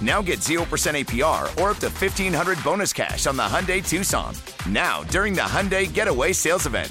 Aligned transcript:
Now 0.00 0.22
get 0.22 0.38
0% 0.38 0.64
APR 0.64 1.42
or 1.60 1.70
up 1.70 1.78
to 1.78 1.88
1500 1.88 2.64
bonus 2.64 2.92
cash 2.92 3.26
on 3.26 3.36
the 3.36 3.42
Hyundai 3.42 3.86
Tucson. 3.86 4.34
Now, 4.66 5.02
during 5.04 5.34
the 5.34 5.42
Hyundai 5.42 5.92
Getaway 5.92 6.32
Sales 6.32 6.66
Event. 6.66 6.90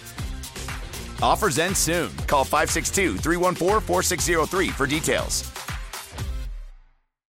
Offers 1.21 1.57
end 1.57 1.75
soon. 1.75 2.15
Call 2.27 2.43
562 2.43 3.17
314 3.17 3.81
4603 3.81 4.69
for 4.69 4.85
details. 4.85 5.51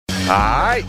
All 0.10 0.32
right. 0.32 0.84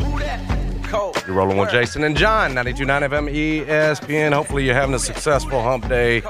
You're 1.26 1.36
rolling 1.36 1.58
with 1.58 1.70
Jason 1.70 2.04
and 2.04 2.16
John, 2.16 2.52
92.9 2.52 3.08
FM 3.08 3.66
ESPN. 3.66 4.32
Hopefully, 4.32 4.64
you're 4.64 4.74
having 4.74 4.94
a 4.94 4.98
successful 4.98 5.60
hump 5.60 5.88
day 5.88 6.22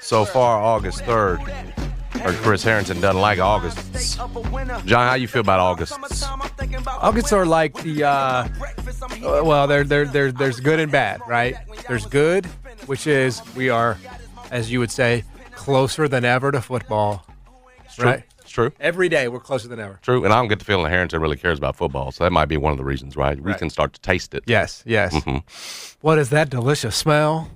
so 0.00 0.24
far, 0.24 0.62
August 0.62 1.00
3rd. 1.00 1.83
Heard 2.24 2.36
Chris 2.36 2.62
Harrington 2.62 3.00
doesn't 3.02 3.20
like 3.20 3.38
Augusts. 3.38 4.16
John, 4.86 5.06
how 5.08 5.14
you 5.14 5.28
feel 5.28 5.42
about 5.42 5.60
Augusts? 5.60 6.24
Augusts 7.02 7.32
are 7.34 7.44
like 7.44 7.74
the 7.82 8.04
uh, 8.04 8.08
uh, 8.08 8.46
well, 9.44 9.66
they're, 9.66 9.84
they're, 9.84 10.06
they're, 10.06 10.32
there's 10.32 10.58
good 10.58 10.80
and 10.80 10.90
bad, 10.90 11.20
right? 11.28 11.54
There's 11.86 12.06
good, 12.06 12.46
which 12.86 13.06
is 13.06 13.42
we 13.54 13.68
are, 13.68 13.98
as 14.50 14.72
you 14.72 14.78
would 14.80 14.90
say, 14.90 15.24
closer 15.54 16.08
than 16.08 16.24
ever 16.24 16.50
to 16.50 16.62
football. 16.62 17.26
True. 17.94 18.04
Right? 18.06 18.22
It's 18.40 18.50
true. 18.50 18.72
Every 18.80 19.10
day 19.10 19.28
we're 19.28 19.38
closer 19.40 19.68
than 19.68 19.78
ever. 19.78 19.98
True. 20.02 20.24
And 20.24 20.32
I 20.32 20.36
don't 20.36 20.48
get 20.48 20.58
the 20.58 20.64
feeling 20.64 20.90
Harrington 20.90 21.20
really 21.20 21.36
cares 21.36 21.58
about 21.58 21.76
football, 21.76 22.10
so 22.10 22.24
that 22.24 22.30
might 22.32 22.46
be 22.46 22.56
one 22.56 22.72
of 22.72 22.78
the 22.78 22.84
reasons, 22.84 23.16
right? 23.16 23.38
We 23.38 23.50
Right. 23.50 23.58
can 23.58 23.68
start 23.68 23.92
to 23.92 24.00
taste 24.00 24.34
it. 24.34 24.44
Yes, 24.46 24.82
yes. 24.86 25.14
Mhm. 25.14 25.42
What 26.00 26.18
is 26.18 26.30
that 26.30 26.48
delicious 26.48 26.96
smell? 26.96 27.50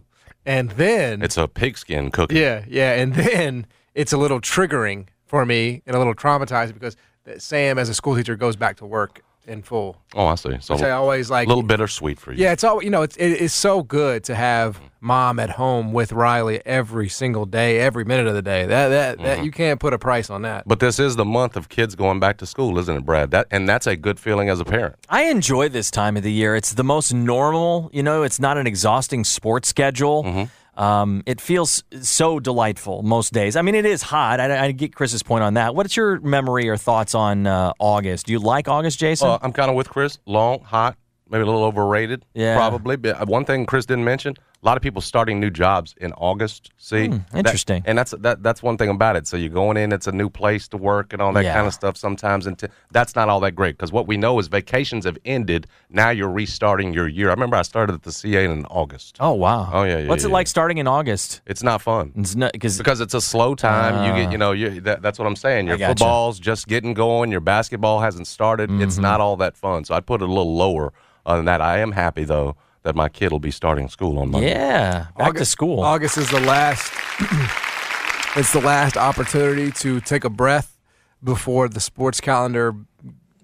And 0.44 0.70
then 0.72 1.22
It's 1.22 1.36
a 1.38 1.48
pigskin 1.48 2.10
cookie. 2.10 2.36
Yeah, 2.36 2.64
yeah, 2.68 2.92
and 2.94 3.14
then 3.14 3.66
it's 3.94 4.12
a 4.12 4.16
little 4.16 4.40
triggering 4.40 5.08
for 5.26 5.44
me 5.44 5.82
and 5.86 5.94
a 5.94 5.98
little 5.98 6.14
traumatizing 6.14 6.74
because 6.74 6.96
Sam, 7.38 7.78
as 7.78 7.88
a 7.88 7.94
school 7.94 8.16
teacher, 8.16 8.36
goes 8.36 8.56
back 8.56 8.76
to 8.78 8.86
work 8.86 9.22
in 9.48 9.62
full. 9.62 9.96
Oh, 10.14 10.26
I 10.26 10.34
see. 10.34 10.56
So 10.60 10.74
Which 10.74 10.82
I 10.82 10.90
always 10.90 11.30
like. 11.30 11.46
a 11.46 11.48
little 11.48 11.62
bittersweet 11.62 12.20
for 12.20 12.32
you. 12.32 12.42
Yeah, 12.42 12.52
it's 12.52 12.62
all 12.62 12.82
you 12.82 12.90
know. 12.90 13.02
It's 13.02 13.16
it, 13.16 13.30
it's 13.30 13.54
so 13.54 13.82
good 13.82 14.24
to 14.24 14.34
have 14.34 14.78
mom 15.00 15.38
at 15.38 15.50
home 15.50 15.92
with 15.92 16.12
Riley 16.12 16.60
every 16.66 17.08
single 17.08 17.46
day, 17.46 17.78
every 17.80 18.04
minute 18.04 18.26
of 18.26 18.34
the 18.34 18.42
day. 18.42 18.66
That 18.66 18.88
that, 18.88 19.18
that 19.18 19.44
you 19.44 19.50
can't 19.50 19.80
put 19.80 19.94
a 19.94 19.98
price 19.98 20.30
on 20.30 20.42
that. 20.42 20.68
But 20.68 20.80
this 20.80 20.98
is 20.98 21.16
the 21.16 21.24
month 21.24 21.56
of 21.56 21.68
kids 21.68 21.94
going 21.94 22.20
back 22.20 22.36
to 22.38 22.46
school, 22.46 22.78
isn't 22.78 22.94
it, 22.96 23.04
Brad? 23.04 23.30
That 23.30 23.46
and 23.50 23.68
that's 23.68 23.86
a 23.86 23.96
good 23.96 24.20
feeling 24.20 24.48
as 24.50 24.60
a 24.60 24.64
parent. 24.64 24.96
I 25.08 25.24
enjoy 25.24 25.68
this 25.70 25.90
time 25.90 26.16
of 26.16 26.22
the 26.22 26.32
year. 26.32 26.54
It's 26.54 26.74
the 26.74 26.84
most 26.84 27.12
normal. 27.12 27.90
You 27.92 28.02
know, 28.02 28.22
it's 28.22 28.38
not 28.38 28.58
an 28.58 28.66
exhausting 28.66 29.24
sports 29.24 29.68
schedule. 29.68 30.24
Mm-hmm. 30.24 30.44
Um, 30.78 31.24
it 31.26 31.40
feels 31.40 31.82
so 32.00 32.38
delightful 32.38 33.02
most 33.02 33.32
days. 33.32 33.56
I 33.56 33.62
mean, 33.62 33.74
it 33.74 33.84
is 33.84 34.00
hot. 34.00 34.38
I, 34.38 34.66
I 34.66 34.72
get 34.72 34.94
Chris's 34.94 35.24
point 35.24 35.42
on 35.42 35.54
that. 35.54 35.74
What's 35.74 35.96
your 35.96 36.20
memory 36.20 36.68
or 36.68 36.76
thoughts 36.76 37.16
on 37.16 37.48
uh, 37.48 37.72
August? 37.80 38.26
Do 38.26 38.32
you 38.32 38.38
like 38.38 38.68
August, 38.68 38.98
Jason? 39.00 39.28
Uh, 39.28 39.38
I'm 39.42 39.52
kind 39.52 39.70
of 39.70 39.76
with 39.76 39.90
Chris. 39.90 40.18
Long, 40.24 40.60
hot, 40.60 40.96
maybe 41.28 41.42
a 41.42 41.46
little 41.46 41.64
overrated. 41.64 42.24
Yeah. 42.32 42.56
probably. 42.56 42.96
But 42.96 43.20
uh, 43.20 43.26
one 43.26 43.44
thing 43.44 43.66
Chris 43.66 43.86
didn't 43.86 44.04
mention: 44.04 44.36
a 44.60 44.66
lot 44.66 44.76
of 44.76 44.82
people 44.82 45.00
starting 45.00 45.38
new 45.38 45.50
jobs 45.50 45.94
in 46.00 46.12
August. 46.14 46.70
See, 46.78 47.06
That- 47.06 47.20
Hmm, 47.30 47.36
interesting. 47.36 47.82
and 47.86 47.96
that's 47.96 48.10
that. 48.18 48.42
That's 48.42 48.60
one 48.60 48.76
thing 48.76 48.88
about 48.88 49.14
it. 49.14 49.26
So 49.28 49.36
you're 49.36 49.50
going 49.50 49.76
in; 49.76 49.92
it's 49.92 50.08
a 50.08 50.12
new 50.12 50.28
place 50.28 50.66
to 50.68 50.76
work 50.76 51.12
and 51.12 51.22
all 51.22 51.32
that 51.34 51.44
Yeah. 51.44 51.54
kind 51.54 51.66
of 51.68 51.74
stuff. 51.74 51.96
Sometimes, 51.96 52.44
and 52.46 52.58
t- 52.58 52.66
that's 52.90 53.14
not 53.14 53.28
all 53.28 53.38
that 53.40 53.52
great 53.52 53.76
because 53.76 53.92
what 53.92 54.08
we 54.08 54.16
know 54.16 54.38
is 54.40 54.48
vacations 54.48 55.04
have 55.04 55.16
ended. 55.24 55.68
Now 55.90 56.10
you're 56.10 56.28
restarting 56.30 56.92
your 56.92 57.06
year. 57.06 57.28
I 57.28 57.34
remember 57.34 57.56
I 57.56 57.62
started 57.62 57.92
at 57.94 58.02
the 58.02 58.10
CA 58.10 58.44
in 58.46 58.64
August. 58.66 59.16
oh 59.20 59.32
wow. 59.32 59.70
Oh, 59.72 59.84
yeah, 59.84 59.98
yeah, 59.98 60.08
What's 60.08 60.24
it 60.24 60.28
yeah. 60.28 60.32
like 60.34 60.48
starting 60.48 60.78
in 60.78 60.88
August? 60.88 61.40
It's 61.46 61.62
not 61.62 61.80
fun. 61.80 62.12
It's 62.16 62.34
not 62.34 62.50
because 62.52 62.78
because 62.78 63.00
it's 63.00 63.14
a 63.14 63.20
slow 63.20 63.54
time. 63.54 64.04
you 64.04 64.22
get, 64.24 64.32
you 64.32 64.38
know, 64.38 64.50
you 64.50 64.80
that, 64.80 65.02
that's 65.02 65.20
what 65.20 65.26
I'm 65.28 65.36
saying. 65.36 65.68
Your 65.68 65.78
gotcha. 65.78 65.90
football's 65.98 66.40
just 66.40 66.66
getting 66.66 66.94
going. 66.94 67.30
Your 67.30 67.40
basketball 67.40 68.00
hasn't 68.00 68.26
started. 68.26 68.70
It's 68.80 68.94
Mm-hmm. 68.94 69.02
not 69.02 69.20
all 69.20 69.36
that 69.36 69.56
fun. 69.56 69.84
So 69.84 69.94
I'd 69.94 70.04
put 70.06 70.20
it 70.20 70.24
a 70.24 70.32
little 70.32 70.56
lower 70.56 70.92
on 71.24 71.44
that. 71.44 71.60
I 71.60 71.78
am 71.78 71.92
happy 71.92 72.24
though 72.24 72.56
that 72.82 72.94
my 72.94 73.08
kid 73.08 73.32
will 73.32 73.40
be 73.40 73.50
starting 73.50 73.88
school 73.88 74.18
on 74.18 74.30
Monday. 74.30 74.50
yeah, 74.50 75.06
back 75.16 75.34
to 75.34 75.44
school. 75.44 75.80
August 75.80 76.16
is 76.16 76.30
the 76.30 76.40
last. 76.40 76.92
it's 78.36 78.52
the 78.52 78.60
last 78.60 78.96
opportunity 78.96 79.70
to 79.72 80.00
take 80.00 80.24
a 80.24 80.30
breath 80.30 80.78
before 81.22 81.68
the 81.68 81.80
sports 81.80 82.20
calendar 82.20 82.74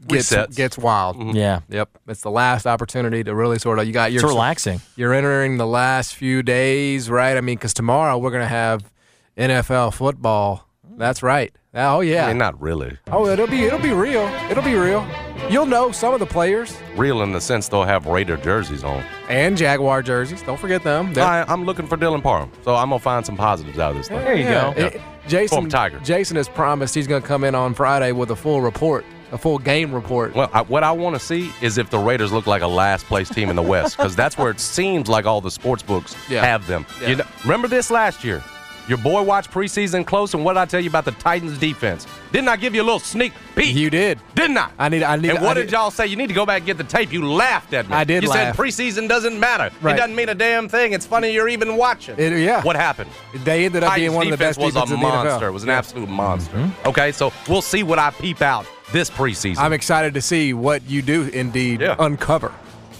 gets 0.06 0.30
Resets. 0.32 0.54
gets 0.54 0.78
wild. 0.78 1.16
Mm-hmm. 1.16 1.36
yeah, 1.36 1.60
Yep, 1.68 1.98
it's 2.08 2.20
the 2.20 2.30
last 2.30 2.66
opportunity 2.66 3.24
to 3.24 3.34
really 3.34 3.58
sort 3.58 3.78
of 3.78 3.86
you 3.86 3.92
got 3.92 4.12
your 4.12 4.22
it's 4.22 4.28
relaxing. 4.28 4.80
You're 4.96 5.14
entering 5.14 5.56
the 5.56 5.66
last 5.66 6.14
few 6.14 6.42
days, 6.42 7.10
right? 7.10 7.36
I 7.36 7.40
mean, 7.40 7.56
because 7.56 7.74
tomorrow 7.74 8.18
we're 8.18 8.30
gonna 8.30 8.46
have 8.46 8.90
NFL 9.36 9.94
football. 9.94 10.68
That's 10.96 11.22
right. 11.22 11.52
Oh 11.74 12.00
yeah. 12.00 12.26
I 12.26 12.28
mean, 12.28 12.38
not 12.38 12.60
really 12.60 12.96
oh, 13.10 13.26
it'll 13.26 13.48
be 13.48 13.64
it'll 13.64 13.80
be 13.80 13.92
real. 13.92 14.22
It'll 14.50 14.62
be 14.62 14.74
real. 14.74 15.04
You'll 15.50 15.66
know 15.66 15.90
some 15.92 16.14
of 16.14 16.20
the 16.20 16.26
players 16.26 16.76
real 16.96 17.22
in 17.22 17.32
the 17.32 17.40
sense 17.40 17.68
they'll 17.68 17.82
have 17.84 18.06
Raider 18.06 18.36
jerseys 18.36 18.84
on. 18.84 19.02
and 19.28 19.56
Jaguar 19.56 20.02
jerseys. 20.02 20.42
Don't 20.42 20.58
forget 20.60 20.82
them. 20.84 21.12
They're- 21.12 21.24
I, 21.24 21.42
I'm 21.48 21.64
looking 21.64 21.86
for 21.88 21.96
Dylan 21.96 22.22
Parham, 22.22 22.50
so 22.62 22.74
I'm 22.76 22.90
gonna 22.90 23.00
find 23.00 23.26
some 23.26 23.36
positives 23.36 23.78
out 23.78 23.90
of 23.90 23.96
this 23.98 24.08
thing. 24.08 24.18
There 24.20 24.36
you 24.36 24.44
Yeah. 24.44 24.72
go. 24.74 24.80
It- 24.80 25.00
Jason 25.26 25.70
Tiger. 25.70 25.98
Jason 26.00 26.36
has 26.36 26.48
promised 26.50 26.94
he's 26.94 27.06
going 27.06 27.22
to 27.22 27.26
come 27.26 27.44
in 27.44 27.54
on 27.54 27.72
Friday 27.72 28.12
with 28.12 28.30
a 28.30 28.36
full 28.36 28.60
report, 28.60 29.06
a 29.32 29.38
full 29.38 29.58
game 29.58 29.90
report. 29.94 30.34
Well, 30.34 30.50
I, 30.52 30.60
what 30.60 30.84
I 30.84 30.92
want 30.92 31.16
to 31.16 31.18
see 31.18 31.50
is 31.62 31.78
if 31.78 31.88
the 31.88 31.98
Raiders 31.98 32.30
look 32.30 32.46
like 32.46 32.60
a 32.60 32.66
last 32.66 33.06
place 33.06 33.30
team 33.30 33.48
in 33.48 33.56
the 33.56 33.62
West, 33.62 33.96
because 33.96 34.14
that's 34.14 34.36
where 34.36 34.50
it 34.50 34.60
seems 34.60 35.08
like 35.08 35.24
all 35.24 35.40
the 35.40 35.50
sports 35.50 35.82
books 35.82 36.14
Yeah. 36.28 36.44
have 36.44 36.66
them. 36.66 36.84
Yeah. 37.00 37.08
You 37.08 37.16
know, 37.16 37.24
remember 37.42 37.68
this 37.68 37.90
last 37.90 38.22
year? 38.22 38.42
Your 38.86 38.98
boy 38.98 39.22
watched 39.22 39.50
preseason 39.50 40.04
close, 40.06 40.34
and 40.34 40.44
what 40.44 40.52
did 40.54 40.60
I 40.60 40.64
tell 40.66 40.80
you 40.80 40.90
about 40.90 41.06
the 41.06 41.12
Titans 41.12 41.56
defense? 41.58 42.06
Didn't 42.32 42.48
I 42.48 42.56
give 42.56 42.74
you 42.74 42.82
a 42.82 42.84
little 42.84 42.98
sneak 42.98 43.32
peek? 43.56 43.74
You 43.74 43.88
did. 43.88 44.20
Didn't 44.34 44.58
I? 44.58 44.70
I 44.78 44.88
need. 44.90 45.02
I 45.02 45.16
need. 45.16 45.30
and 45.30 45.42
what 45.42 45.56
need- 45.56 45.62
did 45.62 45.72
y'all 45.72 45.90
say? 45.90 46.06
You 46.06 46.16
need 46.16 46.26
to 46.26 46.34
go 46.34 46.44
back 46.44 46.58
and 46.58 46.66
get 46.66 46.76
the 46.76 46.84
tape. 46.84 47.10
You 47.12 47.26
laughed 47.26 47.72
at 47.72 47.88
me. 47.88 47.94
I 47.94 48.04
did 48.04 48.22
You 48.22 48.28
laugh. 48.28 48.54
said 48.56 48.62
preseason 48.62 49.08
doesn't 49.08 49.40
matter. 49.40 49.70
Right. 49.80 49.94
It 49.94 49.98
doesn't 49.98 50.14
mean 50.14 50.28
a 50.28 50.34
damn 50.34 50.68
thing. 50.68 50.92
It's 50.92 51.06
funny 51.06 51.30
you're 51.32 51.48
even 51.48 51.76
watching. 51.78 52.16
It- 52.18 52.38
yeah. 52.44 52.62
What 52.62 52.76
happened? 52.76 53.10
They 53.44 53.64
ended 53.64 53.84
up 53.84 53.94
being 53.94 54.12
one 54.12 54.26
of 54.26 54.30
the 54.32 54.36
best 54.36 54.58
was 54.60 54.74
defenses 54.74 54.92
a 54.92 54.94
in 54.96 55.00
the 55.00 55.06
monster. 55.06 55.46
NFL. 55.46 55.48
It 55.48 55.52
was 55.52 55.62
an 55.62 55.70
absolute 55.70 56.08
monster. 56.10 56.56
Mm-hmm. 56.56 56.88
Okay, 56.88 57.12
so 57.12 57.32
we'll 57.48 57.62
see 57.62 57.82
what 57.82 57.98
I 57.98 58.10
peep 58.10 58.42
out 58.42 58.66
this 58.92 59.08
preseason. 59.08 59.58
I'm 59.58 59.72
excited 59.72 60.12
to 60.14 60.20
see 60.20 60.52
what 60.52 60.82
you 60.88 61.00
do 61.00 61.22
indeed 61.28 61.80
Yeah. 61.80 61.96
uncover. 61.98 62.52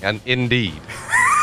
And 0.03 0.21
indeed, 0.25 0.81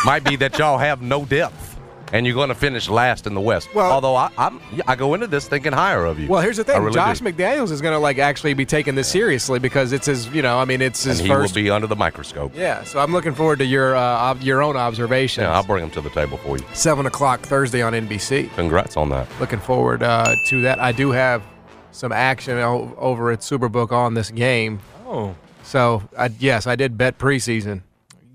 might 0.05 0.23
be 0.23 0.35
that 0.37 0.57
y'all 0.57 0.77
have 0.77 1.01
no 1.01 1.25
depth, 1.25 1.70
and 2.13 2.25
you're 2.25 2.35
going 2.35 2.49
to 2.49 2.55
finish 2.55 2.89
last 2.89 3.25
in 3.27 3.33
the 3.33 3.41
West. 3.41 3.73
Well- 3.73 3.91
although 3.91 4.15
I, 4.15 4.29
I'm, 4.37 4.59
I 4.87 4.95
go 4.95 5.13
into 5.13 5.27
this 5.27 5.47
thinking 5.47 5.73
higher 5.73 6.05
of 6.05 6.19
you. 6.19 6.27
Well, 6.27 6.41
here's 6.41 6.57
the 6.57 6.63
thing: 6.63 6.81
really 6.81 6.93
Josh 6.93 7.19
do. 7.19 7.25
McDaniels 7.25 7.71
is 7.71 7.81
going 7.81 7.93
to 7.93 7.99
like 7.99 8.17
actually 8.17 8.53
be 8.53 8.65
taking 8.65 8.95
this 8.95 9.07
seriously 9.09 9.59
because 9.59 9.91
it's 9.93 10.05
his. 10.05 10.27
You 10.29 10.41
know, 10.41 10.59
I 10.59 10.65
mean, 10.65 10.81
it's 10.81 11.03
and 11.05 11.11
his 11.11 11.19
he 11.19 11.27
first. 11.27 11.55
will 11.55 11.61
be 11.63 11.69
under 11.69 11.87
the 11.87 11.95
microscope. 11.95 12.53
yeah, 12.55 12.83
so 12.83 12.99
I'm 12.99 13.11
looking 13.11 13.33
forward 13.33 13.59
to 13.59 13.65
your 13.65 13.95
uh, 13.95 14.35
your 14.41 14.61
own 14.61 14.77
observations. 14.77 15.43
Yeah, 15.43 15.53
I'll 15.55 15.63
bring 15.65 15.83
him 15.83 15.91
to 15.91 16.01
the 16.01 16.09
table 16.09 16.37
for 16.37 16.57
you. 16.57 16.65
Seven 16.73 17.05
o'clock 17.05 17.41
Thursday 17.41 17.81
on 17.81 17.93
NBC. 17.93 18.53
Congrats 18.55 18.97
on 18.97 19.09
that. 19.09 19.27
Looking 19.39 19.59
forward 19.59 20.03
uh, 20.03 20.25
to 20.47 20.61
that. 20.63 20.79
I 20.79 20.91
do 20.91 21.11
have 21.11 21.41
some 21.91 22.11
action 22.11 22.57
o- 22.57 22.93
over 22.97 23.31
at 23.31 23.39
Superbook 23.39 23.91
on 23.91 24.13
this 24.13 24.31
game. 24.31 24.79
Oh, 25.05 25.35
So 25.63 26.03
I, 26.17 26.29
yes, 26.39 26.65
I 26.67 26.75
did 26.77 26.97
bet 26.97 27.17
preseason. 27.17 27.81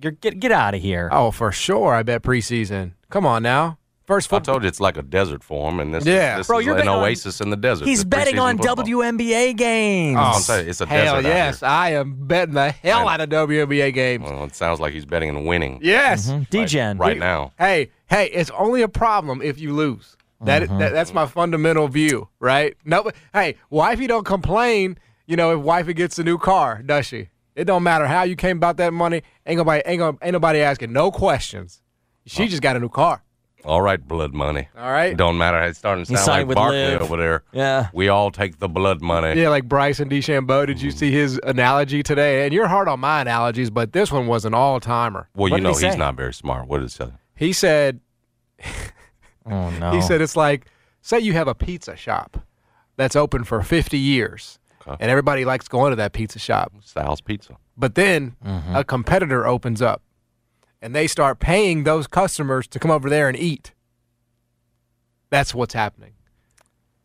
You're, 0.03 0.13
get 0.13 0.39
get 0.39 0.53
out 0.53 0.75
of 0.75 0.83
here. 0.83 1.09
Oh, 1.11 1.31
for 1.31 1.51
sure, 1.53 1.95
I 1.95 2.03
bet 2.03 2.23
preseason. 2.23 2.93
Come 3.11 3.25
on 3.27 3.43
now, 3.43 3.79
first 4.07 4.29
football. 4.29 4.55
I 4.55 4.55
told 4.55 4.63
you 4.65 4.69
it's 4.69 4.81
like 4.81 4.97
a 4.97 5.03
desert 5.03 5.43
for 5.45 5.71
him, 5.71 5.81
and 5.81 5.95
this 5.95 6.05
Yeah. 6.05 6.35
is, 6.35 6.39
this 6.41 6.47
Bro, 6.49 6.59
is 6.61 6.67
you're 6.67 6.75
an 6.75 6.79
betting 6.81 6.91
on- 6.91 7.03
oasis 7.05 7.41
in 7.41 7.51
the 7.51 7.57
desert. 7.57 7.87
He's 7.87 7.99
this 7.99 8.05
betting 8.05 8.39
on 8.39 8.59
football. 8.59 8.77
WNBA 8.85 9.53
games. 9.57 10.17
Oh, 10.19 10.23
I'm 10.23 10.41
saying 10.41 10.69
it's 10.69 10.81
a 10.81 10.87
Hell 10.87 11.15
desert. 11.17 11.17
out 11.29 11.35
yes, 11.35 11.61
here. 11.61 11.69
I 11.69 11.91
am 11.93 12.27
betting 12.27 12.55
the 12.55 12.71
hell 12.73 13.09
out 13.09 13.21
of 13.21 13.29
WNBA 13.29 13.93
games. 13.95 14.25
Well, 14.25 14.45
it 14.45 14.55
sounds 14.55 14.81
like 14.81 14.93
he's 14.93 15.05
betting 15.05 15.29
and 15.31 15.47
winning 15.47 15.79
Yes. 15.83 16.29
Mm-hmm. 16.31 16.43
DGen. 16.57 16.99
right 16.99 17.19
now. 17.19 17.53
Hey, 17.59 17.91
hey, 18.09 18.27
it's 18.27 18.51
only 18.59 18.83
a 18.83 18.89
problem 18.89 19.41
if 19.43 19.61
you 19.61 19.73
lose. 19.73 20.17
That, 20.43 20.63
mm-hmm. 20.65 20.79
that 20.79 20.93
that's 20.93 21.15
my 21.15 21.25
fundamental 21.27 21.89
view, 21.89 22.29
right? 22.41 22.77
No, 22.85 23.11
hey, 23.33 23.57
wifey 23.71 24.07
don't 24.07 24.27
complain. 24.27 24.99
You 25.27 25.35
know, 25.37 25.57
if 25.57 25.61
wifey 25.65 25.95
gets 25.95 26.19
a 26.19 26.25
new 26.25 26.37
car, 26.39 26.83
does 26.85 27.07
she? 27.07 27.31
It 27.55 27.65
don't 27.65 27.83
matter 27.83 28.07
how 28.07 28.25
you 28.25 28.37
came 28.37 28.59
about 28.59 28.77
that 28.77 28.93
money. 28.93 29.23
Ain't 29.47 29.57
nobody, 29.57 29.83
ain't, 29.87 29.99
gonna, 29.99 30.19
ain't 30.21 30.35
nobody 30.35 30.59
asking 30.61 30.93
no 30.93 31.11
questions. 31.11 31.81
She 32.27 32.49
just 32.49 32.63
got 32.63 32.77
a 32.77 32.81
new 32.81 32.89
car. 32.89 33.23
All 33.65 33.83
right, 33.83 34.01
blood 34.07 34.33
money. 34.33 34.69
All 34.79 34.93
right. 34.93 35.17
Don't 35.17 35.39
matter. 35.39 35.61
It's 35.63 35.79
starting 35.79 36.05
to 36.05 36.17
sound 36.17 36.29
like 36.29 36.47
with 36.47 36.55
Barkley 36.55 36.79
Liv. 36.79 37.03
over 37.03 37.17
there. 37.17 37.43
Yeah. 37.53 37.89
We 37.93 38.09
all 38.09 38.31
take 38.31 38.61
the 38.61 38.69
blood 38.69 39.03
money. 39.03 39.41
Yeah, 39.41 39.49
like 39.49 39.65
Bryson 39.65 40.09
DeChambeau. 40.09 40.67
Did 40.67 40.81
you 40.81 40.91
mm-hmm. 40.91 40.99
see 40.99 41.11
his 41.11 41.41
analogy 41.43 42.05
today? 42.05 42.45
And 42.45 42.55
you're 42.55 42.69
hard 42.69 42.87
on 42.87 43.01
my 43.01 43.23
analogies, 43.23 43.71
but 43.71 43.93
this 43.93 44.13
one 44.13 44.29
was 44.29 44.45
an 44.45 44.55
all 44.55 44.79
timer. 44.79 45.29
Well, 45.35 45.51
What 45.51 45.57
you 45.57 45.57
did 45.57 45.75
he 45.75 45.83
know 45.83 45.89
he's 45.89 45.99
not 45.99 46.15
very 46.15 46.33
smart. 46.33 46.69
What 46.69 46.79
did 46.79 46.85
he 46.85 46.91
say? 46.91 47.09
He 47.35 47.53
said, 47.53 48.01
Oh 49.47 49.71
no. 49.71 49.93
He 49.93 50.01
said 50.03 50.21
it's 50.21 50.37
like, 50.37 50.67
say 51.03 51.19
you 51.21 51.33
have 51.33 51.49
a 51.49 51.55
pizza 51.55 51.97
shop 51.97 52.39
that's 52.97 53.17
open 53.17 53.45
for 53.45 53.63
50 53.63 53.99
years, 53.99 54.59
Okay. 54.87 54.97
and 55.01 55.11
everybody 55.11 55.45
likes 55.45 55.69
going 55.69 55.91
to 55.91 55.97
that 55.97 56.13
pizza 56.13 56.39
shop. 56.39 56.73
Sal's 56.83 57.21
Pizza. 57.21 57.57
But 57.77 57.95
then 57.95 58.37
a 58.73 58.85
competitor 58.85 59.47
opens 59.47 59.83
up, 59.83 60.03
and 60.83 60.95
they 60.95 61.07
start 61.07 61.39
paying 61.39 61.85
those 61.85 62.07
customers 62.07 62.67
to 62.69 62.79
come 62.79 62.91
over 62.91 63.09
there 63.11 63.29
and 63.29 63.37
eat. 63.37 63.73
That's 65.31 65.55
what's 65.55 65.75
happening. 65.75 66.13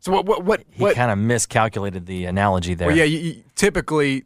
So 0.00 0.12
what? 0.12 0.26
What? 0.26 0.44
What? 0.44 0.62
he 0.70 0.82
what 0.82 0.94
kind 0.96 1.10
of 1.10 1.18
miscalculated 1.18 2.06
the 2.06 2.24
analogy 2.24 2.74
there. 2.74 2.88
well, 2.88 2.96
yeah. 2.96 3.04
You, 3.04 3.18
you, 3.18 3.44
typically, 3.54 4.24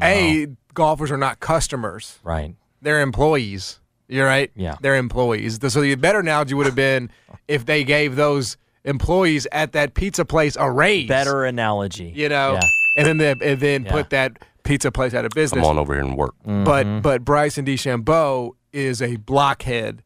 a 0.00 0.46
golfers 0.74 1.10
are 1.10 1.16
not 1.18 1.40
customers; 1.40 2.18
Right. 2.22 2.54
they're 2.80 3.00
employees. 3.00 3.78
You're 4.08 4.26
right. 4.26 4.50
Yeah. 4.54 4.76
they're 4.82 4.96
employees. 4.96 5.58
So 5.72 5.80
the 5.80 5.94
better 5.94 6.18
analogy 6.20 6.54
would 6.54 6.66
have 6.66 6.74
been 6.74 7.10
if 7.48 7.64
they 7.64 7.82
gave 7.84 8.16
those 8.16 8.58
employees 8.84 9.46
at 9.52 9.72
that 9.72 9.94
pizza 9.94 10.24
place 10.24 10.56
a 10.58 10.70
raise. 10.70 11.08
Better 11.08 11.44
analogy. 11.44 12.12
you 12.14 12.28
know, 12.28 12.54
Yeah. 12.54 12.60
and 12.98 13.06
then 13.06 13.16
they, 13.18 13.30
and 13.52 13.60
then 13.60 13.84
Yeah. 13.84 13.90
put 13.90 14.10
that 14.10 14.38
pizza 14.64 14.90
place 14.92 15.14
out 15.14 15.24
of 15.24 15.30
business. 15.34 15.60
Come 15.62 15.70
on 15.70 15.78
over 15.78 15.94
here 15.94 16.02
and 16.04 16.16
work. 16.16 16.34
Mm. 16.46 16.64
But 16.64 16.86
Mm-hmm. 16.86 17.00
but 17.00 17.24
Bryson 17.24 17.64
DeChambeau 17.64 18.52
is 18.72 19.00
a 19.02 19.16
blockhead, 19.16 20.02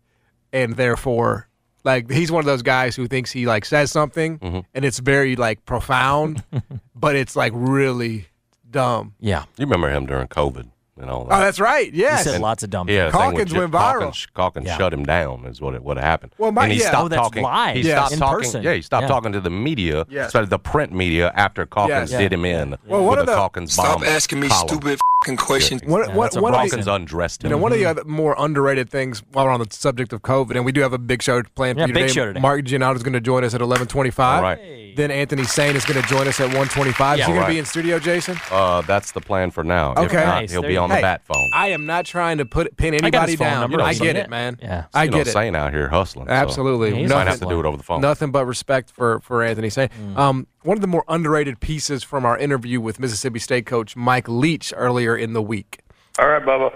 and 0.52 0.76
therefore, 0.76 1.48
like 1.84 2.10
he's 2.10 2.30
one 2.32 2.40
of 2.40 2.46
those 2.46 2.62
guys 2.62 2.96
who 2.96 3.06
thinks 3.06 3.30
he 3.32 3.46
like 3.46 3.64
says 3.64 3.90
something, 3.90 4.38
Mm-hmm. 4.38 4.60
and 4.74 4.84
it's 4.84 4.98
very 4.98 5.36
like 5.36 5.64
profound, 5.64 6.42
but 6.94 7.16
it's 7.16 7.36
like 7.36 7.52
really 7.54 8.26
dumb. 8.70 9.14
Yeah. 9.20 9.44
You 9.56 9.66
remember 9.66 9.90
him 9.90 10.06
during 10.06 10.28
COVID 10.28 10.70
and 11.00 11.10
all 11.10 11.26
Oh, 11.30 11.38
that's 11.40 11.60
right. 11.60 11.92
He 11.92 12.00
Yes. 12.00 12.24
said 12.24 12.40
lots 12.40 12.62
of 12.62 12.70
dumb 12.70 12.88
yeah, 12.88 13.04
things. 13.04 13.12
the 13.12 13.18
thing 13.18 13.30
Calkins 13.30 13.54
went 13.54 13.72
viral. 13.72 14.00
Calkins, 14.00 14.26
Calkins 14.34 14.66
Yeah. 14.66 14.76
shut 14.78 14.92
him 14.92 15.04
down 15.04 15.44
is 15.46 15.60
what 15.60 15.74
it, 15.74 15.82
what 15.82 15.96
happened. 15.98 16.32
Well, 16.38 16.52
my- 16.52 16.64
and 16.64 16.72
he 16.72 16.78
yeah. 16.80 16.88
stopped 16.88 17.04
Oh, 17.04 17.08
that's 17.08 17.22
talking. 17.22 17.42
live. 17.42 17.76
He 17.76 17.82
Yes. 17.82 17.96
stopped 17.98 18.12
In 18.12 18.18
talking. 18.18 18.38
person. 18.38 18.62
Yeah, 18.62 18.72
he 18.74 18.82
stopped 18.82 19.02
Yeah. 19.02 19.08
talking 19.08 19.32
to 19.32 19.40
the 19.40 19.50
media, 19.50 20.06
Yes. 20.08 20.32
so 20.32 20.44
the 20.44 20.58
print 20.58 20.92
media 20.92 21.32
after 21.34 21.66
Calkins 21.66 22.10
Yes. 22.12 22.20
did 22.20 22.32
him 22.32 22.44
in 22.44 22.76
Well, 22.86 23.00
one 23.02 23.10
with 23.10 23.18
of 23.20 23.26
the 23.26 23.32
the- 23.32 23.38
Calkins 23.38 23.72
Stop 23.72 24.02
asking 24.06 24.40
me 24.40 24.48
column. 24.48 24.68
stupid 24.68 24.98
fing 25.24 25.36
questions. 25.36 25.82
One, 25.84 26.02
Yeah, 26.08 26.14
one, 26.14 26.24
that's 26.26 26.36
a 26.36 26.40
one 26.40 26.54
of 26.54 26.60
the- 26.62 26.68
Calkins 26.68 26.86
undressed 26.88 27.42
You 27.42 27.48
him. 27.48 27.52
know, 27.52 27.58
one 27.58 27.72
of 27.72 27.78
the 27.78 27.86
other 27.86 28.02
more 28.06 28.34
underrated 28.38 28.88
things 28.90 29.22
while 29.32 29.46
we're 29.46 29.50
on 29.50 29.60
the 29.60 29.66
subject 29.70 30.12
of 30.12 30.22
COVID, 30.22 30.56
and 30.56 30.64
we 30.64 30.72
do 30.72 30.80
have 30.82 30.92
a 30.92 30.98
big 30.98 31.22
show 31.22 31.42
planned 31.54 31.78
Yeah, 31.78 31.84
for 31.84 31.88
you 31.88 31.94
big 31.94 32.02
today. 32.08 32.12
show 32.14 32.26
today. 32.26 32.40
Mark 32.40 32.62
Giannotto 32.64 32.96
is 32.96 33.02
going 33.02 33.12
to 33.14 33.20
join 33.20 33.44
us 33.44 33.54
at 33.54 33.60
1125. 33.62 34.36
All 34.36 34.42
right. 34.42 34.58
Then 34.96 35.10
Anthony 35.10 35.44
Sane 35.44 35.76
is 35.76 35.84
going 35.84 36.00
to 36.00 36.08
join 36.08 36.26
us 36.26 36.40
at 36.40 36.46
125. 36.54 37.18
Yeah. 37.18 37.24
is 37.24 37.26
he 37.28 37.32
going 37.34 37.46
to 37.46 37.52
be 37.52 37.58
in 37.58 37.64
studio, 37.66 37.98
Jason? 37.98 38.38
Uh, 38.50 38.80
that's 38.82 39.12
the 39.12 39.20
plan 39.20 39.50
for 39.50 39.62
now. 39.62 39.92
If 39.92 39.98
Okay. 40.06 40.24
not, 40.24 40.48
he'll 40.50 40.62
be 40.62 40.72
you 40.72 40.85
on 40.86 40.90
go. 40.90 40.96
the 40.96 41.02
bat 41.02 41.22
phone. 41.24 41.50
I 41.52 41.68
am 41.68 41.86
not 41.86 42.04
trying 42.06 42.38
to 42.38 42.44
put 42.46 42.76
pin 42.76 42.94
anybody 42.94 43.32
his 43.32 43.38
down. 43.40 43.60
number. 43.60 43.80
I 43.80 43.88
I've 43.90 43.98
get 44.00 44.16
it, 44.16 44.24
it. 44.26 44.30
man. 44.30 44.58
Yeah. 44.62 44.86
I 44.94 45.04
you 45.04 45.10
know, 45.10 45.18
get 45.18 45.28
it. 45.28 45.32
Sane 45.32 45.54
out 45.54 45.72
here 45.72 45.88
hustling. 45.88 46.26
so 46.28 46.32
Absolutely. 46.32 46.90
Yeah, 46.90 46.96
he's 46.96 47.08
Might 47.10 47.24
Nothing- 47.24 47.28
have 47.28 47.40
to 47.40 47.46
do 47.46 47.60
it 47.60 47.66
over 47.66 47.76
the 47.76 47.82
phone. 47.82 48.00
Nothing 48.00 48.30
but 48.30 48.46
respect 48.46 48.90
for 48.90 49.20
for 49.20 49.42
Anthony 49.42 49.70
Sane. 49.70 49.88
Mm. 50.00 50.16
Um, 50.18 50.46
one 50.62 50.76
of 50.76 50.80
the 50.80 50.86
more 50.88 51.04
underrated 51.08 51.60
pieces 51.60 52.02
from 52.02 52.24
our 52.24 52.36
interview 52.38 52.80
with 52.80 52.98
Mississippi 52.98 53.38
State 53.38 53.66
coach 53.66 53.94
Mike 53.96 54.28
Leach 54.28 54.72
earlier 54.76 55.16
in 55.16 55.32
the 55.32 55.42
week. 55.42 55.80
All 56.18 56.28
right, 56.28 56.42
Bubba. 56.42 56.72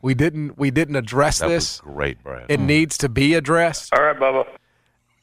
We 0.00 0.14
didn't 0.14 0.56
we 0.58 0.70
didn't 0.70 0.94
address 0.96 1.40
That 1.40 1.48
this. 1.48 1.82
was 1.82 1.92
great, 1.94 2.22
Brad. 2.22 2.46
It 2.48 2.60
needs 2.60 2.96
to 2.98 3.08
be 3.08 3.34
addressed. 3.34 3.92
All 3.92 4.02
right, 4.02 4.16
Bubba. 4.16 4.44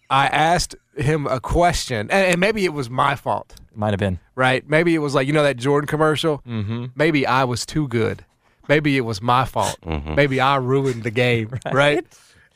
I 0.09 0.27
asked 0.27 0.75
him 0.97 1.27
a 1.27 1.39
question, 1.39 2.09
and, 2.11 2.11
and 2.11 2.39
maybe 2.39 2.65
it 2.65 2.73
was 2.73 2.89
my 2.89 3.15
fault, 3.15 3.55
Might 3.75 3.91
have 3.91 3.99
been. 3.99 4.19
right? 4.35 4.67
Maybe 4.69 4.95
it 4.95 4.99
was 4.99 5.13
like 5.13 5.27
you 5.27 5.33
know 5.33 5.43
that 5.43 5.57
Jordan 5.57 5.87
commercial. 5.87 6.41
Mm-hmm. 6.47 6.85
Maybe 6.95 7.25
I 7.27 7.43
was 7.43 7.65
too 7.65 7.87
good. 7.87 8.23
Maybe 8.67 8.97
it 8.97 9.01
was 9.01 9.21
my 9.21 9.45
fault. 9.45 9.77
Mm-hmm. 9.85 10.15
Maybe 10.15 10.39
I 10.39 10.55
ruined 10.57 11.03
the 11.03 11.11
game, 11.11 11.57
right? 11.71 12.05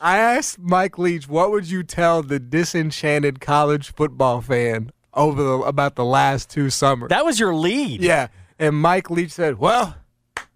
I 0.01 0.17
asked 0.17 0.57
Mike 0.59 0.97
Leach, 0.97 1.27
what 1.27 1.51
would 1.51 1.69
you 1.69 1.83
tell 1.83 2.23
the 2.23 2.39
disenchanted 2.39 3.41
college 3.41 3.91
football 3.93 4.39
fan 4.41 4.91
over 5.13 5.43
the, 5.43 5.51
about 5.59 5.95
the 5.95 6.05
last 6.05 6.49
two 6.49 6.69
summers? 6.69 7.09
That 7.09 7.25
was 7.25 7.39
your 7.39 7.53
lead. 7.53 8.01
yeah, 8.01 8.27
and 8.57 8.75
Mike 8.75 9.09
Leach 9.11 9.31
said, 9.31 9.59
"Well, 9.59 9.95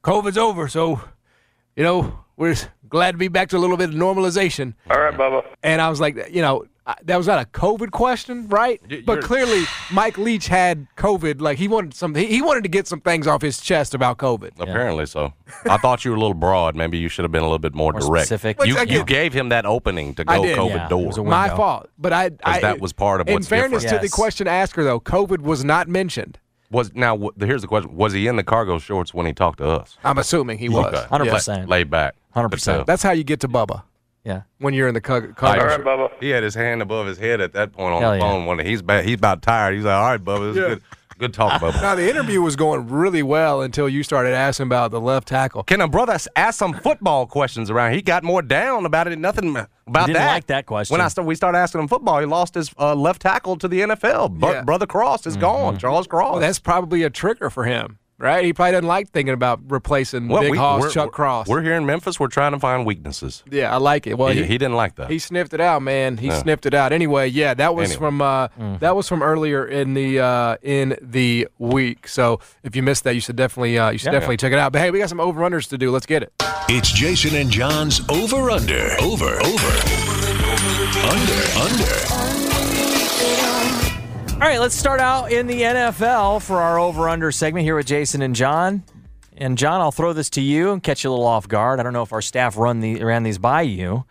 COVID's 0.03 0.37
over, 0.37 0.67
so 0.69 1.01
you 1.75 1.83
know 1.83 2.19
we're 2.37 2.55
glad 2.93 3.11
to 3.11 3.17
be 3.17 3.27
back 3.27 3.49
to 3.49 3.57
a 3.57 3.59
little 3.59 3.75
bit 3.77 3.89
of 3.89 3.95
normalization." 3.95 4.73
All 4.89 4.99
right, 4.99 5.13
Bubba. 5.13 5.43
And 5.63 5.81
I 5.81 5.89
was 5.89 5.99
like, 5.99 6.15
you 6.31 6.41
know, 6.41 6.65
that 7.03 7.15
was 7.17 7.27
not 7.27 7.41
a 7.41 7.45
COVID 7.49 7.91
question, 7.91 8.47
right? 8.49 8.79
But 9.05 9.13
you're- 9.15 9.21
clearly, 9.21 9.63
Mike 9.91 10.17
Leach 10.17 10.47
had 10.47 10.85
COVID. 10.97 11.39
Like 11.41 11.57
he 11.57 11.67
wanted 11.69 11.93
some, 11.93 12.13
he, 12.15 12.25
he 12.25 12.41
wanted 12.41 12.63
to 12.63 12.69
get 12.69 12.87
some 12.87 12.99
things 13.01 13.25
off 13.27 13.41
his 13.41 13.59
chest 13.61 13.93
about 13.93 14.17
COVID. 14.17 14.51
Apparently 14.59 15.05
so. 15.05 15.33
I 15.69 15.77
thought 15.77 16.03
you 16.03 16.11
were 16.11 16.17
a 16.17 16.19
little 16.19 16.33
broad. 16.33 16.75
Maybe 16.75 16.97
you 16.97 17.07
should 17.09 17.23
have 17.23 17.31
been 17.31 17.41
a 17.41 17.45
little 17.45 17.57
bit 17.59 17.73
more, 17.73 17.91
More 17.93 18.01
direct. 18.01 18.27
specific. 18.27 18.57
You, 18.65 18.77
again- 18.77 18.97
you 18.97 19.03
gave 19.05 19.33
him 19.33 19.49
that 19.49 19.65
opening 19.65 20.13
to 20.15 20.25
I 20.27 20.37
go 20.37 20.43
did. 20.43 20.57
COVID 20.57 20.69
Yeah, 20.75 20.85
it 20.85 20.89
door. 20.89 21.07
was 21.07 21.17
a 21.17 21.23
My 21.23 21.49
fault, 21.49 21.89
but 21.97 22.11
I, 22.13 22.31
I 22.43 22.59
that 22.59 22.79
was 22.81 22.91
part 22.93 23.21
of 23.21 23.27
In 23.29 23.35
what's 23.35 23.47
fairness 23.47 23.83
different. 23.83 24.03
to 24.03 24.07
the 24.09 24.13
question 24.13 24.47
asker, 24.47 24.83
though, 24.83 24.99
COVID 24.99 25.39
was 25.41 25.63
not 25.63 25.87
mentioned. 25.87 26.37
Was 26.69 26.91
now 26.95 27.29
here's 27.39 27.61
the 27.61 27.67
question: 27.67 27.95
Was 27.95 28.13
he 28.13 28.25
in 28.25 28.35
the 28.35 28.43
cargo 28.43 28.79
shorts 28.79 29.13
when 29.13 29.27
he 29.27 29.33
talked 29.33 29.59
to 29.59 29.67
us? 29.67 29.95
I'm 30.03 30.17
assuming 30.17 30.57
he 30.57 30.69
was. 30.69 30.91
Okay. 30.91 31.05
100%. 31.11 31.67
Laid 31.69 31.91
back. 31.91 32.15
100%. 32.35 32.85
That's 32.85 33.03
how 33.03 33.11
you 33.11 33.23
get 33.23 33.39
to 33.41 33.47
Bubba 33.47 33.83
Yeah. 34.23 34.41
when 34.59 34.73
you're 34.73 34.87
in 34.87 34.93
the 34.93 35.01
car. 35.01 35.21
All 35.21 35.33
cargo. 35.33 35.63
All 35.63 35.69
short. 35.69 35.85
right, 35.85 35.99
Bubba. 35.99 36.09
He 36.19 36.29
had 36.29 36.43
his 36.43 36.55
hand 36.55 36.81
above 36.81 37.07
his 37.07 37.17
head 37.17 37.41
at 37.41 37.53
that 37.53 37.71
point 37.73 37.93
on 37.93 38.01
Hell 38.01 38.11
the 38.11 38.17
yeah. 38.17 38.23
phone. 38.23 38.45
When 38.45 38.59
he's 38.59 38.81
ba- 38.81 39.03
he's 39.03 39.15
about 39.17 39.41
tired. 39.41 39.75
He's 39.75 39.83
like, 39.85 39.95
"All 39.95 40.09
right, 40.11 40.23
Bubba, 40.23 40.53
this 40.53 40.61
Yeah. 40.61 40.67
is 40.69 40.75
good, 40.75 40.83
good 41.19 41.33
talk, 41.33 41.51
Bubba." 41.61 41.81
Now 41.81 41.95
the 41.95 42.09
interview 42.09 42.41
was 42.41 42.55
going 42.55 42.87
really 42.89 43.21
well 43.23 43.61
until 43.61 43.87
you 43.89 44.01
started 44.03 44.33
asking 44.33 44.65
about 44.67 44.91
the 44.91 45.01
left 45.01 45.27
tackle. 45.27 45.63
Can 45.63 45.81
a 45.81 45.87
brother 45.87 46.13
s- 46.13 46.27
ask 46.35 46.57
some 46.57 46.73
football 46.73 47.27
questions 47.27 47.69
around? 47.69 47.93
He 47.93 48.01
got 48.01 48.23
more 48.23 48.41
down 48.41 48.85
about 48.85 49.07
it. 49.07 49.17
Nothing 49.19 49.55
about 49.85 50.07
didn't 50.07 50.13
that. 50.21 50.27
like 50.33 50.47
that 50.47 50.65
question. 50.65 50.93
When 50.93 51.01
I 51.01 51.09
start, 51.09 51.27
we 51.27 51.35
started 51.35 51.57
asking 51.57 51.81
him 51.81 51.87
football, 51.87 52.19
he 52.19 52.25
lost 52.25 52.55
his 52.55 52.71
uh, 52.79 52.95
left 52.95 53.21
tackle 53.21 53.57
to 53.57 53.67
the 53.67 53.81
NFL. 53.81 54.39
But 54.39 54.53
Yeah. 54.53 54.61
brother 54.63 54.85
Cross 54.87 55.27
is 55.27 55.35
gone. 55.37 55.77
Charles 55.77 56.07
Cross. 56.07 56.31
Well, 56.31 56.39
that's 56.41 56.59
probably 56.59 57.03
a 57.03 57.09
trigger 57.09 57.49
for 57.49 57.65
him, 57.65 57.99
right? 58.23 58.43
He 58.45 58.53
probably 58.53 58.71
doesn't 58.71 58.87
like 58.87 59.09
thinking 59.09 59.33
about 59.33 59.59
replacing 59.67 60.27
Well, 60.29 60.41
Big 60.41 60.51
we- 60.51 60.57
Hoss, 60.57 60.93
Chuck 60.93 61.05
we're- 61.07 61.11
Cross. 61.11 61.47
We're 61.47 61.61
here 61.61 61.73
in 61.75 61.85
Memphis. 61.85 62.19
We're 62.19 62.27
trying 62.29 62.53
to 62.53 62.59
find 62.59 62.85
weaknesses. 62.85 63.43
yeah, 63.51 63.71
I 63.73 63.77
like 63.77 64.07
it. 64.07 64.17
Well, 64.17 64.29
he, 64.29 64.39
he, 64.39 64.45
he 64.45 64.57
didn't 64.57 64.75
like 64.75 64.95
that. 64.95 65.09
He 65.11 65.19
sniffed 65.19 65.53
it 65.53 65.59
out, 65.61 65.81
man. 65.81 66.17
He 66.17 66.27
Yeah. 66.27 66.37
sniffed 66.41 66.65
it 66.65 66.73
out. 66.73 66.93
Anyway, 66.93 67.27
yeah, 67.27 67.53
that 67.53 67.75
was 67.75 67.91
Anyway. 67.91 67.99
from 67.99 68.21
uh, 68.21 68.47
that 68.79 68.95
was 68.95 69.07
from 69.09 69.21
earlier 69.21 69.65
in 69.65 69.93
the 69.93 70.19
uh, 70.21 70.55
in 70.63 70.97
the 71.01 71.47
week. 71.59 72.07
So 72.07 72.39
if 72.63 72.75
you 72.75 72.81
missed 72.81 73.03
that, 73.03 73.13
you 73.15 73.21
should 73.21 73.35
definitely 73.35 73.77
uh, 73.77 73.91
you 73.91 73.97
should 73.97 74.07
Yeah. 74.07 74.11
definitely 74.13 74.37
check 74.37 74.53
it 74.53 74.57
out. 74.59 74.71
But 74.71 74.79
hey, 74.81 74.91
we 74.91 74.99
got 74.99 75.09
some 75.09 75.19
over 75.19 75.41
unders 75.41 75.67
to 75.69 75.77
do. 75.77 75.91
Let's 75.91 76.05
get 76.05 76.23
it. 76.23 76.31
It's 76.69 76.91
Jason 76.91 77.35
and 77.35 77.51
John's 77.51 78.01
over 78.09 78.49
under. 78.49 78.95
Over, 79.01 79.35
over. 79.43 79.71
Under, 81.03 81.41
under. 81.59 82.12
All 84.43 84.49
right, 84.49 84.59
let's 84.59 84.75
start 84.75 84.99
out 84.99 85.31
in 85.31 85.47
the 85.47 85.61
NFL 85.61 86.41
for 86.41 86.57
our 86.57 86.77
over 86.77 87.07
under 87.07 87.31
segment 87.31 87.63
here 87.63 87.77
with 87.77 87.85
Jason 87.85 88.21
and 88.21 88.35
John. 88.35 88.83
And 89.37 89.57
John, 89.57 89.79
I'll 89.79 89.93
throw 89.93 90.11
this 90.11 90.29
to 90.31 90.41
you 90.41 90.73
and 90.73 90.83
catch 90.83 91.05
you 91.05 91.09
a 91.09 91.11
little 91.11 91.25
off 91.25 91.47
guard. 91.47 91.79
I 91.79 91.83
don't 91.83 91.93
know 91.93 92.01
if 92.01 92.11
our 92.11 92.21
staff 92.21 92.57
run 92.57 92.81
the 92.81 93.01
ran 93.01 93.23
these 93.23 93.37
by 93.37 93.61
you. 93.61 94.03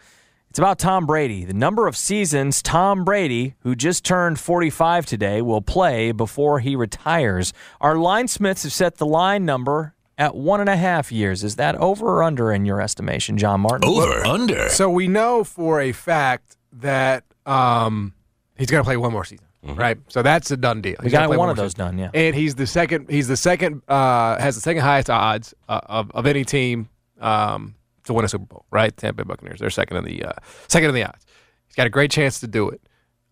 It's 0.48 0.58
about 0.58 0.78
Tom 0.78 1.04
Brady. 1.04 1.44
The 1.44 1.52
number 1.52 1.86
of 1.86 1.98
seasons 1.98 2.62
Tom 2.62 3.04
Brady, 3.04 3.56
who 3.58 3.76
just 3.76 4.06
turned 4.06 4.40
45 4.40 5.04
today, 5.04 5.42
will 5.42 5.60
play 5.60 6.12
before 6.12 6.60
he 6.60 6.76
retires. 6.76 7.52
Our 7.82 7.96
line 7.96 8.26
smiths 8.26 8.62
have 8.62 8.72
set 8.72 8.96
the 8.96 9.04
line 9.04 9.44
number 9.44 9.94
at 10.16 10.34
one 10.34 10.60
and 10.60 10.70
a 10.70 10.78
half 10.78 11.12
years. 11.12 11.44
Is 11.44 11.56
that 11.56 11.74
over 11.74 12.06
or 12.06 12.22
under 12.22 12.50
in 12.50 12.64
your 12.64 12.80
estimation, 12.80 13.36
John 13.36 13.60
Martin? 13.60 13.86
Over, 13.86 14.26
under. 14.26 14.70
So 14.70 14.88
we 14.88 15.08
know 15.08 15.44
for 15.44 15.82
a 15.82 15.92
fact 15.92 16.56
that 16.72 17.24
um, 17.44 18.14
he's 18.56 18.70
going 18.70 18.82
to 18.82 18.86
play 18.86 18.96
one 18.96 19.12
more 19.12 19.26
season. 19.26 19.46
Right? 19.62 19.98
So 20.08 20.22
that's 20.22 20.50
a 20.50 20.56
done 20.56 20.80
deal. 20.82 20.96
We 21.00 21.04
He's 21.04 21.12
gonna 21.12 21.24
got 21.24 21.28
play 21.28 21.36
one 21.36 21.50
of 21.50 21.56
those 21.56 21.74
done, 21.74 21.98
yeah. 21.98 22.10
And 22.14 22.34
he's 22.34 22.54
the 22.54 22.66
second. 22.66 23.08
He's 23.10 23.28
the 23.28 23.36
second. 23.36 23.82
Uh, 23.88 24.38
has 24.40 24.54
the 24.54 24.60
second 24.60 24.82
highest 24.82 25.10
odds 25.10 25.54
uh, 25.68 25.80
of 25.86 26.10
of 26.12 26.26
any 26.26 26.44
team 26.44 26.88
um, 27.20 27.74
to 28.04 28.12
win 28.12 28.24
a 28.24 28.28
Super 28.28 28.44
Bowl. 28.46 28.64
Right, 28.70 28.96
Tampa 28.96 29.24
Bay 29.24 29.28
Buccaneers. 29.28 29.60
They're 29.60 29.70
second 29.70 29.98
in 29.98 30.04
the 30.04 30.24
uh, 30.24 30.32
second 30.68 30.88
in 30.90 30.94
the 30.94 31.04
odds. 31.04 31.24
He's 31.66 31.76
got 31.76 31.86
a 31.86 31.90
great 31.90 32.10
chance 32.10 32.40
to 32.40 32.46
do 32.46 32.68
it. 32.68 32.80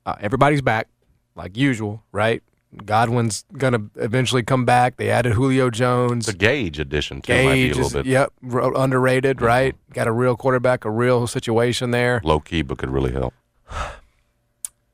Uh, 0.07 0.15
everybody's 0.21 0.63
back, 0.63 0.89
like 1.35 1.57
usual, 1.57 2.03
right? 2.13 2.43
Godwin's 2.85 3.45
gonna 3.59 3.81
eventually 3.97 4.45
come 4.45 4.65
back. 4.65 4.97
They 4.97 5.11
added 5.11 5.33
Julio 5.33 5.71
Jones. 5.71 6.27
The 6.27 6.33
Gage 6.33 6.79
addition 6.79 7.21
too 7.21 7.33
might 7.33 7.43
be 7.43 7.49
a 7.49 7.67
Gage 7.67 7.69
little 7.71 7.87
is 7.87 7.93
bit 7.95 8.07
yep 8.07 8.33
r- 8.53 8.77
underrated, 8.77 9.43
right? 9.43 9.75
Got 9.93 10.07
a 10.07 10.13
real 10.13 10.37
quarterback, 10.37 10.85
a 10.85 10.91
real 10.91 11.27
situation 11.27 11.91
there. 11.91 12.21
low 12.23 12.39
key, 12.39 12.63
but 12.63 12.79
could 12.79 12.91
really 12.91 13.11
help. 13.11 13.35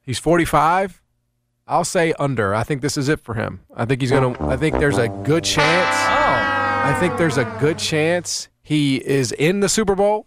He's 0.00 0.18
45. 0.18 1.02
I'll 1.66 1.84
say 1.84 2.12
under. 2.18 2.54
I 2.54 2.62
think 2.62 2.80
this 2.80 2.96
is 2.96 3.08
it 3.08 3.20
for 3.20 3.34
him. 3.34 3.60
I 3.74 3.84
think 3.84 4.00
he's 4.00 4.10
gonna. 4.10 4.36
I 4.48 4.56
think 4.56 4.78
there's 4.78 4.98
a 4.98 5.08
good 5.08 5.44
chance. 5.44 5.96
Oh, 5.96 6.90
I 6.90 6.96
think 7.00 7.16
there's 7.16 7.38
a 7.38 7.44
good 7.60 7.78
chance 7.78 8.48
he 8.62 8.96
is 8.96 9.32
in 9.32 9.60
the 9.60 9.68
Super 9.68 9.94
Bowl. 9.94 10.26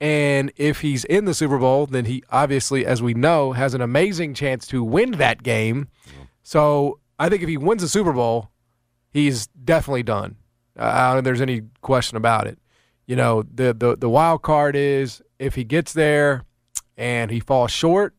And 0.00 0.52
if 0.56 0.82
he's 0.82 1.04
in 1.04 1.24
the 1.24 1.32
Super 1.32 1.58
Bowl, 1.58 1.86
then 1.86 2.04
he 2.04 2.22
obviously, 2.30 2.84
as 2.84 3.02
we 3.02 3.14
know, 3.14 3.52
has 3.52 3.72
an 3.74 3.80
amazing 3.80 4.34
chance 4.34 4.66
to 4.68 4.84
win 4.84 5.12
that 5.12 5.42
game. 5.42 5.88
So 6.42 7.00
I 7.18 7.28
think 7.28 7.42
if 7.42 7.48
he 7.48 7.56
wins 7.56 7.82
the 7.82 7.88
Super 7.88 8.12
Bowl, 8.12 8.50
he's 9.10 9.46
definitely 9.46 10.02
done. 10.02 10.36
I 10.76 11.08
don't 11.08 11.16
think 11.16 11.24
there's 11.24 11.40
any 11.40 11.62
question 11.80 12.16
about 12.16 12.46
it. 12.46 12.58
You 13.06 13.16
know, 13.16 13.42
the, 13.42 13.72
the 13.72 13.96
the 13.96 14.10
wild 14.10 14.42
card 14.42 14.76
is 14.76 15.22
if 15.38 15.54
he 15.54 15.64
gets 15.64 15.92
there 15.92 16.44
and 16.96 17.30
he 17.30 17.40
falls 17.40 17.70
short, 17.70 18.14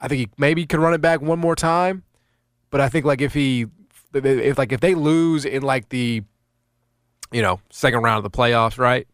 I 0.00 0.08
think 0.08 0.18
he 0.18 0.28
maybe 0.36 0.66
could 0.66 0.80
run 0.80 0.94
it 0.94 1.00
back 1.00 1.20
one 1.20 1.38
more 1.38 1.56
time. 1.56 2.02
But 2.70 2.80
I 2.80 2.88
think 2.88 3.04
like 3.04 3.20
if 3.20 3.34
he 3.34 3.66
if 4.12 4.58
like 4.58 4.72
if 4.72 4.80
they 4.80 4.94
lose 4.94 5.44
in 5.44 5.62
like 5.62 5.88
the 5.88 6.22
you 7.32 7.42
know 7.42 7.60
second 7.70 8.02
round 8.02 8.24
of 8.24 8.30
the 8.30 8.36
playoffs, 8.36 8.78
right? 8.78 9.06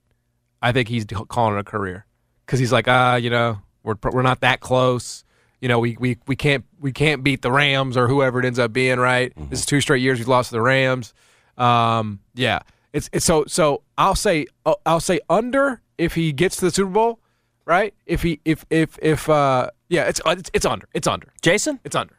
I 0.61 0.73
think 0.73 0.89
he's 0.89 1.05
calling 1.29 1.57
it 1.57 1.61
a 1.61 1.65
career 1.65 2.07
because 2.47 2.61
he's 2.61 2.73
like, 2.73 2.89
ah, 2.89 3.17
you 3.17 3.31
know, 3.31 3.59
we're 3.83 3.97
we're 4.11 4.23
not 4.23 4.41
that 4.41 4.61
close. 4.61 5.25
You 5.61 5.69
know, 5.69 5.79
we, 5.79 5.97
we 5.99 6.19
we 6.27 6.37
can't 6.37 6.65
we 6.81 6.93
can't 6.93 7.23
beat 7.23 7.43
the 7.43 7.53
Rams 7.53 7.97
or 7.97 8.09
whoever 8.09 8.41
it 8.41 8.45
ends 8.45 8.59
up 8.59 8.73
being. 8.73 8.99
Right? 8.99 9.33
This 9.37 9.61
is 9.61 9.67
two 9.67 9.81
straight 9.81 10.03
years 10.03 10.19
we've 10.19 10.29
lost 10.29 10.51
to 10.51 10.57
the 10.57 10.61
Rams. 10.61 11.15
Um, 11.57 12.21
yeah, 12.35 12.61
it's 12.93 13.09
it's 13.13 13.25
so 13.25 13.45
so. 13.47 13.83
I'll 13.99 14.15
say 14.15 14.47
uh, 14.67 14.75
I'll 14.87 15.01
say 15.01 15.21
under 15.29 15.83
if 15.99 16.15
he 16.15 16.33
gets 16.33 16.57
to 16.57 16.65
the 16.67 16.71
Super 16.71 16.91
Bowl, 16.91 17.21
right? 17.65 17.95
If 18.07 18.23
he 18.23 18.41
if 18.45 18.65
if 18.71 18.99
if 19.03 19.29
uh 19.29 19.71
yeah, 19.93 20.09
it's 20.09 20.21
uh, 20.25 20.35
it's, 20.39 20.51
it's 20.55 20.65
under. 20.65 20.89
It's 20.95 21.07
under. 21.07 21.29
Jason? 21.43 21.79
It's 21.85 21.95
under. 21.95 22.15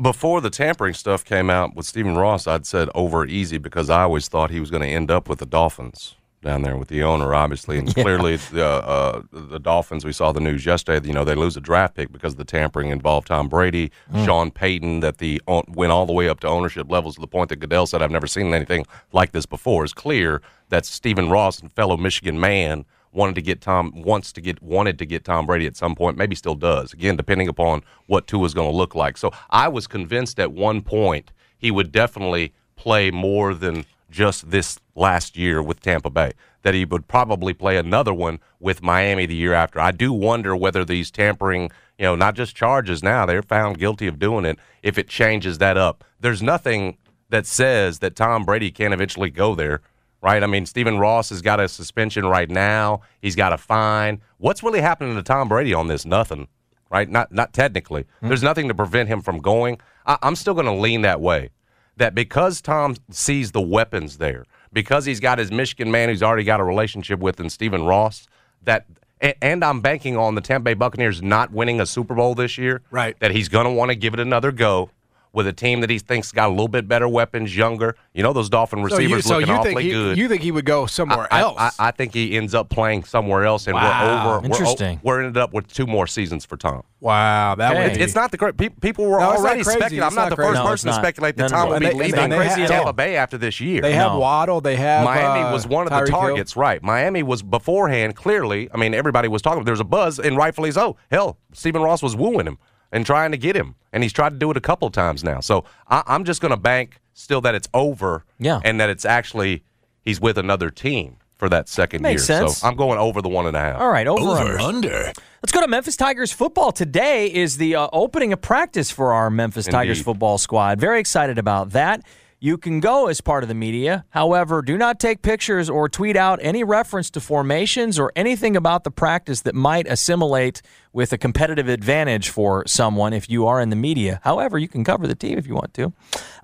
Before 0.00 0.42
the 0.42 0.50
tampering 0.50 0.92
stuff 0.92 1.24
came 1.24 1.48
out 1.48 1.74
with 1.74 1.86
Stephen 1.86 2.16
Ross, 2.16 2.46
I'd 2.46 2.66
said 2.66 2.90
over 2.94 3.26
easy 3.26 3.56
because 3.56 3.88
I 3.88 4.02
always 4.02 4.28
thought 4.28 4.50
he 4.50 4.60
was 4.60 4.70
going 4.70 4.82
to 4.82 4.88
end 4.88 5.10
up 5.10 5.28
with 5.28 5.38
the 5.38 5.46
Dolphins 5.46 6.14
down 6.42 6.62
there 6.62 6.76
with 6.76 6.88
the 6.88 7.02
owner, 7.02 7.34
obviously, 7.34 7.78
and 7.78 7.92
clearly 7.94 8.36
the 8.36 8.64
uh, 8.64 8.68
uh, 8.68 9.22
the 9.32 9.58
Dolphins. 9.58 10.04
We 10.04 10.12
saw 10.12 10.32
the 10.32 10.40
news 10.40 10.66
yesterday. 10.66 11.04
You 11.08 11.14
know 11.14 11.24
they 11.24 11.34
lose 11.34 11.56
a 11.56 11.62
draft 11.62 11.94
pick 11.94 12.12
because 12.12 12.36
the 12.36 12.44
tampering 12.44 12.90
involved 12.90 13.28
Tom 13.28 13.48
Brady, 13.48 13.90
mm. 14.12 14.24
Sean 14.26 14.50
Payton. 14.50 15.00
That 15.00 15.16
the 15.16 15.40
own- 15.48 15.64
went 15.68 15.92
all 15.92 16.04
the 16.04 16.12
way 16.12 16.28
up 16.28 16.40
to 16.40 16.46
ownership 16.46 16.90
levels 16.90 17.14
to 17.14 17.22
the 17.22 17.26
point 17.26 17.48
that 17.48 17.56
Goodell 17.56 17.86
said, 17.86 18.02
"I've 18.02 18.10
never 18.10 18.26
seen 18.26 18.52
anything 18.52 18.84
like 19.12 19.32
this 19.32 19.46
before." 19.46 19.82
It's 19.82 19.94
clear 19.94 20.42
that 20.68 20.84
Stephen 20.84 21.30
Ross 21.30 21.58
and 21.58 21.72
fellow 21.72 21.96
Michigan 21.96 22.38
man 22.38 22.84
wanted 23.12 23.34
to 23.34 23.42
get 23.42 23.60
Tom 23.60 23.92
wants 24.02 24.32
to 24.32 24.40
get 24.40 24.62
wanted 24.62 24.98
to 24.98 25.06
get 25.06 25.24
Tom 25.24 25.46
Brady 25.46 25.66
at 25.66 25.76
some 25.76 25.94
point, 25.94 26.16
maybe 26.16 26.34
still 26.34 26.54
does. 26.54 26.92
Again, 26.92 27.16
depending 27.16 27.48
upon 27.48 27.82
what 28.06 28.26
Tua 28.26 28.44
is 28.44 28.54
going 28.54 28.70
to 28.70 28.76
look 28.76 28.94
like. 28.94 29.16
So 29.16 29.30
I 29.50 29.68
was 29.68 29.86
convinced 29.86 30.38
at 30.40 30.52
one 30.52 30.82
point 30.82 31.32
he 31.56 31.70
would 31.70 31.92
definitely 31.92 32.52
play 32.76 33.10
more 33.10 33.54
than 33.54 33.84
just 34.10 34.50
this 34.50 34.78
last 34.94 35.36
year 35.36 35.62
with 35.62 35.80
Tampa 35.80 36.10
Bay. 36.10 36.32
That 36.62 36.74
he 36.74 36.84
would 36.84 37.06
probably 37.08 37.54
play 37.54 37.76
another 37.76 38.12
one 38.12 38.40
with 38.58 38.82
Miami 38.82 39.26
the 39.26 39.34
year 39.34 39.54
after. 39.54 39.80
I 39.80 39.90
do 39.90 40.12
wonder 40.12 40.56
whether 40.56 40.84
these 40.84 41.10
tampering, 41.10 41.70
you 41.98 42.04
know, 42.04 42.16
not 42.16 42.34
just 42.34 42.56
charges 42.56 43.02
now, 43.02 43.26
they're 43.26 43.42
found 43.42 43.78
guilty 43.78 44.06
of 44.06 44.18
doing 44.18 44.44
it, 44.44 44.58
if 44.82 44.98
it 44.98 45.08
changes 45.08 45.58
that 45.58 45.76
up. 45.76 46.04
There's 46.20 46.42
nothing 46.42 46.96
that 47.30 47.46
says 47.46 48.00
that 48.00 48.16
Tom 48.16 48.44
Brady 48.44 48.70
can't 48.70 48.94
eventually 48.94 49.30
go 49.30 49.54
there 49.54 49.82
right? 50.20 50.42
I 50.42 50.46
mean, 50.46 50.66
Stephen 50.66 50.98
Ross 50.98 51.30
has 51.30 51.42
got 51.42 51.60
a 51.60 51.68
suspension 51.68 52.26
right 52.26 52.50
now. 52.50 53.02
He's 53.20 53.36
got 53.36 53.52
a 53.52 53.58
fine. 53.58 54.20
What's 54.38 54.62
really 54.62 54.80
happening 54.80 55.14
to 55.16 55.22
Tom 55.22 55.48
Brady 55.48 55.74
on 55.74 55.88
this? 55.88 56.04
Nothing, 56.04 56.48
right? 56.90 57.08
Not 57.08 57.32
not 57.32 57.52
technically. 57.52 58.06
Hmm. 58.20 58.28
There's 58.28 58.42
nothing 58.42 58.68
to 58.68 58.74
prevent 58.74 59.08
him 59.08 59.22
from 59.22 59.38
going. 59.38 59.78
I, 60.06 60.18
I'm 60.22 60.36
still 60.36 60.54
going 60.54 60.66
to 60.66 60.72
lean 60.72 61.02
that 61.02 61.20
way. 61.20 61.50
That 61.96 62.14
because 62.14 62.60
Tom 62.60 62.94
sees 63.10 63.50
the 63.50 63.60
weapons 63.60 64.18
there, 64.18 64.44
because 64.72 65.04
he's 65.04 65.18
got 65.18 65.38
his 65.38 65.50
Michigan 65.50 65.90
man 65.90 66.08
who's 66.08 66.22
already 66.22 66.44
got 66.44 66.60
a 66.60 66.64
relationship 66.64 67.18
with, 67.18 67.40
and 67.40 67.50
Stephen 67.50 67.84
Ross, 67.84 68.26
that. 68.62 68.86
And 69.20 69.64
I'm 69.64 69.80
banking 69.80 70.16
on 70.16 70.36
the 70.36 70.40
Tampa 70.40 70.66
Bay 70.66 70.74
Buccaneers 70.74 71.20
not 71.20 71.50
winning 71.50 71.80
a 71.80 71.86
Super 71.86 72.14
Bowl 72.14 72.36
this 72.36 72.56
year. 72.56 72.82
Right. 72.92 73.18
That 73.18 73.32
he's 73.32 73.48
going 73.48 73.64
to 73.64 73.72
want 73.72 73.88
to 73.88 73.96
give 73.96 74.14
it 74.14 74.20
another 74.20 74.52
go 74.52 74.90
with 75.32 75.46
a 75.46 75.52
team 75.52 75.80
that 75.82 75.90
he 75.90 75.98
thinks 75.98 76.32
got 76.32 76.48
a 76.48 76.50
little 76.50 76.68
bit 76.68 76.88
better 76.88 77.06
weapons, 77.08 77.56
younger. 77.56 77.94
You 78.14 78.22
know, 78.22 78.32
those 78.32 78.48
Dolphin 78.48 78.78
So 78.88 78.98
you, 78.98 79.14
receivers 79.14 79.24
so 79.26 79.34
looking 79.34 79.48
you 79.48 79.54
awfully 79.54 79.74
think 79.74 79.80
he, 79.84 79.90
good. 79.90 80.18
you 80.18 80.28
think 80.28 80.42
he 80.42 80.50
would 80.50 80.64
go 80.64 80.86
somewhere 80.86 81.28
I, 81.30 81.40
else? 81.40 81.56
I, 81.58 81.88
I 81.88 81.90
think 81.90 82.14
he 82.14 82.36
ends 82.36 82.54
up 82.54 82.68
playing 82.70 83.04
somewhere 83.04 83.44
else, 83.44 83.66
and 83.66 83.74
Wow. 83.74 83.82
we're 84.26 84.36
over. 84.36 84.40
We're, 84.40 84.44
Interesting. 84.46 85.00
we're 85.02 85.18
ended 85.22 85.36
up 85.36 85.52
with 85.52 85.68
two 85.72 85.86
more 85.86 86.06
seasons 86.06 86.44
for 86.44 86.56
Tom. 86.56 86.82
wow, 87.00 87.54
that 87.54 87.72
Okay. 87.72 87.82
would 87.82 87.90
It's, 87.92 87.98
it's 88.00 88.14
not 88.14 88.30
the 88.30 88.38
correct. 88.38 88.58
People, 88.58 88.76
people 88.80 89.04
were 89.06 89.20
No, 89.20 89.26
already 89.36 89.62
speculating. 89.62 90.02
I'm 90.02 90.14
not, 90.14 90.28
not 90.28 90.30
the 90.30 90.36
first 90.36 90.54
No, 90.54 90.66
person 90.66 90.88
it's 90.88 90.96
to 90.96 91.02
speculate 91.02 91.36
that 91.36 91.50
No, 91.50 91.56
no, 91.56 91.62
Tom 91.62 91.68
no. 91.68 91.72
will 91.74 91.80
be 91.80 91.86
leaving 91.98 92.30
they 92.30 92.44
have- 92.48 92.68
Tampa. 92.68 92.92
Bay 92.92 93.16
after 93.16 93.38
this 93.38 93.60
year. 93.60 93.82
They 93.82 93.92
have 93.94 94.12
No. 94.12 94.18
Waddle. 94.18 94.60
They 94.60 94.76
have 94.76 95.04
Miami 95.04 95.42
uh, 95.42 95.52
was 95.52 95.66
one 95.66 95.86
of 95.86 95.92
Tyreek 95.92 96.06
the 96.06 96.10
Hill. 96.10 96.20
targets, 96.20 96.56
right? 96.56 96.82
Miami 96.82 97.22
was 97.22 97.42
beforehand. 97.42 98.16
Clearly, 98.16 98.68
I 98.74 98.76
mean, 98.78 98.94
everybody 98.94 99.28
was 99.28 99.42
talking. 99.42 99.62
There 99.64 99.72
was 99.72 99.80
a 99.80 99.84
buzz, 99.84 100.18
and 100.18 100.36
rightfully 100.36 100.72
so. 100.72 100.96
Hell, 101.10 101.36
Stephen 101.52 101.82
Ross 101.82 102.02
was 102.02 102.16
wooing 102.16 102.46
him 102.46 102.58
and 102.92 103.04
trying 103.06 103.30
to 103.32 103.36
get 103.38 103.54
him, 103.56 103.74
and 103.92 104.02
he's 104.02 104.12
tried 104.12 104.30
to 104.30 104.36
do 104.38 104.50
it 104.50 104.56
a 104.56 104.60
couple 104.60 104.86
of 104.86 104.92
times 104.94 105.22
now. 105.24 105.40
So 105.40 105.64
I, 105.88 106.02
I'm 106.06 106.24
just 106.24 106.40
going 106.40 106.50
to 106.50 106.56
bank 106.56 107.00
still 107.12 107.40
that 107.42 107.54
it's 107.54 107.68
over, 107.74 108.24
Yeah. 108.38 108.60
and 108.64 108.80
that 108.80 108.88
it's 108.90 109.04
actually 109.04 109.64
he's 110.02 110.20
with 110.20 110.38
another 110.38 110.70
team 110.70 111.16
for 111.36 111.48
that 111.48 111.68
second 111.68 112.02
Makes 112.02 112.28
year. 112.28 112.38
sense. 112.40 112.58
So 112.58 112.66
I'm 112.68 112.74
going 112.76 112.98
over 112.98 113.22
the 113.22 113.28
one 113.28 113.46
and 113.46 113.56
a 113.56 113.60
half. 113.60 113.80
All 113.80 113.90
right, 113.90 114.06
over, 114.06 114.20
Over 114.20 114.58
under. 114.58 114.58
under. 114.58 115.12
Let's 115.42 115.52
go 115.52 115.60
to 115.60 115.68
Memphis 115.68 115.96
Tigers 115.96 116.32
football. 116.32 116.72
Today 116.72 117.32
is 117.32 117.58
the 117.58 117.76
uh, 117.76 117.88
opening 117.92 118.32
of 118.32 118.40
practice 118.40 118.90
for 118.90 119.12
our 119.12 119.30
Memphis 119.30 119.66
Tigers 119.66 120.02
football 120.02 120.38
squad. 120.38 120.80
Very 120.80 120.98
excited 120.98 121.38
about 121.38 121.70
that. 121.70 122.02
You 122.40 122.56
can 122.56 122.78
go 122.78 123.08
as 123.08 123.20
part 123.20 123.42
of 123.42 123.48
the 123.48 123.54
media. 123.54 124.04
However, 124.10 124.62
do 124.62 124.78
not 124.78 125.00
take 125.00 125.22
pictures 125.22 125.68
or 125.68 125.88
tweet 125.88 126.16
out 126.16 126.38
any 126.40 126.62
reference 126.62 127.10
to 127.10 127.20
formations 127.20 127.98
or 127.98 128.12
anything 128.14 128.56
about 128.56 128.84
the 128.84 128.92
practice 128.92 129.40
that 129.40 129.56
might 129.56 129.88
assimilate 129.88 130.62
with 130.92 131.12
a 131.12 131.18
competitive 131.18 131.68
advantage 131.68 132.28
for 132.28 132.64
someone 132.64 133.12
if 133.12 133.28
you 133.28 133.48
are 133.48 133.60
in 133.60 133.70
the 133.70 133.76
media. 133.76 134.20
However, 134.22 134.56
you 134.56 134.68
can 134.68 134.84
cover 134.84 135.08
the 135.08 135.16
team 135.16 135.36
if 135.36 135.48
you 135.48 135.54
want 135.54 135.74
to. 135.74 135.92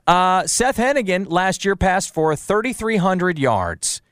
Uh, 0.05 0.49
Seth 0.49 0.79
Henigan 0.79 1.31
last 1.31 1.65
year 1.65 1.77
passed 1.77 2.13
for 2.13 2.35
3,300 2.35 3.39
yards. 3.39 4.03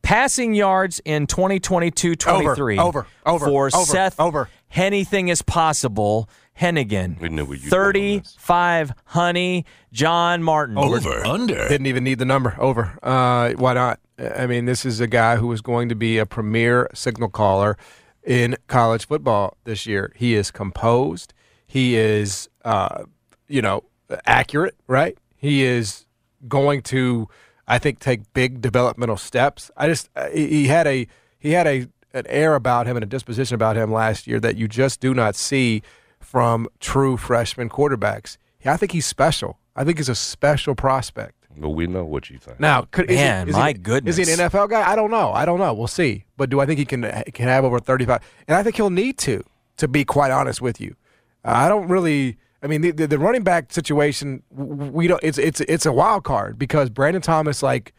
Passing 0.00 0.54
yards 0.54 1.02
in 1.04 1.26
2022 1.26 2.14
23 2.14 2.78
Over, 2.78 3.06
over, 3.26 3.44
for 3.44 3.70
over, 3.74 3.84
Seth 3.84 4.18
over. 4.18 4.48
Anything 4.74 5.28
is 5.28 5.42
possible. 5.42 6.30
Henigan. 6.58 7.20
We 7.20 7.28
knew 7.28 7.44
we'd 7.44 7.62
use 7.62 7.70
one 7.70 7.80
on 7.80 7.92
this. 7.92 8.34
35 8.34 8.92
Honey. 9.06 9.64
John 9.92 10.42
Martin. 10.42 10.78
Over 10.78 11.26
under. 11.26 11.68
Didn't 11.68 11.86
even 11.86 12.04
need 12.04 12.18
the 12.18 12.24
number. 12.24 12.56
Over. 12.58 12.98
Uh, 13.02 13.52
why 13.52 13.74
not? 13.74 14.00
I 14.18 14.46
mean, 14.46 14.64
this 14.64 14.84
is 14.86 15.00
a 15.00 15.06
guy 15.06 15.36
who 15.36 15.52
is 15.52 15.60
going 15.60 15.88
to 15.90 15.94
be 15.94 16.18
a 16.18 16.24
premier 16.24 16.88
signal 16.94 17.28
caller 17.28 17.76
in 18.24 18.56
college 18.66 19.06
football 19.06 19.56
this 19.64 19.86
year. 19.86 20.12
He 20.16 20.34
is 20.34 20.50
composed. 20.50 21.34
He 21.66 21.96
is, 21.96 22.48
uh, 22.64 23.04
you 23.48 23.60
know, 23.60 23.84
accurate. 24.24 24.76
Right. 24.86 25.18
He 25.36 25.62
is 25.62 26.06
going 26.48 26.82
to, 26.82 27.28
I 27.68 27.78
think, 27.78 27.98
take 27.98 28.32
big 28.32 28.62
developmental 28.62 29.18
steps. 29.18 29.70
I 29.76 29.88
just 29.88 30.08
uh, 30.16 30.28
he 30.30 30.46
he 30.48 30.66
had 30.68 30.86
a 30.86 31.06
he 31.38 31.52
had 31.52 31.66
a 31.66 31.86
an 32.14 32.26
air 32.28 32.54
about 32.54 32.86
him 32.86 32.96
and 32.96 33.02
a 33.02 33.06
disposition 33.06 33.54
about 33.54 33.76
him 33.76 33.92
last 33.92 34.26
year 34.26 34.40
that 34.40 34.56
you 34.56 34.66
just 34.66 35.00
do 35.00 35.12
not 35.12 35.36
see 35.36 35.82
from 36.26 36.68
true 36.80 37.16
freshman 37.16 37.68
quarterbacks. 37.68 38.36
I 38.64 38.76
think 38.76 38.90
he's 38.90 39.06
special. 39.06 39.60
I 39.76 39.84
think 39.84 39.98
he's 39.98 40.08
a 40.08 40.14
special 40.16 40.74
prospect. 40.74 41.46
But 41.56 41.70
we 41.70 41.86
know 41.86 42.04
what 42.04 42.28
you 42.30 42.38
think. 42.38 42.58
Now, 42.58 42.82
could, 42.90 43.08
is 43.08 43.16
he- 43.16 43.24
Man, 43.24 43.48
is 43.48 43.54
he, 43.54 43.60
my 43.60 43.74
Is 44.04 44.16
he 44.16 44.24
an 44.24 44.40
NFL 44.50 44.68
guy? 44.68 44.90
I 44.90 44.96
don't 44.96 45.10
know. 45.10 45.30
I 45.32 45.44
don't 45.44 45.58
know. 45.60 45.72
We'll 45.72 45.86
see. 45.86 46.24
But 46.36 46.50
do 46.50 46.58
I 46.60 46.66
think 46.66 46.78
he 46.78 46.84
can 46.84 47.02
can 47.32 47.46
have 47.48 47.64
over 47.64 47.78
thirty 47.78 48.04
five? 48.04 48.22
And 48.48 48.56
I 48.56 48.62
think 48.64 48.76
he'll 48.76 48.90
need 48.90 49.18
to. 49.18 49.44
To 49.78 49.86
be 49.88 50.04
quite 50.06 50.30
honest 50.30 50.60
with 50.62 50.80
you, 50.80 50.96
uh, 51.44 51.52
I 51.54 51.68
don't 51.68 51.88
really. 51.88 52.38
I 52.62 52.66
mean, 52.66 52.80
the, 52.80 52.90
the, 52.90 53.06
the 53.06 53.18
running 53.18 53.42
back 53.44 53.72
situation, 53.72 54.42
we 54.50 55.06
don't. 55.06 55.22
It's 55.22 55.38
it's 55.38 55.60
it's 55.60 55.86
a 55.86 55.92
wild 55.92 56.24
card 56.24 56.58
because 56.58 56.88
Brandon 56.90 57.22
Thomas 57.22 57.62
like 57.62 57.92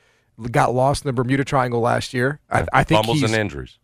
got 0.51 0.73
lost 0.73 1.05
in 1.05 1.09
the 1.09 1.13
Bermuda 1.13 1.45
Triangle 1.45 1.79
last 1.79 2.13
year. 2.13 2.39
I, 2.49 2.65
I 2.73 2.83
think 2.83 2.99
Fumbles 3.05 3.21
he's 3.21 3.31
and 3.31 3.39
injuries. 3.39 3.77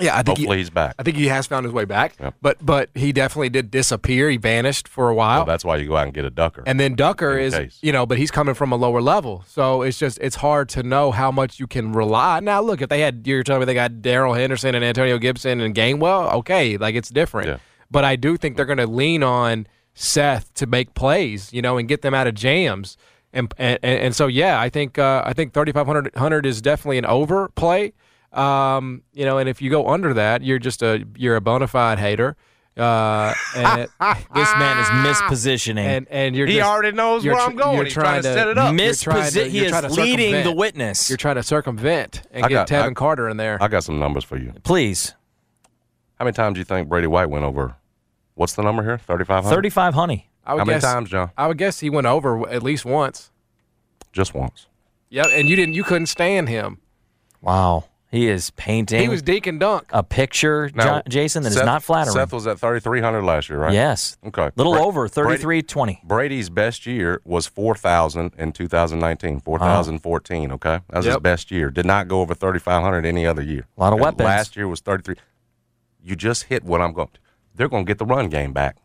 Yeah, 0.00 0.14
I 0.14 0.22
think 0.22 0.38
Hopefully 0.38 0.56
he, 0.56 0.62
he's 0.62 0.70
back. 0.70 0.94
I 0.98 1.02
think 1.02 1.18
he 1.18 1.26
has 1.26 1.46
found 1.46 1.64
his 1.64 1.72
way 1.72 1.84
back. 1.84 2.14
Yep. 2.18 2.34
But 2.40 2.64
but 2.64 2.88
he 2.94 3.12
definitely 3.12 3.50
did 3.50 3.70
disappear. 3.70 4.30
He 4.30 4.38
vanished 4.38 4.88
for 4.88 5.10
a 5.10 5.14
while. 5.14 5.40
Well, 5.40 5.46
that's 5.46 5.64
why 5.64 5.76
you 5.76 5.86
go 5.86 5.96
out 5.96 6.04
and 6.04 6.14
get 6.14 6.24
a 6.24 6.30
ducker. 6.30 6.64
And 6.66 6.80
then 6.80 6.94
Ducker 6.94 7.36
is, 7.36 7.54
case. 7.54 7.78
you 7.82 7.92
know, 7.92 8.06
but 8.06 8.16
he's 8.16 8.30
coming 8.30 8.54
from 8.54 8.72
a 8.72 8.76
lower 8.76 9.02
level, 9.02 9.44
so 9.46 9.82
it's 9.82 9.98
just 9.98 10.18
it's 10.20 10.36
hard 10.36 10.70
to 10.70 10.82
know 10.82 11.10
how 11.10 11.30
much 11.30 11.60
you 11.60 11.66
can 11.66 11.92
rely. 11.92 12.40
Now, 12.40 12.62
look, 12.62 12.80
if 12.80 12.88
they 12.88 13.00
had, 13.00 13.26
you're 13.26 13.42
telling 13.42 13.60
me 13.60 13.66
they 13.66 13.74
got 13.74 14.00
Darrell 14.00 14.32
Henderson 14.32 14.74
and 14.74 14.84
Antonio 14.84 15.18
Gibson 15.18 15.60
and 15.60 15.74
Gainwell, 15.74 16.32
okay, 16.36 16.78
like 16.78 16.94
it's 16.94 17.10
different. 17.10 17.48
Yeah. 17.48 17.56
But 17.90 18.04
I 18.04 18.16
do 18.16 18.38
think 18.38 18.56
they're 18.56 18.64
going 18.64 18.78
to 18.78 18.86
lean 18.86 19.22
on 19.22 19.66
Seth 19.92 20.52
to 20.54 20.66
make 20.66 20.94
plays, 20.94 21.52
you 21.52 21.60
know, 21.60 21.76
and 21.76 21.86
get 21.86 22.00
them 22.00 22.14
out 22.14 22.26
of 22.26 22.34
jams. 22.34 22.96
And 23.34 23.52
and, 23.58 23.78
and 23.82 24.16
so 24.16 24.26
yeah, 24.26 24.58
I 24.58 24.70
think 24.70 24.98
uh, 24.98 25.22
I 25.24 25.34
think 25.34 25.52
3500 25.52 26.46
is 26.46 26.62
definitely 26.62 26.98
an 26.98 27.06
overplay. 27.06 27.92
Um, 28.32 29.02
you 29.12 29.24
know, 29.24 29.38
and 29.38 29.48
if 29.48 29.60
you 29.60 29.70
go 29.70 29.88
under 29.88 30.14
that, 30.14 30.42
you're 30.42 30.58
just 30.58 30.82
a 30.82 31.04
you're 31.16 31.36
a 31.36 31.40
bona 31.40 31.66
fide 31.66 31.98
hater. 31.98 32.36
Uh, 32.74 33.34
and 33.54 33.82
it, 33.82 33.90
This 34.34 34.48
man 34.56 34.78
is 34.78 34.86
mispositioning. 35.06 35.84
and 35.84 36.06
and 36.08 36.34
you're 36.34 36.46
he 36.46 36.54
just, 36.56 36.66
already 36.70 36.96
knows 36.96 37.22
you're 37.22 37.34
where 37.34 37.44
I'm 37.44 37.54
going. 37.54 37.76
you're 37.76 37.84
He's 37.84 37.92
trying 37.92 38.22
to 38.22 38.32
set 38.32 38.48
it 38.48 38.56
up. 38.56 38.72
You're 38.74 38.92
to- 38.94 39.48
he 39.50 39.64
is 39.66 39.98
leading 39.98 40.42
the 40.44 40.52
witness. 40.52 41.10
You're 41.10 41.18
trying 41.18 41.34
to 41.36 41.42
circumvent 41.42 42.22
and 42.30 42.46
I 42.46 42.48
get 42.48 42.66
got- 42.66 42.68
Tevin 42.68 42.90
I- 42.92 42.94
Carter 42.94 43.28
in 43.28 43.36
there. 43.36 43.58
I 43.60 43.68
got 43.68 43.84
some 43.84 43.98
numbers 43.98 44.24
for 44.24 44.38
you. 44.38 44.54
Please. 44.62 45.14
How 46.18 46.24
many 46.24 46.34
times 46.34 46.54
do 46.54 46.60
you 46.60 46.64
think 46.64 46.88
Brady 46.88 47.08
White 47.08 47.28
went 47.28 47.44
over? 47.44 47.76
What's 48.34 48.54
the 48.54 48.62
number 48.62 48.82
here? 48.82 48.96
3,500? 48.96 49.54
35 49.54 49.94
honey. 49.94 50.30
I 50.46 50.54
would 50.54 50.60
How 50.60 50.64
many 50.64 50.76
guess, 50.76 50.82
times, 50.82 51.10
John? 51.10 51.30
I 51.36 51.48
would 51.48 51.58
guess 51.58 51.80
he 51.80 51.90
went 51.90 52.06
over 52.06 52.48
at 52.48 52.62
least 52.62 52.84
once. 52.86 53.30
Just 54.12 54.32
once. 54.34 54.66
Yep, 55.10 55.26
and 55.32 55.48
you 55.48 55.56
didn't. 55.56 55.74
You 55.74 55.84
couldn't 55.84 56.06
stand 56.06 56.48
him. 56.48 56.78
Wow. 57.42 57.84
He 58.12 58.28
is 58.28 58.50
painting 58.50 59.00
He 59.00 59.08
was 59.08 59.22
Deacon 59.22 59.58
Dunk. 59.58 59.86
a 59.90 60.02
picture, 60.02 60.70
Now, 60.74 60.98
Jo- 60.98 61.02
Jason, 61.08 61.44
that 61.44 61.48
is 61.48 61.54
Seth- 61.54 61.64
not 61.64 61.82
flattering. 61.82 62.14
Seth 62.14 62.34
was 62.34 62.46
at 62.46 62.58
3,300 62.58 63.22
last 63.22 63.48
year, 63.48 63.58
right? 63.58 63.72
Yes. 63.72 64.18
Okay. 64.26 64.42
A 64.48 64.52
Little 64.54 64.74
Bra- 64.74 64.82
over, 64.84 65.08
Brady- 65.08 65.40
Brady's 66.04 66.50
best 66.50 66.84
year 66.84 67.22
was 67.24 67.46
4,000 67.46 68.32
in 68.36 68.52
2019, 68.52 69.40
4,014, 69.40 70.52
okay? 70.52 70.80
That 70.90 70.96
was 70.98 71.06
his 71.06 71.16
best 71.22 71.50
year. 71.50 71.70
Did 71.70 71.86
not 71.86 72.06
go 72.06 72.20
over 72.20 72.34
3,500 72.34 73.06
any 73.06 73.26
other 73.26 73.40
year. 73.42 73.66
A 73.78 73.80
lot 73.80 73.88
of 73.88 73.94
And 73.94 74.02
weapons. 74.02 74.26
Last 74.26 74.56
year 74.56 74.68
was 74.68 74.80
33. 74.80 75.16
You 76.04 76.14
just 76.14 76.44
hit 76.44 76.64
what 76.64 76.82
I'm 76.82 76.92
going 76.92 77.08
to. 77.14 77.20
They're 77.54 77.68
going 77.68 77.86
to 77.86 77.88
get 77.90 77.96
the 77.96 78.04
run 78.04 78.28
game 78.28 78.52
back. 78.52 78.76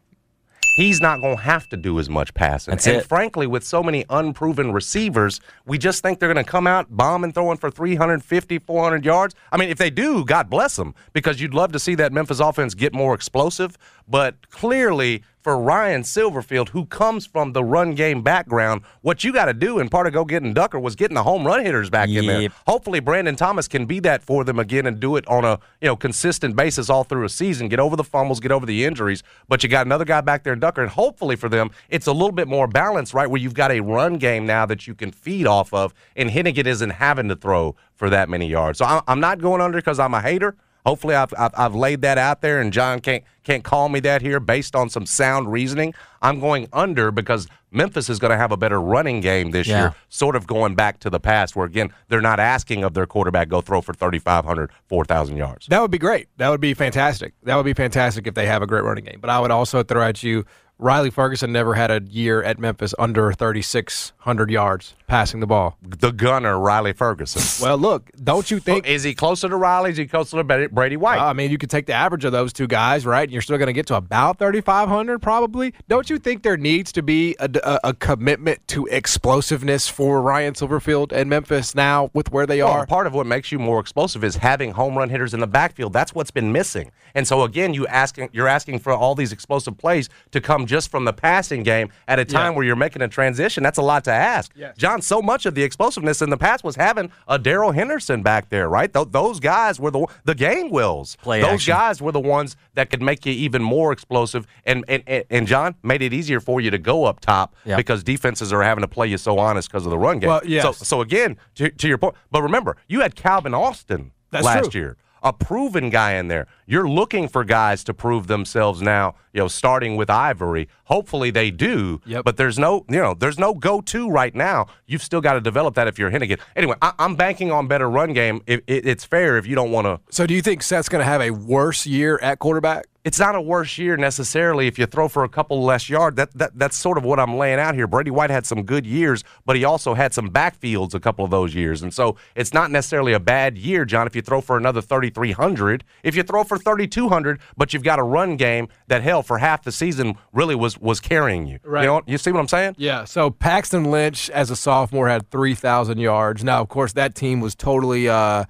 He's 0.77 1.01
not 1.01 1.22
going 1.22 1.38
to 1.38 1.41
have 1.41 1.67
to 1.69 1.75
do 1.75 1.98
as 1.98 2.07
much 2.07 2.36
passing. 2.36 2.72
That's 2.72 2.86
and 2.86 2.98
it. 2.98 3.07
frankly, 3.07 3.48
with 3.48 3.63
so 3.63 3.81
many 3.81 4.05
unproven 4.12 4.72
receivers, 4.72 5.41
we 5.65 5.79
just 5.79 6.03
think 6.03 6.19
they're 6.19 6.31
going 6.31 6.46
to 6.46 6.48
come 6.48 6.67
out 6.67 6.86
bombing, 6.96 7.34
throwing 7.34 7.57
for 7.57 7.72
350, 7.72 8.60
400 8.60 9.03
yards. 9.03 9.34
I 9.51 9.57
mean, 9.57 9.69
if 9.69 9.79
they 9.79 9.89
do, 9.89 10.24
God 10.24 10.51
bless 10.51 10.75
them, 10.75 10.93
because 11.13 11.41
you'd 11.41 11.55
love 11.55 11.72
to 11.72 11.79
see 11.79 11.96
that 11.96 12.13
Memphis 12.13 12.39
offense 12.39 12.75
get 12.75 12.93
more 12.93 13.15
explosive. 13.15 13.75
But 14.07 14.51
clearly, 14.51 15.24
for 15.48 15.58
Ryan 15.58 16.01
Silverfield, 16.01 16.68
who 16.68 16.86
comes 16.86 17.25
from 17.25 17.54
the 17.54 17.63
run 17.63 17.96
game 17.96 18.22
background, 18.22 18.82
what 19.00 19.24
you 19.24 19.32
got 19.32 19.46
to 19.46 19.54
do, 19.54 19.80
and 19.80 19.89
part 19.89 20.06
of 20.06 20.12
go 20.12 20.25
getting 20.25 20.54
Ducker 20.54 20.77
was 20.77 20.98
getting 20.98 21.16
the 21.16 21.24
home 21.24 21.48
run 21.48 21.63
hitters 21.63 21.89
back 21.89 22.10
in 22.10 22.25
there. 22.25 22.50
Hopefully, 22.68 23.00
Brandon 23.00 23.38
Thomas 23.38 23.66
can 23.66 23.86
be 23.86 24.01
that 24.01 24.22
for 24.22 24.44
them 24.44 24.60
again 24.60 24.86
and 24.86 25.00
do 25.00 25.16
it 25.16 25.25
on 25.30 25.46
a 25.46 25.58
you 25.80 25.88
know 25.88 25.96
consistent 25.96 26.58
basis 26.58 26.89
all 26.89 27.06
through 27.06 27.24
a 27.24 27.30
season. 27.30 27.70
Get 27.70 27.80
over 27.80 27.96
the 27.96 28.04
fumbles, 28.04 28.42
get 28.42 28.51
over 28.51 28.66
the 28.66 28.84
injuries. 28.84 29.24
But 29.48 29.63
you 29.63 29.70
got 29.70 29.86
another 29.86 30.04
guy 30.04 30.20
back 30.20 30.44
there 30.44 30.51
in 30.51 30.60
Ducker, 30.60 30.82
and 30.82 30.92
hopefully 30.92 31.38
for 31.38 31.48
them, 31.48 31.72
it's 31.88 32.08
a 32.08 32.12
little 32.12 32.34
bit 32.34 32.50
more 32.50 32.68
balanced, 32.68 33.13
right? 33.13 33.30
Where 33.30 33.39
you've 33.39 33.54
got 33.54 33.72
a 33.72 33.80
run 33.80 34.18
game 34.18 34.46
now 34.46 34.66
that 34.66 34.86
you 34.86 34.96
can 34.96 35.13
feed 35.13 35.48
off 35.48 35.74
of, 35.74 35.94
and 36.18 36.30
Henigan 36.30 36.66
isn't 36.66 36.89
having 36.89 37.30
to 37.30 37.38
throw 37.38 37.74
for 37.96 38.10
that 38.10 38.27
many 38.27 38.50
yards. 38.50 38.80
So 38.80 39.01
I'm 39.08 39.22
not 39.22 39.39
going 39.39 39.62
under 39.62 39.77
because 39.77 39.98
I'm 39.98 40.13
a 40.13 40.20
hater. 40.22 40.58
Hopefully, 40.88 41.15
I've, 41.15 41.34
I've 41.38 41.51
I've 41.58 41.75
laid 41.75 42.01
that 42.03 42.17
out 42.17 42.39
there, 42.41 42.62
and 42.62 42.72
John 42.72 43.01
can't 43.01 43.22
can't 43.44 43.62
call 43.62 43.89
me 43.89 44.00
that 44.00 44.22
here 44.22 44.39
based 44.39 44.74
on 44.74 44.89
some 44.89 45.06
sound 45.06 45.51
reasoning. 45.51 45.94
I'm 46.22 46.39
going 46.39 46.70
under 46.72 47.12
because 47.12 47.48
Memphis 47.72 48.10
is 48.10 48.20
going 48.20 48.32
to 48.32 48.38
have 48.38 48.53
a 48.53 48.58
better 48.58 48.79
running 48.79 49.20
game 49.20 49.51
this 49.51 49.67
Yeah. 49.67 49.79
year, 49.82 49.96
sort 50.08 50.38
of 50.38 50.48
going 50.48 50.75
back 50.75 51.00
to 51.00 51.10
the 51.10 51.20
past, 51.20 51.58
where 51.58 51.65
again 51.65 51.91
they're 52.08 52.22
not 52.22 52.39
asking 52.39 52.86
of 52.86 52.94
their 52.94 53.06
quarterback 53.06 53.50
go 53.50 53.60
throw 53.60 53.82
for 53.82 53.94
3,500, 53.94 54.72
4,000 54.88 55.36
yards. 55.36 55.67
That 55.67 55.82
would 55.82 55.91
be 55.91 55.98
great. 55.98 56.29
That 56.38 56.50
would 56.50 56.62
be 56.62 56.73
fantastic. 56.73 57.34
That 57.43 57.58
would 57.58 57.65
be 57.65 57.73
fantastic 57.73 58.26
if 58.26 58.34
they 58.34 58.45
have 58.45 58.62
a 58.62 58.67
great 58.67 58.86
running 58.86 59.04
game. 59.04 59.17
But 59.19 59.30
I 59.30 59.41
would 59.41 59.52
also 59.52 59.84
throw 59.84 60.04
at 60.04 60.23
you 60.23 60.45
Riley 60.80 61.10
Ferguson 61.10 61.52
never 61.52 61.74
had 61.74 61.90
a 61.90 62.02
year 62.08 62.44
at 62.44 62.60
Memphis 62.60 62.94
under 63.00 63.32
3,600 63.34 64.52
yards 64.52 64.94
passing 65.08 65.40
the 65.40 65.48
ball. 65.48 65.76
The 65.82 66.12
gunner 66.12 66.60
Riley 66.60 66.94
Ferguson. 66.94 67.42
Well, 67.68 67.78
look, 67.78 68.12
don't 68.24 68.50
you 68.52 68.60
think? 68.60 68.86
is 68.88 69.02
he 69.04 69.16
closer 69.16 69.50
to 69.50 69.56
Riley? 69.56 69.90
Is 69.90 69.98
he 69.98 70.06
closer 70.06 70.38
to 70.44 70.70
Brady- 70.70 70.98
White? 70.98 71.20
I 71.20 71.34
mean, 71.34 71.50
you 71.50 71.58
could 71.58 71.72
take 71.72 71.88
the 71.88 71.94
average 71.94 72.24
of 72.26 72.32
those 72.32 72.54
two 72.54 72.68
guys, 72.68 73.04
right? 73.06 73.24
And 73.24 73.32
you're 73.32 73.42
still 73.42 73.58
going 73.58 73.68
to 73.68 73.74
get 73.74 73.88
to 73.88 73.96
about 73.96 74.38
3,500 74.38 75.20
probably. 75.20 75.74
Don't 75.88 76.08
you 76.10 76.20
think 76.20 76.44
there 76.44 76.56
needs 76.58 76.92
to 76.92 77.02
be 77.02 77.36
a, 77.40 77.50
a, 77.63 77.80
a 77.90 77.94
commitment 77.96 78.66
to 78.70 78.86
explosiveness 78.88 79.88
for 79.90 80.22
Ryan 80.22 80.54
Silverfield 80.54 81.12
and 81.12 81.30
Memphis 81.30 81.74
now 81.74 82.12
with 82.13 82.32
where 82.32 82.46
they 82.46 82.62
Well, 82.62 82.72
are? 82.74 82.86
part 82.86 83.08
of 83.08 83.13
what 83.16 83.26
makes 83.26 83.52
you 83.52 83.58
more 83.58 83.80
explosive 83.80 84.24
is 84.24 84.36
having 84.38 84.72
home 84.72 84.96
run 84.98 85.10
hitters 85.10 85.34
in 85.34 85.40
the 85.40 85.48
backfield. 85.48 85.94
That's 85.94 86.13
what's 86.13 86.32
been 86.32 86.52
missing. 86.52 86.92
And 87.16 87.28
so 87.28 87.42
again, 87.42 87.74
you 87.74 87.88
asking 87.88 88.30
you're 88.34 88.48
asking 88.48 88.80
for 88.80 88.94
all 88.94 89.16
these 89.16 89.32
explosive 89.32 89.76
plays 89.78 90.08
to 90.32 90.40
come 90.40 90.66
just 90.67 90.91
from 90.91 91.06
the 91.06 91.13
passing 91.13 91.63
game 91.63 91.89
at 92.08 92.19
a 92.19 92.25
time 92.25 92.53
where 92.56 92.65
you're 92.65 92.75
making 92.75 93.01
a 93.01 93.08
transition. 93.08 93.63
That's 93.63 93.77
a 93.77 93.82
lot 93.82 94.03
to 94.03 94.12
ask. 94.12 94.51
John, 94.77 95.01
so 95.01 95.21
much 95.21 95.45
of 95.45 95.56
the 95.56 95.63
explosiveness 95.63 96.21
in 96.21 96.30
the 96.30 96.38
past 96.38 96.63
was 96.63 96.75
having 96.75 97.12
a 97.27 97.39
Darrell 97.39 97.71
Henderson 97.71 98.21
back 98.21 98.49
there, 98.49 98.69
right? 98.69 98.93
Th- 98.93 99.08
those 99.10 99.39
guys 99.39 99.80
were 99.80 99.91
the 99.91 100.06
the 100.25 100.36
Gainwells. 100.36 101.17
Play 101.17 101.41
those 101.41 101.53
action. 101.56 101.73
guys 101.73 102.01
were 102.01 102.12
the 102.12 102.19
ones 102.19 102.56
that 102.73 102.89
could 102.89 103.01
make 103.01 103.25
you 103.25 103.34
even 103.34 103.62
more 103.63 103.91
explosive. 103.91 104.45
And 104.65 104.84
and, 104.88 105.03
and, 105.08 105.23
and 105.30 105.47
John 105.47 105.75
made 105.84 106.01
it 106.01 106.13
easier 106.13 106.39
for 106.39 106.60
you 106.62 106.71
to 106.71 106.77
go 106.77 107.06
up 107.06 107.19
top 107.19 107.56
Yep. 107.65 107.77
because 107.77 108.03
defenses 108.03 108.51
are 108.53 108.63
having 108.63 108.82
to 108.82 108.88
play 108.88 109.08
you 109.08 109.17
so 109.17 109.39
honest 109.39 109.69
because 109.69 109.86
of 109.86 109.89
the 109.89 109.97
run 109.97 110.19
game. 110.19 110.30
Well, 110.30 110.41
yes. 110.45 110.63
So 110.63 110.71
so 110.71 111.01
again, 111.01 111.38
to, 111.56 111.69
to 111.69 111.88
your 111.88 111.97
point, 111.97 112.15
but 112.32 112.41
remember, 112.41 112.77
you 112.88 113.01
had 113.01 113.15
Calvin 113.15 113.53
Austin 113.53 114.12
That's 114.32 114.45
last 114.45 114.71
true. 114.71 114.82
year, 114.82 114.97
a 115.23 115.34
proven 115.34 115.89
guy 115.89 116.13
in 116.13 116.27
there. 116.27 116.47
You're 116.65 116.89
looking 116.89 117.27
for 117.27 117.43
guys 117.43 117.84
to 117.86 117.93
prove 117.93 118.27
themselves 118.27 118.82
now. 118.82 119.15
You 119.34 119.41
know, 119.41 119.47
starting 119.47 119.97
with 119.97 120.10
Ivory. 120.10 120.67
Hopefully 120.86 121.30
they 121.30 121.51
do. 121.51 122.01
Yep. 122.06 122.25
But 122.25 122.38
there's 122.38 122.58
no, 122.58 122.86
you 122.89 122.97
know, 122.97 123.13
there's 123.13 123.38
no 123.38 123.53
go-to 123.53 124.10
right 124.10 124.34
now. 124.34 124.65
You've 124.88 125.03
still 125.03 125.21
got 125.21 125.34
to 125.34 125.41
develop 125.41 125.75
that 125.75 125.88
if 125.88 125.99
you're 125.99 126.10
Henigan. 126.10 126.39
Anyway, 126.56 126.75
I, 126.82 126.93
I'm 126.97 127.15
banking 127.15 127.51
on 127.51 127.67
better 127.67 127.89
run 127.89 128.13
game. 128.13 128.41
It, 128.47 128.63
it, 128.67 128.88
it's 128.88 129.06
fair 129.06 129.38
if 129.38 129.45
you 129.45 129.56
don't 129.56 129.71
want 129.71 129.86
to. 129.86 129.99
So 130.10 130.25
do 130.25 130.34
you 130.34 130.41
think 130.41 130.63
Seth's 130.63 130.89
going 130.89 131.01
to 131.01 131.06
have 131.06 131.21
a 131.21 131.32
worse 131.32 131.86
year 131.86 132.17
at 132.21 132.39
quarterback? 132.39 132.88
It's 133.08 133.20
not 133.20 133.36
a 133.36 133.41
worse 133.41 133.78
year 133.78 133.96
necessarily 133.96 134.67
if 134.67 134.78
you 134.78 134.86
throw 134.86 135.08
for 135.08 135.24
a 135.24 135.30
couple 135.30 135.63
less 135.63 135.88
yards. 135.89 136.17
That, 136.17 136.34
that 136.34 136.60
that's 136.60 136.76
sort 136.76 136.98
of 136.98 137.06
what 137.06 137.22
I'm 137.22 137.38
laying 137.38 137.58
out 137.58 137.74
here. 137.74 137.88
Brady 137.88 138.12
White 138.12 138.30
had 138.30 138.46
some 138.46 138.63
good 138.63 138.86
years, 138.86 139.24
but 139.46 139.56
he 139.56 139.63
also 139.63 139.93
had 139.93 140.13
some 140.13 140.30
backfields 140.30 140.93
a 140.93 141.00
couple 141.00 141.24
of 141.24 141.32
those 141.32 141.56
years, 141.56 141.82
and 141.82 141.93
so 141.93 142.17
it's 142.36 142.54
not 142.54 142.70
necessarily 142.70 143.13
a 143.13 143.20
bad 143.22 143.58
year, 143.58 143.86
John. 143.86 144.08
If 144.08 144.15
you 144.17 144.22
throw 144.22 144.41
for 144.41 144.58
another 144.58 144.82
3,300, 144.82 145.86
if 146.04 146.17
you 146.17 146.24
throw 146.24 146.43
for 146.43 146.58
3,200, 146.58 147.39
but 147.56 147.74
you've 147.74 147.82
got 147.82 147.98
a 147.98 148.04
run 148.04 148.36
game 148.36 148.67
that 148.88 149.04
hell 149.04 149.24
for 149.24 149.38
half 149.38 149.63
the 149.63 149.72
season 149.72 150.15
really 150.34 150.56
was 150.56 150.78
was 150.78 151.00
carrying 151.00 151.48
you. 151.48 151.60
Right. 151.63 151.84
You 151.84 151.88
know, 151.88 152.02
you 152.08 152.17
see 152.17 152.34
what 152.34 152.41
I'm 152.41 152.50
saying? 152.50 152.76
Yeah. 152.78 153.06
So 153.06 153.30
Paxton 153.30 153.86
Lynch, 153.86 154.30
as 154.32 154.52
a 154.52 154.56
sophomore, 154.58 155.08
had 155.08 155.32
3,000 155.32 155.98
yards. 155.98 156.43
Now, 156.43 156.60
of 156.60 156.67
course, 156.67 156.91
that 156.91 157.15
team 157.15 157.39
was 157.39 157.56
totally 157.56 158.10
uh, 158.10 158.43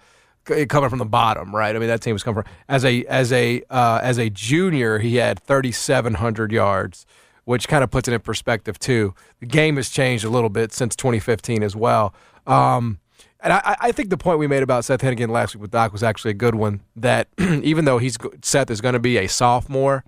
coming 0.67 0.89
from 0.89 0.99
the 0.99 1.05
bottom, 1.05 1.55
right? 1.55 1.75
I 1.75 1.79
mean, 1.79 1.89
that 1.89 2.01
team 2.01 2.13
was 2.13 2.23
coming 2.23 2.43
from 2.43 2.51
as 2.67 2.83
a 2.85 3.03
as 3.05 3.31
a 3.31 3.61
uh, 3.69 3.99
as 4.01 4.17
a 4.17 4.29
junior, 4.29 4.99
he 4.99 5.17
had 5.17 5.39
3,700 5.39 6.51
yards, 6.51 7.05
which 7.45 7.67
kind 7.67 7.83
of 7.83 7.91
puts 7.91 8.07
it 8.07 8.13
in 8.13 8.19
perspective 8.21 8.79
too. 8.79 9.13
The 9.39 9.45
game 9.45 9.75
has 9.75 9.89
changed 9.89 10.23
a 10.23 10.29
little 10.29 10.49
bit 10.49 10.73
since 10.73 10.95
2015 10.95 11.63
as 11.63 11.75
well. 11.75 12.13
Um, 12.45 12.99
and 13.41 13.53
I, 13.53 13.75
I 13.81 13.91
think 13.91 14.09
the 14.09 14.17
point 14.17 14.39
we 14.39 14.47
made 14.47 14.63
about 14.63 14.83
Seth 14.83 15.01
Henigan 15.01 15.29
last 15.29 15.53
week 15.53 15.61
with 15.61 15.71
Doc 15.71 15.91
was 15.91 16.01
actually 16.01 16.31
a 16.31 16.35
good 16.35 16.55
one. 16.55 16.81
That 16.95 17.27
even 17.39 17.85
though 17.85 17.97
he's 17.99 18.17
Seth 18.41 18.71
is 18.71 18.81
going 18.81 18.93
to 18.93 18.99
be 18.99 19.17
a 19.17 19.27
sophomore, 19.27 20.03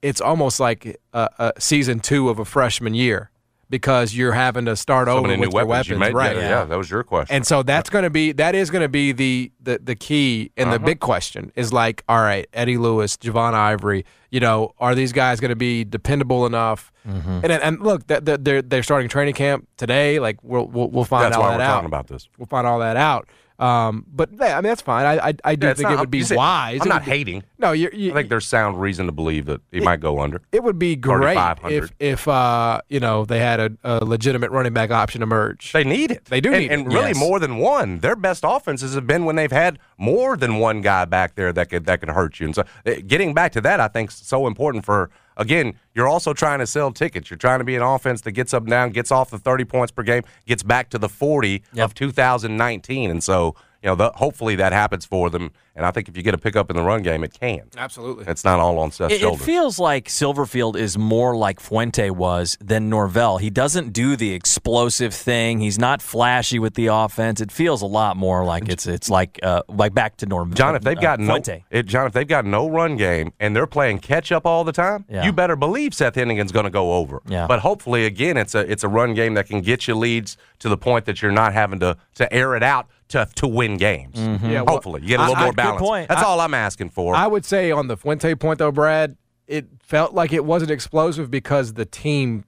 it's 0.00 0.20
almost 0.20 0.60
like 0.60 1.00
a, 1.12 1.28
a 1.38 1.52
season 1.60 1.98
two 2.00 2.28
of 2.28 2.38
a 2.38 2.44
freshman 2.44 2.94
year 2.94 3.30
because 3.70 4.14
you're 4.14 4.32
having 4.32 4.64
to 4.64 4.76
start 4.76 5.08
So 5.08 5.18
over 5.18 5.28
with 5.28 5.52
weapons, 5.52 5.68
weapons, 5.68 5.88
you 5.88 5.98
made. 5.98 6.14
right? 6.14 6.36
Yeah, 6.36 6.42
yeah, 6.48 6.64
that 6.64 6.76
was 6.78 6.90
your 6.90 7.02
question. 7.04 7.36
And 7.36 7.46
so 7.46 7.62
that's 7.62 7.90
going 7.90 8.04
to 8.04 8.10
be 8.10 8.32
that 8.32 8.54
is 8.54 8.70
going 8.70 8.82
to 8.82 8.88
be 8.88 9.12
the 9.12 9.52
the 9.60 9.78
the 9.82 9.94
key 9.94 10.50
and 10.56 10.68
Uh-huh. 10.68 10.78
the 10.78 10.84
big 10.84 11.00
question 11.00 11.52
is 11.54 11.72
like, 11.72 12.02
all 12.08 12.20
right, 12.22 12.46
Eddie 12.52 12.78
Lewis, 12.78 13.16
Javon 13.16 13.54
Ivory, 13.54 14.04
you 14.30 14.40
know, 14.40 14.72
are 14.78 14.94
these 14.94 15.12
guys 15.12 15.40
going 15.40 15.50
to 15.50 15.56
be 15.56 15.84
dependable 15.84 16.46
enough? 16.46 16.92
Mm-hmm. 17.06 17.40
And 17.42 17.52
and 17.52 17.80
look, 17.80 18.06
they're 18.06 18.62
they're 18.62 18.82
starting 18.82 19.08
training 19.08 19.34
camp 19.34 19.66
today. 19.76 20.18
Like 20.18 20.38
we'll 20.42 20.66
we'll, 20.66 20.88
we'll 20.90 21.04
find 21.04 21.24
that's 21.26 21.36
all 21.36 21.42
why 21.42 21.50
that 21.52 21.58
we're 21.58 21.64
out. 21.64 21.74
talking 21.74 21.86
about 21.86 22.06
this. 22.08 22.28
We'll 22.38 22.46
find 22.46 22.66
all 22.66 22.78
that 22.80 22.96
out. 22.96 23.28
Um, 23.58 24.06
but 24.12 24.30
yeah, 24.40 24.56
I 24.56 24.60
mean 24.60 24.68
that's 24.68 24.82
fine. 24.82 25.04
I 25.04 25.28
I, 25.28 25.34
I 25.44 25.54
do 25.56 25.66
Yeah, 25.66 25.74
think 25.74 25.88
not- 25.88 25.94
it 25.94 26.00
would 26.00 26.10
be 26.10 26.22
wise. 26.30 26.80
I'm 26.82 26.88
not 26.88 27.04
be- 27.04 27.10
hating. 27.10 27.42
No, 27.58 27.72
you're, 27.72 27.92
you 27.92 28.12
I 28.12 28.14
think 28.14 28.28
there's 28.28 28.46
sound 28.46 28.80
reason 28.80 29.06
to 29.06 29.12
believe 29.12 29.46
that 29.46 29.60
he 29.72 29.80
might 29.80 29.98
go 30.00 30.20
under. 30.20 30.40
it 30.52 30.62
would 30.62 30.78
be 30.78 30.94
great 30.94 31.36
if 31.68 31.92
if 31.98 32.28
uh 32.28 32.80
you 32.88 33.00
know 33.00 33.24
they 33.24 33.40
had 33.40 33.58
a, 33.58 33.70
a 33.82 34.04
legitimate 34.04 34.52
running 34.52 34.72
back 34.72 34.90
option 34.92 35.22
emerge. 35.22 35.72
They 35.72 35.82
need 35.84 36.12
it. 36.12 36.26
They 36.26 36.40
do 36.40 36.52
and, 36.52 36.60
need 36.60 36.70
and 36.70 36.82
it, 36.86 36.94
really 36.94 37.08
yes. 37.08 37.18
more 37.18 37.40
than 37.40 37.56
one. 37.56 37.98
Their 37.98 38.14
best 38.16 38.44
offenses 38.46 38.94
have 38.94 39.06
been 39.08 39.24
when 39.24 39.34
they've 39.34 39.50
had 39.50 39.78
more 39.98 40.36
than 40.36 40.58
one 40.58 40.80
guy 40.80 41.04
back 41.04 41.34
there 41.34 41.52
that 41.52 41.68
could 41.68 41.84
that 41.86 41.98
could 42.00 42.10
hurt 42.10 42.38
you. 42.38 42.46
And 42.46 42.54
so, 42.54 42.62
uh, 42.86 42.94
getting 43.06 43.34
back 43.34 43.50
to 43.52 43.60
that, 43.62 43.80
I 43.80 43.88
think 43.88 44.10
is 44.10 44.16
so 44.16 44.46
important 44.46 44.84
for. 44.84 45.10
Again, 45.38 45.74
you're 45.94 46.08
also 46.08 46.34
trying 46.34 46.58
to 46.58 46.66
sell 46.66 46.92
tickets. 46.92 47.30
You're 47.30 47.38
trying 47.38 47.60
to 47.60 47.64
be 47.64 47.76
an 47.76 47.82
offense 47.82 48.20
that 48.22 48.32
gets 48.32 48.52
up 48.52 48.64
and 48.64 48.70
down, 48.70 48.90
gets 48.90 49.12
off 49.12 49.30
the 49.30 49.38
30 49.38 49.64
points 49.64 49.92
per 49.92 50.02
game, 50.02 50.24
gets 50.46 50.62
back 50.62 50.90
to 50.90 50.98
the 50.98 51.08
40 51.08 51.62
of 51.78 51.94
2019, 51.94 53.10
and 53.10 53.22
so 53.22 53.54
you 53.82 53.88
know, 53.88 53.94
the, 53.94 54.10
hopefully 54.16 54.56
that 54.56 54.72
happens 54.72 55.04
for 55.04 55.30
them. 55.30 55.52
And 55.78 55.86
I 55.86 55.90
think 55.92 56.08
if 56.08 56.16
you 56.16 56.22
get 56.24 56.34
a 56.34 56.38
pickup 56.38 56.68
in 56.70 56.76
the 56.76 56.82
run 56.82 57.02
game, 57.02 57.22
it 57.24 57.32
can. 57.32 57.62
Absolutely. 57.76 58.24
It's 58.26 58.44
not 58.44 58.58
all 58.60 58.78
on 58.80 58.90
Seth's 58.90 59.14
It, 59.14 59.22
it 59.22 59.36
feels 59.38 59.78
like 59.78 60.08
Silverfield 60.08 60.76
is 60.76 60.98
more 60.98 61.36
like 61.36 61.60
Fuente 61.60 62.10
was 62.10 62.58
than 62.60 62.90
Norvell. 62.90 63.38
He 63.38 63.48
doesn't 63.48 63.92
do 63.92 64.16
the 64.16 64.32
explosive 64.34 65.14
thing. 65.14 65.60
He's 65.60 65.78
not 65.78 66.02
flashy 66.02 66.58
with 66.58 66.74
the 66.74 66.88
offense. 66.88 67.40
It 67.40 67.52
feels 67.52 67.80
a 67.80 67.86
lot 67.86 68.16
more 68.16 68.44
like 68.44 68.68
it's 68.68 68.86
it's 68.86 69.08
like 69.08 69.38
uh, 69.42 69.62
like 69.68 69.94
back 69.94 70.16
to 70.18 70.26
Norvell. 70.26 70.54
John, 70.56 70.74
if 70.74 70.82
they've 70.82 70.98
uh, 70.98 71.00
got 71.00 71.20
no, 71.20 71.40
it, 71.70 71.86
John, 71.86 72.06
if 72.08 72.12
they've 72.12 72.26
got 72.26 72.44
no 72.44 72.68
run 72.68 72.96
game 72.96 73.32
and 73.38 73.54
they're 73.54 73.66
playing 73.68 74.00
catch 74.00 74.32
up 74.32 74.44
all 74.46 74.64
the 74.64 74.72
time, 74.72 75.04
Yeah. 75.08 75.24
you 75.24 75.32
better 75.32 75.54
believe 75.56 75.94
Seth 75.94 76.14
Henigan's 76.16 76.50
going 76.50 76.64
to 76.64 76.70
go 76.70 76.94
over. 76.94 77.22
Yeah. 77.28 77.46
But 77.46 77.60
hopefully, 77.60 78.04
again, 78.04 78.36
it's 78.36 78.54
a 78.56 78.60
it's 78.70 78.82
a 78.82 78.88
run 78.88 79.14
game 79.14 79.34
that 79.34 79.46
can 79.46 79.60
get 79.60 79.86
you 79.86 79.94
leads 79.94 80.36
to 80.58 80.68
the 80.68 80.76
point 80.76 81.04
that 81.04 81.22
you're 81.22 81.30
not 81.30 81.52
having 81.52 81.78
to 81.80 81.96
to 82.16 82.32
air 82.32 82.56
it 82.56 82.62
out 82.64 82.88
to 83.08 83.26
to 83.36 83.46
win 83.46 83.76
games. 83.76 84.18
Yeah, 84.18 84.62
well, 84.62 84.74
Hopefully, 84.74 85.00
you 85.02 85.08
get 85.08 85.20
a 85.20 85.22
little 85.22 85.36
I- 85.36 85.40
I- 85.40 85.44
more 85.44 85.52
good 85.52 85.67
balance. 85.70 85.80
point. 85.88 86.08
That's 86.08 86.22
I- 86.22 86.24
all 86.26 86.40
I'm 86.40 86.54
asking 86.54 86.90
for. 86.90 87.14
I 87.14 87.26
would 87.26 87.44
say 87.44 87.70
on 87.70 87.88
the 87.88 87.96
Fuente 87.96 88.34
point 88.34 88.58
though, 88.58 88.72
Brad, 88.72 89.16
it 89.46 89.66
felt 89.82 90.14
like 90.14 90.32
it 90.32 90.44
wasn't 90.44 90.70
explosive 90.70 91.30
because 91.30 91.74
the 91.74 91.84
team 91.84 92.44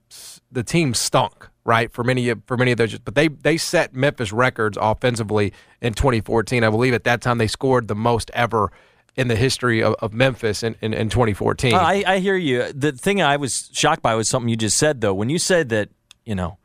the 0.53 0.63
team 0.63 0.95
stunk 0.95 1.49
right 1.65 1.93
for 1.93 2.03
many 2.05 2.29
of- 2.29 2.43
for 2.47 2.57
many 2.57 2.73
of 2.73 2.79
those. 2.79 2.99
But 2.99 3.15
they 3.15 3.29
they 3.29 3.57
set 3.57 3.95
Memphis 3.95 4.33
records 4.33 4.77
offensively 4.81 5.53
in 5.81 5.95
2014. 5.95 6.65
I 6.65 6.71
believe 6.71 6.95
at 6.95 7.05
that 7.05 7.21
time 7.21 7.39
they 7.39 7.47
scored 7.47 7.89
the 7.89 7.95
most 7.95 8.31
ever 8.35 8.71
in 9.17 9.29
the 9.29 9.37
history 9.37 9.83
of, 9.83 9.95
of 10.01 10.13
Memphis 10.15 10.63
in, 10.63 10.77
in, 10.81 10.95
in 10.95 11.09
2014. 11.11 11.75
Uh, 11.75 11.79
I, 11.79 12.05
I 12.07 12.19
hear 12.21 12.37
you. 12.37 12.73
The 12.73 12.93
thing 12.93 13.21
I 13.21 13.37
was 13.37 13.69
shocked 13.73 14.03
by 14.03 14.15
was 14.15 14.29
something 14.29 14.49
you 14.49 14.57
just 14.57 14.77
said, 14.77 15.01
though. 15.01 15.13
When 15.13 15.29
you 15.29 15.39
said 15.39 15.69
that, 15.71 15.89
you 16.25 16.35
know, 16.37 16.59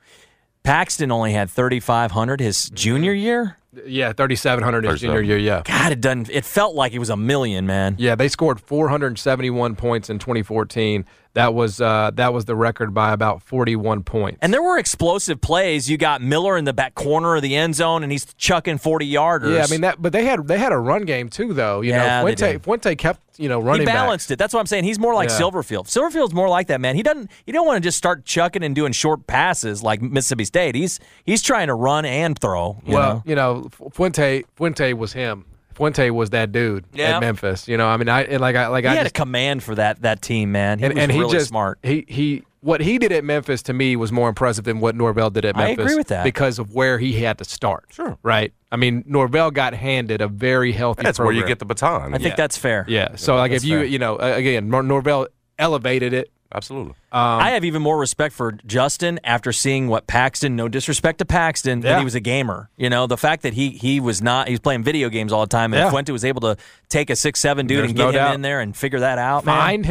Paxton 0.63 1.11
only 1.11 1.33
had 1.33 1.49
3,500 1.49 2.39
his 2.39 2.69
junior 2.69 3.13
year. 3.13 3.57
Yeah, 3.85 4.13
3,700 4.13 4.85
his 4.85 5.01
junior 5.01 5.21
year. 5.21 5.37
Yeah. 5.37 5.61
God, 5.65 5.91
it 5.91 6.01
doesn't. 6.01 6.29
It 6.29 6.45
felt 6.45 6.75
like 6.75 6.93
it 6.93 6.99
was 6.99 7.09
a 7.09 7.17
million, 7.17 7.65
man. 7.65 7.95
Yeah, 7.97 8.15
they 8.15 8.27
scored 8.27 8.59
471 8.61 9.75
points 9.75 10.09
in 10.09 10.19
2014. 10.19 11.05
That 11.35 11.53
was 11.53 11.79
uh, 11.79 12.11
that 12.15 12.33
was 12.33 12.45
the 12.45 12.55
record 12.55 12.93
by 12.93 13.11
about 13.13 13.43
41 13.43 14.03
points. 14.03 14.39
And 14.41 14.53
there 14.53 14.63
were 14.63 14.77
explosive 14.77 15.39
plays. 15.41 15.89
You 15.89 15.97
got 15.97 16.21
Miller 16.21 16.57
in 16.57 16.63
the 16.65 16.73
back 16.73 16.95
corner 16.95 17.35
of 17.35 17.41
the 17.41 17.55
end 17.55 17.75
zone, 17.75 18.03
and 18.03 18.11
he's 18.11 18.25
chucking 18.35 18.77
40 18.77 19.11
yarders. 19.11 19.53
yeah, 19.55 19.63
I 19.63 19.67
mean 19.67 19.81
that, 19.81 20.01
but 20.01 20.13
they 20.13 20.23
had 20.25 20.47
they 20.47 20.57
had 20.57 20.71
a 20.71 20.77
run 20.77 21.03
game 21.03 21.29
too, 21.29 21.53
though. 21.53 21.81
You 21.81 21.91
Yeah, 21.91 22.21
know, 22.21 22.25
Fuente. 22.33 22.57
Fuente 22.59 22.95
kept 22.95 23.19
you 23.37 23.49
know 23.49 23.59
running 23.59 23.81
he 23.81 23.85
balanced 23.85 24.31
it. 24.31 24.39
That's 24.39 24.53
what 24.53 24.61
I'm 24.61 24.65
saying. 24.65 24.85
He's 24.85 24.97
more 24.97 25.13
like 25.13 25.29
Yeah. 25.29 25.39
Silverfield. 25.41 25.87
Silverfield's 25.87 26.33
more 26.33 26.47
like 26.47 26.67
that, 26.67 26.79
man. 26.79 26.95
He 26.95 27.03
doesn't. 27.03 27.29
You 27.45 27.51
don't 27.51 27.67
want 27.67 27.77
to 27.77 27.85
just 27.85 27.97
start 27.97 28.23
chucking 28.23 28.63
and 28.63 28.73
doing 28.73 28.93
short 28.93 29.27
passes 29.27 29.83
like 29.83 30.01
Mississippi 30.01 30.45
State. 30.45 30.75
He's 30.75 31.01
he's 31.25 31.41
trying 31.41 31.67
to 31.67 31.73
run 31.75 32.05
and 32.05 32.39
throw. 32.39 32.81
You 32.85 32.93
well, 32.93 33.13
know? 33.15 33.23
you 33.25 33.35
know, 33.35 33.67
Fu- 33.71 33.89
Fuente 33.89 34.43
Fuente 34.55 34.93
was 34.93 35.11
him. 35.11 35.43
Fuente 35.75 36.09
was 36.09 36.31
that 36.31 36.51
dude 36.51 36.85
Yeah. 36.93 37.17
at 37.17 37.19
Memphis. 37.19 37.67
You 37.67 37.77
know, 37.77 37.87
I 37.87 37.97
mean, 37.97 38.09
I 38.09 38.23
and 38.23 38.41
like 38.41 38.55
I 38.55 38.67
like 38.67 38.85
he 38.85 38.89
I 38.89 38.95
had 38.95 39.03
just, 39.03 39.17
a 39.17 39.19
command 39.19 39.63
for 39.63 39.75
that 39.75 40.01
that 40.01 40.21
team, 40.21 40.51
man. 40.51 40.79
He 40.79 40.85
and, 40.85 40.93
was 40.93 41.03
and 41.03 41.11
he 41.11 41.19
really 41.19 41.31
just 41.33 41.49
smart. 41.49 41.79
He 41.83 42.05
he 42.07 42.43
what 42.61 42.81
he 42.81 42.97
did 42.97 43.11
at 43.11 43.23
Memphis 43.23 43.61
to 43.63 43.73
me 43.73 43.95
was 43.95 44.11
more 44.11 44.27
impressive 44.27 44.63
than 44.63 44.79
what 44.79 44.95
Norvell 44.95 45.29
did 45.29 45.45
at 45.45 45.55
Memphis. 45.55 45.63
I 45.63 45.67
Memphis. 45.75 45.85
agree 45.85 45.95
with 45.95 46.07
that. 46.07 46.23
because 46.23 46.57
of 46.57 46.73
where 46.73 46.97
he 46.97 47.13
had 47.13 47.37
to 47.37 47.45
start. 47.45 47.85
Sure. 47.91 48.17
right. 48.23 48.51
I 48.71 48.77
mean, 48.77 49.03
Norvell 49.05 49.51
got 49.51 49.73
handed 49.73 50.19
a 50.21 50.27
very 50.27 50.71
healthy. 50.71 51.03
That's 51.03 51.19
where 51.19 51.31
you 51.31 51.45
get 51.45 51.59
the 51.59 51.65
baton. 51.65 52.13
I 52.13 52.17
think 52.17 52.35
that's 52.35 52.57
fair. 52.57 52.85
Yeah. 52.87 53.15
So 53.15 53.35
like 53.35 53.51
if 53.51 53.63
you 53.63 53.79
fair. 53.79 53.85
you 53.85 53.99
know 53.99 54.15
uh, 54.15 54.33
again 54.35 54.69
Norvell 54.69 55.27
elevated 55.59 56.13
it. 56.13 56.31
Absolutely. 56.55 56.93
Um, 57.11 57.39
I 57.41 57.51
have 57.51 57.63
even 57.65 57.81
more 57.81 57.97
respect 57.97 58.33
for 58.33 58.53
Justin 58.65 59.19
after 59.23 59.51
seeing 59.51 59.87
what 59.87 60.07
Paxton. 60.07 60.55
No 60.55 60.67
disrespect 60.67 61.19
to 61.19 61.25
Paxton, 61.25 61.81
but 61.81 61.99
he 61.99 62.03
was 62.03 62.15
a 62.15 62.19
gamer. 62.19 62.69
You 62.77 62.89
know, 62.89 63.07
the 63.07 63.17
fact 63.17 63.43
that 63.43 63.53
he 63.53 63.69
he 63.71 63.99
was 63.99 64.21
not. 64.21 64.47
He 64.47 64.53
was 64.53 64.59
playing 64.59 64.83
video 64.83 65.09
games 65.09 65.31
all 65.31 65.41
the 65.41 65.47
time, 65.47 65.73
and 65.73 65.81
Yeah. 65.81 65.89
Fuente 65.89 66.11
was 66.11 66.25
able 66.25 66.41
to 66.41 66.57
take 66.89 67.09
a 67.09 67.15
six 67.15 67.39
seven 67.39 67.67
dude 67.67 67.79
There's 67.79 67.89
and 67.91 67.97
get 67.97 68.03
no 68.03 68.09
him 68.09 68.15
doubt. 68.15 68.35
in 68.35 68.41
there 68.41 68.59
and 68.61 68.75
figure 68.75 68.99
that 69.01 69.17
out. 69.17 69.45
man. 69.45 69.55
Find 69.59 69.85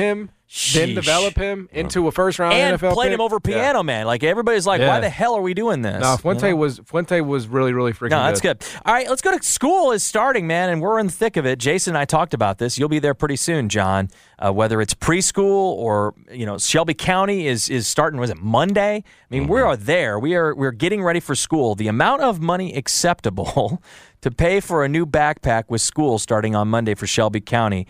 him, 0.47 0.87
then 0.89 0.95
develop 0.95 1.37
him 1.37 1.69
into 1.73 2.07
a 2.07 2.13
first 2.13 2.39
round 2.39 2.53
and 2.55 2.79
NFL 2.79 2.93
played 2.93 3.07
pick. 3.09 3.15
him 3.15 3.21
over 3.21 3.37
Yeah. 3.45 3.55
Piano 3.57 3.83
Man. 3.83 4.07
Like 4.07 4.23
everybody's 4.23 4.67
like, 4.67 4.81
why 4.81 5.01
the 5.01 5.09
hell 5.09 5.35
are 5.35 5.41
we 5.43 5.55
doing 5.55 5.83
this? 5.83 6.01
No, 6.03 6.13
You 6.13 6.19
Fuente 6.19 6.51
know? 6.51 6.57
was 6.57 6.81
Fuente 6.85 7.21
was 7.21 7.49
really 7.49 7.73
really 7.73 7.93
freaking. 7.93 8.11
No, 8.11 8.25
that's 8.25 8.41
good. 8.41 8.65
All 8.85 8.93
right, 8.95 9.09
let's 9.09 9.23
go 9.23 9.37
to 9.37 9.43
school 9.43 9.93
is 9.93 10.05
starting, 10.05 10.47
man, 10.47 10.69
and 10.71 10.81
we're 10.81 10.99
in 10.99 11.07
the 11.07 11.13
thick 11.13 11.37
of 11.37 11.47
it. 11.47 11.59
Jason 11.59 11.93
and 11.93 11.99
I 11.99 12.05
talked 12.05 12.35
about 12.35 12.59
this. 12.59 12.79
You'll 12.79 12.89
be 12.89 12.99
there 12.99 13.15
pretty 13.15 13.37
soon, 13.37 13.69
John. 13.69 14.11
Uh, 14.39 14.53
whether 14.53 14.81
it's 14.81 14.95
preschool 14.95 15.45
or 15.45 16.15
you 16.31 16.45
know 16.45 16.59
Shelby 16.59 16.95
County 16.95 17.47
is 17.47 17.69
is 17.69 17.87
starting. 17.89 18.21
Was 18.21 18.31
it 18.31 18.37
Monday? 18.39 18.97
I 19.31 19.35
mean, 19.35 19.49
we 19.49 19.61
are 19.61 19.77
there. 19.77 20.19
We 20.19 20.35
are 20.35 20.55
we're 20.55 20.73
getting 20.73 21.03
ready 21.03 21.21
for 21.21 21.35
school. 21.35 21.75
The 21.75 21.89
amount 21.89 22.23
of 22.23 22.41
money 22.41 22.75
acceptable 22.77 23.83
to 24.21 24.31
pay 24.31 24.61
for 24.61 24.85
a 24.85 24.89
new 24.89 25.07
backpack 25.07 25.65
with 25.69 25.81
school 25.81 26.19
starting 26.19 26.55
on 26.55 26.69
Monday 26.69 26.95
for 26.95 27.07
Shelby 27.07 27.41
County. 27.41 27.87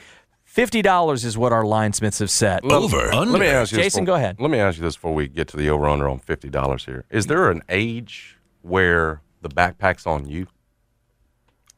Fifty 0.55 0.83
dollars 0.83 1.25
is 1.25 1.37
what 1.37 1.53
our 1.53 1.65
linesmiths 1.65 2.21
have 2.21 2.31
set. 2.31 2.65
Over, 2.65 3.13
under. 3.13 3.33
Let 3.33 3.41
me 3.41 3.49
ask 3.49 3.73
you 3.73 3.79
this 3.79 3.87
Jason, 3.87 4.05
before- 4.05 4.19
go 4.19 4.23
ahead. 4.23 4.39
Let 4.39 4.53
me 4.53 4.61
ask 4.61 4.79
you 4.79 4.85
this 4.85 4.95
before 4.95 5.13
we 5.13 5.27
get 5.27 5.49
to 5.49 5.57
the 5.57 5.69
over 5.69 5.89
under 5.89 6.09
on 6.09 6.21
fifty 6.21 6.49
dollars 6.49 6.85
here. 6.85 7.07
Is 7.11 7.27
there 7.27 7.51
an 7.51 7.65
age 7.69 8.39
where 8.63 9.21
the 9.43 9.49
backpack's 9.49 10.07
on 10.07 10.29
you? 10.29 10.47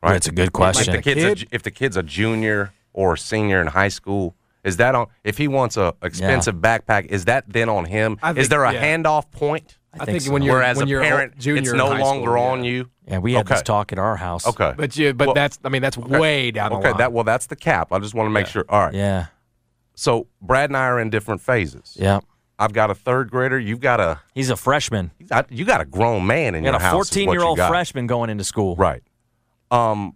Right. 0.02 0.12
That's 0.12 0.28
a 0.28 0.32
good 0.32 0.52
question. 0.52 0.94
If 0.94 1.04
the 1.04 1.14
kid's 1.14 1.42
a, 1.42 1.46
if 1.52 1.62
the 1.62 1.70
kid's 1.70 1.96
a 1.96 2.02
junior 2.02 2.74
or 2.92 3.14
a 3.14 3.18
senior 3.18 3.62
in 3.62 3.68
high 3.68 3.88
school, 3.88 4.34
is 4.62 4.76
that 4.76 4.94
on? 4.94 5.06
If 5.24 5.38
he 5.38 5.48
wants 5.48 5.78
a 5.78 5.94
expensive 6.02 6.56
backpack, 6.56 7.06
is 7.06 7.24
that 7.24 7.44
then 7.48 7.70
on 7.70 7.86
him? 7.86 8.18
I 8.22 8.34
is 8.34 8.50
there 8.50 8.64
a 8.64 8.74
yeah. 8.74 8.82
handoff 8.98 9.30
point? 9.30 9.78
I 10.00 10.04
think 10.04 10.14
think, 10.16 10.22
so. 10.22 10.32
when 10.32 10.42
you're 10.42 10.54
Whereas 10.56 10.76
when 10.76 10.86
a 10.86 10.90
you're 10.90 11.00
a 11.00 11.04
parent, 11.04 11.38
junior 11.38 11.60
it's 11.60 11.72
no 11.72 11.88
longer 11.88 12.30
school, 12.32 12.38
on 12.42 12.64
yeah. 12.64 12.70
you. 12.70 12.90
Yeah, 13.08 13.18
we 13.18 13.32
had 13.34 13.46
this 13.46 13.62
talk 13.62 13.92
at 13.92 13.98
our 13.98 14.16
house. 14.16 14.46
Okay. 14.46 14.74
But 14.76 14.96
you, 14.96 15.12
but 15.14 15.28
Well- 15.28 15.34
that's 15.34 15.58
I 15.64 15.68
mean 15.68 15.82
that's 15.82 15.96
way 15.96 16.50
down 16.50 16.70
the 16.70 16.76
Okay, 16.78 16.88
line. 16.90 16.98
that 16.98 17.12
well, 17.12 17.24
that's 17.24 17.46
the 17.46 17.56
cap. 17.56 17.92
I 17.92 17.98
just 17.98 18.14
want 18.14 18.26
to 18.26 18.30
make 18.30 18.46
sure. 18.46 18.64
All 18.68 18.80
right. 18.86 18.94
Yeah. 18.94 19.26
So 19.94 20.26
Brad 20.42 20.70
and 20.70 20.76
I 20.76 20.86
are 20.86 21.00
in 21.00 21.10
different 21.10 21.40
phases. 21.40 21.96
Yeah. 21.98 22.20
I've 22.58 22.72
got 22.72 22.90
a 22.90 22.94
third 22.94 23.30
grader. 23.30 23.58
You've 23.58 23.80
got 23.80 24.00
a 24.00 24.20
He's 24.34 24.48
a 24.50 24.56
freshman. 24.56 25.10
you 25.18 25.26
got, 25.26 25.52
you 25.52 25.64
got 25.66 25.80
a 25.82 25.84
grown 25.84 26.26
man 26.26 26.54
in 26.54 26.62
You 26.64 26.70
your 26.70 26.78
got 26.78 26.80
a 26.80 26.84
house. 26.84 26.92
is 26.92 26.96
what 26.98 27.06
14 27.08 27.28
year 27.30 27.40
you 27.40 27.46
old 27.46 27.56
got. 27.58 27.68
freshman 27.68 28.06
going 28.06 28.30
into 28.30 28.44
school. 28.44 28.76
Right. 28.76 29.02
Um, 29.70 30.14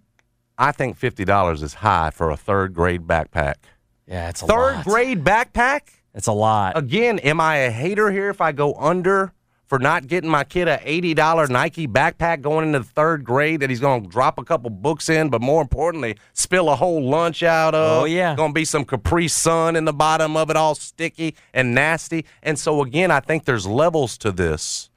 I 0.56 0.72
think 0.72 0.96
fifty 0.96 1.24
dollars 1.24 1.62
is 1.62 1.74
high 1.74 2.10
for 2.10 2.30
a 2.30 2.36
third 2.36 2.74
grade 2.74 3.06
backpack. 3.06 3.54
Yeah, 4.06 4.28
it's 4.28 4.42
a 4.42 4.46
Third 4.46 4.76
lot. 4.76 4.84
grade 4.84 5.24
backpack. 5.24 5.80
It's 6.14 6.26
a 6.26 6.32
lot. 6.32 6.76
Again, 6.76 7.18
am 7.20 7.40
I 7.40 7.56
a 7.58 7.70
hater 7.70 8.10
here 8.10 8.28
if 8.30 8.40
I 8.40 8.52
go 8.52 8.74
under 8.74 9.32
for 9.70 9.78
not 9.78 10.08
getting 10.08 10.28
my 10.28 10.42
kid 10.42 10.66
a 10.66 10.80
eighty 10.82 11.14
dollar 11.14 11.46
Nike 11.46 11.86
backpack 11.86 12.40
going 12.42 12.66
into 12.66 12.80
the 12.80 12.84
third 12.84 13.22
grade 13.22 13.60
that 13.60 13.70
he's 13.70 13.78
going 13.78 14.02
to 14.02 14.08
drop 14.08 14.36
a 14.36 14.42
couple 14.44 14.68
books 14.68 15.08
in, 15.08 15.28
but 15.30 15.40
more 15.40 15.62
importantly, 15.62 16.16
spill 16.32 16.68
a 16.68 16.74
whole 16.74 17.00
lunch 17.08 17.44
out 17.44 17.72
of? 17.72 18.02
Oh, 18.02 18.04
yeah. 18.04 18.34
going 18.34 18.50
to 18.50 18.54
be 18.54 18.64
some 18.64 18.84
Capri 18.84 19.28
Sun 19.28 19.76
in 19.76 19.84
the 19.84 19.92
bottom 19.92 20.36
of 20.36 20.50
it, 20.50 20.56
all 20.56 20.74
sticky 20.74 21.36
and 21.54 21.72
nasty. 21.72 22.24
And 22.42 22.58
so 22.58 22.82
again, 22.82 23.12
I 23.12 23.20
think 23.20 23.44
there's 23.44 23.64
levels 23.64 24.18
to 24.18 24.32
this. 24.32 24.90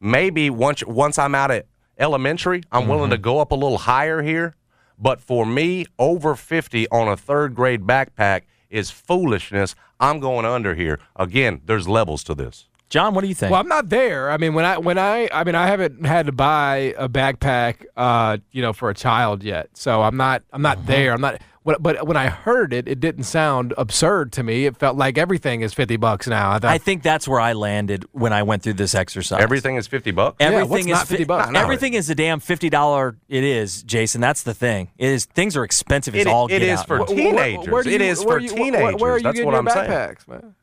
Maybe 0.00 0.50
once 0.50 0.82
once 0.84 1.18
I'm 1.18 1.34
out 1.36 1.52
at 1.52 1.66
elementary, 1.96 2.62
I'm 2.72 2.88
willing 2.88 3.04
Mm-hmm. 3.04 3.10
to 3.12 3.18
go 3.18 3.38
up 3.38 3.52
a 3.52 3.54
little 3.54 3.78
higher 3.78 4.22
here. 4.22 4.54
But 4.98 5.20
for 5.20 5.46
me, 5.46 5.86
over 6.00 6.34
50 6.34 6.88
on 6.90 7.06
a 7.06 7.16
third 7.16 7.54
grade 7.54 7.82
backpack 7.82 8.42
is 8.70 8.90
foolishness. 8.90 9.76
I'm 10.00 10.18
going 10.18 10.44
under 10.44 10.74
here. 10.74 10.98
Again, 11.14 11.60
there's 11.64 11.86
levels 11.86 12.24
to 12.24 12.34
this. 12.34 12.68
John, 12.88 13.14
what 13.14 13.22
do 13.22 13.28
you 13.28 13.34
think? 13.34 13.50
Well, 13.50 13.60
I'm 13.60 13.68
not 13.68 13.88
there. 13.88 14.30
I 14.30 14.36
mean, 14.36 14.54
when 14.54 14.64
I 14.64 14.78
when 14.78 14.96
I 14.98 15.28
I 15.32 15.42
mean, 15.44 15.54
I 15.56 15.66
haven't 15.66 16.04
had 16.06 16.26
to 16.26 16.32
buy 16.32 16.94
a 16.96 17.08
backpack, 17.08 17.84
uh, 17.96 18.38
you 18.52 18.62
know, 18.62 18.72
for 18.72 18.90
a 18.90 18.94
child 18.94 19.42
yet. 19.42 19.70
So 19.74 20.02
I'm 20.02 20.16
not 20.16 20.42
I'm 20.52 20.62
not 20.62 20.78
Uh-huh. 20.78 20.86
there. 20.86 21.12
I'm 21.12 21.20
not. 21.20 21.40
But 21.64 21.82
but 21.82 22.06
when 22.06 22.16
I 22.16 22.28
heard 22.28 22.72
it, 22.72 22.86
it 22.86 23.00
didn't 23.00 23.24
sound 23.24 23.74
absurd 23.76 24.30
to 24.34 24.44
me. 24.44 24.66
It 24.66 24.76
felt 24.76 24.96
like 24.96 25.18
everything 25.18 25.62
is 25.62 25.74
fifty 25.74 25.96
bucks 25.96 26.28
now. 26.28 26.52
I 26.52 26.58
thought, 26.60 26.70
I 26.70 26.78
think 26.78 27.02
that's 27.02 27.26
where 27.26 27.40
I 27.40 27.54
landed 27.54 28.04
when 28.12 28.32
I 28.32 28.44
went 28.44 28.62
through 28.62 28.74
this 28.74 28.94
exercise. 28.94 29.42
Everything 29.42 29.74
is 29.74 29.88
50 29.88 30.12
bucks. 30.12 30.36
Everything 30.38 30.68
what's 30.70 30.80
is 30.82 30.86
not 30.86 31.08
50 31.08 31.24
bucks? 31.24 31.50
No, 31.50 31.58
Everything 31.60 31.94
is 31.94 32.08
a 32.08 32.14
damn 32.14 32.38
fifty 32.38 32.70
dollar. 32.70 33.16
It 33.28 33.42
is, 33.42 33.82
Jason. 33.82 34.20
That's 34.20 34.44
the 34.44 34.54
thing. 34.54 34.92
It 34.96 35.08
is 35.08 35.24
things 35.24 35.56
are 35.56 35.64
expensive 35.64 36.14
as 36.14 36.20
It- 36.20 36.26
all 36.28 36.46
it 36.46 36.50
get 36.50 36.62
is 36.62 36.78
out. 36.78 36.86
for 36.86 37.04
teenagers. 37.04 37.66
where 37.68 37.82
do 37.82 37.90
It 37.90 38.00
you- 38.00 38.06
is 38.06 38.24
where 38.24 38.38
for 38.38 38.44
you- 38.44 38.50
wh- 38.50 38.54
wh- 38.54 38.56
Where 38.60 38.70
are 38.70 38.92
teenagers. 38.92 39.02
you 39.02 39.22
That's 39.24 39.34
getting 39.34 39.44
what 39.46 39.52
your 39.52 39.58
I'm 39.58 39.68
saying. 39.68 39.90
backpacks, 39.90 40.28
man? 40.28 40.54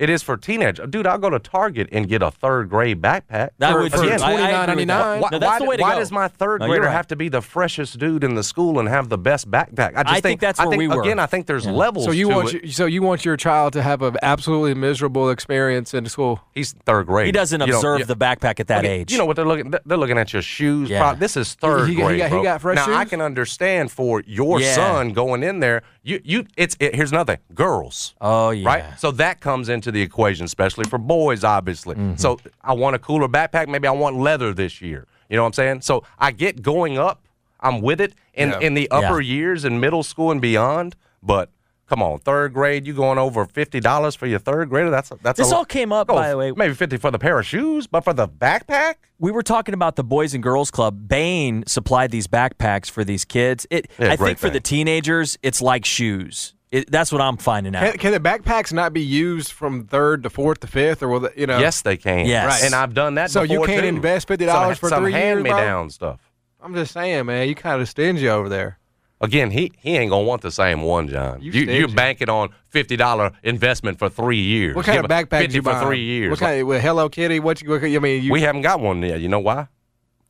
It 0.00 0.08
is 0.10 0.22
for 0.22 0.36
teenagers. 0.38 0.88
Dude, 0.88 1.06
I'll 1.06 1.18
go 1.18 1.28
to 1.28 1.38
Target 1.38 1.88
and 1.92 2.08
get 2.08 2.22
a 2.22 2.30
third 2.30 2.70
grade 2.70 3.02
backpack. 3.02 3.50
That 3.58 3.72
For- 3.72 3.82
would 3.82 3.92
for 3.92 3.98
too. 3.98 4.08
I- 4.10 4.12
I 4.12 4.14
agree 4.14 4.32
with 4.32 4.88
that. 4.88 4.96
$29.99. 4.96 5.20
Why, 5.20 5.28
No, 5.30 5.38
that's 5.38 5.50
why- 5.52 5.58
the 5.58 5.64
way 5.66 5.76
to 5.76 5.82
why 5.82 5.92
go. 5.92 5.98
does 5.98 6.10
my 6.10 6.28
third 6.28 6.60
No, 6.60 6.66
you're 6.66 6.76
grader 6.76 6.86
right. 6.86 6.92
have 6.96 7.06
to 7.08 7.16
be 7.16 7.28
the 7.28 7.42
freshest 7.42 7.98
dude 7.98 8.24
in 8.24 8.34
the 8.34 8.42
school 8.42 8.78
and 8.80 8.88
have 8.88 9.10
the 9.10 9.18
best 9.18 9.50
backpack? 9.50 9.92
I 9.96 10.02
just 10.02 10.14
I 10.16 10.20
think 10.22 10.40
that's 10.40 10.58
I 10.58 10.64
where 10.64 10.70
think, 10.78 10.80
we 10.90 10.96
were. 10.96 11.02
Again, 11.02 11.18
I 11.18 11.26
think 11.26 11.46
there's 11.46 11.66
levels. 11.66 12.06
So 12.06 12.12
you 12.12 12.30
to 12.30 12.34
want 12.34 12.54
it. 12.54 12.64
your, 12.64 12.72
so 12.72 12.86
you 12.86 13.02
want 13.02 13.26
your 13.26 13.36
child 13.36 13.74
to 13.74 13.82
have 13.82 14.00
an 14.00 14.16
absolutely 14.22 14.72
miserable 14.72 15.28
experience 15.28 15.92
in 15.92 16.06
school? 16.06 16.40
He's 16.54 16.72
third 16.86 17.06
grade. 17.06 17.26
He 17.26 17.32
doesn't 17.32 17.60
You 17.60 17.66
know, 17.66 17.76
observe 17.76 17.98
yeah. 18.00 18.04
the 18.06 18.16
backpack 18.16 18.58
at 18.58 18.68
that 18.68 18.76
Look 18.78 18.84
at- 18.86 18.90
age. 18.90 19.12
You 19.12 19.18
know 19.18 19.26
what 19.26 19.36
they're 19.36 19.44
looking? 19.44 19.74
They're 19.84 19.98
looking 19.98 20.16
at 20.16 20.32
your 20.32 20.40
shoes. 20.42 20.88
Yeah. 20.88 21.10
Pro- 21.10 21.18
This 21.20 21.36
is 21.36 21.52
third 21.54 21.88
He- 21.90 21.96
he 21.96 22.00
grade. 22.00 22.18
got- 22.20 22.24
he 22.30 22.34
bro. 22.36 22.42
got 22.42 22.60
fresh 22.62 22.76
now 22.76 22.94
I 22.96 23.02
shoes? 23.02 23.10
can 23.10 23.20
understand 23.20 23.90
for 23.92 24.22
your 24.26 24.60
Yeah. 24.60 24.74
son 24.74 25.10
going 25.12 25.42
in 25.42 25.60
there. 25.60 25.82
You 26.02 26.20
you 26.24 26.46
it's 26.56 26.74
it, 26.80 26.94
here's 26.94 27.10
another 27.12 27.34
thing. 27.34 27.42
Girls. 27.54 28.14
Oh, 28.22 28.50
yeah. 28.50 28.66
Right. 28.66 28.84
So 28.96 29.10
that 29.12 29.40
comes 29.40 29.68
into 29.68 29.89
the 29.90 30.02
equation, 30.02 30.44
especially 30.44 30.84
for 30.84 30.98
boys, 30.98 31.44
obviously. 31.44 31.94
Mm-hmm. 31.96 32.16
So 32.16 32.38
I 32.62 32.72
want 32.72 32.96
a 32.96 32.98
cooler 32.98 33.28
backpack. 33.28 33.68
Maybe 33.68 33.86
I 33.88 33.92
want 33.92 34.16
leather 34.16 34.52
this 34.54 34.80
year. 34.80 35.06
You 35.28 35.36
know 35.36 35.42
what 35.42 35.48
I'm 35.48 35.52
saying? 35.54 35.80
So 35.82 36.04
I 36.18 36.32
get 36.32 36.62
going 36.62 36.98
up. 36.98 37.22
I'm 37.60 37.82
with 37.82 38.00
it 38.00 38.14
in 38.34 38.54
in 38.62 38.74
the 38.74 38.90
upper 38.90 39.20
years 39.20 39.64
in 39.64 39.80
middle 39.80 40.02
school 40.02 40.30
and 40.30 40.40
beyond. 40.40 40.96
But 41.22 41.50
come 41.88 42.02
on, 42.02 42.18
third 42.20 42.54
grade, 42.54 42.86
you 42.86 42.94
going 42.94 43.18
over 43.18 43.44
fifty 43.44 43.80
dollars 43.80 44.14
for 44.14 44.26
your 44.26 44.38
third 44.38 44.70
grader? 44.70 44.88
That's 44.90 45.10
a, 45.10 45.18
that's 45.22 45.36
This 45.38 45.52
a, 45.52 45.56
all 45.56 45.64
came 45.66 45.92
up, 45.92 46.08
Oh, 46.10 46.14
by 46.14 46.30
the 46.30 46.36
way. 46.38 46.52
Maybe 46.52 46.72
fifty 46.74 46.96
for 46.96 47.10
the 47.10 47.18
pair 47.18 47.38
of 47.38 47.44
shoes, 47.46 47.86
but 47.86 48.02
for 48.02 48.14
the 48.14 48.26
backpack. 48.26 48.94
we 49.18 49.30
were 49.30 49.42
talking 49.42 49.74
about 49.74 49.96
the 49.96 50.04
Boys 50.04 50.32
and 50.32 50.42
Girls 50.42 50.70
Club. 50.70 51.06
Bain 51.06 51.62
supplied 51.66 52.10
these 52.10 52.26
backpacks 52.26 52.90
for 52.90 53.04
these 53.04 53.24
kids. 53.26 53.66
It, 53.70 53.90
Yeah, 53.98 54.12
I 54.12 54.16
great 54.16 54.26
think 54.28 54.38
for 54.38 54.48
the 54.50 54.60
teenagers, 54.60 55.36
it's 55.42 55.60
like 55.60 55.84
shoes. 55.84 56.54
It, 56.70 56.88
that's 56.90 57.10
what 57.10 57.20
I'm 57.20 57.36
finding 57.36 57.74
out. 57.74 57.82
Can, 57.82 57.98
can 57.98 58.12
the 58.12 58.20
backpacks 58.20 58.72
not 58.72 58.92
be 58.92 59.02
used 59.02 59.50
from 59.50 59.86
third 59.86 60.22
to 60.22 60.30
fourth 60.30 60.60
to 60.60 60.68
fifth, 60.68 61.02
or 61.02 61.08
will 61.08 61.20
the, 61.20 61.32
you 61.36 61.46
know? 61.46 61.58
Yes, 61.58 61.82
they 61.82 61.96
can. 61.96 62.26
Yes. 62.26 62.46
Right. 62.46 62.64
and 62.64 62.74
I've 62.74 62.94
done 62.94 63.16
that. 63.16 63.30
So 63.30 63.42
you 63.42 63.64
can't 63.64 63.82
too. 63.82 63.88
invest 63.88 64.28
$50 64.28 64.78
for 64.78 64.88
some 64.88 65.02
three 65.02 65.12
years, 65.12 65.22
hand 65.22 65.42
me 65.42 65.50
down 65.50 65.90
stuff. 65.90 66.20
I'm 66.62 66.74
just 66.74 66.92
saying, 66.92 67.26
man. 67.26 67.48
You 67.48 67.56
kind 67.56 67.80
of 67.80 67.88
stingy 67.88 68.28
over 68.28 68.48
there. 68.48 68.78
Again, 69.22 69.50
he 69.50 69.70
he 69.78 69.96
ain't 69.98 70.10
gonna 70.10 70.24
want 70.24 70.40
the 70.40 70.50
same 70.50 70.80
one, 70.80 71.06
John. 71.06 71.42
You 71.42 71.52
You, 71.52 71.70
you, 71.70 71.84
are 71.84 71.88
banking 71.88 72.30
on 72.30 72.48
fifty 72.68 72.96
dollar 72.96 73.32
investment 73.42 73.98
for 73.98 74.08
three 74.08 74.40
years. 74.40 74.74
What 74.74 74.86
kind 74.86 74.96
Give 74.96 75.04
of 75.04 75.10
a 75.10 75.14
backpack 75.14 75.40
Fifty 75.40 75.56
you 75.56 75.62
for 75.62 75.72
buying? 75.72 75.86
three 75.86 76.02
years. 76.02 76.30
What 76.30 76.40
kind 76.40 76.58
of 76.58 76.66
with 76.66 76.80
Hello 76.80 77.10
Kitty? 77.10 77.38
What 77.38 77.60
you? 77.60 77.68
What, 77.68 77.84
I 77.84 77.98
mean, 77.98 78.22
you. 78.22 78.32
we 78.32 78.40
haven't 78.40 78.62
got 78.62 78.80
one 78.80 79.02
yet. 79.02 79.20
You 79.20 79.28
know 79.28 79.38
why? 79.38 79.68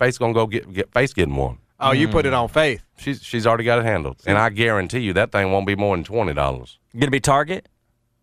Faith 0.01 0.19
gonna 0.19 0.33
go 0.33 0.49
get 0.49 0.73
get 0.73 0.93
Faith 0.93 1.15
getting 1.15 1.37
one. 1.37 1.59
Oh, 1.81 1.93
you 1.93 2.09
put 2.09 2.27
it 2.27 2.31
hmm. 2.31 2.37
on 2.37 2.49
Faith. 2.49 2.83
She's 2.99 3.23
she's 3.23 3.47
already 3.47 3.65
got 3.65 3.79
it 3.79 3.85
handled, 3.85 4.21
and 4.27 4.37
I 4.39 4.51
guarantee 4.51 5.01
you 5.01 5.13
that 5.15 5.33
thing 5.33 5.51
won't 5.51 5.67
be 5.67 5.77
more 5.77 5.97
than 5.97 6.05
twenty 6.05 6.35
dollars. 6.35 6.79
Going 6.93 7.07
to 7.07 7.11
be 7.11 7.21
Target? 7.21 7.69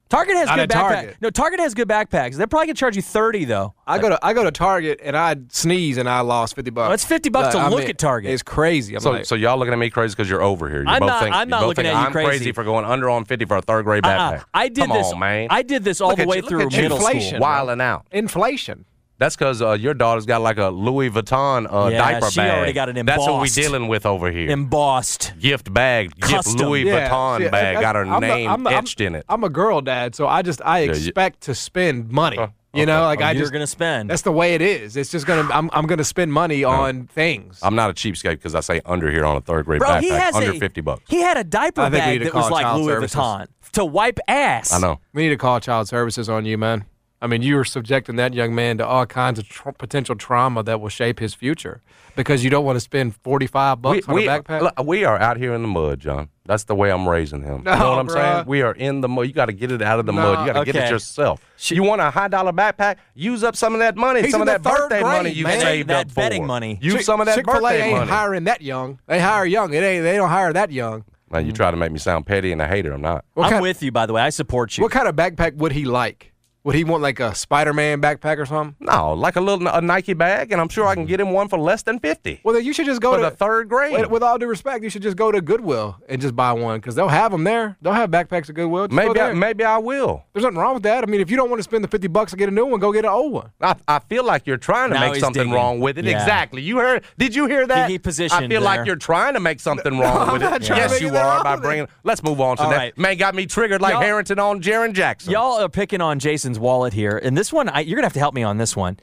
Target 0.09 0.37
has 0.37 0.47
Not 0.47 0.55
good 0.55 0.61
at 0.61 0.69
backpacks. 0.69 0.93
Target. 0.93 1.17
No, 1.19 1.29
Target 1.29 1.59
has 1.59 1.73
good 1.73 1.87
backpacks. 1.87 2.35
They're 2.35 2.47
probably 2.47 2.67
going 2.67 2.75
to 2.75 2.79
charge 2.79 2.95
you 2.95 3.01
30 3.01 3.43
though. 3.45 3.73
I 3.85 3.99
go 3.99 4.07
to 4.09 4.19
I 4.25 4.31
go 4.33 4.43
to 4.45 4.51
Target 4.51 5.01
and 5.03 5.17
I 5.17 5.35
sneeze 5.49 5.97
and 5.97 6.07
I 6.07 6.21
lost 6.21 6.55
fifty 6.55 6.71
bucks. 6.71 6.85
Well, 6.87 6.93
it's 6.93 7.03
50 7.03 7.29
bucks 7.29 7.53
to 7.55 7.59
I 7.59 7.67
look 7.67 7.89
at 7.89 7.97
Target. 7.97 8.31
It's 8.31 8.43
crazy. 8.43 8.95
I'm 8.95 9.01
So 9.01 9.11
like, 9.11 9.25
so 9.25 9.35
y'all 9.35 9.57
looking 9.57 9.73
at 9.73 9.79
me 9.79 9.89
crazy 9.89 10.13
because 10.13 10.29
you're 10.29 10.41
over 10.41 10.69
here. 10.69 10.83
You 10.83 10.87
I'm 10.87 11.01
both 11.01 11.07
not- 11.09 11.23
think, 11.23 11.35
I'm 11.35 11.49
not 11.49 11.59
both 11.59 11.67
looking 11.69 11.83
think 11.83 11.95
at 11.95 11.99
you 11.99 12.05
I'm 12.07 12.11
crazy. 12.13 12.51
for 12.53 12.63
going 12.63 12.85
under 12.85 13.09
on 13.09 13.25
fifty 13.25 13.43
for 13.43 13.57
a 13.57 13.61
third 13.61 13.83
grade 13.83 14.05
Uh-uh. 14.05 14.31
backpack. 14.37 14.43
I 14.53 14.69
did 14.69 14.87
Come 14.87 14.97
this. 14.97 15.11
on, 15.11 15.19
man. 15.19 15.47
I 15.49 15.61
did 15.61 15.83
this 15.83 15.99
all 15.99 16.09
Look 16.09 16.17
the 16.17 16.23
at 16.23 16.27
way 16.29 16.35
you- 16.37 16.41
look 16.43 16.49
through 16.51 16.61
at 16.67 16.73
you. 16.73 16.81
middle 16.83 16.97
Inflation. 16.97 17.21
school. 17.27 17.39
bro. 17.39 17.47
Wilding 17.47 17.81
out. 17.81 18.07
inflation. 18.11 18.85
That's 19.19 19.35
because 19.35 19.61
uh, 19.61 19.71
your 19.73 19.93
daughter's 19.93 20.25
got 20.25 20.41
like 20.41 20.57
a 20.57 20.67
Louis 20.69 21.09
Vuitton 21.09 21.65
uh, 21.71 21.89
Yeah, 21.89 21.97
diaper 21.97 22.29
she 22.29 22.39
bag. 22.39 22.55
already 22.57 22.73
got 22.73 22.89
it 22.89 23.05
That's 23.05 23.19
what 23.19 23.27
we 23.29 23.33
embossed. 23.47 23.55
dealing 23.55 23.87
with 23.87 24.05
over 24.05 24.31
here. 24.31 24.49
Embossed. 24.51 25.33
gift 25.39 25.73
bag, 25.73 26.15
gift 26.19 26.47
Louis 26.55 26.83
Yeah, 26.83 27.09
Vuitton 27.09 27.37
see, 27.39 27.49
bag, 27.49 27.77
I- 27.77 27.81
got 27.81 27.95
her 27.95 28.05
I'm 28.05 28.21
name 28.21 28.49
I'm 28.49 28.65
a- 28.65 28.69
I'm- 28.69 28.77
etched 28.83 29.01
in 29.01 29.15
it. 29.15 29.25
I'm 29.27 29.43
a 29.43 29.49
girl 29.49 29.81
dad, 29.81 30.13
so 30.15 30.27
I 30.27 30.41
just 30.43 30.61
I 30.63 30.81
you- 30.81 30.91
expect 30.91 31.41
to 31.41 31.55
spend 31.55 32.11
money. 32.11 32.37
Uh, 32.37 32.47
you 32.73 32.85
know, 32.85 33.03
like 33.05 33.21
Oh, 33.21 33.23
I 33.23 33.31
you're 33.31 33.41
just 33.41 33.51
going 33.53 33.63
to 33.63 33.67
spend. 33.67 34.07
That's 34.11 34.21
the 34.21 34.31
way 34.31 34.53
it 34.53 34.61
is. 34.61 34.95
It's 34.97 35.09
just 35.09 35.25
gonna. 35.25 35.51
I'm 35.51 35.67
I'm 35.73 35.87
gonna 35.87 36.03
spend 36.03 36.31
money 36.31 36.63
on 36.63 37.07
things. 37.07 37.57
I'm 37.63 37.73
not 37.75 37.89
a 37.89 37.93
cheapskate 37.93 38.31
because 38.33 38.53
I 38.53 38.59
say 38.59 38.81
under 38.85 39.09
here 39.09 39.25
on 39.25 39.35
a 39.35 39.41
third 39.41 39.65
grade 39.65 39.79
Bro, 39.79 39.87
backpack, 39.89 40.01
he 40.01 40.09
has 40.09 40.35
under 40.35 40.51
a, 40.51 40.59
fifty 40.59 40.81
bucks. 40.81 41.01
He 41.07 41.21
had 41.21 41.37
a 41.37 41.43
diaper 41.43 41.81
I 41.81 41.89
think 41.89 42.05
we 42.05 42.19
bag 42.19 42.23
that 42.25 42.35
was 42.35 42.51
like 42.51 42.71
Louis 42.75 42.85
services. 42.93 43.15
Vuitton 43.17 43.47
to 43.71 43.85
wipe 43.85 44.19
ass. 44.27 44.73
I 44.73 44.79
know. 44.79 44.99
We 45.13 45.23
need 45.23 45.29
to 45.29 45.37
call 45.37 45.59
child 45.59 45.87
services 45.87 46.29
on 46.29 46.45
you, 46.45 46.59
man. 46.59 46.85
I 47.19 47.25
mean, 47.25 47.41
you 47.41 47.57
are 47.57 47.65
subjecting 47.65 48.15
that 48.17 48.35
young 48.35 48.53
man 48.53 48.77
to 48.77 48.85
all 48.85 49.07
kinds 49.07 49.39
of 49.39 49.49
tr- 49.49 49.71
potential 49.71 50.15
trauma 50.15 50.61
that 50.63 50.79
will 50.79 50.89
shape 50.89 51.19
his 51.19 51.33
future 51.33 51.81
because 52.15 52.43
you 52.43 52.51
don't 52.51 52.63
want 52.63 52.75
to 52.75 52.79
spend 52.79 53.15
45 53.23 53.81
bucks 53.81 54.07
on 54.07 54.13
we, 54.13 54.27
a 54.27 54.39
backpack. 54.39 54.61
look, 54.61 54.83
we 54.85 55.03
are 55.03 55.17
out 55.19 55.37
here 55.37 55.53
in 55.55 55.63
the 55.63 55.67
mud, 55.67 55.99
John. 55.99 56.29
That's 56.45 56.65
the 56.65 56.75
way 56.75 56.91
I'm 56.91 57.09
raising 57.09 57.41
him. 57.41 57.57
you 57.59 57.63
know 57.63 57.89
what 57.89 57.97
I'm 57.99 58.07
bruh. 58.07 58.13
saying? 58.13 58.45
We 58.45 58.61
are 58.61 58.71
in 58.73 59.01
the 59.01 59.09
mud. 59.09 59.25
You 59.25 59.33
got 59.33 59.47
to 59.47 59.51
get 59.53 59.71
it 59.71 59.81
out 59.81 59.99
of 59.99 60.05
the 60.05 60.11
No, 60.11 60.21
mud. 60.21 60.47
You 60.47 60.53
got 60.53 60.59
to 60.63 60.71
get 60.71 60.75
it 60.83 60.91
yourself. 60.91 61.41
you 61.71 61.81
want 61.81 62.01
a 62.01 62.11
high 62.11 62.27
dollar 62.27 62.51
backpack? 62.53 62.97
Use 63.15 63.43
up 63.43 63.55
some 63.55 63.73
of 63.73 63.79
that 63.79 63.95
money, 63.97 64.21
He's 64.21 64.29
some 64.31 64.41
of 64.41 64.47
that 64.47 64.61
birthday 64.61 65.01
grade, 65.01 65.11
money 65.11 65.29
you 65.31 65.45
man. 65.45 65.59
saved 65.59 65.89
That 65.89 66.07
up 66.07 66.13
betting 66.13 66.43
for. 66.43 66.47
money. 66.47 66.77
Use 66.81 66.93
Chick- 66.93 67.01
some 67.01 67.19
of 67.19 67.25
that 67.25 67.35
Chick-fil-A 67.35 67.61
birthday 67.61 67.81
ain't 67.87 67.97
money. 67.97 68.11
hiring 68.11 68.43
that 68.43 68.61
young. 68.61 68.99
They 69.07 69.19
hire 69.19 69.45
young. 69.45 69.73
It 69.73 69.81
ain't. 69.83 70.03
They 70.03 70.17
don't 70.17 70.29
hire 70.29 70.53
that 70.53 70.71
young. 70.71 71.03
Now 71.31 71.39
you 71.39 71.51
try 71.51 71.71
to 71.71 71.77
make 71.77 71.91
me 71.91 71.97
sound 71.99 72.25
petty 72.27 72.51
and 72.51 72.61
a 72.61 72.67
hater. 72.67 72.93
I'm 72.93 73.01
not. 73.01 73.25
What 73.33 73.45
I'm 73.45 73.51
kind, 73.53 73.61
with 73.63 73.81
you, 73.81 73.91
by 73.91 74.05
the 74.05 74.13
way. 74.13 74.21
I 74.21 74.29
support 74.29 74.77
you. 74.77 74.83
what 74.83 74.91
kind 74.91 75.07
of 75.07 75.15
backpack 75.15 75.55
would 75.55 75.71
he 75.73 75.83
like? 75.83 76.31
Would 76.67 76.75
he 76.75 76.83
want 76.83 77.01
like 77.01 77.21
a 77.21 77.33
Spider-Man 77.33 78.01
backpack 78.01 78.37
or 78.37 78.45
something? 78.45 78.75
No, 78.81 79.13
like 79.13 79.37
a 79.37 79.39
little 79.39 79.69
a 79.69 79.79
Nike 79.79 80.11
bag, 80.11 80.51
and 80.51 80.59
I'm 80.59 80.67
sure 80.67 80.85
I 80.85 80.95
can 80.95 81.05
mm. 81.05 81.07
get 81.07 81.21
him 81.21 81.31
one 81.31 81.47
for 81.47 81.57
less 81.57 81.81
than 81.83 81.97
fifty 81.97 82.41
Well, 82.43 82.53
then 82.53 82.65
you 82.65 82.73
should 82.73 82.85
just 82.85 82.99
go 82.99 83.11
for 83.13 83.19
to 83.19 83.23
the 83.23 83.31
third 83.31 83.69
grade. 83.69 83.93
With, 83.93 84.09
with 84.09 84.21
all 84.21 84.37
due 84.37 84.47
respect, 84.47 84.83
you 84.83 84.89
should 84.89 85.01
just 85.01 85.15
go 85.15 85.31
to 85.31 85.39
Goodwill 85.39 85.95
and 86.09 86.21
just 86.21 86.35
buy 86.35 86.51
one 86.51 86.81
because 86.81 86.93
they'll 86.93 87.07
have 87.07 87.31
them 87.31 87.45
there. 87.45 87.77
They'll 87.81 87.93
have 87.93 88.11
backpacks 88.11 88.49
at 88.49 88.55
Goodwill. 88.55 88.89
Just 88.89 88.99
go 88.99 89.07
maybe 89.07 89.21
I, 89.21 89.31
maybe 89.31 89.63
I 89.63 89.77
will. 89.77 90.25
There's 90.33 90.43
nothing 90.43 90.57
wrong 90.57 90.73
with 90.73 90.83
that. 90.83 91.05
I 91.05 91.07
mean, 91.07 91.21
if 91.21 91.31
you 91.31 91.37
don't 91.37 91.49
want 91.49 91.59
to 91.59 91.63
spend 91.63 91.85
the 91.85 91.87
50 91.87 92.09
bucks 92.09 92.31
to 92.31 92.37
get 92.37 92.49
a 92.49 92.51
new 92.51 92.65
one, 92.65 92.81
go 92.81 92.91
get 92.91 93.05
an 93.05 93.11
old 93.11 93.31
one. 93.31 93.51
I, 93.61 93.75
I 93.87 93.99
feel 93.99 94.25
like 94.25 94.45
you're 94.45 94.57
trying 94.57 94.89
to 94.89 94.95
Now 94.95 95.09
make 95.11 95.21
something 95.21 95.43
digging. 95.43 95.53
wrong 95.53 95.79
with 95.79 95.97
it. 95.97 96.03
Yeah. 96.03 96.19
Exactly. 96.19 96.63
You 96.63 96.79
heard? 96.79 97.05
Did 97.17 97.33
you 97.33 97.45
hear 97.45 97.65
that? 97.65 97.89
He- 97.89 97.97
he 97.97 98.25
I 98.25 98.39
feel 98.41 98.49
there. 98.49 98.59
like 98.59 98.85
you're 98.85 98.97
trying 98.97 99.35
to 99.35 99.39
make 99.39 99.61
something 99.61 99.97
wrong 99.97 100.27
I'm 100.27 100.33
with 100.33 100.41
not 100.41 100.61
it. 100.61 100.65
to 100.65 100.75
Yes, 100.75 100.99
you 100.99 101.07
are 101.09 101.43
by 101.43 101.55
with 101.55 101.59
it. 101.59 101.63
bringing. 101.63 101.87
Let's 102.03 102.21
move 102.23 102.41
on 102.41 102.57
to 102.57 102.63
All 102.63 102.69
that. 102.71 102.77
right. 102.77 102.97
Man 102.97 103.15
got 103.15 103.35
me 103.35 103.45
triggered 103.45 103.81
like 103.81 103.95
Harrington 103.95 104.39
on 104.39 104.61
Jaren 104.61 104.91
Jackson. 104.93 105.31
Y'all 105.31 105.61
are 105.61 105.69
picking 105.69 106.01
on 106.01 106.19
Jason's 106.19 106.56
wallet 106.59 106.93
here, 106.93 107.17
and 107.17 107.37
this 107.37 107.51
one 107.53 107.69
I, 107.69 107.81
you're 107.81 107.95
gonna 107.95 108.05
have 108.05 108.13
to 108.13 108.19
help 108.19 108.33
me 108.33 108.43
on 108.43 108.57
this 108.57 108.75
one. 108.75 108.97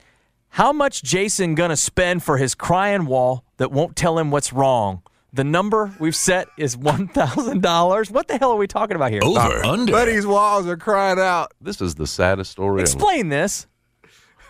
How 0.51 0.73
much 0.73 1.03
Jason 1.03 1.55
gonna 1.55 1.77
spend 1.77 2.23
for 2.23 2.39
his 2.39 2.55
crying 2.55 3.07
wall 3.07 3.45
that 3.57 3.73
won't 3.73 3.97
tell 3.97 4.19
him 4.19 4.31
what's 4.31 4.53
wrong? 4.53 5.03
The 5.33 5.43
number 5.43 5.93
we've 5.99 6.15
set 6.15 6.47
is 6.57 6.77
one 6.77 7.09
thousand 7.09 7.63
dollars. 7.63 8.11
What 8.11 8.29
the 8.29 8.39
hell 8.39 8.53
are 8.53 8.57
we 8.57 8.67
talking 8.69 8.95
about 8.95 9.11
here? 9.11 9.21
Over, 9.25 9.65
under. 9.65 9.93
Buddy's 9.93 10.27
walls 10.27 10.67
are 10.67 10.77
crying 10.77 11.19
out. 11.19 11.53
This 11.61 11.81
is 11.81 11.97
the 11.97 12.07
saddest 12.07 12.53
story. 12.53 12.75
ever. 12.75 12.83
Explain 12.83 13.31
this. 13.31 13.67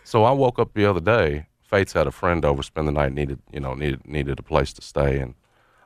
So 0.05 0.25
I 0.25 0.33
woke 0.33 0.59
up 0.59 0.75
the 0.75 0.85
other 0.85 1.01
day. 1.01 1.47
Fates 1.63 1.95
had 1.95 2.07
a 2.07 2.11
friend 2.11 2.45
over, 2.45 2.63
spend 2.63 2.87
the 2.87 2.93
night, 2.93 3.13
needed 3.13 3.41
you 3.51 3.61
know 3.61 3.75
needed 3.75 4.07
needed 4.07 4.39
a 4.39 4.43
place 4.43 4.73
to 4.75 4.83
stay, 4.83 5.19
and 5.19 5.35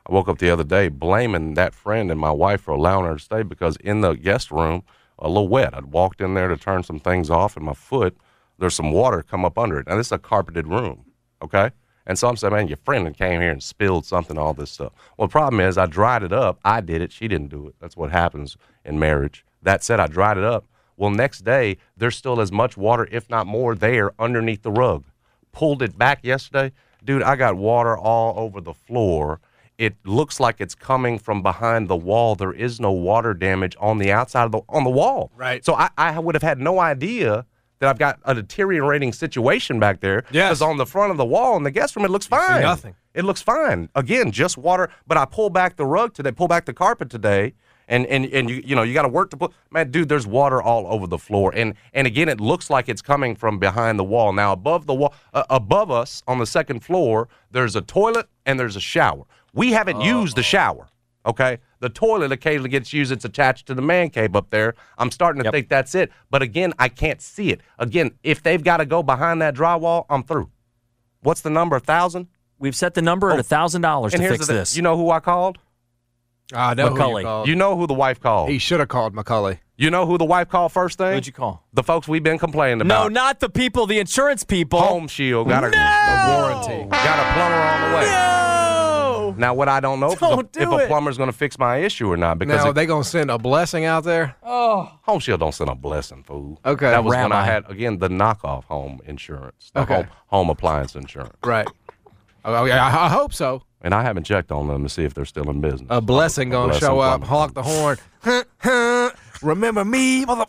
I 0.04 0.12
woke 0.12 0.28
up 0.28 0.38
the 0.38 0.50
other 0.50 0.64
day 0.64 0.88
blaming 0.88 1.54
that 1.54 1.74
friend 1.74 2.10
and 2.10 2.18
my 2.18 2.32
wife 2.32 2.62
for 2.62 2.72
allowing 2.72 3.06
her 3.06 3.14
to 3.14 3.22
stay 3.22 3.42
because 3.44 3.76
in 3.76 4.00
the 4.00 4.14
guest 4.14 4.50
room 4.50 4.82
a 5.18 5.28
little 5.28 5.48
wet. 5.48 5.74
I'd 5.74 5.86
walked 5.86 6.20
in 6.20 6.34
there 6.34 6.48
to 6.48 6.56
turn 6.56 6.82
some 6.82 7.00
things 7.00 7.30
off, 7.30 7.56
and 7.56 7.64
my 7.64 7.74
foot 7.74 8.16
there's 8.58 8.74
some 8.74 8.90
water 8.90 9.22
come 9.22 9.44
up 9.44 9.58
under 9.58 9.78
it. 9.78 9.86
Now 9.86 9.96
this 9.96 10.08
is 10.08 10.12
a 10.12 10.18
carpeted 10.18 10.66
room, 10.66 11.04
okay. 11.42 11.70
And 12.06 12.18
so 12.18 12.26
I'm 12.26 12.36
saying, 12.36 12.54
man, 12.54 12.68
your 12.68 12.78
friend 12.78 13.14
came 13.16 13.40
here 13.42 13.50
and 13.50 13.62
spilled 13.62 14.06
something, 14.06 14.38
all 14.38 14.54
this 14.54 14.70
stuff. 14.70 14.92
Well, 15.16 15.28
the 15.28 15.32
problem 15.32 15.60
is 15.60 15.76
I 15.76 15.84
dried 15.84 16.22
it 16.22 16.32
up. 16.32 16.58
I 16.64 16.80
did 16.80 17.02
it. 17.02 17.12
She 17.12 17.28
didn't 17.28 17.50
do 17.50 17.68
it. 17.68 17.74
That's 17.80 17.98
what 17.98 18.10
happens 18.10 18.56
in 18.82 18.98
marriage. 18.98 19.44
That 19.62 19.84
said, 19.84 20.00
I 20.00 20.06
dried 20.06 20.38
it 20.38 20.44
up. 20.44 20.64
Well, 20.96 21.10
next 21.10 21.44
day, 21.44 21.76
there's 21.96 22.16
still 22.16 22.40
as 22.40 22.50
much 22.50 22.78
water, 22.78 23.06
if 23.12 23.28
not 23.28 23.46
more, 23.46 23.74
there 23.74 24.12
underneath 24.18 24.62
the 24.62 24.72
rug. 24.72 25.04
Pulled 25.52 25.82
it 25.82 25.98
back 25.98 26.24
yesterday. 26.24 26.72
Dude, 27.04 27.22
I 27.22 27.36
got 27.36 27.56
water 27.56 27.96
all 27.96 28.38
over 28.38 28.60
the 28.60 28.74
floor. 28.74 29.40
It 29.78 29.96
looks 30.04 30.40
like 30.40 30.60
it's 30.60 30.74
coming 30.74 31.20
from 31.20 31.40
behind 31.40 31.88
the 31.88 31.96
wall. 31.96 32.34
There 32.34 32.52
is 32.52 32.80
no 32.80 32.90
water 32.90 33.32
damage 33.32 33.76
on 33.78 33.98
the 33.98 34.10
outside 34.10 34.44
of 34.44 34.52
the 34.52 34.60
on 34.68 34.82
the 34.82 34.90
wall. 34.90 35.30
Right. 35.36 35.64
So 35.64 35.74
I, 35.74 35.88
I 35.96 36.18
would 36.18 36.34
have 36.34 36.42
had 36.42 36.58
no 36.58 36.80
idea 36.80 37.46
that 37.78 37.88
I've 37.88 37.98
got 37.98 38.18
a 38.24 38.34
deteriorating 38.34 39.12
situation 39.12 39.78
back 39.78 40.00
there. 40.00 40.24
Yes. 40.32 40.48
Because 40.48 40.62
on 40.62 40.78
the 40.78 40.86
front 40.86 41.12
of 41.12 41.16
the 41.16 41.24
wall 41.24 41.56
in 41.56 41.62
the 41.62 41.70
guest 41.70 41.94
room, 41.94 42.04
it 42.04 42.10
looks 42.10 42.26
fine. 42.26 42.60
nothing. 42.60 42.96
It 43.14 43.24
looks 43.24 43.40
fine. 43.40 43.88
Again, 43.94 44.32
just 44.32 44.58
water. 44.58 44.90
But 45.06 45.16
I 45.16 45.24
pull 45.24 45.50
back 45.50 45.76
the 45.76 45.86
rug 45.86 46.12
today, 46.12 46.32
pull 46.32 46.48
back 46.48 46.64
the 46.66 46.74
carpet 46.74 47.08
today, 47.08 47.54
and 47.88 48.06
and 48.06 48.26
and 48.26 48.50
you 48.50 48.62
you 48.64 48.76
know 48.76 48.82
you 48.82 48.94
got 48.94 49.02
to 49.02 49.08
work 49.08 49.30
to 49.30 49.36
put. 49.36 49.52
Man, 49.70 49.90
dude, 49.90 50.08
there's 50.08 50.26
water 50.26 50.60
all 50.62 50.86
over 50.86 51.06
the 51.06 51.18
floor, 51.18 51.52
and 51.54 51.74
and 51.94 52.06
again, 52.06 52.28
it 52.28 52.40
looks 52.40 52.68
like 52.68 52.88
it's 52.88 53.02
coming 53.02 53.34
from 53.34 53.58
behind 53.58 53.98
the 53.98 54.04
wall. 54.04 54.32
Now 54.32 54.52
above 54.52 54.86
the 54.86 54.94
wall, 54.94 55.14
uh, 55.34 55.44
above 55.50 55.90
us 55.90 56.22
on 56.26 56.38
the 56.38 56.46
second 56.46 56.80
floor, 56.80 57.28
there's 57.50 57.76
a 57.76 57.80
toilet 57.80 58.28
and 58.44 58.58
there's 58.58 58.76
a 58.76 58.80
shower. 58.80 59.24
We 59.52 59.72
haven't 59.72 59.98
oh. 59.98 60.04
used 60.04 60.36
the 60.36 60.42
shower. 60.42 60.88
Okay, 61.26 61.58
the 61.80 61.90
toilet 61.90 62.32
occasionally 62.32 62.70
gets 62.70 62.92
used. 62.92 63.12
It's 63.12 63.24
attached 63.24 63.66
to 63.66 63.74
the 63.74 63.82
man 63.82 64.08
cave 64.08 64.34
up 64.34 64.50
there. 64.50 64.74
I'm 64.96 65.10
starting 65.10 65.42
to 65.42 65.50
think 65.50 65.68
that's 65.68 65.94
it. 65.94 66.10
But 66.30 66.40
again, 66.40 66.72
I 66.78 66.88
can't 66.88 67.20
see 67.20 67.50
it. 67.50 67.60
Again, 67.78 68.12
if 68.22 68.42
they've 68.42 68.62
got 68.62 68.78
to 68.78 68.86
go 68.86 69.02
behind 69.02 69.42
that 69.42 69.54
drywall, 69.54 70.06
I'm 70.08 70.22
through. 70.22 70.50
What's 71.20 71.42
the 71.42 71.50
number? 71.50 71.76
A 71.76 71.80
thousand? 71.80 72.28
We've 72.58 72.74
set 72.74 72.94
the 72.94 73.02
number 73.02 73.30
at 73.30 73.36
oh. 73.36 73.40
a 73.40 73.42
thousand 73.42 73.82
dollars 73.82 74.12
to 74.12 74.18
here's 74.18 74.32
fix 74.32 74.46
the 74.46 74.54
this. 74.54 74.76
You 74.76 74.82
know 74.82 74.96
who 74.96 75.10
I 75.10 75.20
called? 75.20 75.58
I 76.54 76.72
know 76.74 76.88
who 76.88 77.18
you 77.18 77.24
called. 77.24 77.48
You 77.48 77.54
know 77.56 77.76
who 77.76 77.86
the 77.86 77.94
wife 77.94 78.20
called? 78.20 78.48
he 78.48 78.58
should 78.58 78.80
have 78.80 78.88
called 78.88 79.14
McCully. 79.14 79.58
You 79.76 79.90
know 79.90 80.06
who 80.06 80.18
the 80.18 80.24
wife 80.24 80.48
called 80.48 80.72
first 80.72 80.98
thing? 80.98 81.12
Who'd 81.12 81.26
you 81.26 81.32
call? 81.32 81.62
The 81.74 81.82
folks 81.82 82.08
we've 82.08 82.22
been 82.22 82.38
complaining 82.38 82.80
about. 82.80 83.12
No, 83.12 83.20
not 83.20 83.38
the 83.40 83.48
people, 83.48 83.86
the 83.86 83.98
insurance 83.98 84.44
people. 84.44 84.80
Home 84.80 85.08
Shield 85.08 85.46
got 85.48 85.62
a, 85.62 85.70
No! 85.70 86.38
warranty. 86.40 86.88
got 86.90 87.18
a 87.18 87.32
plumber 87.34 87.54
on 87.54 87.90
the 87.90 87.96
way. 87.96 88.04
No. 88.06 88.47
Now, 89.38 89.54
what 89.54 89.68
I 89.68 89.80
don't 89.80 90.00
know 90.00 90.12
if, 90.12 90.18
Don't 90.20 90.40
if 90.56 90.68
do 90.68 90.78
a 90.78 90.86
plumber's 90.86 91.16
going 91.16 91.30
to 91.30 91.36
fix 91.36 91.58
my 91.58 91.76
issue 91.78 92.10
or 92.10 92.16
not 92.16 92.38
because 92.38 92.64
Now 92.64 92.70
it- 92.70 92.72
they 92.74 92.86
gonna 92.86 93.04
send 93.04 93.30
a 93.30 93.38
blessing 93.38 93.84
out 93.84 94.04
there. 94.04 94.34
Oh. 94.42 94.90
Home 95.02 95.20
Shield 95.20 95.40
don't 95.40 95.54
send 95.54 95.70
a 95.70 95.74
blessing, 95.74 96.22
fool. 96.24 96.60
Okay. 96.66 96.90
That 96.90 97.04
was 97.04 97.14
when 97.14 97.32
I 97.32 97.44
had 97.44 97.70
again 97.70 97.98
the 97.98 98.08
knockoff 98.08 98.64
home 98.64 99.00
insurance, 99.06 99.70
the 99.72 99.80
Okay. 99.82 99.94
home, 99.94 100.06
home 100.26 100.50
appliance 100.50 100.94
insurance, 100.96 101.36
Right. 101.44 101.68
Oh, 102.44 102.54
oh, 102.54 102.64
yeah, 102.64 102.84
I, 102.86 103.06
I 103.06 103.08
hope 103.08 103.32
so. 103.34 103.62
and 103.82 103.94
I 103.94 104.02
haven't 104.02 104.24
checked 104.24 104.50
on 104.52 104.68
them 104.68 104.82
to 104.82 104.88
see 104.88 105.04
if 105.04 105.12
they're 105.14 105.24
still 105.24 105.48
in 105.50 105.60
business. 105.60 105.86
A 105.90 106.00
blessing 106.00 106.50
gonna 106.50 106.74
show 106.78 106.98
up, 107.00 107.22
plumbing. 107.22 107.28
honk 107.28 107.54
the 107.54 107.62
horn. 107.62 109.12
Remember 109.42 109.84
me, 109.84 110.24
mother. 110.24 110.46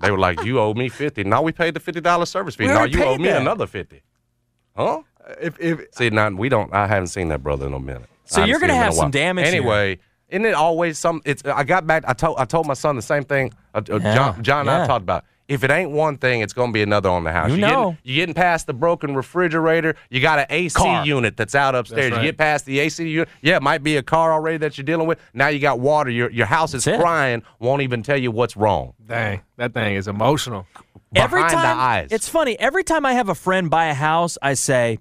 They 0.00 0.10
were 0.10 0.18
like, 0.18 0.42
"You 0.44 0.58
owe 0.60 0.72
me 0.72 0.88
fifty. 0.88 1.22
Now 1.24 1.42
we 1.42 1.52
paid 1.52 1.74
the 1.74 1.80
fifty 1.80 2.00
dollars 2.00 2.30
service 2.30 2.54
fee. 2.54 2.64
We 2.66 2.72
Now 2.72 2.84
you 2.84 3.02
owe 3.02 3.16
paid 3.16 3.20
me 3.20 3.28
another 3.28 3.66
fifty. 3.66 4.02
Huh? 4.76 5.02
If, 5.40 5.60
if 5.60 5.80
See, 5.94 6.10
now 6.10 6.30
we 6.30 6.48
don't. 6.48 6.72
I 6.72 6.86
haven't 6.86 7.08
seen 7.08 7.28
that 7.28 7.42
brother 7.42 7.66
in 7.66 7.74
a 7.74 7.80
minute. 7.80 8.08
So 8.24 8.44
you're 8.44 8.60
gonna 8.60 8.72
seen 8.72 8.76
him 8.76 8.82
in 8.82 8.84
have 8.84 8.94
some 8.94 9.10
damage. 9.10 9.46
Anyway, 9.46 9.98
isn't 10.28 10.44
it 10.44 10.54
always 10.54 10.98
some? 10.98 11.20
It's. 11.24 11.44
I 11.44 11.64
got 11.64 11.86
back. 11.86 12.04
I 12.06 12.12
told. 12.12 12.38
I 12.38 12.44
told 12.44 12.66
my 12.66 12.74
son 12.74 12.96
the 12.96 13.02
same 13.02 13.24
thing. 13.24 13.52
Uh, 13.74 13.82
uh, 13.90 13.98
Yeah, 14.02 14.14
John, 14.14 14.42
John 14.42 14.60
and 14.68 14.70
I 14.70 14.86
talked 14.86 15.02
about. 15.02 15.24
If 15.48 15.64
it 15.64 15.70
ain't 15.72 15.90
one 15.90 16.16
thing, 16.16 16.42
it's 16.42 16.52
gonna 16.52 16.70
be 16.70 16.80
another 16.80 17.08
on 17.08 17.24
the 17.24 17.32
house. 17.32 17.50
You 17.50 17.56
You're 17.56 17.68
know. 17.68 17.90
Getting, 17.90 17.98
you're 18.04 18.14
getting 18.22 18.34
past 18.36 18.68
the 18.68 18.72
broken 18.72 19.16
refrigerator. 19.16 19.96
You 20.08 20.20
got 20.20 20.38
an 20.38 20.46
AC 20.48 20.76
Car. 20.76 21.04
unit 21.04 21.36
that's 21.36 21.56
out 21.56 21.74
upstairs. 21.74 22.02
That's 22.10 22.12
right. 22.18 22.24
You 22.24 22.28
get 22.30 22.38
past 22.38 22.66
the 22.66 22.78
AC 22.78 23.08
unit. 23.08 23.28
Yeah, 23.42 23.56
it 23.56 23.62
might 23.62 23.82
be 23.82 23.96
a 23.96 24.02
car 24.04 24.32
already 24.32 24.58
that 24.58 24.78
you're 24.78 24.84
dealing 24.84 25.08
with. 25.08 25.18
Now 25.34 25.48
you 25.48 25.58
got 25.58 25.80
water. 25.80 26.08
Your 26.08 26.30
your 26.30 26.46
house 26.46 26.72
is 26.72 26.84
That's 26.84 26.98
it. 26.98 27.00
crying. 27.00 27.42
Won't 27.58 27.82
even 27.82 28.04
tell 28.04 28.16
you 28.16 28.30
what's 28.30 28.56
wrong. 28.56 28.92
dang, 29.04 29.40
that 29.56 29.74
thing 29.74 29.96
is 29.96 30.06
emotional. 30.06 30.68
every 31.16 31.40
Behind 31.40 31.50
the 31.50 31.56
time 31.62 31.78
eyes. 31.80 32.08
it's 32.12 32.28
funny 32.28 32.56
every 32.60 32.84
time 32.84 33.04
i 33.04 33.14
have 33.14 33.28
a 33.28 33.34
friend 33.34 33.68
buy 33.68 33.86
a 33.86 33.94
house 33.94 34.38
i 34.42 34.54
say 34.54 35.00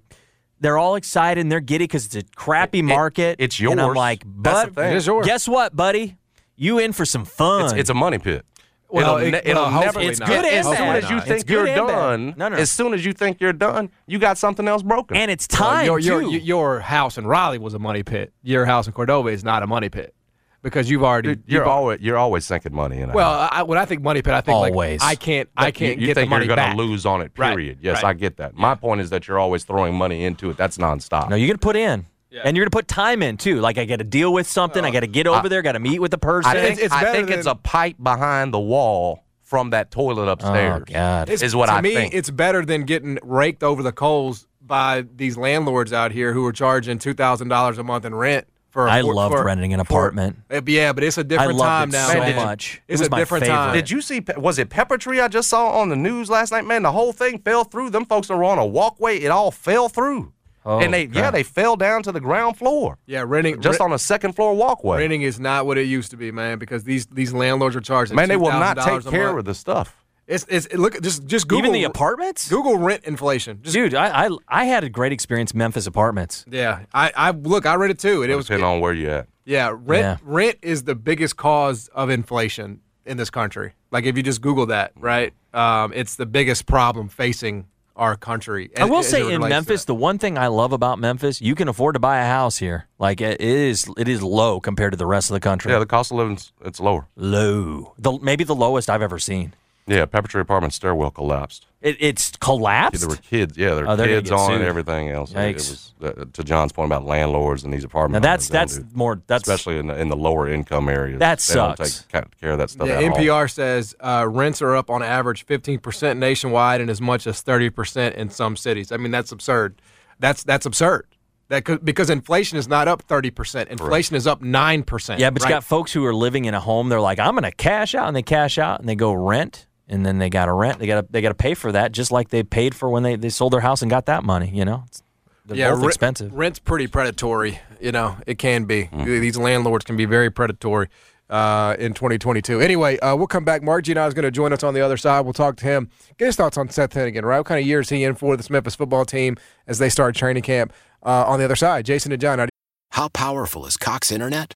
they're 0.60 0.78
all 0.78 0.96
excited 0.96 1.40
and 1.42 1.52
they're 1.52 1.60
giddy 1.60 1.84
because 1.86 2.06
it's 2.06 2.16
a 2.16 2.24
crappy 2.36 2.82
market 2.82 3.36
it's 3.40 3.60
yours. 3.60 3.72
and 3.74 3.82
i'm 3.82 3.94
like 3.94 4.24
but 4.26 4.76
thing. 4.76 4.92
It 4.92 4.98
is 4.98 5.08
yours. 5.08 5.26
guess 5.26 5.48
what 5.48 5.76
buddy 5.76 6.18
you 6.56 6.80
in 6.80 6.92
for 6.94 7.06
some 7.06 7.26
fun 7.26 7.66
It's, 7.66 7.74
it's 7.74 7.90
a 7.90 7.94
money 7.94 8.18
pit. 8.20 8.46
Well, 8.92 9.18
it'll, 9.18 9.36
it- 9.36 9.48
it'll 9.48 9.62
well, 9.64 9.72
never. 9.72 9.84
hopefully 9.84 10.08
It's 10.08 10.20
not. 10.20 10.30
good 10.30 10.46
as 10.46 10.66
soon 10.66 10.88
as 10.96 11.10
you 11.12 11.22
think 11.22 11.48
you're 11.50 11.66
done, 11.68 12.34
No, 12.36 12.50
no. 12.50 12.56
as 12.58 12.72
soon 12.72 12.94
as 12.96 13.06
you 13.06 13.14
think 13.14 13.40
you're 13.40 13.54
done, 13.54 13.92
you 14.08 14.18
got 14.18 14.38
something 14.40 14.68
else 14.68 14.82
broken. 14.82 15.16
and 15.16 15.30
it's 15.30 15.48
Well, 15.52 15.70
time 15.70 15.86
your, 15.86 16.00
your, 16.00 16.22
too. 16.22 16.32
your, 16.32 16.42
your 16.42 16.80
house 16.80 17.18
in 17.20 17.28
Raleigh 17.28 17.60
was 17.60 17.76
a 17.76 17.80
money 17.80 18.02
pit. 18.02 18.34
Your 18.42 18.66
house 18.66 18.88
in 18.88 18.94
Cordova 18.94 19.30
is 19.30 19.44
not 19.44 19.62
a 19.62 19.68
money 19.68 19.90
pit 19.90 20.16
because 20.62 20.90
you've 20.90 21.04
already. 21.04 21.36
Dude, 21.36 21.44
you're 21.48 21.62
you've 21.62 21.68
always 21.68 22.02
you're 22.02 22.18
always 22.18 22.46
sinking 22.46 22.74
money 22.74 23.00
in. 23.00 23.10
a 23.10 23.14
Well. 23.14 23.48
I, 23.52 23.64
when 23.64 23.78
I 23.78 23.86
think 23.86 24.02
money 24.02 24.22
pit, 24.22 24.34
I 24.34 24.42
think 24.42 24.56
Always. 24.56 25.02
like 25.02 25.10
I 25.10 25.16
can't. 25.16 25.50
I 25.56 25.72
can't 25.72 25.98
you, 25.98 26.02
you 26.02 26.08
get 26.08 26.16
think 26.16 26.28
the 26.28 26.30
money 26.30 26.46
you're 26.46 26.56
going 26.56 26.72
to 26.72 26.78
lose 26.78 27.06
on 27.06 27.22
it. 27.22 27.32
Right, 27.38 27.50
Period. 27.52 27.80
Yes, 27.82 28.04
right. 28.04 28.10
I 28.10 28.14
get 28.14 28.38
that. 28.38 28.56
My 28.56 28.76
point 28.76 29.02
is 29.02 29.10
that 29.12 29.28
you're 29.28 29.40
always 29.40 29.64
throwing 29.64 29.96
money 29.96 30.24
into 30.24 30.50
it. 30.50 30.58
That's 30.58 30.78
nonstop. 30.78 31.30
no 31.30 31.36
you're 31.36 31.48
gonna 31.48 31.58
put 31.58 31.76
in 31.76 32.06
and 32.44 32.56
you're 32.56 32.64
gonna 32.66 32.70
put 32.72 32.88
time 32.88 33.24
in 33.24 33.38
too 33.38 33.60
like 33.60 33.78
i 33.80 33.86
gotta 33.86 34.04
deal 34.04 34.32
with 34.32 34.46
something 34.48 34.86
i 34.86 34.90
uh, 34.90 34.92
gotta 34.92 35.08
get 35.08 35.26
over 35.26 35.50
there 35.50 35.62
gotta 35.64 35.80
meet 35.80 36.00
with 36.00 36.12
the 36.12 36.18
person 36.18 36.52
I 36.52 36.54
think, 36.54 36.66
It's- 36.74 36.86
it's 36.86 36.94
I 36.94 37.02
better 37.04 37.18
think 37.26 37.30
it's 37.32 37.48
a 37.48 37.56
pipe 37.56 37.96
behind 38.02 38.54
the 38.54 38.60
wall 38.60 39.24
from 39.42 39.72
that 39.72 39.90
toilet 39.90 40.28
oh, 40.28 40.34
upstairs. 40.34 40.84
oh 40.88 40.94
god 40.94 41.30
It's- 41.30 41.42
is 41.42 41.56
what 41.56 41.66
to 41.68 41.74
I 41.74 41.82
me, 41.82 41.96
think. 41.96 42.14
it's 42.14 42.30
better 42.30 42.64
than 42.64 42.84
getting 42.84 43.18
raked 43.24 43.64
over 43.64 43.82
the 43.82 43.92
coals 43.92 44.48
by 44.62 45.06
these 45.16 45.38
landlords 45.38 45.92
out 45.92 46.12
here 46.12 46.32
who 46.34 46.46
are 46.46 46.52
charging 46.54 47.00
two 47.00 47.16
thousand 47.16 47.48
dollars 47.48 47.80
a 47.80 47.84
month 47.84 48.06
in 48.06 48.14
rent. 48.14 48.46
For 48.72 48.88
I 48.88 49.02
for- 49.02 49.14
loved 49.16 49.36
for- 49.36 49.44
renting 49.46 49.74
an 49.74 49.80
apartment. 49.80 50.38
Uh, 50.52 50.62
yeah, 50.66 50.94
but 50.94 51.04
it's 51.04 51.18
a 51.18 51.24
different 51.24 51.56
loved 51.56 51.70
time 51.70 51.90
it 51.90 51.92
now. 51.94 52.08
so 52.10 52.20
man. 52.20 52.36
much. 52.36 52.82
It 52.88 52.94
It's 52.94 53.00
was 53.02 53.08
a 53.08 53.12
my 53.12 53.18
different 53.20 53.46
time. 53.46 53.70
favorite. 53.70 53.82
Did 53.82 53.92
you 53.92 54.02
see? 54.02 54.22
Was 54.38 54.60
it 54.60 54.70
Pepper 54.70 54.98
Tree? 54.98 55.20
I 55.20 55.28
just 55.28 55.50
saw 55.50 55.70
on 55.80 55.90
the 55.90 55.96
news 55.96 56.30
last 56.30 56.52
night. 56.52 56.66
Man, 56.66 56.84
the 56.84 56.92
whole 56.92 57.12
thing 57.12 57.40
fell 57.40 57.64
through. 57.64 57.90
Them 57.90 58.06
folks 58.06 58.28
that 58.28 58.38
were 58.38 58.44
on 58.44 58.60
a 58.60 58.66
walkway. 58.66 59.18
It 59.18 59.30
all 59.30 59.50
fell 59.52 59.90
through. 59.90 60.34
Oh, 60.66 60.80
and 60.80 60.94
they, 60.94 61.06
yeah, 61.06 61.32
they 61.32 61.42
fell 61.42 61.78
down 61.78 62.04
to 62.04 62.12
the 62.12 62.20
ground 62.20 62.58
floor, 62.58 62.98
Yeah, 63.08 63.24
renting 63.26 63.62
just 63.62 63.80
rent- 63.80 63.92
on 63.92 63.96
a 63.96 63.98
second 63.98 64.34
floor 64.36 64.54
walkway. 64.54 64.98
renting 65.00 65.22
is 65.22 65.40
not 65.40 65.66
what 65.66 65.78
it 65.78 65.84
used 65.88 66.12
to 66.12 66.18
be, 66.18 66.32
man. 66.32 66.60
Because 66.60 66.84
these 66.84 67.06
these 67.08 67.34
landlords 67.34 67.76
are 67.78 67.82
charging. 67.82 68.16
Man, 68.18 68.28
they 68.30 68.36
will 68.38 68.52
not 68.52 68.78
take 68.78 69.04
care 69.10 69.28
month. 69.28 69.40
of 69.40 69.46
the 69.46 69.54
stuff. 69.56 69.96
It's 70.30 70.46
it's 70.48 70.72
look 70.74 71.02
just 71.02 71.26
just 71.26 71.48
Google 71.48 71.66
even 71.66 71.74
the 71.74 71.86
apartments 71.86 72.48
Google 72.50 72.78
rent 72.78 73.04
inflation. 73.06 73.60
Just, 73.64 73.74
dude 73.74 73.96
I, 73.96 74.28
I 74.28 74.30
i 74.48 74.66
had 74.66 74.84
a 74.84 74.90
great 74.90 75.12
experience 75.12 75.56
memphis 75.56 75.88
apartments 75.88 76.46
yeah, 76.48 76.86
I 76.94 77.12
I 77.16 77.32
look 77.32 77.66
I 77.66 77.74
read 77.76 77.90
it 77.90 77.98
too, 77.98 78.22
and 78.22 78.32
it 78.32 78.36
was 78.36 78.46
Depending 78.46 78.68
on 78.68 78.80
where 78.80 78.94
you 78.94 79.10
at. 79.10 79.28
Yeah, 79.46 79.72
rent 79.74 80.04
Yeah. 80.04 80.18
rent 80.22 80.58
is 80.62 80.84
the 80.84 80.94
biggest 80.94 81.36
cause 81.36 81.90
of 81.96 82.12
inflation 82.12 82.82
in 83.08 83.18
this 83.18 83.32
country. 83.32 83.74
Like 83.92 84.06
if 84.06 84.16
you 84.16 84.22
just 84.22 84.42
Google 84.42 84.68
that, 84.68 84.92
right? 84.96 85.34
Um, 85.52 85.92
it's 85.96 86.16
the 86.16 86.28
biggest 86.28 86.68
problem 86.68 87.10
facing 87.10 87.66
our 87.96 88.16
country. 88.16 88.70
I 88.78 88.86
will 88.86 89.04
say 89.04 89.34
in 89.34 89.42
Memphis, 89.42 89.86
the 89.86 89.96
one 89.96 90.20
thing 90.20 90.38
I 90.38 90.48
love 90.48 90.72
about 90.74 91.00
Memphis, 91.00 91.42
you 91.42 91.54
can 91.56 91.68
afford 91.68 91.96
to 91.96 92.00
buy 92.00 92.20
a 92.20 92.26
house 92.26 92.58
here. 92.58 92.88
Like 92.98 93.20
it 93.20 93.42
is, 93.42 93.90
it 93.98 94.08
is 94.08 94.22
low 94.22 94.60
compared 94.60 94.94
to 94.94 94.98
the 94.98 95.06
rest 95.08 95.30
of 95.30 95.34
the 95.34 95.40
country. 95.42 95.72
Yeah, 95.72 95.80
the 95.80 95.86
cost 95.86 96.12
of 96.12 96.18
living 96.18 96.40
it's 96.64 96.80
lower. 96.80 97.08
low, 97.16 97.94
the 97.98 98.18
maybe 98.22 98.44
the 98.44 98.56
lowest 98.56 98.90
I've 98.90 99.02
ever 99.02 99.20
seen. 99.20 99.54
Yeah, 99.90 100.06
Pepper 100.06 100.28
Tree 100.28 100.42
Apartment 100.42 100.74
stairwell 100.74 101.12
collapsed. 101.12 101.66
It, 101.82 101.98
it's 102.00 102.32
collapsed. 102.38 103.00
There 103.02 103.10
were 103.10 103.16
kids. 103.16 103.58
Yeah, 103.58 103.74
there 103.74 103.86
Oh, 103.88 103.92
were 103.92 103.96
they're 103.96 104.08
kids 104.08 104.32
on 104.32 104.52
it, 104.54 104.58
sued. 104.58 104.68
everything 104.68 105.10
else. 105.10 105.32
It- 105.32 105.38
It 105.38 105.56
was 105.56 105.94
uh, 106.04 106.26
to 106.34 106.44
John's 106.44 106.72
point 106.72 106.88
about 106.90 107.06
landlords 107.06 107.64
and 107.64 107.74
these 107.74 107.84
now 107.84 107.88
apartments. 107.88 108.24
that's 108.26 108.50
that's 108.50 108.80
more 108.94 109.22
that's 109.28 109.48
especially 109.48 109.80
in 109.80 109.88
the, 109.88 110.00
in 110.00 110.10
the 110.10 110.16
lower 110.16 110.48
income 110.50 110.90
areas. 110.90 111.20
That 111.20 111.40
They 111.40 111.54
don't 111.56 111.78
sucks. 111.78 112.04
take 112.12 112.40
care 112.40 112.52
of 112.52 112.58
that 112.60 112.70
stuff. 112.70 112.88
Yeah, 112.88 113.00
at 113.00 113.12
all. 113.12 113.18
NPR 113.18 113.50
says 113.52 113.96
uh, 114.02 114.28
rents 114.30 114.62
are 114.62 114.76
up 114.76 114.90
on 114.90 115.02
average 115.02 115.46
15% 115.46 116.18
nationwide 116.18 116.82
and 116.82 116.90
as 116.90 117.02
much 117.02 117.26
as 117.26 117.42
30% 117.44 118.14
in 118.14 118.30
some 118.30 118.56
cities. 118.58 118.92
I 118.92 118.98
mean, 118.98 119.12
that's 119.12 119.32
absurd. 119.32 119.82
That's 120.20 120.44
that's 120.44 120.66
absurd. 120.66 121.08
That 121.48 121.66
could, 121.66 121.84
because 121.84 122.12
inflation 122.12 122.60
is 122.60 122.68
not 122.68 122.88
up 122.88 123.08
30%. 123.08 123.68
Inflation 123.70 124.16
is 124.16 124.28
up 124.28 124.42
9%. 124.44 125.18
yeah. 125.18 125.32
But 125.32 125.42
right? 125.42 125.50
you 125.50 125.56
got 125.56 125.64
folks 125.64 125.92
who 125.92 126.06
are 126.06 126.14
living 126.14 126.46
in 126.46 126.54
a 126.54 126.60
home. 126.60 126.90
They're 126.90 127.02
like, 127.02 127.18
I'm 127.18 127.32
going 127.32 127.42
to 127.44 127.52
cash 127.52 127.96
out, 127.96 128.06
and 128.08 128.16
they 128.16 128.22
cash 128.22 128.60
out, 128.60 128.80
and 128.82 128.88
they 128.88 128.94
go 128.94 129.12
rent, 129.14 129.66
and 129.90 130.06
then 130.06 130.20
they 130.20 130.30
got 130.30 130.46
to 130.46 130.54
rent. 130.54 130.80
They 130.80 130.88
got 130.88 131.02
to 131.02 131.08
they 131.12 131.22
got 131.22 131.30
to 131.30 131.36
pay 131.36 131.54
for 131.56 131.72
that, 131.74 131.92
just 131.92 132.12
like 132.12 132.30
they 132.30 132.44
paid 132.44 132.74
for 132.76 132.90
when 132.90 133.04
they, 133.04 133.16
they 133.18 133.30
sold 133.30 133.52
their 133.54 133.60
house 133.62 133.82
and 133.82 133.90
got 133.92 134.06
that 134.06 134.24
money. 134.24 134.50
You 134.54 134.64
know, 134.66 134.84
It's- 134.88 135.04
they're 135.46 135.58
yeah, 135.58 135.72
both 135.72 135.82
re- 135.82 135.88
expensive. 135.88 136.32
Rent's 136.32 136.60
pretty 136.60 136.86
predatory. 136.86 137.60
You 137.82 137.92
know, 137.92 138.18
it 138.28 138.38
can 138.38 138.66
be. 138.66 138.84
Mm-hmm. 138.84 139.06
These 139.06 139.36
landlords 139.36 139.84
can 139.84 139.98
be 139.98 140.06
very 140.06 140.30
predatory 140.30 140.90
uh, 141.28 141.76
in 141.80 141.96
2022. 141.96 142.62
Anyway, 142.62 143.00
uh, 143.00 143.16
we'll 143.16 143.26
come 143.26 143.46
back. 143.46 143.64
Mark 143.64 143.84
Gianna 143.86 144.06
is 144.06 144.14
going 144.14 144.26
to 144.26 144.32
join 144.32 144.54
us 144.54 144.62
on 144.64 144.76
the 144.76 144.82
other 144.82 144.96
side. 144.98 145.22
We'll 145.22 145.34
talk 145.34 145.56
to 145.58 145.66
him, 145.66 145.90
get 146.20 146.28
his 146.28 146.36
thoughts 146.36 146.56
on 146.56 146.70
Seth 146.70 146.94
Henigan, 146.94 147.24
right? 147.24 147.38
What 147.40 147.48
kind 147.48 147.60
of 147.60 147.66
year 147.66 147.80
is 147.80 147.90
he 147.90 148.04
in 148.04 148.14
for 148.14 148.38
this 148.38 148.52
Memphis 148.52 148.76
football 148.76 149.06
team 149.06 149.38
as 149.66 149.80
they 149.80 149.90
start 149.90 150.14
training 150.16 150.44
camp 150.44 150.72
uh, 151.02 151.26
on 151.26 151.40
the 151.40 151.46
other 151.46 151.56
side? 151.56 151.84
Jason 151.84 152.12
and 152.12 152.22
John, 152.22 152.48
How 152.92 153.08
powerful 153.08 153.66
is 153.66 153.76
Cox 153.76 154.12
Internet? 154.12 154.54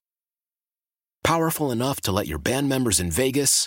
Powerful 1.24 1.72
enough 1.72 2.00
to 2.02 2.12
let 2.12 2.26
your 2.28 2.38
band 2.38 2.68
members 2.68 3.00
in 3.00 3.10
Vegas, 3.10 3.66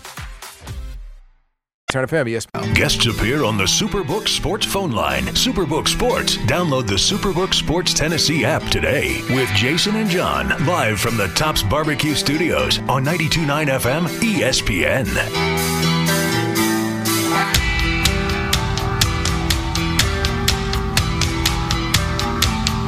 Turn 1.91 2.07
FM, 2.07 2.25
ESPN. 2.25 2.73
Guests 2.73 3.05
appear 3.05 3.43
on 3.43 3.57
the 3.57 3.65
Superbook 3.65 4.29
Sports 4.29 4.65
phone 4.65 4.93
line. 4.93 5.23
Superbook 5.35 5.89
Sports. 5.89 6.37
Download 6.37 6.87
the 6.87 6.93
Superbook 6.95 7.53
Sports 7.53 7.93
Tennessee 7.93 8.45
app 8.45 8.63
today 8.71 9.21
with 9.35 9.49
Jason 9.49 9.97
and 9.97 10.09
John 10.09 10.47
live 10.65 11.01
from 11.01 11.17
the 11.17 11.27
Tops 11.35 11.63
Barbecue 11.63 12.15
Studios 12.15 12.79
on 12.87 13.03
92.9 13.03 13.67
FM 13.67 14.07
ESPN. 14.21 16.21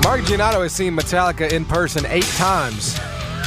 Mark 0.04 0.22
Giannotto 0.22 0.62
has 0.64 0.74
seen 0.74 0.96
Metallica 0.96 1.52
in 1.52 1.66
person 1.66 2.06
eight 2.08 2.24
times. 2.38 2.98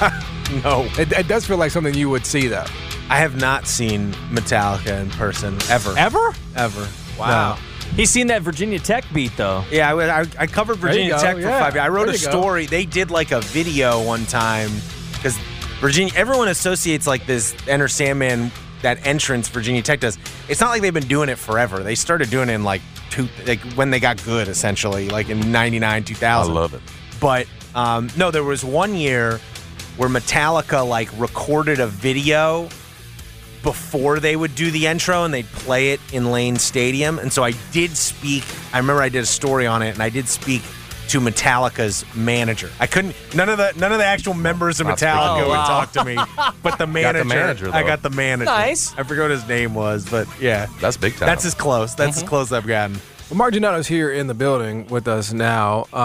No, 0.63 0.85
It, 0.97 1.11
it 1.11 1.27
does 1.27 1.45
feel 1.45 1.57
like 1.57 1.73
something 1.73 1.93
you 1.93 2.09
would 2.09 2.25
see, 2.25 2.47
though. 2.47 2.65
I 3.09 3.19
have 3.19 3.41
not 3.41 3.67
seen 3.67 4.13
Metallica 4.31 5.01
in 5.01 5.11
person 5.11 5.57
ever. 5.71 5.97
Ever? 5.97 6.35
Ever. 6.57 6.89
Wow. 7.19 7.57
He's 7.95 8.11
seen 8.11 8.27
that 8.27 8.43
Virginia 8.43 8.79
Tech 8.79 9.05
beat 9.13 9.37
though. 9.37 9.65
Yeah, 9.71 9.95
I, 9.95 10.21
I, 10.23 10.27
I 10.39 10.47
covered 10.47 10.79
Virginia 10.79 11.11
go, 11.13 11.21
Tech 11.21 11.37
for 11.37 11.43
yeah. 11.43 11.61
five 11.61 11.75
years. 11.75 11.85
I 11.85 11.89
wrote 11.89 12.07
There 12.07 12.15
a 12.15 12.19
you 12.19 12.25
go. 12.25 12.31
story. 12.31 12.67
They 12.67 12.85
did 12.85 13.11
like 13.11 13.31
a 13.31 13.41
video 13.43 14.03
one 14.05 14.27
time 14.27 14.71
because 15.13 15.39
Virginia. 15.81 16.13
Everyone 16.17 16.49
associates 16.49 17.07
like 17.07 17.27
this 17.27 17.55
Enter 17.69 17.89
Sandman 17.89 18.51
that 18.83 19.07
entrance 19.07 19.49
Virginia 19.49 19.83
Tech 19.83 20.01
does. 20.01 20.19
It's 20.49 20.61
not 20.61 20.71
like 20.71 20.83
they've 20.83 20.93
been 20.93 21.07
doing 21.07 21.29
it 21.29 21.39
forever. 21.39 21.83
They 21.83 21.95
started 21.95 22.29
doing 22.29 22.49
it 22.49 22.55
in 22.55 22.65
like 22.65 22.83
two, 23.11 23.29
like 23.47 23.61
when 23.75 23.91
they 23.91 24.01
got 24.01 24.23
good, 24.25 24.49
essentially, 24.49 25.09
like 25.09 25.29
in 25.29 25.53
'99, 25.53 26.05
2000. 26.05 26.51
I 26.51 26.55
love 26.55 26.75
it. 26.75 26.81
But 27.21 27.47
um, 27.75 28.11
no, 28.17 28.31
there 28.31 28.45
was 28.45 28.65
one 28.65 28.95
year 28.95 29.41
where 29.97 30.09
Metallica 30.09 30.87
like 30.87 31.09
recorded 31.19 31.81
a 31.81 31.87
video 31.87 32.69
before 33.67 34.19
they 34.21 34.37
would 34.37 34.55
do 34.55 34.71
the 34.71 34.87
intro 34.87 35.25
and 35.25 35.35
they'd 35.35 35.45
play 35.47 35.91
it 35.91 36.01
in 36.13 36.31
Lane 36.33 36.57
Stadium. 36.57 37.19
And 37.19 37.31
so 37.31 37.45
I 37.45 37.53
did 37.73 37.95
speak. 37.97 38.45
I 38.73 38.79
remember 38.79 39.03
I 39.03 39.11
did 39.11 39.23
a 39.23 39.27
story 39.27 39.67
on 39.67 39.83
it, 39.83 39.91
and 39.91 40.03
I 40.03 40.09
did 40.09 40.29
speak 40.29 40.63
to 41.09 41.21
Metallica's 41.21 42.05
manager. 42.17 42.71
I 42.81 42.87
couldn't. 42.87 43.15
None 43.35 43.49
of 43.49 43.59
the 43.59 43.73
none 43.77 43.93
of 43.93 43.99
the 43.99 44.05
actual 44.05 44.35
members 44.35 44.81
of 44.81 44.87
Not 44.87 44.99
Metallica 44.99 45.43
to 45.43 45.49
would 45.49 45.59
him. 45.59 45.67
talk 45.67 45.93
to 45.93 46.05
me, 46.05 46.17
but 46.63 46.79
the 46.79 46.87
manager. 47.01 47.25
manager, 47.25 47.71
I 47.73 47.83
got 47.83 48.03
the 48.03 48.11
manager. 48.11 48.47
Nice. 48.51 48.93
I 48.97 49.03
forgot 49.03 49.23
what 49.23 49.31
his 49.33 49.47
name 49.47 49.75
was, 49.75 50.09
but 50.11 50.27
yeah, 50.41 50.67
That's 50.81 50.97
big 50.97 51.15
time. 51.17 51.27
that's 51.27 51.45
as 51.45 51.55
close. 51.55 51.95
That's 51.95 52.17
as 52.17 52.23
close 52.29 52.49
as 52.49 52.53
I've 52.55 52.67
gotten. 52.67 52.99
Well, 53.31 53.39
Mark 53.39 53.55
Giannotto's 53.55 53.89
here 53.89 54.13
in 54.13 54.29
the 54.29 54.35
building 54.35 54.87
with 54.87 55.09
us 55.09 55.33
now. 55.33 55.83
Uh, 55.93 55.97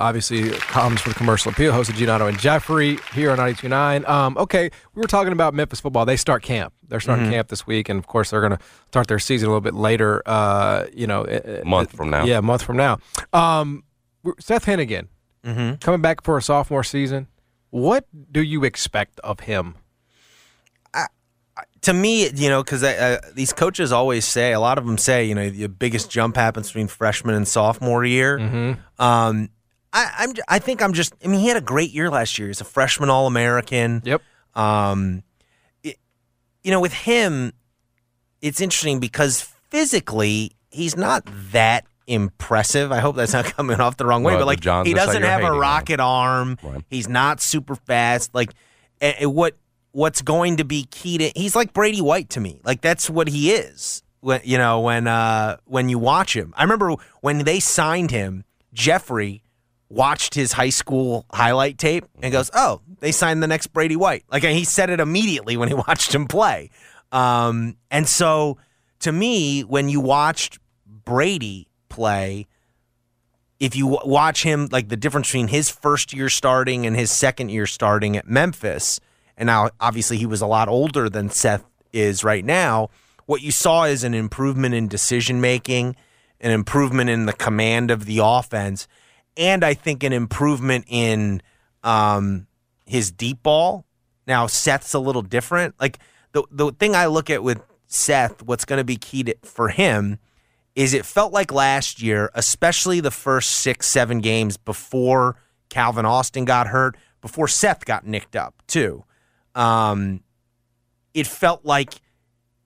obviously, 0.00 0.48
comes 0.50 1.00
for 1.02 1.10
the 1.10 1.14
commercial 1.14 1.52
appeal, 1.52 1.72
hosted 1.74 1.92
Giannotto 1.94 2.26
and 2.28 2.38
Jeffrey 2.38 2.98
here 3.14 3.30
on 3.30 3.36
92.9. 3.38 4.08
Um, 4.08 4.36
okay, 4.38 4.70
we 4.94 5.00
were 5.02 5.06
talking 5.08 5.32
about 5.34 5.52
Memphis 5.52 5.80
football. 5.80 6.06
They 6.06 6.16
start 6.16 6.42
camp. 6.42 6.72
They're 6.90 7.00
starting 7.00 7.30
camp 7.30 7.48
this 7.48 7.66
week, 7.66 7.88
and 7.88 7.98
of 7.98 8.06
course, 8.06 8.30
they're 8.30 8.40
going 8.40 8.58
to 8.58 8.64
start 8.88 9.06
their 9.08 9.18
season 9.18 9.46
a 9.46 9.50
little 9.50 9.60
bit 9.60 9.74
later. 9.74 10.22
Uh, 10.26 10.84
you 10.92 11.06
know, 11.06 11.24
a 11.24 11.62
Month 11.64 11.92
from 11.92 12.10
now. 12.10 12.24
Yeah, 12.24 12.38
a 12.38 12.42
month 12.42 12.62
from 12.62 12.76
now. 12.76 12.98
Um, 13.32 13.84
Seth 14.38 14.66
Henigan 14.66 15.08
coming 15.80 16.02
back 16.02 16.22
for 16.22 16.36
a 16.36 16.42
sophomore 16.42 16.84
season. 16.84 17.28
What 17.70 18.04
do 18.30 18.42
you 18.42 18.64
expect 18.64 19.20
of 19.20 19.40
him? 19.40 19.76
to 21.82 21.94
me, 21.94 22.28
you 22.30 22.48
know, 22.48 22.62
because 22.62 22.82
uh, 22.82 23.20
these 23.34 23.52
coaches 23.52 23.92
always 23.92 24.24
say, 24.24 24.52
a 24.52 24.60
lot 24.60 24.78
of 24.78 24.86
them 24.86 24.98
say, 24.98 25.24
you 25.24 25.34
know, 25.34 25.48
the 25.48 25.68
biggest 25.68 26.10
jump 26.10 26.36
happens 26.36 26.68
between 26.68 26.88
freshman 26.88 27.34
and 27.34 27.48
sophomore 27.48 28.04
year. 28.04 28.38
Um, 28.98 29.48
I, 29.92 30.10
I'm, 30.18 30.32
I 30.48 30.58
think 30.58 30.82
I'm 30.82 30.92
just. 30.92 31.14
I 31.24 31.28
mean, 31.28 31.40
he 31.40 31.48
had 31.48 31.56
a 31.56 31.62
great 31.62 31.90
year 31.90 32.10
last 32.10 32.38
year. 32.38 32.48
He's 32.48 32.60
a 32.60 32.64
freshman 32.64 33.10
All 33.10 33.26
American. 33.26 34.02
Yep. 34.04 34.22
Um, 34.54 35.22
you 36.62 36.70
know, 36.70 36.80
with 36.80 36.92
him, 36.92 37.52
it's 38.42 38.60
interesting 38.60 39.00
because 39.00 39.42
physically 39.42 40.52
he's 40.70 40.96
not 40.96 41.28
that 41.52 41.84
impressive. 42.06 42.92
I 42.92 43.00
hope 43.00 43.16
that's 43.16 43.32
not 43.32 43.44
coming 43.56 43.80
off 43.80 43.96
the 43.96 44.06
wrong 44.06 44.22
way, 44.22 44.36
but 44.36 44.46
like 44.46 44.60
John, 44.60 44.84
he 44.86 44.94
doesn't 44.94 45.22
have 45.22 45.42
a 45.42 45.46
on 45.46 45.54
him. 45.54 45.58
rocket 45.60 46.00
arm. 46.00 46.58
Right. 46.62 46.84
He's 46.90 47.08
not 47.08 47.40
super 47.40 47.74
fast. 47.74 48.34
Like 48.34 48.52
and 49.00 49.34
what 49.34 49.56
what's 49.92 50.22
going 50.22 50.58
to 50.58 50.64
be 50.64 50.84
key 50.84 51.18
to 51.18 51.32
he's 51.34 51.56
like 51.56 51.72
Brady 51.72 52.00
White 52.00 52.30
to 52.30 52.40
me. 52.40 52.60
Like 52.64 52.80
that's 52.80 53.08
what 53.08 53.28
he 53.28 53.52
is. 53.52 54.02
When 54.20 54.40
you 54.44 54.58
know 54.58 54.80
when 54.80 55.06
uh 55.06 55.56
when 55.64 55.88
you 55.88 55.98
watch 55.98 56.36
him. 56.36 56.52
I 56.56 56.62
remember 56.62 56.94
when 57.20 57.38
they 57.44 57.60
signed 57.60 58.10
him, 58.10 58.44
Jeffrey 58.72 59.42
watched 59.88 60.34
his 60.34 60.52
high 60.52 60.70
school 60.70 61.26
highlight 61.32 61.78
tape 61.78 62.04
and 62.22 62.30
goes, 62.30 62.50
"Oh, 62.54 62.82
they 63.00 63.12
signed 63.12 63.42
the 63.42 63.46
next 63.46 63.68
Brady 63.68 63.96
White." 63.96 64.24
Like 64.30 64.42
he 64.42 64.64
said 64.64 64.90
it 64.90 65.00
immediately 65.00 65.56
when 65.56 65.68
he 65.68 65.74
watched 65.88 66.14
him 66.14 66.26
play. 66.26 66.70
Um, 67.12 67.76
and 67.90 68.08
so 68.08 68.58
to 69.00 69.12
me, 69.12 69.62
when 69.62 69.88
you 69.88 70.00
watched 70.00 70.58
Brady 70.86 71.68
play, 71.88 72.46
if 73.58 73.76
you 73.76 73.90
w- 73.90 74.10
watch 74.10 74.42
him, 74.42 74.68
like 74.70 74.88
the 74.88 74.96
difference 74.96 75.28
between 75.28 75.48
his 75.48 75.68
first 75.68 76.12
year 76.12 76.28
starting 76.28 76.86
and 76.86 76.96
his 76.96 77.10
second 77.10 77.50
year 77.50 77.66
starting 77.66 78.16
at 78.16 78.28
Memphis, 78.28 79.00
and 79.36 79.46
now 79.46 79.70
obviously 79.80 80.16
he 80.16 80.26
was 80.26 80.40
a 80.40 80.46
lot 80.46 80.68
older 80.68 81.08
than 81.08 81.30
Seth 81.30 81.64
is 81.92 82.22
right 82.22 82.44
now. 82.44 82.90
What 83.26 83.42
you 83.42 83.52
saw 83.52 83.84
is 83.84 84.04
an 84.04 84.14
improvement 84.14 84.74
in 84.74 84.88
decision 84.88 85.40
making, 85.40 85.96
an 86.40 86.50
improvement 86.50 87.10
in 87.10 87.26
the 87.26 87.32
command 87.32 87.90
of 87.90 88.04
the 88.04 88.20
offense, 88.22 88.88
and 89.36 89.64
I 89.64 89.74
think 89.74 90.02
an 90.02 90.12
improvement 90.12 90.84
in 90.88 91.42
um, 91.82 92.46
his 92.90 93.12
deep 93.12 93.42
ball. 93.42 93.86
Now 94.26 94.48
Seth's 94.48 94.94
a 94.94 94.98
little 94.98 95.22
different. 95.22 95.76
Like 95.80 95.98
the 96.32 96.42
the 96.50 96.72
thing 96.72 96.96
I 96.96 97.06
look 97.06 97.30
at 97.30 97.42
with 97.42 97.62
Seth, 97.86 98.42
what's 98.42 98.64
going 98.64 98.78
to 98.78 98.84
be 98.84 98.96
key 98.96 99.22
to, 99.24 99.36
for 99.42 99.68
him 99.68 100.18
is 100.74 100.92
it 100.92 101.04
felt 101.04 101.32
like 101.32 101.52
last 101.52 102.02
year, 102.02 102.30
especially 102.34 103.00
the 103.00 103.10
first 103.10 103.50
six, 103.50 103.88
seven 103.88 104.20
games 104.20 104.56
before 104.56 105.36
Calvin 105.68 106.04
Austin 106.04 106.44
got 106.44 106.68
hurt, 106.68 106.96
before 107.20 107.48
Seth 107.48 107.84
got 107.84 108.06
nicked 108.06 108.34
up 108.34 108.54
too. 108.66 109.04
Um, 109.54 110.22
it 111.14 111.26
felt 111.26 111.64
like 111.64 111.94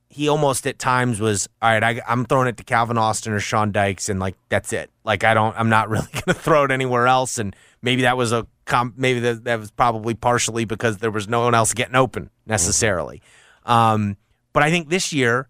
he 0.08 0.28
almost 0.28 0.66
at 0.66 0.78
times 0.78 1.20
was 1.20 1.48
all 1.60 1.70
right. 1.70 1.82
I, 1.82 2.02
I'm 2.08 2.24
throwing 2.24 2.48
it 2.48 2.56
to 2.58 2.64
Calvin 2.64 2.96
Austin 2.96 3.32
or 3.34 3.40
Sean 3.40 3.72
Dykes, 3.72 4.08
and 4.08 4.20
like 4.20 4.36
that's 4.48 4.72
it. 4.72 4.90
Like 5.04 5.22
I 5.22 5.34
don't, 5.34 5.54
I'm 5.58 5.68
not 5.68 5.88
really 5.90 6.08
going 6.12 6.24
to 6.28 6.34
throw 6.34 6.64
it 6.64 6.70
anywhere 6.70 7.06
else. 7.06 7.38
And 7.38 7.54
maybe 7.82 8.02
that 8.02 8.16
was 8.16 8.32
a 8.32 8.46
com- 8.64 8.94
maybe 8.96 9.20
that, 9.20 9.44
that 9.44 9.58
was 9.58 9.70
probably 9.70 10.14
partially 10.14 10.64
because 10.64 10.98
there 10.98 11.10
was 11.10 11.28
no 11.28 11.40
one 11.40 11.54
else 11.54 11.74
getting 11.74 11.94
open 11.94 12.30
necessarily. 12.46 13.22
Um, 13.64 14.16
but 14.52 14.62
I 14.62 14.70
think 14.70 14.88
this 14.88 15.12
year 15.12 15.48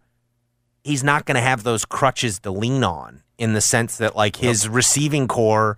he's 0.82 1.02
not 1.02 1.24
going 1.24 1.36
to 1.36 1.40
have 1.40 1.62
those 1.62 1.84
crutches 1.84 2.38
to 2.40 2.50
lean 2.50 2.84
on 2.84 3.22
in 3.38 3.54
the 3.54 3.60
sense 3.60 3.96
that 3.98 4.14
like 4.14 4.36
his 4.36 4.68
receiving 4.68 5.26
corps 5.26 5.76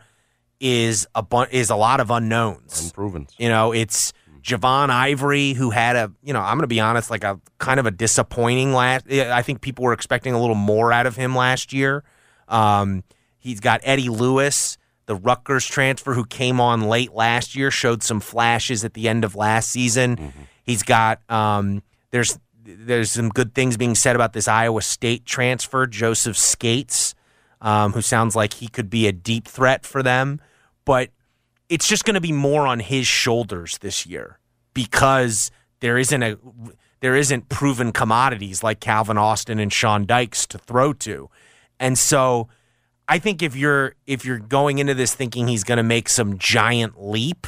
is 0.60 1.06
a 1.14 1.22
bu- 1.22 1.46
is 1.50 1.70
a 1.70 1.76
lot 1.76 2.00
of 2.00 2.10
unknowns. 2.10 2.86
Unproven. 2.86 3.28
You 3.38 3.48
know, 3.48 3.72
it's 3.72 4.12
Javon 4.42 4.90
Ivory 4.90 5.52
who 5.52 5.70
had 5.70 5.96
a 5.96 6.12
you 6.22 6.32
know 6.32 6.40
I'm 6.40 6.56
going 6.56 6.62
to 6.62 6.66
be 6.66 6.80
honest 6.80 7.10
like 7.10 7.24
a 7.24 7.40
kind 7.58 7.80
of 7.80 7.86
a 7.86 7.90
disappointing 7.90 8.72
last. 8.72 9.10
I 9.10 9.42
think 9.42 9.60
people 9.60 9.84
were 9.84 9.92
expecting 9.92 10.34
a 10.34 10.40
little 10.40 10.54
more 10.54 10.92
out 10.92 11.06
of 11.06 11.16
him 11.16 11.34
last 11.34 11.72
year. 11.72 12.04
Um, 12.48 13.02
he's 13.38 13.60
got 13.60 13.80
Eddie 13.82 14.08
Lewis, 14.08 14.78
the 15.06 15.14
Rutgers 15.14 15.66
transfer 15.66 16.14
who 16.14 16.24
came 16.24 16.60
on 16.60 16.82
late 16.82 17.12
last 17.12 17.54
year, 17.54 17.70
showed 17.70 18.02
some 18.02 18.20
flashes 18.20 18.84
at 18.84 18.94
the 18.94 19.08
end 19.08 19.24
of 19.24 19.34
last 19.34 19.70
season. 19.70 20.32
He's 20.64 20.82
got 20.82 21.20
um, 21.30 21.82
there's 22.10 22.38
there's 22.64 23.12
some 23.12 23.28
good 23.28 23.54
things 23.54 23.76
being 23.76 23.94
said 23.94 24.16
about 24.16 24.32
this 24.32 24.48
Iowa 24.48 24.82
State 24.82 25.24
transfer, 25.24 25.86
Joseph 25.86 26.36
Scates, 26.36 27.14
um, 27.60 27.92
who 27.92 28.02
sounds 28.02 28.34
like 28.34 28.54
he 28.54 28.68
could 28.68 28.90
be 28.90 29.06
a 29.06 29.12
deep 29.12 29.46
threat 29.46 29.86
for 29.86 30.02
them. 30.02 30.40
But 30.84 31.10
it's 31.68 31.88
just 31.88 32.04
going 32.04 32.14
to 32.14 32.20
be 32.20 32.32
more 32.32 32.66
on 32.66 32.80
his 32.80 33.06
shoulders 33.06 33.78
this 33.78 34.06
year 34.06 34.38
because 34.74 35.50
there 35.80 35.98
isn't 35.98 36.22
a 36.22 36.36
there 37.00 37.14
isn't 37.14 37.48
proven 37.48 37.92
commodities 37.92 38.62
like 38.62 38.80
Calvin 38.80 39.18
Austin 39.18 39.58
and 39.58 39.72
Sean 39.72 40.06
Dykes 40.06 40.46
to 40.48 40.58
throw 40.58 40.92
to. 40.94 41.30
And 41.78 41.98
so 41.98 42.48
I 43.08 43.18
think 43.18 43.42
if 43.42 43.54
you're 43.54 43.94
if 44.06 44.24
you're 44.24 44.38
going 44.38 44.78
into 44.78 44.94
this 44.94 45.14
thinking 45.14 45.48
he's 45.48 45.64
going 45.64 45.76
to 45.76 45.84
make 45.84 46.08
some 46.08 46.38
giant 46.38 47.00
leap, 47.02 47.46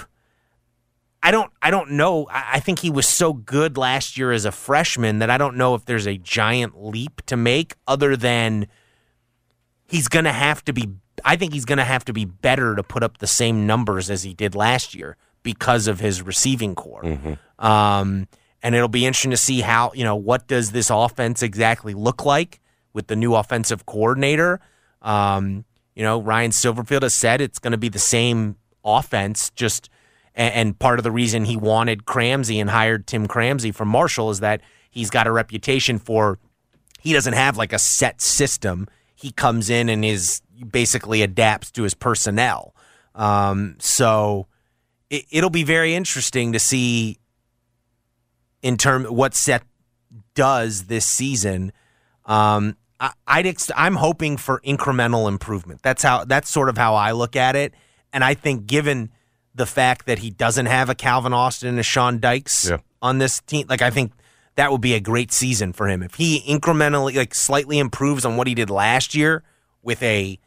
I 1.22 1.30
don't 1.30 1.52
I 1.61 1.70
don't 1.70 1.92
know. 1.92 2.26
I 2.30 2.44
I 2.54 2.61
think 2.61 2.78
he 2.80 2.90
was 2.90 3.06
so 3.06 3.32
good 3.32 3.76
last 3.76 4.16
year 4.16 4.30
as 4.32 4.44
a 4.44 4.52
freshman 4.52 5.18
that 5.18 5.30
I 5.30 5.38
don't 5.38 5.56
know 5.56 5.74
if 5.74 5.84
there's 5.84 6.06
a 6.06 6.16
giant 6.16 6.82
leap 6.82 7.22
to 7.26 7.36
make 7.36 7.74
other 7.86 8.16
than 8.16 8.68
he's 9.88 10.09
going 10.09 10.24
to 10.26 10.32
have 10.32 10.64
to 10.66 10.72
be 10.72 10.90
I 11.24 11.36
think 11.36 11.52
he's 11.52 11.64
going 11.64 11.78
to 11.78 11.84
have 11.84 12.04
to 12.04 12.12
be 12.12 12.24
better 12.24 12.76
to 12.76 12.82
put 12.82 13.02
up 13.02 13.18
the 13.18 13.26
same 13.26 13.66
numbers 13.66 14.11
as 14.11 14.22
he 14.22 14.34
did 14.34 14.54
last 14.54 14.94
year 14.94 15.16
because 15.42 15.88
of 15.88 15.98
his 15.98 16.22
receiving 16.22 16.74
corps. 16.76 17.04
Um, 17.59 18.28
and 18.62 18.74
it'll 18.74 18.88
be 18.88 19.06
interesting 19.06 19.30
to 19.32 19.36
see 19.36 19.61
how, 19.61 19.92
you 19.94 20.04
know, 20.04 20.16
what 20.16 20.46
does 20.46 20.72
this 20.72 20.90
offense 20.90 21.42
exactly 21.42 21.94
look 21.94 22.24
like 22.24 22.61
with 22.92 23.06
the 23.09 23.16
new 23.16 23.34
offensive 23.34 23.86
coordinator? 23.86 24.61
Um, 25.03 25.64
you 25.94 26.03
know, 26.03 26.20
Ryan 26.20 26.51
Silverfield 26.51 27.03
has 27.03 27.14
said 27.14 27.40
it's 27.40 27.59
going 27.59 27.72
to 27.72 27.78
be 27.78 27.88
the 27.88 27.99
same 27.99 28.57
offense, 28.84 29.51
just 29.51 29.90
and, 30.34 30.55
and 30.55 30.78
part 30.78 30.99
of 30.99 31.03
the 31.03 31.11
reason 31.11 31.44
he 31.44 31.57
wanted 31.57 32.05
Cramsey 32.05 32.61
and 32.61 32.70
hired 32.70 33.07
Tim 33.07 33.26
Cramsey 33.26 33.74
from 33.74 33.88
Marshall 33.88 34.30
is 34.30 34.40
that 34.40 34.61
he's 34.90 35.11
got 35.11 35.26
a 35.26 35.32
reputation 35.32 35.99
for 35.99 36.38
he 37.01 37.12
doesn't 37.12 37.34
have 37.34 37.57
like 37.57 37.72
a 37.72 37.78
set 37.78 38.20
system. 38.20 38.88
He 39.14 39.30
comes 39.32 39.70
in 39.70 39.88
and 39.88 40.05
is 40.05 40.42
basically 40.70 41.22
adapts 41.22 41.70
to 41.72 41.82
his 41.82 41.94
personnel. 41.94 42.74
Um, 43.14 43.76
so 43.78 44.46
it, 45.11 45.24
it'll 45.30 45.51
be 45.51 45.64
very 45.64 45.94
interesting 45.94 46.53
to 46.53 46.59
see 46.59 47.18
in 48.62 48.76
term 48.76 49.05
what 49.05 49.34
Seth 49.34 49.64
does 50.34 50.84
this 50.84 51.07
season. 51.07 51.72
Um, 52.26 52.76
I, 53.01 53.12
I'd 53.26 53.46
ex- 53.46 53.70
I'm 53.76 53.96
hoping 53.96 54.36
for 54.36 54.61
incremental 54.64 55.28
improvement. 55.28 55.82
That's 55.82 56.03
how 56.03 56.24
that's 56.24 56.51
sort 56.51 56.68
of 56.68 56.76
how 56.76 56.94
I 56.94 57.12
look 57.12 57.36
at 57.36 57.57
it. 57.57 57.74
And 58.12 58.24
I 58.24 58.34
think 58.34 58.66
given 58.66 59.11
the 59.55 59.66
fact 59.66 60.07
that 60.07 60.18
he 60.20 60.30
doesn't 60.30 60.66
have 60.66 60.88
a 60.88 60.94
Calvin 60.94 61.32
Austin 61.32 61.68
and 61.68 61.78
a 61.78 61.82
Sean 61.82 62.18
Dykes 62.20 62.68
Yeah. 62.70 62.78
on 63.03 63.18
this 63.18 63.40
team, 63.40 63.66
like 63.68 63.82
I 63.82 63.90
think 63.90 64.12
that 64.57 64.72
would 64.72 64.80
be 64.80 64.94
a 64.94 65.01
great 65.01 65.30
season 65.32 65.72
for 65.72 65.88
him 65.88 66.03
if 66.03 66.14
he 66.14 66.42
incrementally, 66.49 67.14
like 67.16 67.34
slightly 67.34 67.78
improves 67.78 68.24
on 68.24 68.36
what 68.36 68.46
he 68.46 68.55
did 68.55 68.70
last 68.70 69.14
year 69.14 69.42
with 69.82 70.03
a 70.03 70.38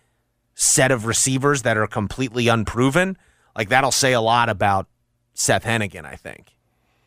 set 0.56 0.92
of 0.92 1.06
receivers 1.06 1.62
that 1.62 1.78
are 1.78 1.88
completely 1.88 2.48
unproven. 2.48 3.18
Like 3.56 3.70
that'll 3.70 3.92
say 3.92 4.14
a 4.14 4.22
lot 4.22 4.50
about 4.50 4.88
Seth 5.34 5.64
Henigan, 5.64 6.06
I 6.06 6.16
think. 6.16 6.54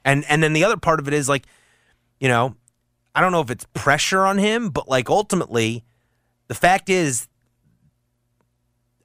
And 0.05 0.24
and 0.28 0.42
then 0.42 0.53
the 0.53 0.64
other 0.64 0.76
part 0.76 1.01
of 1.01 1.09
it 1.09 1.14
is 1.14 1.28
like, 1.28 1.45
you 2.20 2.28
know, 2.28 2.57
I 3.15 3.21
don't 3.21 3.33
know 3.33 3.41
if 3.41 3.51
it's 3.51 3.67
pressure 3.75 4.27
on 4.27 4.39
him, 4.39 4.71
but 4.71 4.89
like 4.89 5.09
ultimately, 5.09 5.85
the 6.49 6.55
fact 6.55 6.91
is, 6.91 7.29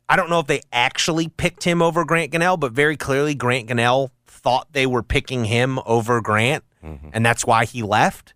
I 0.08 0.16
don't 0.16 0.30
know 0.30 0.40
if 0.40 0.48
they 0.48 0.62
actually 0.74 1.28
picked 1.28 1.64
him 1.64 1.82
over 1.82 2.04
Grant 2.04 2.32
Gunnell, 2.32 2.60
but 2.60 2.72
very 2.72 2.98
clearly 2.98 3.36
Grant 3.36 3.70
Gunnell 3.70 4.10
thought 4.26 4.74
they 4.74 4.88
were 4.88 5.04
picking 5.04 5.46
him 5.46 5.80
over 5.86 6.20
Grant, 6.22 6.64
mm-hmm. 6.84 7.10
and 7.14 7.24
that's 7.26 7.46
why 7.46 7.66
he 7.66 7.84
left. 7.84 8.34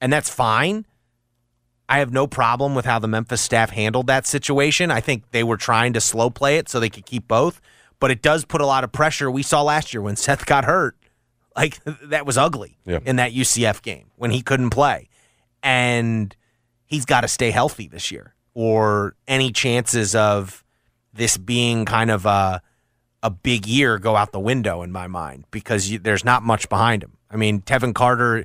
And 0.00 0.12
that's 0.12 0.28
fine. 0.28 0.84
I 1.88 1.98
have 1.98 2.12
no 2.12 2.26
problem 2.26 2.74
with 2.74 2.84
how 2.84 2.98
the 2.98 3.08
Memphis 3.08 3.40
staff 3.40 3.70
handled 3.70 4.06
that 4.08 4.26
situation. 4.26 4.90
I 4.90 5.00
think 5.00 5.30
they 5.30 5.44
were 5.44 5.56
trying 5.56 5.94
to 5.94 6.00
slow 6.00 6.28
play 6.28 6.56
it 6.58 6.68
so 6.68 6.80
they 6.80 6.90
could 6.90 7.06
keep 7.06 7.28
both, 7.28 7.60
but 8.00 8.10
it 8.10 8.20
does 8.20 8.44
put 8.44 8.60
a 8.60 8.66
lot 8.66 8.84
of 8.84 8.92
pressure. 8.92 9.30
We 9.30 9.42
saw 9.42 9.62
last 9.62 9.94
year 9.94 10.02
when 10.02 10.16
Seth 10.16 10.44
got 10.44 10.64
hurt, 10.64 10.96
like 11.56 11.78
that 12.04 12.26
was 12.26 12.36
ugly 12.38 12.78
Yeah. 12.84 12.98
in 13.04 13.16
that 13.16 13.32
UCF 13.32 13.82
game 13.82 14.10
when 14.16 14.30
he 14.30 14.42
couldn't 14.42 14.70
play. 14.70 15.08
And 15.62 16.34
he's 16.86 17.04
got 17.04 17.22
to 17.22 17.28
stay 17.28 17.50
healthy 17.50 17.88
this 17.88 18.10
year 18.10 18.34
or 18.54 19.14
any 19.26 19.50
chances 19.50 20.14
of 20.14 20.64
this 21.12 21.36
being 21.36 21.84
kind 21.84 22.10
of 22.10 22.26
a 22.26 22.60
a 23.22 23.30
big 23.30 23.66
year 23.66 23.98
go 23.98 24.16
out 24.16 24.32
the 24.32 24.40
window 24.40 24.82
in 24.82 24.92
my 24.92 25.06
mind 25.06 25.46
because 25.50 25.90
you, 25.90 25.98
there's 25.98 26.26
not 26.26 26.42
much 26.42 26.68
behind 26.68 27.02
him. 27.02 27.16
I 27.30 27.36
mean, 27.36 27.62
Tevin 27.62 27.94
Carter, 27.94 28.44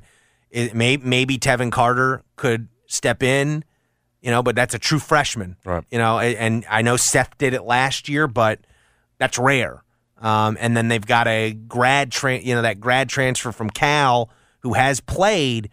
it 0.50 0.74
may, 0.74 0.96
maybe 0.96 1.36
Tevin 1.36 1.70
Carter 1.70 2.22
could 2.36 2.66
step 2.86 3.22
in, 3.22 3.62
you 4.22 4.30
know, 4.30 4.42
but 4.42 4.56
that's 4.56 4.72
a 4.72 4.78
true 4.78 4.98
freshman, 4.98 5.56
Right. 5.66 5.84
You 5.90 5.98
know, 5.98 6.18
and, 6.18 6.34
and 6.38 6.64
I 6.70 6.80
know 6.80 6.96
Seth 6.96 7.36
did 7.36 7.52
it 7.52 7.62
last 7.64 8.08
year, 8.08 8.26
but 8.26 8.60
that's 9.18 9.36
rare. 9.38 9.84
Um, 10.20 10.56
and 10.60 10.76
then 10.76 10.88
they've 10.88 11.04
got 11.04 11.26
a 11.26 11.52
grad, 11.52 12.12
tra- 12.12 12.38
you 12.38 12.54
know, 12.54 12.62
that 12.62 12.78
grad 12.80 13.08
transfer 13.08 13.52
from 13.52 13.70
Cal 13.70 14.30
who 14.60 14.74
has 14.74 15.00
played, 15.00 15.70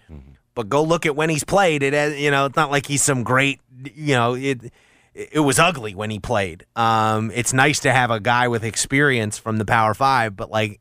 but 0.55 0.69
go 0.69 0.81
look 0.81 1.05
at 1.05 1.15
when 1.15 1.29
he's 1.29 1.43
played. 1.43 1.83
It, 1.83 1.93
has, 1.93 2.17
you 2.17 2.31
know, 2.31 2.45
it's 2.45 2.55
not 2.55 2.71
like 2.71 2.85
he's 2.85 3.03
some 3.03 3.23
great, 3.23 3.59
you 3.93 4.15
know, 4.15 4.35
it 4.35 4.71
it 5.13 5.39
was 5.39 5.57
ugly 5.59 5.95
when 5.95 6.09
he 6.09 6.19
played. 6.19 6.65
Um, 6.75 7.31
it's 7.33 7.51
nice 7.51 7.79
to 7.81 7.91
have 7.91 8.11
a 8.11 8.19
guy 8.19 8.47
with 8.47 8.63
experience 8.63 9.37
from 9.37 9.57
the 9.57 9.65
Power 9.65 9.93
Five, 9.93 10.35
but 10.35 10.51
like 10.51 10.79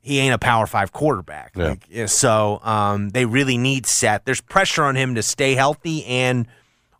he 0.00 0.18
ain't 0.18 0.34
a 0.34 0.38
Power 0.38 0.66
Five 0.66 0.92
quarterback. 0.92 1.52
Yeah. 1.54 1.74
Like, 1.90 2.08
so 2.08 2.60
um, 2.62 3.10
they 3.10 3.26
really 3.26 3.58
need 3.58 3.86
Seth. 3.86 4.22
There's 4.24 4.40
pressure 4.40 4.84
on 4.84 4.96
him 4.96 5.14
to 5.16 5.22
stay 5.22 5.54
healthy, 5.54 6.04
and 6.06 6.48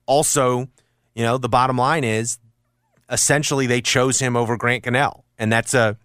also, 0.07 0.69
you 1.15 1.25
know, 1.25 1.39
the 1.39 1.49
bottom 1.49 1.79
line 1.79 2.05
is 2.05 2.39
essentially 3.11 3.67
they 3.67 3.81
chose 3.81 4.19
him 4.19 4.37
over 4.37 4.57
Grant 4.57 4.85
Gunnell, 4.85 5.23
and 5.39 5.53
that's 5.53 5.75
a, 5.75 5.97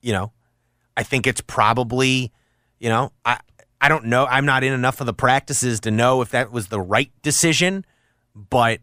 you 0.00 0.12
know, 0.12 0.32
I 0.96 1.02
think 1.02 1.26
it's 1.26 1.40
probably, 1.40 2.32
you 2.78 2.88
know, 2.88 3.12
I 3.24 3.38
I 3.80 3.88
don't 3.88 4.06
know. 4.06 4.26
I'm 4.26 4.44
not 4.44 4.62
in 4.64 4.72
enough 4.72 5.00
of 5.00 5.06
the 5.06 5.14
practices 5.14 5.80
to 5.80 5.90
know 5.90 6.20
if 6.22 6.30
that 6.30 6.52
was 6.52 6.68
the 6.68 6.80
right 6.80 7.10
decision, 7.22 7.84
but 8.34 8.80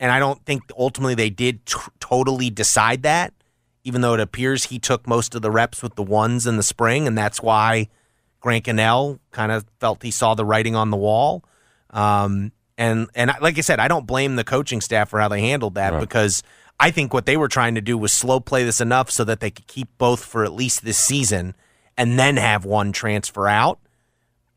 and 0.00 0.10
I 0.10 0.18
don't 0.18 0.44
think 0.44 0.62
ultimately 0.78 1.14
they 1.14 1.30
did 1.30 1.64
t- 1.66 1.78
totally 2.00 2.50
decide 2.50 3.02
that, 3.04 3.32
even 3.84 4.00
though 4.00 4.14
it 4.14 4.20
appears 4.20 4.64
he 4.64 4.78
took 4.78 5.06
most 5.06 5.34
of 5.34 5.42
the 5.42 5.50
reps 5.50 5.82
with 5.82 5.94
the 5.94 6.02
ones 6.02 6.46
in 6.46 6.56
the 6.56 6.62
spring, 6.62 7.06
and 7.06 7.16
that's 7.16 7.40
why 7.42 7.88
Grant 8.40 8.64
Gunnell 8.66 9.18
kind 9.30 9.50
of 9.52 9.64
felt 9.80 10.02
he 10.02 10.10
saw 10.10 10.34
the 10.34 10.44
writing 10.44 10.76
on 10.76 10.90
the 10.90 10.96
wall. 10.96 11.44
Um, 11.90 12.52
and 12.76 13.08
and 13.14 13.30
like 13.40 13.56
I 13.56 13.60
said, 13.62 13.78
I 13.80 13.88
don't 13.88 14.06
blame 14.06 14.36
the 14.36 14.44
coaching 14.44 14.80
staff 14.80 15.08
for 15.10 15.20
how 15.20 15.28
they 15.28 15.40
handled 15.40 15.76
that 15.76 15.92
Right. 15.92 16.00
because 16.00 16.42
I 16.80 16.90
think 16.90 17.14
what 17.14 17.26
they 17.26 17.36
were 17.36 17.48
trying 17.48 17.74
to 17.76 17.80
do 17.80 17.96
was 17.96 18.12
slow 18.12 18.40
play 18.40 18.64
this 18.64 18.80
enough 18.80 19.10
so 19.10 19.24
that 19.24 19.40
they 19.40 19.50
could 19.50 19.66
keep 19.66 19.88
both 19.96 20.24
for 20.24 20.44
at 20.44 20.52
least 20.52 20.84
this 20.84 20.98
season, 20.98 21.54
and 21.96 22.18
then 22.18 22.36
have 22.36 22.64
one 22.64 22.92
transfer 22.92 23.46
out. 23.46 23.78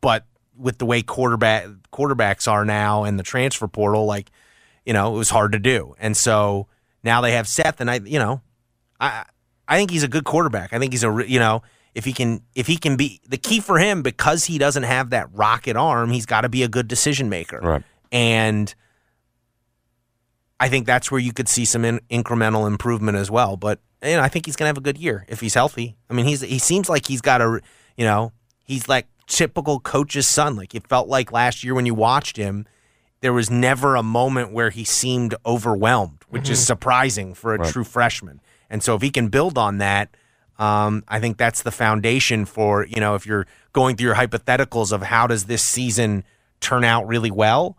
But 0.00 0.24
with 0.56 0.78
the 0.78 0.86
way 0.86 1.02
quarterback 1.02 1.66
quarterbacks 1.92 2.50
are 2.50 2.64
now 2.64 3.04
and 3.04 3.18
the 3.18 3.22
transfer 3.22 3.68
portal, 3.68 4.04
like 4.04 4.30
you 4.84 4.92
know, 4.92 5.14
it 5.14 5.18
was 5.18 5.30
hard 5.30 5.52
to 5.52 5.58
do. 5.58 5.94
And 5.98 6.16
so 6.16 6.66
now 7.04 7.20
they 7.20 7.32
have 7.32 7.46
Seth, 7.46 7.80
and 7.80 7.90
I, 7.90 7.96
you 7.96 8.18
know, 8.18 8.40
I 9.00 9.24
I 9.68 9.76
think 9.76 9.90
he's 9.90 10.02
a 10.02 10.08
good 10.08 10.24
quarterback. 10.24 10.72
I 10.72 10.78
think 10.78 10.92
he's 10.92 11.04
a 11.04 11.24
you 11.26 11.38
know 11.38 11.62
if 11.94 12.04
he 12.04 12.12
can 12.12 12.42
if 12.54 12.66
he 12.66 12.76
can 12.76 12.96
be 12.96 13.20
the 13.28 13.36
key 13.36 13.60
for 13.60 13.78
him 13.78 14.02
because 14.02 14.44
he 14.44 14.58
doesn't 14.58 14.84
have 14.84 15.10
that 15.10 15.28
rocket 15.32 15.76
arm, 15.76 16.10
he's 16.10 16.26
got 16.26 16.42
to 16.42 16.48
be 16.48 16.62
a 16.62 16.68
good 16.68 16.88
decision 16.88 17.28
maker. 17.28 17.60
Right. 17.62 17.82
And 18.10 18.74
I 20.60 20.68
think 20.68 20.86
that's 20.86 21.10
where 21.10 21.20
you 21.20 21.32
could 21.32 21.48
see 21.48 21.64
some 21.64 21.84
in, 21.84 22.00
incremental 22.10 22.66
improvement 22.66 23.16
as 23.16 23.30
well. 23.30 23.56
But 23.56 23.80
you 24.02 24.16
know, 24.16 24.20
I 24.22 24.28
think 24.28 24.46
he's 24.46 24.56
gonna 24.56 24.68
have 24.68 24.78
a 24.78 24.82
good 24.82 24.98
year 24.98 25.24
if 25.28 25.40
he's 25.40 25.54
healthy. 25.54 25.96
I 26.10 26.14
mean, 26.14 26.26
he's 26.26 26.40
he 26.40 26.58
seems 26.58 26.88
like 26.88 27.06
he's 27.06 27.20
got 27.20 27.40
a 27.40 27.60
you 27.96 28.04
know 28.04 28.32
he's 28.64 28.88
like 28.88 29.06
typical 29.26 29.80
coach's 29.80 30.26
son. 30.26 30.56
Like 30.56 30.74
it 30.74 30.86
felt 30.88 31.08
like 31.08 31.32
last 31.32 31.62
year 31.64 31.74
when 31.74 31.86
you 31.86 31.94
watched 31.94 32.36
him, 32.36 32.66
there 33.20 33.32
was 33.32 33.50
never 33.50 33.94
a 33.96 34.02
moment 34.02 34.52
where 34.52 34.70
he 34.70 34.84
seemed 34.84 35.34
overwhelmed, 35.44 36.18
which 36.28 36.48
is 36.50 36.64
surprising 36.64 37.34
for 37.34 37.54
a 37.54 37.58
Right. 37.58 37.72
true 37.72 37.84
freshman. 37.84 38.40
And 38.70 38.82
so 38.82 38.94
if 38.94 39.02
he 39.02 39.10
can 39.10 39.28
build 39.28 39.56
on 39.58 39.78
that, 39.78 40.10
um, 40.58 41.02
I 41.08 41.20
think 41.20 41.36
that's 41.38 41.62
the 41.62 41.70
foundation 41.70 42.44
for 42.44 42.84
you 42.86 43.00
know 43.00 43.14
if 43.14 43.26
you're 43.26 43.46
going 43.72 43.96
through 43.96 44.06
your 44.06 44.16
hypotheticals 44.16 44.92
of 44.92 45.02
how 45.02 45.26
does 45.28 45.44
this 45.44 45.62
season 45.62 46.24
turn 46.60 46.82
out 46.84 47.06
really 47.06 47.30
well. 47.30 47.76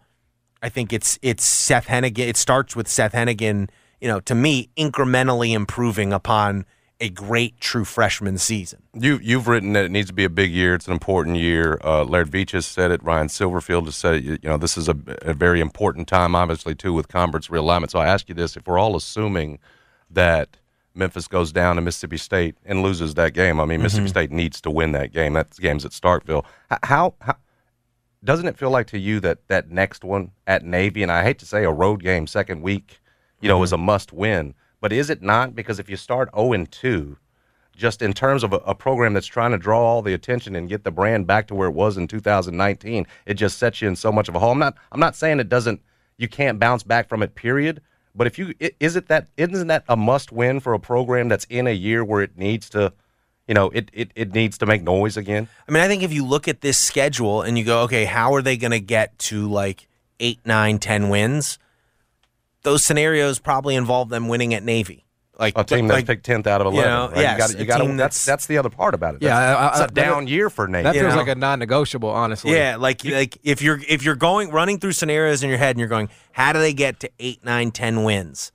I 0.62 0.70
think 0.70 0.94
it's 0.94 1.18
it's 1.22 1.44
Seth 1.44 1.88
Henigan. 1.88 2.28
It 2.28 2.38
starts 2.38 2.76
with 2.76 2.88
Seth 2.88 3.14
Henigan. 3.14 3.70
You 4.02 4.08
know, 4.08 4.20
to 4.22 4.36
me, 4.36 4.70
incrementally 4.78 5.54
improving 5.54 6.14
upon 6.14 6.66
a 7.02 7.10
great 7.10 7.60
true 7.60 7.86
freshman 7.86 8.38
season. 8.38 8.84
You 8.94 9.20
you've 9.22 9.48
written 9.48 9.74
that 9.74 9.86
it 9.86 9.92
needs 9.92 10.08
to 10.08 10.14
be 10.14 10.26
a 10.26 10.30
big 10.30 10.52
year. 10.52 10.76
It's 10.76 10.88
an 10.88 10.94
important 10.94 11.38
year. 11.38 11.80
Uh, 11.84 12.04
Laird 12.04 12.30
Veatch 12.30 12.52
has 12.52 12.66
said 12.66 12.92
it. 12.92 13.02
Ryan 13.04 13.28
Silverfield 13.28 13.86
has 13.86 13.96
said 13.96 14.16
it. 14.16 14.24
You, 14.24 14.32
you 14.42 14.50
know, 14.50 14.58
this 14.58 14.78
is 14.78 14.90
a, 14.90 14.98
a 15.22 15.34
very 15.34 15.62
important 15.62 16.08
time, 16.08 16.36
obviously, 16.36 16.76
too, 16.76 16.94
with 16.94 17.08
conference 17.08 17.48
realignment. 17.48 17.92
So 17.92 18.00
I 18.00 18.08
ask 18.08 18.28
you 18.28 18.36
this: 18.36 18.58
If 18.58 18.68
we're 18.68 18.80
all 18.80 18.96
assuming 18.96 19.60
that 20.10 20.58
Memphis 20.94 21.28
goes 21.28 21.52
down 21.52 21.78
to 21.78 21.82
Mississippi 21.82 22.18
State 22.18 22.56
and 22.66 22.84
loses 22.84 23.14
that 23.14 23.34
game, 23.34 23.60
I 23.60 23.66
mean, 23.66 23.82
Mississippi 23.82 24.10
State 24.10 24.32
needs 24.32 24.60
to 24.62 24.72
win 24.72 24.92
that 24.92 25.14
game. 25.14 25.34
That 25.34 25.56
game's 25.58 25.86
at 25.86 25.92
Starkville. 25.92 26.44
How, 26.84 27.14
how 27.22 27.36
doesn't 28.24 28.48
it 28.48 28.58
feel 28.58 28.70
like 28.70 28.88
to 28.88 29.00
you 29.00 29.20
that 29.22 29.48
that 29.48 29.72
next 29.72 30.04
one 30.04 30.32
at 30.48 30.64
Navy, 30.64 31.04
and 31.04 31.12
I 31.12 31.24
hate 31.24 31.40
to 31.40 31.46
say 31.46 31.64
a 31.64 31.72
road 31.72 32.04
game 32.04 32.28
second 32.28 32.62
week, 32.62 33.00
you 33.42 33.48
know, 33.48 33.64
is 33.64 33.72
a 33.72 33.76
mm-hmm. 33.76 33.86
must 33.86 34.14
win, 34.14 34.54
but 34.82 34.92
is 34.92 35.10
it 35.10 35.22
not? 35.22 35.56
Because 35.56 35.80
if 35.80 35.90
you 35.90 35.98
start 35.98 36.30
zero 36.36 36.54
and 36.54 36.70
two 36.72 37.18
just 37.80 38.02
in 38.02 38.12
terms 38.12 38.44
of 38.44 38.52
a, 38.52 38.58
a 38.58 38.76
program 38.76 39.14
that's 39.14 39.26
trying 39.26 39.52
to 39.52 39.58
draw 39.58 39.80
all 39.80 40.02
the 40.02 40.14
attention 40.14 40.56
and 40.56 40.68
get 40.68 40.84
the 40.84 40.92
brand 40.92 41.26
back 41.26 41.48
to 41.48 41.56
where 41.56 41.70
it 41.70 41.74
was 41.74 41.96
in 41.96 42.08
2019, 42.08 43.08
it 43.26 43.36
just 43.36 43.58
sets 43.58 43.82
you 43.82 43.88
in 43.88 43.96
so 43.96 44.12
much 44.12 44.28
of 44.28 44.36
a 44.36 44.40
hole. 44.40 44.52
I'm 44.52 44.60
not 44.60 44.76
I'm 44.92 45.00
not 45.00 45.16
saying 45.16 45.40
it 45.40 45.50
doesn't 45.50 45.82
you 46.18 46.28
can't 46.28 46.60
bounce 46.60 46.84
back 46.84 47.08
from 47.08 47.24
it, 47.24 47.34
period. 47.36 47.82
But 48.14 48.28
if 48.28 48.38
you 48.38 48.54
is 48.80 48.96
it 48.96 49.08
that 49.08 49.30
isn't 49.38 49.68
that 49.68 49.86
a 49.88 49.96
must 49.96 50.32
win 50.32 50.60
for 50.60 50.74
a 50.74 50.80
program 50.80 51.30
that's 51.30 51.46
in 51.46 51.68
a 51.68 51.72
year 51.72 52.04
where 52.04 52.22
it 52.22 52.38
needs 52.38 52.70
to, 52.72 52.92
you 53.50 53.56
know, 53.56 53.70
it 53.72 53.90
it, 53.92 54.12
it 54.16 54.34
needs 54.34 54.58
to 54.60 54.66
make 54.68 54.84
noise 54.84 55.18
again. 55.18 55.50
I 55.68 55.72
mean, 55.72 55.84
I 55.84 55.88
think 55.88 56.04
if 56.04 56.14
you 56.14 56.24
look 56.24 56.48
at 56.48 56.62
this 56.62 56.78
schedule 56.78 57.42
and 57.42 57.58
you 57.58 57.66
go, 57.66 57.82
okay, 57.82 58.06
how 58.06 58.36
are 58.36 58.42
they 58.44 58.56
going 58.56 58.72
to 58.72 58.80
get 58.80 59.18
to 59.30 59.50
like 59.50 59.88
eight, 60.20 60.40
nine, 60.46 60.78
ten 60.78 61.10
wins? 61.10 61.58
Those 62.62 62.84
scenarios 62.84 63.40
probably 63.40 63.76
involve 63.76 64.10
them 64.10 64.28
winning 64.28 64.54
at 64.54 64.64
Navy. 64.64 65.06
Like 65.40 65.54
A 65.58 65.64
team 65.64 65.88
that's 65.88 66.00
like, 66.00 66.06
picked 66.08 66.26
tenth 66.26 66.46
out 66.48 66.60
of 66.62 66.74
you 66.74 66.82
eleven. 66.82 66.92
know, 66.94 67.08
right? 67.08 67.16
you 67.16 67.22
yes, 67.24 67.56
you 67.58 67.66
got 67.66 67.78
team 67.80 67.96
that's 67.96 68.26
that's 68.26 68.46
the 68.46 68.58
other 68.58 68.70
part 68.70 68.94
about 68.94 69.16
it. 69.16 69.22
Yeah, 69.24 69.30
That's- 69.40 69.56
I- 69.58 69.62
I- 69.64 69.68
it's 69.70 69.78
a 69.78 69.82
that- 69.82 69.94
down 69.94 70.28
year 70.28 70.50
for 70.50 70.68
Navy. 70.68 70.84
That 70.84 70.96
You 70.96 71.02
feels 71.02 71.14
know? 71.14 71.20
like 71.22 71.30
a 71.30 71.36
non-negotiable, 71.36 72.10
honestly. 72.10 72.54
Yeah, 72.54 72.76
like 72.76 73.04
like 73.06 73.38
if 73.44 73.62
you're 73.62 73.80
if 73.88 74.04
you're 74.04 74.16
going 74.18 74.52
running 74.52 74.80
through 74.80 74.92
scenarios 74.92 75.42
in 75.42 75.50
your 75.50 75.58
head 75.58 75.72
and 75.72 75.80
you're 75.80 75.88
going, 75.88 76.10
how 76.34 76.52
do 76.52 76.60
they 76.60 76.74
get 76.74 77.00
to 77.00 77.10
eight, 77.20 77.44
nine, 77.46 77.72
ten 77.72 78.04
wins? 78.04 78.52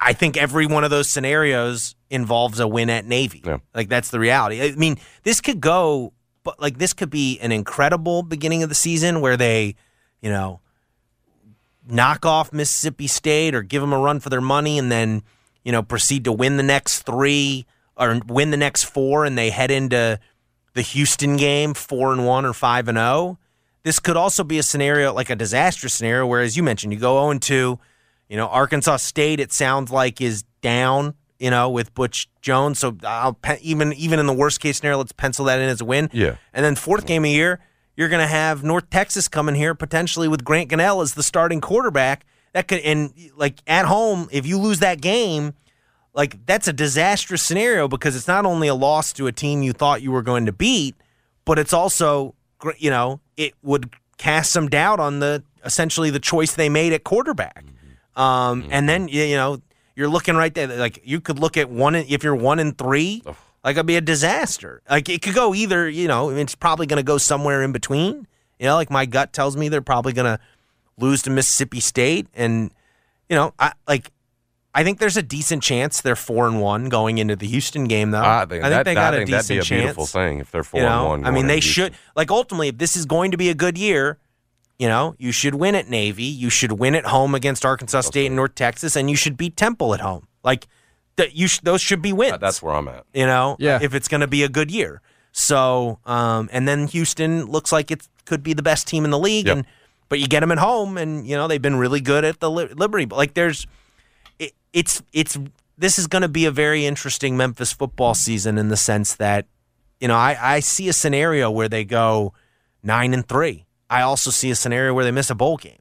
I 0.00 0.12
think 0.12 0.36
every 0.36 0.66
one 0.66 0.84
of 0.84 0.90
those 0.90 1.10
scenarios 1.10 1.94
involves 2.10 2.60
a 2.60 2.68
win 2.68 2.90
at 2.90 3.04
Navy. 3.04 3.42
Yeah. 3.44 3.58
Like 3.74 3.88
that's 3.88 4.10
the 4.10 4.20
reality. 4.20 4.62
I 4.62 4.72
mean, 4.72 4.98
this 5.24 5.40
could 5.40 5.60
go, 5.60 6.12
but 6.44 6.60
like 6.60 6.78
this 6.78 6.92
could 6.92 7.10
be 7.10 7.38
an 7.40 7.52
incredible 7.52 8.22
beginning 8.22 8.62
of 8.62 8.68
the 8.68 8.74
season 8.74 9.20
where 9.20 9.36
they, 9.36 9.74
you 10.20 10.30
know, 10.30 10.60
knock 11.86 12.24
off 12.26 12.52
Mississippi 12.52 13.06
State 13.06 13.54
or 13.54 13.62
give 13.62 13.80
them 13.80 13.92
a 13.92 13.98
run 13.98 14.20
for 14.20 14.28
their 14.28 14.40
money, 14.40 14.78
and 14.78 14.90
then 14.92 15.22
you 15.64 15.72
know 15.72 15.82
proceed 15.82 16.24
to 16.24 16.32
win 16.32 16.56
the 16.56 16.62
next 16.62 17.02
three 17.02 17.66
or 17.96 18.20
win 18.26 18.50
the 18.50 18.56
next 18.56 18.84
four, 18.84 19.24
and 19.24 19.36
they 19.36 19.50
head 19.50 19.70
into 19.70 20.20
the 20.74 20.82
Houston 20.82 21.36
game 21.36 21.74
four 21.74 22.12
and 22.12 22.26
one 22.26 22.44
or 22.44 22.52
five 22.52 22.88
and 22.88 22.98
zero. 22.98 23.38
This 23.82 23.98
could 23.98 24.16
also 24.16 24.44
be 24.44 24.58
a 24.58 24.62
scenario 24.62 25.12
like 25.12 25.30
a 25.30 25.36
disastrous 25.36 25.94
scenario 25.94 26.26
where, 26.26 26.40
as 26.40 26.56
you 26.56 26.62
mentioned, 26.62 26.92
you 26.92 26.98
go 26.98 27.14
zero 27.14 27.30
and 27.30 27.42
two. 27.42 27.78
You 28.28 28.36
know, 28.36 28.46
Arkansas 28.46 28.98
State. 28.98 29.40
It 29.40 29.52
sounds 29.52 29.90
like 29.90 30.20
is 30.20 30.44
down. 30.60 31.14
You 31.38 31.50
know, 31.50 31.70
with 31.70 31.94
Butch 31.94 32.28
Jones. 32.40 32.80
So 32.80 32.96
I'll 33.04 33.38
even 33.60 33.92
even 33.92 34.18
in 34.18 34.26
the 34.26 34.32
worst 34.32 34.60
case 34.60 34.78
scenario, 34.78 34.98
let's 34.98 35.12
pencil 35.12 35.44
that 35.44 35.60
in 35.60 35.68
as 35.68 35.80
a 35.80 35.84
win. 35.84 36.10
Yeah. 36.12 36.34
And 36.52 36.64
then 36.64 36.74
fourth 36.74 37.06
game 37.06 37.24
of 37.24 37.30
year, 37.30 37.60
you're 37.94 38.08
going 38.08 38.20
to 38.22 38.26
have 38.26 38.64
North 38.64 38.90
Texas 38.90 39.28
coming 39.28 39.54
here 39.54 39.74
potentially 39.74 40.26
with 40.26 40.44
Grant 40.44 40.70
Gunnell 40.70 41.02
as 41.02 41.14
the 41.14 41.22
starting 41.22 41.60
quarterback. 41.60 42.26
That 42.54 42.66
could 42.66 42.80
and 42.80 43.12
like 43.36 43.60
at 43.66 43.86
home, 43.86 44.28
if 44.32 44.46
you 44.46 44.58
lose 44.58 44.80
that 44.80 45.00
game, 45.00 45.54
like 46.12 46.44
that's 46.44 46.66
a 46.66 46.72
disastrous 46.72 47.42
scenario 47.42 47.86
because 47.86 48.16
it's 48.16 48.26
not 48.26 48.44
only 48.44 48.66
a 48.66 48.74
loss 48.74 49.12
to 49.12 49.28
a 49.28 49.32
team 49.32 49.62
you 49.62 49.72
thought 49.72 50.02
you 50.02 50.10
were 50.10 50.22
going 50.22 50.46
to 50.46 50.52
beat, 50.52 50.96
but 51.44 51.58
it's 51.58 51.72
also 51.72 52.34
you 52.78 52.90
know 52.90 53.20
it 53.36 53.54
would 53.62 53.90
cast 54.16 54.50
some 54.50 54.68
doubt 54.68 54.98
on 54.98 55.20
the 55.20 55.42
essentially 55.64 56.10
the 56.10 56.18
choice 56.18 56.54
they 56.54 56.68
made 56.68 56.92
at 56.92 57.04
quarterback. 57.04 57.64
Um, 58.18 58.66
and 58.70 58.88
then 58.88 59.08
you 59.08 59.36
know 59.36 59.62
you're 59.94 60.08
looking 60.08 60.34
right 60.36 60.52
there 60.52 60.66
like 60.66 61.00
you 61.04 61.20
could 61.20 61.38
look 61.38 61.56
at 61.56 61.70
one 61.70 61.94
if 61.94 62.22
you're 62.22 62.34
one 62.36 62.58
and 62.58 62.76
three. 62.76 63.22
Like 63.64 63.76
it'd 63.76 63.86
be 63.86 63.96
a 63.96 64.00
disaster. 64.00 64.82
Like 64.90 65.08
it 65.08 65.22
could 65.22 65.34
go 65.34 65.54
either, 65.54 65.88
you 65.88 66.08
know, 66.08 66.30
it's 66.30 66.54
probably 66.54 66.86
going 66.86 66.98
to 66.98 67.02
go 67.02 67.18
somewhere 67.18 67.62
in 67.62 67.72
between. 67.72 68.26
You 68.58 68.66
know, 68.66 68.74
like 68.76 68.90
my 68.90 69.06
gut 69.06 69.32
tells 69.32 69.56
me 69.56 69.68
they're 69.68 69.82
probably 69.82 70.12
going 70.12 70.26
to 70.36 70.40
lose 70.96 71.22
to 71.22 71.30
Mississippi 71.30 71.80
State, 71.80 72.26
and 72.34 72.72
you 73.28 73.36
know, 73.36 73.54
I 73.58 73.72
like. 73.86 74.10
I 74.74 74.84
think 74.84 74.98
there's 75.00 75.16
a 75.16 75.22
decent 75.22 75.62
chance 75.62 76.02
they're 76.02 76.14
four 76.14 76.46
and 76.46 76.60
one 76.60 76.88
going 76.88 77.18
into 77.18 77.34
the 77.34 77.46
Houston 77.46 77.84
game, 77.86 78.10
though. 78.12 78.22
I 78.22 78.44
think, 78.46 78.62
that, 78.62 78.84
they 78.84 78.94
got 78.94 79.14
I 79.14 79.16
a 79.16 79.20
think 79.20 79.30
decent 79.30 79.48
that'd 79.48 79.48
be 79.48 79.58
a 79.58 79.62
chance. 79.62 79.80
beautiful 79.80 80.06
thing 80.06 80.38
if 80.38 80.50
they're 80.52 80.62
four 80.62 80.80
You 80.80 80.86
know, 80.86 81.12
and 81.14 81.22
one. 81.24 81.24
I 81.24 81.34
mean, 81.34 81.46
they 81.48 81.60
should 81.60 81.94
like 82.14 82.30
ultimately 82.30 82.68
if 82.68 82.78
this 82.78 82.94
is 82.96 83.04
going 83.06 83.30
to 83.32 83.36
be 83.36 83.48
a 83.48 83.54
good 83.54 83.76
year. 83.78 84.18
You 84.78 84.86
know, 84.88 85.14
you 85.18 85.32
should 85.32 85.56
win 85.56 85.74
at 85.74 85.88
Navy. 85.88 86.22
You 86.24 86.50
should 86.50 86.72
win 86.72 86.94
at 86.94 87.06
home 87.06 87.34
against 87.34 87.64
Arkansas 87.64 88.02
State 88.02 88.26
and 88.26 88.36
North 88.36 88.54
Texas, 88.54 88.94
and 88.94 89.10
you 89.10 89.16
should 89.16 89.36
beat 89.36 89.56
Temple 89.56 89.92
at 89.94 90.00
home. 90.00 90.28
Like 90.44 90.68
that, 91.16 91.34
you 91.34 91.48
sh- 91.48 91.58
those 91.64 91.80
should 91.80 92.00
be 92.00 92.12
wins. 92.12 92.38
That's 92.40 92.62
where 92.62 92.74
I'm 92.74 92.86
at. 92.86 93.04
you 93.12 93.26
know, 93.26 93.56
Yeah. 93.58 93.80
if 93.82 93.92
it's 93.92 94.06
going 94.06 94.20
to 94.20 94.28
be 94.28 94.44
a 94.44 94.48
good 94.48 94.70
year. 94.70 95.00
So, 95.32 95.98
um, 96.06 96.48
and 96.52 96.66
then 96.68 96.86
Houston 96.86 97.46
looks 97.46 97.72
like 97.72 97.90
it 97.90 98.06
could 98.24 98.42
be 98.44 98.52
the 98.52 98.62
best 98.62 98.86
team 98.86 99.04
in 99.04 99.10
the 99.10 99.18
league, 99.18 99.46
Yep. 99.46 99.56
and 99.56 99.66
but 100.08 100.20
you 100.20 100.26
get 100.28 100.40
them 100.40 100.52
at 100.52 100.58
home, 100.58 100.96
and 100.96 101.26
you 101.26 101.36
know 101.36 101.48
they've 101.48 101.60
been 101.60 101.76
really 101.76 102.00
good 102.00 102.24
at 102.24 102.38
the 102.40 102.50
Li- 102.50 102.72
Liberty. 102.74 103.04
But 103.04 103.16
like, 103.16 103.34
there's, 103.34 103.66
it, 104.38 104.52
it's 104.72 105.02
it's 105.12 105.36
this 105.76 105.98
is 105.98 106.06
going 106.06 106.22
to 106.22 106.28
be 106.28 106.44
a 106.46 106.50
very 106.50 106.86
interesting 106.86 107.36
Memphis 107.36 107.72
football 107.72 108.14
season 108.14 108.58
in 108.58 108.68
the 108.68 108.76
sense 108.76 109.14
that, 109.16 109.46
you 110.00 110.06
know, 110.08 110.14
I 110.16 110.36
I 110.40 110.60
see 110.60 110.88
a 110.88 110.92
scenario 110.92 111.50
where 111.50 111.68
they 111.68 111.84
go 111.84 112.32
nine 112.82 113.12
and 113.12 113.26
three. 113.26 113.64
I 113.90 114.02
also 114.02 114.30
see 114.30 114.50
a 114.50 114.54
scenario 114.54 114.92
where 114.94 115.04
they 115.04 115.10
miss 115.12 115.30
a 115.30 115.34
bowl 115.34 115.56
game. 115.56 115.78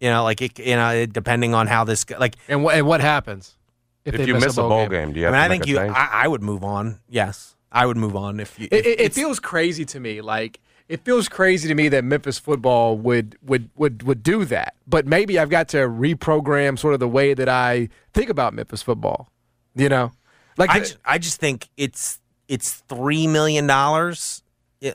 You 0.00 0.10
know, 0.10 0.24
like 0.24 0.42
it, 0.42 0.58
you 0.58 0.74
know, 0.76 1.06
depending 1.06 1.54
on 1.54 1.66
how 1.68 1.84
this 1.84 2.04
like 2.18 2.36
And 2.48 2.64
what 2.64 2.74
and 2.76 2.86
what 2.86 3.00
happens 3.00 3.56
If, 4.04 4.16
they 4.16 4.24
you 4.24 4.34
miss 4.34 4.56
a 4.56 4.62
bowl 4.62 4.88
game, 4.88 5.12
do 5.12 5.20
you 5.20 5.28
I 5.28 5.30
have 5.30 5.34
mean, 5.34 5.40
to 5.40 5.44
I 5.44 5.48
make 5.48 5.62
think 5.64 5.78
a 5.78 5.86
you. 5.86 5.92
I, 5.94 6.24
I 6.24 6.28
would 6.28 6.42
move 6.42 6.64
on. 6.64 6.98
Yes, 7.08 7.54
I 7.70 7.86
would 7.86 7.96
move 7.96 8.16
on 8.16 8.40
if 8.40 8.58
you. 8.58 8.66
It, 8.70 8.78
if 8.80 8.86
it, 8.86 8.88
it 8.88 9.00
it's- 9.00 9.14
feels 9.14 9.38
crazy 9.38 9.84
to 9.84 10.00
me. 10.00 10.20
Like 10.20 10.58
it 10.88 11.04
feels 11.04 11.28
crazy 11.28 11.68
to 11.68 11.74
me 11.76 11.88
that 11.90 12.02
Memphis 12.04 12.38
football 12.38 12.96
would 12.98 13.36
would 13.42 13.70
would 13.76 14.02
would 14.02 14.22
do 14.24 14.44
that. 14.46 14.74
But 14.88 15.06
maybe 15.06 15.38
I've 15.38 15.50
got 15.50 15.68
to 15.68 15.78
reprogram 15.78 16.76
sort 16.78 16.94
of 16.94 17.00
the 17.00 17.08
way 17.08 17.32
that 17.34 17.48
I 17.48 17.88
think 18.12 18.28
about 18.28 18.54
Memphis 18.54 18.82
football. 18.82 19.28
You 19.76 19.88
know, 19.88 20.10
like 20.58 20.70
I, 20.70 20.80
ju- 20.80 20.94
I 21.04 21.18
just 21.18 21.38
think 21.38 21.68
it's 21.76 22.18
it's 22.48 22.72
three 22.88 23.28
million 23.28 23.68
dollars. 23.68 24.41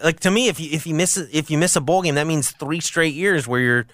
Like 0.03 0.19
to 0.21 0.31
me, 0.31 0.47
if 0.49 0.59
you 0.59 0.69
if 0.71 0.85
you 0.85 0.93
miss 0.93 1.17
a- 1.17 1.37
if 1.37 1.49
you 1.49 1.57
miss 1.57 1.75
a 1.75 1.81
bowl 1.81 2.01
game, 2.01 2.15
that 2.15 2.27
means 2.27 2.51
three 2.51 2.79
straight 2.81 3.13
years 3.13 3.47
where 3.47 3.59
you're, 3.61 3.85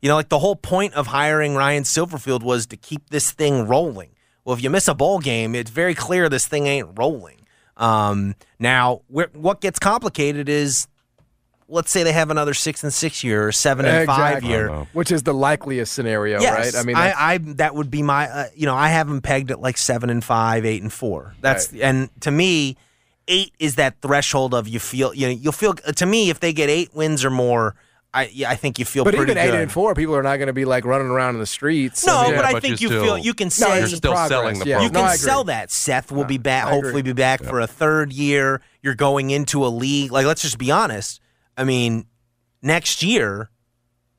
you 0.00 0.08
know, 0.08 0.14
like 0.14 0.28
the 0.28 0.38
whole 0.38 0.54
point 0.56 0.94
of 0.94 1.08
hiring 1.08 1.54
Ryan 1.56 1.82
Silverfield 1.82 2.42
was 2.42 2.66
to 2.66 2.76
keep 2.76 3.10
this 3.10 3.32
thing 3.32 3.66
rolling. 3.66 4.10
Well, 4.44 4.56
if 4.56 4.62
you 4.62 4.70
miss 4.70 4.86
a 4.88 4.94
bowl 4.94 5.18
game, 5.18 5.54
it's 5.54 5.70
very 5.70 5.94
clear 5.94 6.28
this 6.28 6.46
thing 6.46 6.66
ain't 6.66 6.88
rolling. 6.96 7.46
Um, 7.76 8.34
now, 8.58 9.02
what 9.08 9.60
gets 9.60 9.78
complicated 9.78 10.48
is, 10.48 10.86
let's 11.68 11.90
say 11.90 12.02
they 12.02 12.12
have 12.12 12.30
another 12.30 12.52
six 12.54 12.84
and 12.84 12.92
six 12.92 13.24
year 13.24 13.46
or 13.48 13.52
seven 13.52 13.86
and 13.86 14.06
five 14.06 14.38
Exactly. 14.38 14.50
year. 14.50 14.86
which 14.92 15.10
is 15.10 15.22
the 15.24 15.32
likeliest 15.34 15.92
scenario, 15.94 16.40
Yes, 16.40 16.74
right? 16.74 16.80
I 16.80 16.84
mean, 16.84 16.96
I, 16.96 17.12
I 17.34 17.38
that 17.38 17.74
would 17.74 17.90
be 17.90 18.02
my, 18.02 18.28
uh, 18.28 18.46
you 18.54 18.66
know, 18.66 18.74
I 18.74 18.88
have 18.88 19.08
them 19.08 19.20
pegged 19.20 19.50
at 19.50 19.60
like 19.60 19.78
seven 19.78 20.10
and 20.10 20.22
five, 20.22 20.64
eight 20.64 20.82
and 20.82 20.92
four. 20.92 21.34
That's 21.40 21.72
and 21.72 22.08
to 22.20 22.30
me, 22.30 22.76
eight 23.30 23.54
is 23.58 23.76
that 23.76 23.94
threshold 24.02 24.52
of 24.52 24.68
you 24.68 24.78
feel, 24.78 25.14
you 25.14 25.28
know, 25.28 25.32
you'll 25.32 25.52
feel. 25.52 25.72
To 25.72 26.04
me, 26.04 26.28
if 26.28 26.40
they 26.40 26.52
get 26.52 26.68
eight 26.68 26.94
wins 26.94 27.24
or 27.24 27.30
more, 27.30 27.74
I, 28.12 28.28
yeah, 28.32 28.50
I 28.50 28.56
think 28.56 28.78
you 28.80 28.84
feel 28.84 29.04
but 29.04 29.14
pretty 29.14 29.30
even 29.32 29.42
eight 29.42 29.54
and 29.54 29.70
four, 29.70 29.94
people 29.94 30.16
are 30.16 30.22
not 30.22 30.36
going 30.38 30.48
to 30.48 30.52
be 30.52 30.64
like 30.64 30.84
running 30.84 31.06
around 31.06 31.36
in 31.36 31.40
the 31.40 31.46
streets. 31.46 32.04
No, 32.04 32.24
mean, 32.24 32.34
but 32.34 32.44
I 32.44 32.52
but 32.52 32.62
think 32.62 32.80
you 32.80 32.88
you 32.88 32.94
still- 32.94 33.04
feel 33.04 33.18
you 33.18 33.34
can 33.34 33.46
No, 33.46 33.50
say 33.50 33.80
it's 33.80 33.92
You're 33.92 33.96
still 33.98 34.12
progress, 34.12 34.28
selling 34.28 34.58
the 34.58 34.66
yeah. 34.66 34.80
you 34.82 34.88
program. 34.88 35.04
No, 35.04 35.08
can 35.10 35.18
sell 35.18 35.44
that. 35.44 35.70
Seth 35.70 36.10
will 36.10 36.24
be 36.24 36.38
back. 36.38 36.66
I 36.66 36.70
Hopefully, 36.70 37.00
agree. 37.00 37.12
be 37.12 37.12
back 37.12 37.42
for 37.42 37.60
a 37.60 37.66
third 37.68 38.12
year. 38.12 38.60
You're 38.82 38.96
going 38.96 39.30
into 39.30 39.64
a 39.64 39.68
league. 39.68 40.10
Like, 40.10 40.26
let's 40.26 40.42
just 40.42 40.58
be 40.58 40.72
honest. 40.72 41.20
I 41.56 41.62
mean, 41.64 42.06
next 42.62 43.02
year 43.02 43.50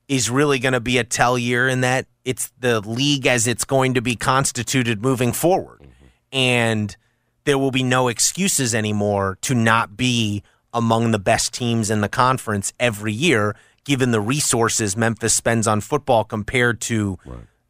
is 0.08 0.30
really 0.30 0.58
going 0.58 0.72
to 0.72 0.80
be 0.80 0.96
a 0.98 1.04
tell 1.04 1.36
year 1.38 1.68
in 1.68 1.82
that 1.82 2.06
it's 2.24 2.50
the 2.58 2.80
league 2.80 3.26
as 3.26 3.46
it's 3.46 3.64
going 3.64 3.94
to 3.94 4.00
be 4.00 4.16
constituted 4.16 5.02
moving 5.02 5.32
forward, 5.32 5.80
mm-hmm. 5.80 6.06
and 6.32 6.96
there 7.44 7.58
will 7.58 7.70
be 7.70 7.82
no 7.82 8.08
excuses 8.08 8.74
anymore 8.74 9.38
to 9.42 9.54
not 9.54 9.96
be 9.96 10.42
among 10.72 11.10
the 11.10 11.18
best 11.18 11.52
teams 11.52 11.90
in 11.90 12.00
the 12.00 12.08
conference 12.08 12.72
every 12.80 13.12
year, 13.12 13.54
given 13.84 14.10
the 14.10 14.20
resources 14.20 14.96
Memphis 14.96 15.34
spends 15.34 15.66
on 15.66 15.80
football 15.80 16.24
compared 16.24 16.80
to 16.82 17.18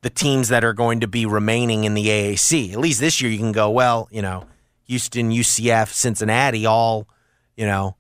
the 0.03 0.11
teams 0.11 0.49
that 0.49 0.65
are 0.65 0.73
going 0.73 1.01
to 1.01 1.07
be 1.07 1.27
remaining 1.27 1.85
in 1.85 1.95
the 1.95 2.07
AAC. 2.07 2.73
At 2.73 2.79
least 2.79 3.01
this 3.01 3.21
year, 3.21 3.31
you 3.31 3.39
can 3.39 3.53
go, 3.53 3.71
well, 3.71 4.09
you 4.11 4.23
know, 4.23 4.47
Houston, 4.87 5.31
UCF, 5.31 5.89
Cincinnati, 5.89 6.67
all, 6.67 7.09
you 7.57 7.67
know, 7.67 7.97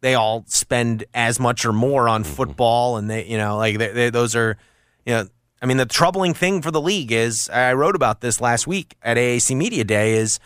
they 0.00 0.14
all 0.14 0.44
spend 0.46 1.04
as 1.12 1.40
much 1.40 1.64
or 1.64 1.72
more 1.72 2.08
on 2.08 2.24
mm-hmm. 2.24 2.32
football, 2.32 2.96
and 2.96 3.10
they, 3.10 3.26
you 3.26 3.36
know, 3.36 3.56
like 3.56 3.78
they, 3.78 3.88
they, 3.88 4.10
those 4.10 4.36
are, 4.36 4.56
you 5.04 5.14
know, 5.14 5.26
I 5.62 5.66
mean, 5.66 5.76
the 5.76 5.86
troubling 5.86 6.32
thing 6.32 6.62
for 6.62 6.70
the 6.70 6.80
league 6.80 7.12
is 7.12 7.50
I 7.50 7.74
wrote 7.74 7.94
about 7.94 8.20
this 8.20 8.40
last 8.40 8.66
week 8.66 8.96
at 9.02 9.18
AAC 9.18 9.54
Media 9.56 9.84
Day 9.84 10.14
is 10.14 10.40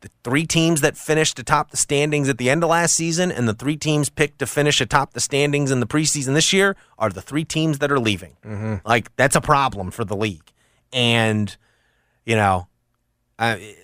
the 0.00 0.10
three 0.22 0.46
teams 0.46 0.80
that 0.80 0.96
finished 0.96 1.38
atop 1.38 1.70
the 1.70 1.76
standings 1.76 2.28
at 2.28 2.38
the 2.38 2.48
end 2.48 2.62
of 2.62 2.70
last 2.70 2.94
season 2.94 3.32
and 3.32 3.48
the 3.48 3.54
three 3.54 3.76
teams 3.76 4.08
picked 4.08 4.38
to 4.38 4.46
finish 4.46 4.80
atop 4.80 5.12
the 5.12 5.20
standings 5.20 5.70
in 5.72 5.80
the 5.80 5.86
preseason 5.86 6.34
this 6.34 6.52
year 6.52 6.76
are 6.98 7.10
the 7.10 7.20
three 7.22 7.44
teams 7.44 7.78
that 7.80 7.90
are 7.90 7.98
leaving. 7.98 8.36
Mm-hmm. 8.44 8.86
Like 8.86 9.14
that's 9.16 9.34
a 9.34 9.40
problem 9.40 9.90
for 9.90 10.04
the 10.04 10.14
league, 10.16 10.52
and 10.92 11.56
you 12.24 12.36
know, 12.36 12.68
I, 13.38 13.74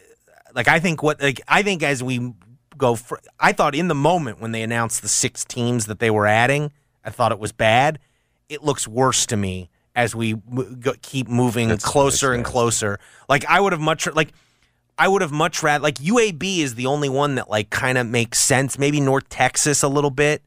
like 0.55 0.69
I 0.69 0.79
think 0.81 1.03
what 1.03 1.21
like 1.21 1.41
I 1.49 1.62
think 1.62 1.83
as 1.83 2.03
we 2.03 2.33
go, 2.77 2.95
fr- 2.95 3.17
I 3.41 3.53
thought 3.53 3.75
in 3.75 3.89
the 3.89 3.95
moment 3.95 4.41
when 4.41 4.53
they 4.53 4.62
announced 4.62 5.03
the 5.03 5.09
six 5.09 5.45
teams 5.45 5.87
that 5.87 5.99
they 5.99 6.11
were 6.11 6.27
adding, 6.27 6.71
I 7.05 7.11
thought 7.11 7.33
it 7.33 7.39
was 7.39 7.53
bad. 7.53 7.99
It 8.49 8.62
looks 8.62 8.87
worse 8.87 9.27
to 9.27 9.37
me 9.37 9.71
as 9.97 10.15
we 10.15 10.35
mo- 10.49 10.65
go, 10.79 10.93
keep 11.03 11.29
moving 11.29 11.69
That's- 11.69 11.85
closer 11.85 12.33
and 12.33 12.45
closer. 12.45 12.99
Like 13.29 13.45
I 13.47 13.61
would 13.61 13.73
have 13.73 13.81
much 13.81 14.07
like 14.15 14.33
I 14.99 15.09
would 15.09 15.22
have 15.22 15.32
much 15.32 15.62
rather 15.62 15.82
like 15.82 15.97
UAB 15.97 16.59
is 16.59 16.74
the 16.76 16.86
only 16.86 17.09
one 17.09 17.34
that 17.34 17.51
like 17.51 17.70
kind 17.70 17.99
of 17.99 18.07
makes 18.07 18.38
sense. 18.38 18.78
Maybe 18.78 19.01
North 19.01 19.28
Texas 19.28 19.82
a 19.82 19.88
little 19.88 20.11
bit. 20.11 20.42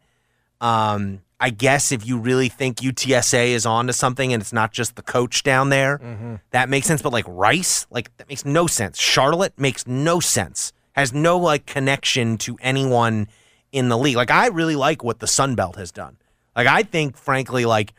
Um, 0.62 1.22
I 1.40 1.50
guess 1.52 1.92
if 1.92 2.06
you 2.08 2.18
really 2.18 2.50
think 2.50 2.78
UTSA 2.78 3.50
is 3.50 3.66
onto 3.66 3.94
something 3.94 4.34
and 4.34 4.42
it's 4.42 4.54
not 4.54 4.72
just 4.72 4.96
the 4.96 5.02
coach 5.04 5.44
down 5.44 5.70
there, 5.70 6.00
Mm-hmm. 6.00 6.36
that 6.52 6.68
makes 6.70 6.88
sense. 6.88 7.02
But 7.02 7.14
like 7.14 7.26
Rice, 7.28 7.86
like 7.92 8.16
that 8.18 8.28
makes 8.30 8.44
no 8.46 8.66
sense. 8.68 8.98
Charlotte 9.00 9.54
makes 9.58 9.86
no 9.86 10.20
sense. 10.20 10.72
Has 10.94 11.14
no 11.14 11.38
like 11.38 11.66
connection 11.68 12.38
to 12.40 12.58
anyone 12.62 13.28
in 13.72 13.90
the 13.90 13.98
league. 13.98 14.16
Like 14.16 14.32
I 14.32 14.48
really 14.48 14.76
like 14.76 15.04
what 15.04 15.20
the 15.20 15.28
Sun 15.28 15.54
Belt 15.56 15.76
has 15.76 15.92
done. 15.92 16.18
Like 16.56 16.66
I 16.68 16.82
think, 16.84 17.18
frankly, 17.18 17.66
like 17.66 17.94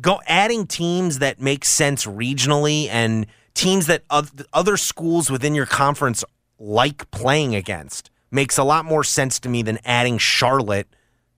go 0.00 0.20
adding 0.26 0.66
teams 0.66 1.20
that 1.20 1.40
make 1.40 1.64
sense 1.64 2.06
regionally 2.06 2.88
and 2.90 3.26
teams 3.56 3.86
that 3.86 4.04
other 4.52 4.76
schools 4.76 5.30
within 5.30 5.54
your 5.54 5.66
conference 5.66 6.22
like 6.58 7.10
playing 7.10 7.54
against 7.56 8.10
makes 8.30 8.56
a 8.58 8.64
lot 8.64 8.84
more 8.84 9.02
sense 9.02 9.40
to 9.40 9.48
me 9.48 9.62
than 9.62 9.78
adding 9.84 10.18
Charlotte 10.18 10.86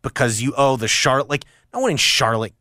because 0.02 0.40
you 0.42 0.52
owe 0.56 0.76
the 0.76 0.88
Charlotte 0.88 1.30
like 1.30 1.44
no 1.72 1.80
one 1.80 1.90
in 1.92 1.96
Charlotte 1.96 2.52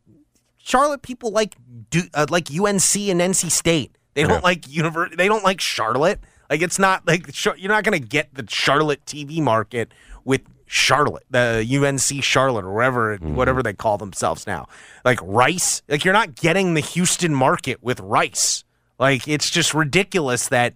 Charlotte 0.58 1.02
people 1.02 1.32
like 1.32 1.56
do 1.90 2.02
uh, 2.14 2.26
like 2.30 2.50
UNC 2.52 2.96
and 2.96 3.22
NC 3.22 3.50
State. 3.52 3.98
They 4.14 4.24
don't 4.24 4.32
Yeah. 4.32 4.40
like 4.44 4.62
univer- 4.64 5.16
they 5.16 5.28
don't 5.28 5.44
like 5.44 5.62
Charlotte. 5.62 6.20
Like 6.50 6.62
it's 6.62 6.80
not 6.80 7.08
like 7.08 7.28
you're 7.58 7.70
not 7.72 7.84
going 7.84 8.00
to 8.02 8.06
get 8.08 8.34
the 8.34 8.46
Charlotte 8.50 9.06
TV 9.06 9.42
market 9.42 9.94
with 10.26 10.42
Charlotte, 10.66 11.24
the 11.30 11.66
UNC 11.66 12.22
Charlotte 12.24 12.66
or 12.66 12.74
wherever 12.74 13.16
whatever 13.18 13.64
they 13.64 13.74
call 13.74 13.98
themselves 13.98 14.46
now. 14.46 14.68
Like 15.06 15.20
Rice, 15.22 15.82
like 15.88 16.04
you're 16.04 16.14
not 16.14 16.36
getting 16.36 16.74
the 16.74 16.82
Houston 16.82 17.34
market 17.34 17.82
with 17.82 18.00
Rice. 18.02 18.64
Like 19.00 19.28
it's 19.28 19.50
just 19.50 19.74
ridiculous 19.74 20.48
that 20.50 20.74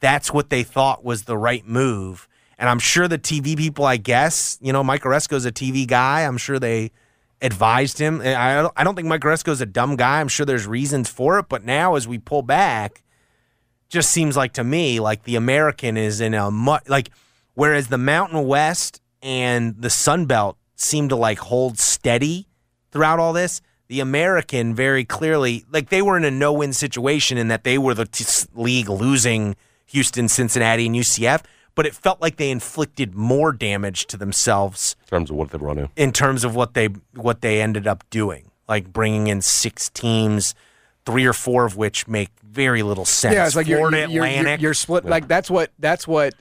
that's 0.00 0.32
what 0.32 0.50
they 0.50 0.62
thought 0.62 1.04
was 1.04 1.24
the 1.24 1.38
right 1.38 1.66
move. 1.66 2.28
And 2.58 2.68
I'm 2.68 2.78
sure 2.78 3.08
the 3.08 3.18
TV 3.18 3.56
people, 3.56 3.84
I 3.84 3.96
guess, 3.96 4.58
you 4.60 4.72
know, 4.72 4.84
Mike 4.84 5.02
Aresco's 5.02 5.44
a 5.44 5.52
TV 5.52 5.86
guy. 5.86 6.22
I'm 6.22 6.38
sure 6.38 6.58
they 6.58 6.92
advised 7.40 7.98
him. 7.98 8.20
I 8.20 8.62
don't, 8.62 8.72
I 8.76 8.84
don't 8.84 8.94
think 8.94 9.08
Mike 9.08 9.22
Aresco's 9.22 9.60
a 9.60 9.66
dumb 9.66 9.96
guy. 9.96 10.20
I'm 10.20 10.28
sure 10.28 10.46
there's 10.46 10.66
reasons 10.66 11.08
for 11.08 11.38
it. 11.38 11.48
But 11.48 11.64
now, 11.64 11.94
as 11.94 12.06
we 12.06 12.18
pull 12.18 12.42
back, 12.42 13.02
just 13.88 14.10
seems 14.10 14.36
like 14.36 14.52
to 14.54 14.64
me 14.64 14.98
like 15.00 15.24
the 15.24 15.36
American 15.36 15.96
is 15.96 16.20
in 16.20 16.34
a 16.34 16.50
mu- 16.50 16.78
like 16.88 17.10
whereas 17.54 17.88
the 17.88 17.98
Mountain 17.98 18.46
West 18.46 19.00
and 19.22 19.80
the 19.80 19.90
Sun 19.90 20.26
Belt 20.26 20.56
seem 20.74 21.08
to 21.08 21.16
like 21.16 21.38
hold 21.38 21.78
steady 21.78 22.48
throughout 22.90 23.18
all 23.18 23.32
this. 23.32 23.60
The 23.88 24.00
American 24.00 24.74
very 24.74 25.04
clearly 25.04 25.64
like 25.70 25.90
they 25.90 26.00
were 26.02 26.16
in 26.16 26.24
a 26.24 26.30
no-win 26.30 26.72
situation 26.72 27.36
in 27.38 27.48
that 27.48 27.64
they 27.64 27.76
were 27.78 27.94
the 27.94 28.06
t- 28.06 28.24
league 28.54 28.88
losing 28.88 29.56
Houston, 29.86 30.28
Cincinnati, 30.28 30.86
and 30.86 30.96
UCF, 30.96 31.42
but 31.74 31.86
it 31.86 31.94
felt 31.94 32.20
like 32.22 32.36
they 32.36 32.50
inflicted 32.50 33.14
more 33.14 33.52
damage 33.52 34.06
to 34.06 34.16
themselves 34.16 34.96
in 35.02 35.08
terms 35.08 35.30
of 35.30 35.36
what 35.36 35.50
they 35.50 35.58
run 35.58 35.78
in. 35.78 35.88
in 35.96 36.12
terms 36.12 36.44
of 36.44 36.56
what 36.56 36.74
they 36.74 36.86
what 37.14 37.42
they 37.42 37.60
ended 37.60 37.86
up 37.86 38.04
doing, 38.10 38.50
like 38.68 38.92
bringing 38.92 39.26
in 39.26 39.42
six 39.42 39.90
teams, 39.90 40.54
three 41.04 41.26
or 41.26 41.34
four 41.34 41.66
of 41.66 41.76
which 41.76 42.08
make 42.08 42.30
very 42.42 42.82
little 42.82 43.04
sense. 43.04 43.34
Yeah, 43.34 43.46
it's 43.46 43.54
like 43.56 43.66
you're, 43.66 43.78
Florida 43.78 43.98
you're, 43.98 44.08
you're, 44.08 44.24
Atlantic. 44.24 44.60
you're 44.62 44.74
split. 44.74 45.04
Like 45.04 45.28
that's 45.28 45.50
what 45.50 45.72
that's 45.78 46.08
what 46.08 46.34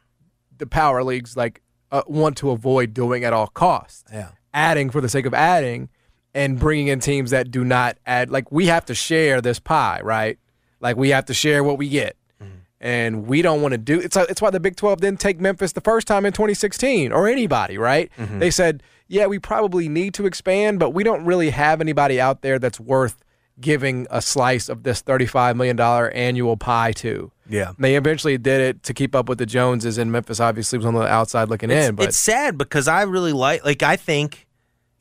the 0.58 0.66
power 0.66 1.04
leagues 1.04 1.36
like 1.36 1.62
uh, 1.92 2.04
want 2.08 2.38
to 2.38 2.52
avoid 2.52 2.94
doing 2.94 3.26
at 3.26 3.34
all 3.34 3.48
costs. 3.48 4.06
Yeah. 4.12 4.30
adding 4.54 4.90
for 4.90 5.02
the 5.02 5.10
sake 5.10 5.26
of 5.26 5.34
adding, 5.34 5.90
and 6.34 6.60
bringing 6.60 6.88
in 6.88 7.00
teams 7.00 7.32
that 7.32 7.52
do 7.52 7.64
not 7.64 7.98
add. 8.06 8.30
Like 8.30 8.52
we 8.52 8.68
have 8.68 8.86
to 8.86 8.96
share 8.96 9.42
this 9.42 9.60
pie, 9.60 10.00
right? 10.04 10.38
Like 10.80 10.98
we 10.98 11.10
have 11.10 11.26
to 11.26 11.34
share 11.34 11.64
what 11.64 11.78
we 11.78 11.90
get, 11.90 12.18
mm-hmm. 12.42 12.58
and 12.82 13.28
we 13.28 13.42
don't 13.42 13.62
want 13.62 13.74
to 13.74 13.78
do. 13.78 14.00
It's 14.00 14.18
it's 14.18 14.42
why 14.42 14.50
the 14.50 14.60
Big 14.60 14.76
Twelve 14.76 15.02
didn't 15.02 15.20
take 15.20 15.40
Memphis 15.40 15.74
the 15.74 15.82
first 15.82 16.08
time 16.08 16.26
in 16.26 16.34
2016 16.34 17.12
or 17.12 17.28
anybody, 17.28 17.78
right? 17.78 18.12
Mm-hmm. 18.18 18.40
They 18.40 18.52
said, 18.52 18.84
yeah, 19.08 19.28
we 19.28 19.40
probably 19.40 19.88
need 19.88 20.14
to 20.16 20.26
expand, 20.26 20.80
but 20.80 20.92
we 20.92 21.04
don't 21.04 21.26
really 21.26 21.52
have 21.52 21.82
anybody 21.82 22.20
out 22.20 22.42
there 22.42 22.60
that's 22.60 22.80
worth 22.80 23.24
giving 23.60 24.08
a 24.10 24.22
slice 24.22 24.70
of 24.70 24.84
this 24.84 25.02
$35 25.04 25.56
million 25.56 25.80
annual 25.80 26.58
pie 26.58 26.92
to. 26.94 27.32
Yeah. 27.48 27.74
They 27.78 27.96
eventually 27.96 28.38
did 28.38 28.62
it 28.62 28.84
to 28.84 28.94
keep 28.94 29.16
up 29.16 29.30
with 29.30 29.38
the 29.38 29.46
Joneses, 29.46 29.98
and 29.98 30.12
Memphis 30.12 30.40
obviously 30.40 30.78
was 30.78 30.86
on 30.86 30.96
the 30.96 31.02
outside 31.02 31.50
looking 31.50 31.70
it's, 31.70 31.90
in. 31.90 31.96
But 31.96 32.10
it's 32.10 32.18
sad 32.18 32.58
because 32.58 32.88
I 32.88 33.04
really 33.04 33.34
like 33.34 33.64
like 33.64 33.84
I 33.84 33.96
think 33.96 34.48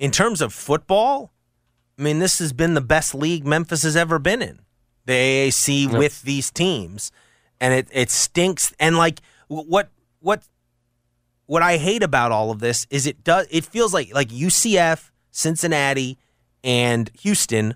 in 0.02 0.10
terms 0.10 0.40
of 0.40 0.52
football, 0.52 1.32
I 1.96 2.02
mean 2.02 2.18
this 2.18 2.40
has 2.40 2.52
been 2.52 2.74
the 2.74 2.80
best 2.80 3.14
league 3.14 3.46
Memphis 3.46 3.84
has 3.84 3.94
ever 3.94 4.18
been 4.18 4.42
in. 4.42 4.58
The 5.04 5.12
AAC 5.12 5.96
with 5.96 6.22
these 6.22 6.50
teams, 6.50 7.12
and 7.60 7.72
it 7.72 7.88
it 7.92 8.10
stinks. 8.10 8.74
And 8.80 8.96
like 8.96 9.20
what 9.46 9.90
what 10.18 10.42
what 11.46 11.62
I 11.62 11.76
hate 11.76 12.02
about 12.02 12.32
all 12.32 12.50
of 12.50 12.58
this 12.58 12.84
is 12.90 13.06
it 13.06 13.22
does 13.22 13.46
it 13.48 13.64
feels 13.64 13.94
like 13.94 14.12
like 14.12 14.30
UCF, 14.30 15.10
Cincinnati, 15.30 16.18
and 16.64 17.08
Houston 17.20 17.74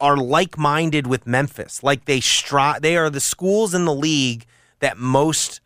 are 0.00 0.18
like-minded 0.18 1.06
with 1.06 1.26
Memphis. 1.26 1.82
Like 1.82 2.04
they 2.04 2.20
stri- 2.20 2.80
they 2.80 2.98
are 2.98 3.08
the 3.08 3.20
schools 3.20 3.72
in 3.72 3.86
the 3.86 3.94
league 3.94 4.44
that 4.80 4.98
most 4.98 5.62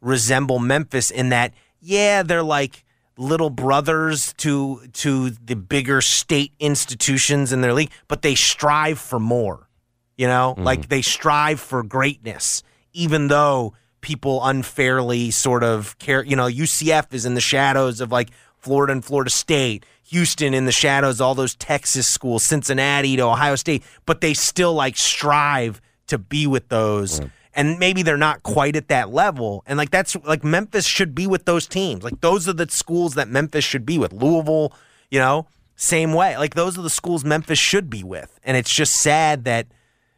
resemble 0.00 0.60
Memphis 0.60 1.10
in 1.10 1.30
that 1.30 1.54
yeah, 1.80 2.22
they're 2.22 2.44
like 2.44 2.84
little 3.16 3.50
brothers 3.50 4.32
to 4.38 4.86
to 4.92 5.30
the 5.30 5.56
bigger 5.56 6.00
state 6.00 6.52
institutions 6.58 7.52
in 7.52 7.60
their 7.60 7.72
league, 7.74 7.90
but 8.08 8.22
they 8.22 8.34
strive 8.34 8.98
for 8.98 9.18
more. 9.18 9.68
You 10.16 10.26
know, 10.26 10.54
mm-hmm. 10.54 10.64
like 10.64 10.88
they 10.88 11.02
strive 11.02 11.60
for 11.60 11.82
greatness, 11.82 12.62
even 12.92 13.28
though 13.28 13.74
people 14.00 14.44
unfairly 14.44 15.30
sort 15.30 15.64
of 15.64 15.98
care. 15.98 16.24
You 16.24 16.36
know, 16.36 16.46
UCF 16.46 17.14
is 17.14 17.24
in 17.24 17.34
the 17.34 17.40
shadows 17.40 18.00
of 18.00 18.12
like 18.12 18.30
Florida 18.58 18.92
and 18.92 19.04
Florida 19.04 19.30
State, 19.30 19.84
Houston 20.04 20.54
in 20.54 20.66
the 20.66 20.72
shadows, 20.72 21.20
all 21.20 21.34
those 21.34 21.54
Texas 21.56 22.06
schools, 22.06 22.44
Cincinnati 22.44 23.16
to 23.16 23.22
Ohio 23.22 23.56
State, 23.56 23.82
but 24.06 24.20
they 24.20 24.34
still 24.34 24.74
like 24.74 24.96
strive 24.96 25.80
to 26.08 26.18
be 26.18 26.46
with 26.46 26.68
those. 26.68 27.20
And 27.54 27.78
maybe 27.78 28.02
they're 28.02 28.16
not 28.16 28.42
quite 28.42 28.76
at 28.76 28.88
that 28.88 29.10
level. 29.10 29.62
And 29.66 29.76
like 29.76 29.90
that's 29.90 30.16
like 30.24 30.42
Memphis 30.42 30.86
should 30.86 31.14
be 31.14 31.26
with 31.26 31.44
those 31.44 31.66
teams. 31.66 32.02
Like 32.02 32.20
those 32.20 32.48
are 32.48 32.52
the 32.54 32.68
schools 32.70 33.14
that 33.14 33.28
Memphis 33.28 33.64
should 33.64 33.84
be 33.84 33.98
with. 33.98 34.12
Louisville, 34.12 34.72
you 35.10 35.18
know, 35.18 35.46
same 35.76 36.14
way. 36.14 36.36
Like 36.38 36.54
those 36.54 36.78
are 36.78 36.82
the 36.82 36.90
schools 36.90 37.24
Memphis 37.24 37.58
should 37.58 37.90
be 37.90 38.02
with. 38.02 38.40
And 38.42 38.56
it's 38.56 38.72
just 38.72 38.94
sad 38.94 39.44
that, 39.44 39.66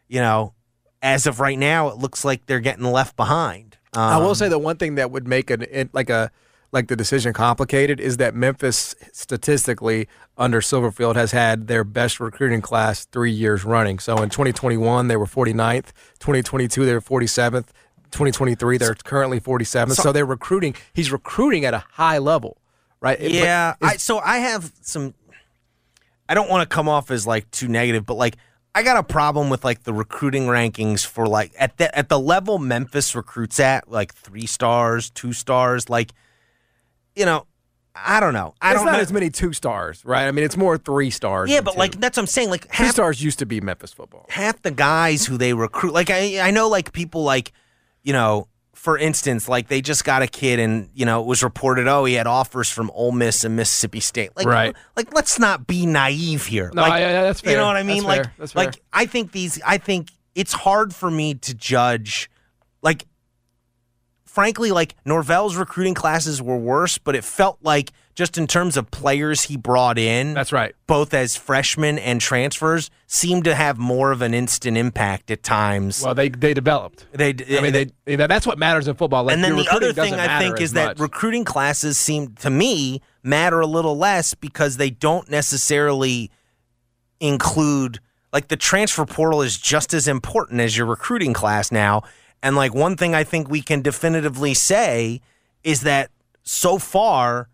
you 0.06 0.20
know, 0.20 0.54
as 1.02 1.26
of 1.26 1.40
right 1.40 1.58
now, 1.58 1.88
it 1.88 1.98
looks 1.98 2.24
like 2.24 2.46
they're 2.46 2.60
getting 2.60 2.84
left 2.84 3.16
behind. 3.16 3.78
I 3.92 4.18
will 4.18 4.28
Um, 4.30 4.34
say 4.34 4.48
the 4.48 4.58
one 4.58 4.76
thing 4.76 4.94
that 4.96 5.10
would 5.10 5.26
make 5.26 5.50
an 5.50 5.90
like 5.92 6.10
a 6.10 6.30
like 6.74 6.88
the 6.88 6.96
decision 6.96 7.32
complicated 7.32 8.00
is 8.00 8.16
that 8.16 8.34
Memphis 8.34 8.96
statistically 9.12 10.08
under 10.36 10.60
Silverfield 10.60 11.14
has 11.14 11.30
had 11.30 11.68
their 11.68 11.84
best 11.84 12.18
recruiting 12.18 12.60
class 12.60 13.04
three 13.04 13.30
years 13.30 13.64
running. 13.64 14.00
So 14.00 14.16
in 14.18 14.28
2021 14.28 15.06
they 15.06 15.16
were 15.16 15.24
49th, 15.24 15.92
2022 16.18 16.84
they 16.84 16.92
were 16.92 17.00
47th, 17.00 17.68
2023 18.10 18.78
they're 18.78 18.94
currently 18.96 19.40
47th. 19.40 19.92
So, 19.92 20.12
they're 20.12 20.26
recruiting. 20.26 20.74
He's 20.92 21.12
recruiting 21.12 21.64
at 21.64 21.74
a 21.74 21.84
high 21.92 22.18
level, 22.18 22.58
right? 23.00 23.20
Yeah, 23.20 23.74
I, 23.80 23.96
so 23.96 24.18
I 24.18 24.38
have 24.38 24.72
some. 24.80 25.14
I 26.28 26.34
don't 26.34 26.48
want 26.48 26.68
to 26.68 26.74
come 26.74 26.88
off 26.88 27.10
as 27.10 27.26
like 27.26 27.50
too 27.50 27.68
negative, 27.68 28.04
but 28.04 28.14
like 28.14 28.36
I 28.74 28.82
got 28.82 28.96
a 28.96 29.02
problem 29.02 29.50
with 29.50 29.64
like 29.64 29.84
the 29.84 29.92
recruiting 29.92 30.46
rankings 30.46 31.06
for 31.06 31.26
like 31.26 31.52
at 31.58 31.76
the 31.76 31.96
at 31.96 32.08
the 32.08 32.18
level 32.18 32.58
Memphis 32.58 33.14
recruits 33.14 33.60
at, 33.60 33.90
like 33.90 34.12
three 34.14 34.46
stars, 34.46 35.10
two 35.10 35.32
stars, 35.32 35.88
like 35.88 36.12
you 37.16 37.24
know, 37.24 37.46
I 37.94 38.18
don't 38.20 38.32
know. 38.34 38.54
I 38.60 38.70
it's 38.72 38.78
don't 38.80 38.86
not 38.86 38.92
know. 38.94 38.98
as 39.00 39.12
many 39.12 39.30
two 39.30 39.52
stars, 39.52 40.04
right? 40.04 40.26
I 40.26 40.32
mean, 40.32 40.44
it's 40.44 40.56
more 40.56 40.76
three 40.78 41.10
stars. 41.10 41.48
yeah, 41.50 41.60
but 41.60 41.74
two. 41.74 41.78
like 41.78 42.00
that's 42.00 42.16
what 42.16 42.22
I'm 42.24 42.26
saying. 42.26 42.50
Like 42.50 42.62
two 42.62 42.82
half 42.84 42.92
stars 42.92 43.22
used 43.22 43.38
to 43.38 43.46
be 43.46 43.60
Memphis 43.60 43.92
football. 43.92 44.26
half 44.30 44.60
the 44.62 44.70
guys 44.72 45.26
who 45.26 45.36
they 45.38 45.52
recruit 45.54 45.92
like 45.92 46.10
I 46.10 46.40
I 46.40 46.50
know 46.50 46.68
like 46.68 46.92
people 46.92 47.22
like 47.22 47.52
you 48.02 48.12
know 48.12 48.48
for 48.74 48.98
instance 48.98 49.48
like 49.48 49.68
they 49.68 49.80
just 49.80 50.04
got 50.04 50.20
a 50.22 50.26
kid 50.26 50.58
and 50.58 50.90
you 50.92 51.06
know 51.06 51.20
it 51.20 51.26
was 51.26 51.42
reported 51.44 51.86
oh 51.86 52.04
he 52.04 52.14
had 52.14 52.26
offers 52.26 52.68
from 52.68 52.90
Ole 52.90 53.12
Miss 53.12 53.44
and 53.44 53.54
Mississippi 53.56 54.00
State 54.00 54.32
like 54.36 54.46
Right. 54.46 54.74
like 54.96 55.14
let's 55.14 55.38
not 55.38 55.66
be 55.68 55.86
naive 55.86 56.44
here 56.44 56.70
No, 56.74 56.82
like 56.82 57.00
that's 57.00 57.42
you 57.44 57.54
know 57.54 57.66
what 57.66 57.76
I 57.76 57.84
mean 57.84 57.98
That's 58.02 58.06
like 58.06 58.24
fair. 58.24 58.34
That's 58.38 58.52
fair. 58.52 58.64
like 58.66 58.82
I 58.92 59.06
think 59.06 59.30
these 59.32 59.62
I 59.64 59.78
think 59.78 60.10
it's 60.34 60.52
hard 60.52 60.92
for 60.94 61.10
me 61.10 61.34
to 61.34 61.54
judge 61.54 62.28
like 62.82 63.04
frankly, 64.34 64.72
like 64.72 64.96
Norvell's 65.04 65.54
recruiting 65.54 65.94
classes 65.94 66.42
were 66.42 66.56
worse, 66.56 66.98
but 66.98 67.14
it 67.14 67.22
felt 67.22 67.56
like 67.62 67.92
just 68.16 68.36
in 68.36 68.48
terms 68.48 68.76
of 68.76 68.90
players 68.90 69.42
he 69.42 69.56
brought 69.56 69.96
in, 69.96 70.34
That's 70.34 70.52
right. 70.52 70.74
both 70.88 71.14
as 71.14 71.36
freshmen 71.36 72.00
and 72.00 72.20
transfers, 72.20 72.90
seemed 73.06 73.44
to 73.44 73.54
have 73.54 73.78
more 73.78 74.10
of 74.10 74.22
an 74.22 74.34
instant 74.34 74.76
impact 74.76 75.30
at 75.30 75.44
times. 75.44 76.02
Well, 76.02 76.16
they 76.16 76.30
they 76.30 76.52
developed. 76.52 77.06
they, 77.12 77.28
I 77.28 77.60
mean, 77.60 77.72
they, 77.72 78.16
know, 78.16 78.26
that's 78.26 78.46
what 78.46 78.58
matters 78.58 78.88
in 78.88 78.96
football. 78.96 79.22
Like, 79.22 79.34
and 79.34 79.44
then 79.44 79.54
the 79.54 79.68
other 79.70 79.92
thing 79.92 80.14
I 80.14 80.40
think 80.40 80.60
is 80.60 80.72
that 80.72 80.86
much. 80.86 80.98
recruiting 80.98 81.44
classes 81.44 81.96
seem 81.96 82.34
to 82.36 82.50
me 82.50 83.02
matter 83.22 83.60
a 83.60 83.66
little 83.66 83.96
less 83.96 84.34
because 84.34 84.78
they 84.78 84.90
don't 84.90 85.30
necessarily 85.30 86.32
include 87.20 88.00
like 88.32 88.48
the 88.48 88.56
transfer 88.56 89.06
portal 89.06 89.42
is 89.42 89.56
just 89.56 89.94
as 89.94 90.08
important 90.08 90.60
as 90.60 90.76
your 90.76 90.86
recruiting 90.86 91.32
class 91.32 91.70
now. 91.70 92.02
And 92.44 92.54
like 92.56 92.74
one 92.74 92.96
thing 92.96 93.14
I 93.14 93.24
think 93.24 93.48
we 93.48 93.62
can 93.62 93.80
definitively 93.80 94.52
say 94.52 95.22
is 95.64 95.80
that 95.80 96.10
so 96.42 96.78
far, 96.78 97.48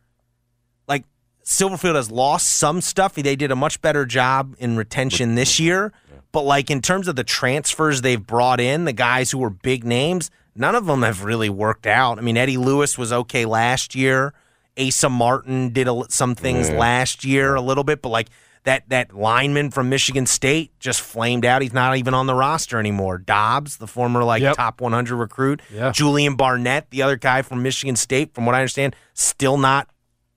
like 0.88 1.04
Silverfield 1.44 1.94
has 1.94 2.10
lost 2.10 2.48
some 2.48 2.80
stuff. 2.80 3.14
They 3.14 3.36
did 3.36 3.52
a 3.52 3.56
much 3.56 3.80
better 3.80 4.04
job 4.04 4.56
in 4.58 4.76
retention 4.76 5.36
this 5.36 5.60
year. 5.60 5.92
But 6.32 6.42
like 6.42 6.70
in 6.70 6.82
terms 6.82 7.06
of 7.06 7.14
the 7.14 7.22
transfers 7.24 8.02
they've 8.02 8.24
brought 8.24 8.58
in, 8.60 8.84
the 8.84 8.92
guys 8.92 9.30
who 9.30 9.38
were 9.38 9.50
big 9.50 9.84
names, 9.84 10.28
none 10.56 10.74
of 10.74 10.86
them 10.86 11.02
have 11.02 11.22
really 11.22 11.48
worked 11.48 11.86
out. 11.86 12.18
I 12.18 12.22
mean, 12.22 12.36
Eddie 12.36 12.56
Lewis 12.56 12.98
was 12.98 13.12
okay 13.12 13.44
last 13.44 13.94
year. 13.94 14.34
Asa 14.76 15.08
Martin 15.08 15.72
did 15.72 15.86
a, 15.86 16.02
some 16.08 16.34
things 16.34 16.68
Yeah. 16.68 16.78
last 16.78 17.24
year 17.24 17.54
a 17.54 17.60
little 17.60 17.84
bit, 17.84 18.02
but 18.02 18.08
like 18.08 18.28
that 18.64 18.88
that 18.90 19.14
lineman 19.16 19.70
from 19.70 19.88
Michigan 19.88 20.26
State 20.26 20.70
just 20.78 21.00
flamed 21.00 21.44
out. 21.46 21.62
He's 21.62 21.72
not 21.72 21.96
even 21.96 22.12
on 22.14 22.26
the 22.26 22.34
roster 22.34 22.78
anymore. 22.78 23.18
Dobbs, 23.18 23.78
the 23.78 23.86
former 23.86 24.22
like 24.22 24.42
Yep. 24.42 24.56
top 24.56 24.80
100 24.80 25.16
recruit, 25.16 25.62
Yeah. 25.72 25.92
Julian 25.92 26.36
Barnett, 26.36 26.90
the 26.90 27.02
other 27.02 27.16
guy 27.16 27.42
from 27.42 27.62
Michigan 27.62 27.96
State, 27.96 28.34
from 28.34 28.44
what 28.46 28.54
I 28.54 28.58
understand, 28.58 28.94
still 29.14 29.56
not 29.56 29.88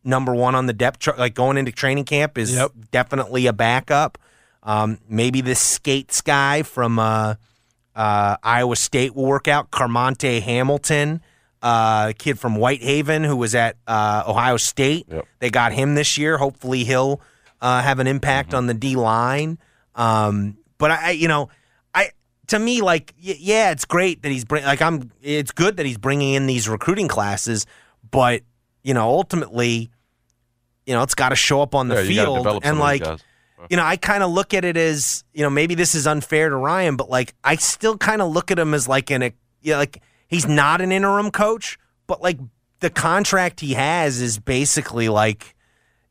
number 0.05 0.33
one 0.33 0.55
on 0.55 0.65
the 0.67 0.73
depth 0.73 0.99
chart. 0.99 1.17
Like 1.19 1.33
going 1.33 1.57
into 1.57 1.71
training 1.71 2.05
camp 2.05 2.37
is 2.37 2.53
Yep. 2.55 2.71
definitely 2.91 3.45
a 3.47 3.53
backup. 3.53 4.17
Um, 4.63 4.99
maybe 5.09 5.41
this 5.41 5.59
Scates 5.59 6.21
guy 6.21 6.63
from 6.63 6.97
uh, 6.99 7.35
uh, 7.95 8.37
Iowa 8.41 8.75
State 8.77 9.13
will 9.15 9.25
work 9.25 9.47
out. 9.49 9.69
Cormontae 9.71 10.41
Hamilton, 10.41 11.21
uh, 11.61 12.13
kid 12.17 12.39
from 12.39 12.55
Whitehaven 12.55 13.25
who 13.25 13.35
was 13.35 13.53
at 13.55 13.75
uh, 13.87 14.23
Ohio 14.25 14.55
State. 14.57 15.07
Yep. 15.11 15.25
They 15.39 15.49
got 15.49 15.73
him 15.73 15.95
this 15.95 16.17
year. 16.17 16.37
Hopefully, 16.37 16.85
he'll 16.85 17.19
uh, 17.63 17.81
have 17.81 17.97
an 17.99 18.05
impact 18.07 18.53
on 18.53 18.67
the 18.67 18.73
D 18.75 18.95
line. 18.95 19.57
Um, 19.95 20.57
but 20.77 20.91
I, 20.91 21.11
you 21.11 21.27
know, 21.27 21.49
I 21.95 22.09
to 22.47 22.59
me 22.59 22.81
like 22.81 23.13
y- 23.17 23.37
yeah, 23.39 23.71
it's 23.71 23.85
great 23.85 24.21
that 24.21 24.31
he's 24.31 24.45
bring 24.45 24.63
like 24.65 24.81
I'm. 24.81 25.11
It's 25.21 25.51
good 25.51 25.77
that 25.77 25.85
he's 25.85 25.97
bringing 25.97 26.33
in 26.35 26.45
these 26.45 26.67
recruiting 26.69 27.07
classes, 27.07 27.65
but 28.11 28.41
you 28.83 28.93
know, 28.93 29.07
ultimately, 29.07 29.89
you 30.85 30.93
know, 30.93 31.03
it's 31.03 31.15
got 31.15 31.29
to 31.29 31.35
show 31.35 31.61
up 31.61 31.73
on 31.73 31.87
the 31.87 31.95
Yeah, 31.95 32.25
field 32.25 32.45
and 32.65 32.79
like 32.79 33.01
you 33.69 33.77
know, 33.77 33.83
I 33.83 33.95
kind 33.95 34.23
of 34.23 34.31
look 34.31 34.53
at 34.53 34.65
it 34.65 34.75
as, 34.75 35.23
you 35.33 35.41
know, 35.41 35.49
maybe 35.49 35.73
this 35.73 35.95
is 35.95 36.05
unfair 36.05 36.49
to 36.49 36.55
Ryan, 36.57 36.97
but 36.97 37.09
like 37.09 37.33
I 37.45 37.55
still 37.55 37.97
kind 37.97 38.21
of 38.21 38.29
look 38.29 38.51
at 38.51 38.59
him 38.59 38.73
as 38.73 38.89
like 38.89 39.09
an, 39.09 39.21
you 39.61 39.71
know, 39.71 39.77
like 39.77 40.01
he's 40.27 40.45
not 40.45 40.81
an 40.81 40.91
interim 40.91 41.31
coach, 41.31 41.79
but 42.07 42.21
like 42.21 42.39
the 42.81 42.89
contract 42.89 43.61
he 43.61 43.75
has 43.75 44.19
is 44.19 44.37
basically 44.37 45.07
like, 45.07 45.55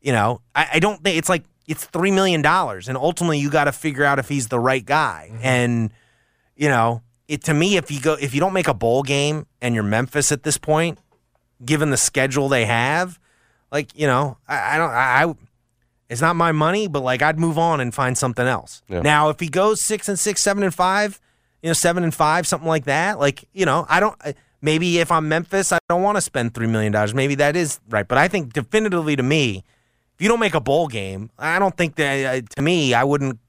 you 0.03 0.11
know, 0.11 0.41
I, 0.53 0.67
I 0.73 0.79
don't 0.79 1.01
think 1.01 1.17
it's 1.17 1.29
like 1.29 1.43
it's 1.65 1.85
three 1.85 2.11
million 2.11 2.41
dollars, 2.43 2.87
and 2.87 2.97
ultimately 2.97 3.39
you 3.39 3.49
got 3.49 3.63
to 3.63 3.71
figure 3.71 4.03
out 4.03 4.19
if 4.19 4.29
he's 4.29 4.49
the 4.49 4.59
right 4.59 4.85
guy, 4.85 5.29
mm-hmm. 5.31 5.45
and 5.45 5.93
you 6.55 6.67
know, 6.67 7.01
it 7.27 7.43
to 7.45 7.53
me 7.53 7.77
if 7.77 7.89
you 7.89 8.01
go 8.01 8.13
if 8.13 8.35
you 8.35 8.39
don't 8.39 8.53
make 8.53 8.67
a 8.67 8.73
bowl 8.73 9.01
game 9.01 9.47
and 9.61 9.73
you're 9.73 9.83
Memphis 9.83 10.31
at 10.31 10.43
this 10.43 10.57
point, 10.57 10.99
given 11.65 11.89
the 11.89 11.97
schedule 11.97 12.49
they 12.49 12.65
have, 12.65 13.17
like 13.71 13.97
you 13.97 14.05
know, 14.05 14.37
I, 14.47 14.75
I 14.75 14.77
don't, 14.77 14.91
I, 14.91 15.23
I 15.23 15.33
it's 16.09 16.21
not 16.21 16.35
my 16.35 16.51
money, 16.51 16.87
but 16.87 17.01
like 17.01 17.21
I'd 17.21 17.39
move 17.39 17.57
on 17.57 17.79
and 17.79 17.93
find 17.93 18.17
something 18.17 18.45
else. 18.45 18.83
Yeah. 18.89 19.01
Now, 19.01 19.29
if 19.29 19.39
he 19.39 19.47
goes 19.47 19.79
six 19.79 20.09
and 20.09 20.19
six, 20.19 20.41
seven 20.41 20.63
and 20.63 20.73
five, 20.73 21.19
you 21.61 21.69
know, 21.69 21.73
seven 21.73 22.03
and 22.03 22.13
five, 22.13 22.45
something 22.45 22.67
like 22.67 22.85
that, 22.85 23.19
like 23.19 23.45
you 23.53 23.65
know, 23.65 23.85
I 23.89 23.99
don't. 24.01 24.19
Maybe 24.61 24.99
if 24.99 25.11
I'm 25.11 25.27
Memphis, 25.27 25.73
I 25.73 25.79
don't 25.89 26.03
want 26.03 26.15
to 26.15 26.21
spend 26.21 26.53
three 26.53 26.67
million 26.67 26.91
dollars. 26.91 27.13
Maybe 27.13 27.35
that 27.35 27.55
is 27.55 27.79
right, 27.89 28.07
but 28.07 28.17
I 28.17 28.27
think 28.27 28.53
definitively 28.53 29.15
to 29.15 29.23
me, 29.23 29.63
if 30.15 30.21
you 30.21 30.27
don't 30.29 30.39
make 30.39 30.53
a 30.55 30.61
bowl 30.61 30.87
game, 30.87 31.29
I 31.37 31.59
don't 31.59 31.75
think 31.75 31.95
that. 31.95 32.35
Uh, 32.35 32.41
to 32.55 32.61
me, 32.61 32.93
I 32.93 33.03
wouldn't. 33.03 33.39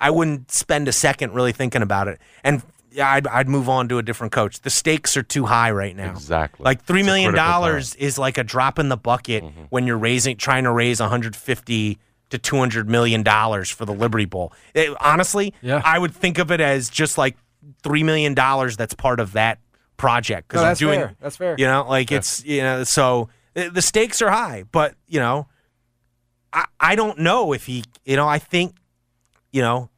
I 0.00 0.10
wouldn't 0.10 0.50
spend 0.50 0.88
a 0.88 0.92
second 0.92 1.32
really 1.32 1.52
thinking 1.52 1.80
about 1.82 2.08
it, 2.08 2.20
and 2.42 2.62
yeah, 2.90 3.10
I'd, 3.10 3.26
I'd 3.28 3.48
move 3.48 3.68
on 3.68 3.88
to 3.88 3.98
a 3.98 4.02
different 4.02 4.32
coach. 4.32 4.60
The 4.60 4.68
stakes 4.68 5.16
are 5.16 5.22
too 5.22 5.46
high 5.46 5.70
right 5.70 5.96
now. 5.96 6.10
Exactly. 6.10 6.64
Like 6.64 6.82
three 6.84 7.00
It's 7.00 7.06
a 7.06 7.10
million 7.10 7.30
critical 7.30 7.50
dollars 7.50 7.94
is 7.94 8.18
like 8.18 8.36
a 8.36 8.44
drop 8.44 8.78
in 8.78 8.88
the 8.90 8.96
bucket 8.98 9.44
Mm-hmm. 9.44 9.62
when 9.70 9.86
you're 9.86 9.96
raising, 9.96 10.36
trying 10.36 10.64
to 10.64 10.72
raise 10.72 11.00
150 11.00 11.98
to 12.30 12.38
200 12.38 12.88
million 12.90 13.22
dollars 13.22 13.70
for 13.70 13.84
the 13.86 13.94
Liberty 13.94 14.24
Bowl. 14.26 14.52
It- 14.74 14.94
honestly, 15.00 15.54
Yeah. 15.62 15.80
I 15.84 15.98
would 15.98 16.14
think 16.14 16.38
of 16.38 16.50
it 16.50 16.60
as 16.60 16.90
just 16.90 17.16
like 17.16 17.36
three 17.82 18.02
million 18.02 18.34
dollars. 18.34 18.76
That's 18.76 18.94
part 18.94 19.20
of 19.20 19.32
that 19.32 19.58
project 19.96 20.52
No, 20.52 20.60
I'm 20.60 20.66
that's 20.66 20.80
doing. 20.80 21.00
fair. 21.00 21.14
That's 21.20 21.36
fair. 21.36 21.54
You 21.58 21.66
know, 21.66 21.86
like 21.88 22.10
it's 22.12 22.44
you 22.44 22.60
know, 22.62 22.84
so 22.84 23.28
uh, 23.56 23.68
the 23.70 23.80
stakes 23.82 24.20
are 24.20 24.30
high, 24.30 24.64
but 24.72 24.94
you 25.06 25.20
know, 25.20 25.46
I 26.52 26.64
I 26.80 26.94
don't 26.96 27.18
know 27.18 27.52
if 27.52 27.66
he. 27.66 27.84
You 28.04 28.16
know, 28.16 28.28
I 28.28 28.38
think, 28.38 28.76
you 29.52 29.62
know, 29.62 29.90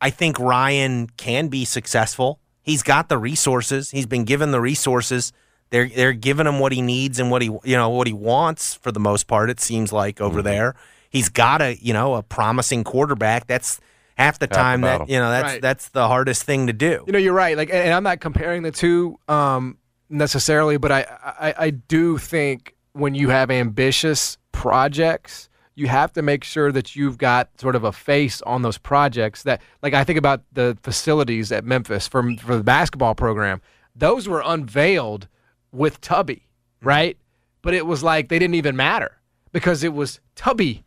I 0.00 0.10
think 0.10 0.38
Ryan 0.38 1.08
can 1.16 1.48
be 1.48 1.64
successful. 1.64 2.40
He's 2.62 2.82
got 2.82 3.08
the 3.08 3.18
resources. 3.18 3.90
He's 3.90 4.06
been 4.06 4.24
given 4.24 4.50
the 4.50 4.60
resources. 4.60 5.32
They're 5.70 5.88
they're 5.88 6.12
giving 6.12 6.46
him 6.46 6.58
what 6.58 6.72
he 6.72 6.82
needs 6.82 7.18
and 7.18 7.30
what 7.30 7.42
he 7.42 7.48
you 7.64 7.76
know 7.76 7.88
what 7.88 8.06
he 8.06 8.12
wants 8.12 8.74
for 8.74 8.92
the 8.92 9.00
most 9.00 9.26
part. 9.26 9.50
It 9.50 9.60
seems 9.60 9.92
like 9.92 10.20
over 10.20 10.42
there. 10.42 10.74
He's 11.10 11.28
got 11.28 11.62
a 11.62 11.76
you 11.76 11.92
know 11.92 12.14
a 12.14 12.22
promising 12.22 12.84
quarterback. 12.84 13.46
That's 13.46 13.80
half 14.16 14.38
the 14.38 14.46
Half 14.46 14.50
the 14.50 14.54
time 14.54 14.80
that 14.82 15.08
you 15.08 15.18
know 15.18 15.30
that's 15.30 15.52
Right. 15.54 15.62
that's 15.62 15.88
the 15.90 16.06
hardest 16.08 16.44
thing 16.44 16.66
to 16.68 16.72
do. 16.72 17.04
You 17.06 17.12
know, 17.12 17.18
you're 17.18 17.32
right. 17.34 17.56
Like, 17.56 17.70
and 17.70 17.78
and 17.78 17.94
I'm 17.94 18.02
not 18.02 18.20
comparing 18.20 18.62
the 18.62 18.70
two 18.70 19.18
um, 19.28 19.78
necessarily, 20.08 20.76
but 20.76 20.92
I, 20.92 21.06
I, 21.40 21.54
I 21.58 21.70
do 21.70 22.18
think 22.18 22.74
when 22.92 23.14
you 23.14 23.28
have 23.30 23.50
ambitious 23.50 24.38
projects, 24.52 25.48
you 25.76 25.86
have 25.86 26.12
to 26.14 26.22
make 26.22 26.42
sure 26.42 26.72
that 26.72 26.96
you've 26.96 27.18
got 27.18 27.50
sort 27.60 27.76
of 27.76 27.84
a 27.84 27.92
face 27.92 28.42
on 28.42 28.62
those 28.62 28.78
projects. 28.78 29.44
That, 29.44 29.60
like, 29.82 29.94
I 29.94 30.02
think 30.02 30.18
about 30.18 30.42
the 30.52 30.76
facilities 30.82 31.52
at 31.52 31.64
Memphis 31.64 32.08
for 32.08 32.34
for 32.38 32.56
the 32.56 32.64
basketball 32.64 33.14
program. 33.14 33.60
Those 33.94 34.26
were 34.26 34.42
unveiled 34.44 35.28
with 35.70 36.00
Tubby, 36.00 36.48
mm-hmm. 36.80 36.88
right? 36.88 37.18
But 37.62 37.74
it 37.74 37.86
was 37.86 38.02
like 38.02 38.28
they 38.28 38.38
didn't 38.38 38.54
even 38.56 38.74
matter 38.74 39.18
because 39.52 39.84
it 39.84 39.92
was 39.92 40.20
Tubby 40.34 40.82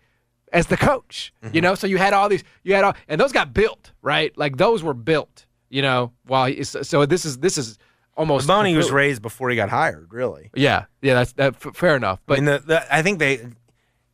as 0.52 0.68
the 0.68 0.78
coach. 0.78 1.34
You 1.42 1.50
mm-hmm. 1.50 1.60
know, 1.60 1.76
so 1.76 1.88
you 1.88 1.98
had 1.98 2.14
all 2.14 2.28
these, 2.28 2.44
you 2.64 2.74
had 2.74 2.84
all, 2.84 2.96
and 3.08 3.22
those 3.22 3.32
got 3.32 3.54
built, 3.54 3.92
right? 4.02 4.36
Like 4.38 4.58
those 4.58 4.84
were 4.84 4.94
built. 4.94 5.46
You 5.70 5.84
know, 5.84 6.14
while 6.26 6.48
he, 6.48 6.64
so 6.64 6.82
so 6.82 7.06
this 7.06 7.26
is 7.26 7.38
this 7.38 7.60
is 7.60 7.78
almost 8.18 8.48
Boney 8.48 8.76
was 8.76 8.90
raised 8.92 9.22
before 9.22 9.52
he 9.52 9.56
got 9.56 9.70
hired. 9.70 10.12
Really. 10.12 10.50
Yeah, 10.56 10.86
yeah, 11.04 11.14
that's 11.14 11.34
that 11.34 11.56
f- 11.64 11.76
fair 11.76 11.96
enough. 11.96 12.20
But 12.26 12.40
I 12.40 12.42
mean, 12.42 12.46
the, 12.46 12.60
the, 12.60 12.96
I 12.96 13.04
think 13.04 13.20
they 13.20 13.46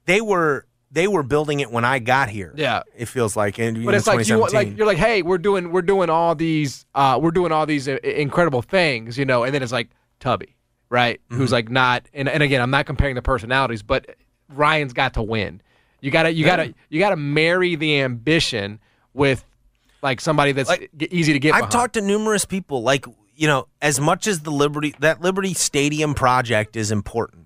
they 0.05 0.21
were 0.21 0.65
they 0.91 1.07
were 1.07 1.23
building 1.23 1.59
it 1.59 1.71
when 1.71 1.83
I 1.83 1.99
got 1.99 2.29
here. 2.29 2.53
Yeah. 2.55 2.83
it 2.95 3.07
feels 3.07 3.35
like. 3.35 3.59
In, 3.59 3.83
but 3.83 3.93
it's 3.93 4.07
like 4.07 4.27
you 4.27 4.37
like 4.49 4.77
you're 4.77 4.87
like, 4.87 4.97
hey, 4.97 5.21
we're 5.21 5.37
doing 5.37 5.71
we're 5.71 5.81
doing 5.81 6.09
all 6.09 6.35
these 6.35 6.85
uh, 6.95 7.19
we're 7.21 7.31
doing 7.31 7.51
all 7.51 7.65
these 7.65 7.87
uh, 7.87 7.97
incredible 8.03 8.61
things, 8.61 9.17
you 9.17 9.25
know, 9.25 9.43
and 9.43 9.53
then 9.53 9.61
it's 9.61 9.71
like 9.73 9.89
Tubby, 10.19 10.55
right? 10.89 11.19
Mm-hmm. 11.25 11.37
Who's 11.37 11.51
like 11.51 11.69
not, 11.69 12.07
and, 12.13 12.29
and 12.29 12.41
again, 12.41 12.61
I'm 12.61 12.71
not 12.71 12.85
comparing 12.85 13.15
the 13.15 13.21
personalities, 13.21 13.83
but 13.83 14.15
Ryan's 14.49 14.93
got 14.93 15.15
to 15.15 15.23
win. 15.23 15.61
You 16.01 16.11
gotta 16.11 16.31
you 16.31 16.45
gotta 16.45 16.73
you 16.89 16.99
gotta 16.99 17.15
marry 17.15 17.75
the 17.75 17.99
ambition 18.01 18.79
with 19.13 19.43
like 20.01 20.21
somebody 20.21 20.51
that's 20.51 20.69
Like, 20.69 20.91
easy 21.09 21.33
to 21.33 21.39
get. 21.39 21.53
I've 21.55 21.61
behind. 21.61 21.71
talked 21.71 21.93
to 21.95 22.01
numerous 22.01 22.45
people. 22.45 22.83
Like 22.83 23.05
you 23.35 23.47
know, 23.47 23.67
as 23.81 23.99
much 23.99 24.27
as 24.27 24.41
the 24.41 24.51
Liberty 24.51 24.95
that 24.99 25.21
Liberty 25.21 25.53
Stadium 25.53 26.13
project 26.13 26.75
is 26.75 26.91
important, 26.91 27.44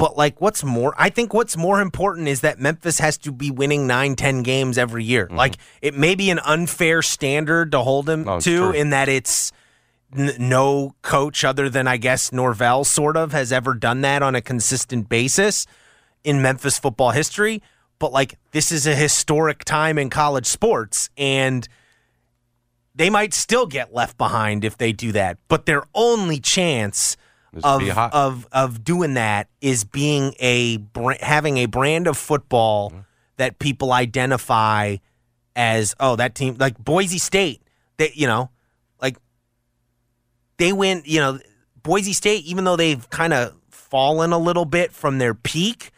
but 0.00 0.16
like 0.16 0.40
what's 0.40 0.64
more, 0.64 0.94
I 0.96 1.10
think 1.10 1.34
what's 1.34 1.58
more 1.58 1.82
important 1.82 2.26
is 2.26 2.40
that 2.40 2.58
Memphis 2.58 3.00
has 3.00 3.18
to 3.18 3.30
be 3.30 3.50
winning 3.50 3.86
nine, 3.86 4.16
ten 4.16 4.42
games 4.42 4.78
every 4.78 5.04
year. 5.04 5.26
Mm-hmm. 5.26 5.36
Like 5.36 5.56
it 5.82 5.94
may 5.94 6.14
be 6.14 6.30
an 6.30 6.38
unfair 6.38 7.02
standard 7.02 7.70
to 7.72 7.80
hold 7.80 8.08
him 8.08 8.26
oh, 8.26 8.36
No, 8.36 8.40
to, 8.40 8.56
true. 8.56 8.70
in 8.72 8.90
that 8.90 9.08
it's. 9.10 9.52
N- 10.16 10.34
no 10.40 10.96
coach 11.02 11.44
other 11.44 11.68
than 11.68 11.86
I 11.86 11.96
guess 11.96 12.32
Norvell 12.32 12.82
sort 12.82 13.16
of 13.16 13.30
has 13.30 13.52
ever 13.52 13.74
done 13.74 14.00
that 14.00 14.24
on 14.24 14.34
a 14.34 14.40
consistent 14.40 15.08
basis 15.08 15.68
in 16.24 16.42
Memphis 16.42 16.80
football 16.80 17.12
history. 17.12 17.62
But 18.00 18.10
like 18.10 18.36
this 18.50 18.72
is 18.72 18.88
a 18.88 18.96
historic 18.96 19.64
time 19.64 19.98
in 19.98 20.10
college 20.10 20.46
sports, 20.46 21.10
and 21.16 21.68
they 22.92 23.08
might 23.08 23.32
still 23.34 23.66
get 23.66 23.94
left 23.94 24.18
behind 24.18 24.64
if 24.64 24.76
they 24.76 24.92
do 24.92 25.12
that. 25.12 25.38
But 25.46 25.66
their 25.66 25.84
only 25.94 26.40
chance 26.40 27.16
of 27.64 27.82
of 28.12 28.46
of 28.52 28.84
doing 28.84 29.14
that 29.14 29.48
is 29.60 29.84
being 29.84 30.34
a 30.40 30.78
having 31.20 31.56
a 31.58 31.66
brand 31.66 32.06
of 32.06 32.16
football 32.16 32.90
Mm-hmm. 32.90 33.00
that 33.36 33.58
people 33.58 33.92
identify 33.92 34.96
as 35.56 35.94
oh 36.00 36.16
that 36.16 36.34
team 36.34 36.56
like 36.58 36.78
Boise 36.78 37.18
State. 37.18 37.60
that 37.98 38.16
you 38.16 38.26
know 38.26 38.50
like 39.02 39.16
they 40.58 40.72
win 40.72 41.02
you 41.04 41.20
know 41.20 41.38
Boise 41.82 42.12
State 42.12 42.44
even 42.44 42.64
though 42.64 42.76
they've 42.76 43.08
kind 43.10 43.32
of 43.32 43.54
fallen 43.70 44.32
a 44.32 44.38
little 44.38 44.64
bit 44.64 44.92
from 44.92 45.18
their 45.18 45.34
peak 45.34 45.90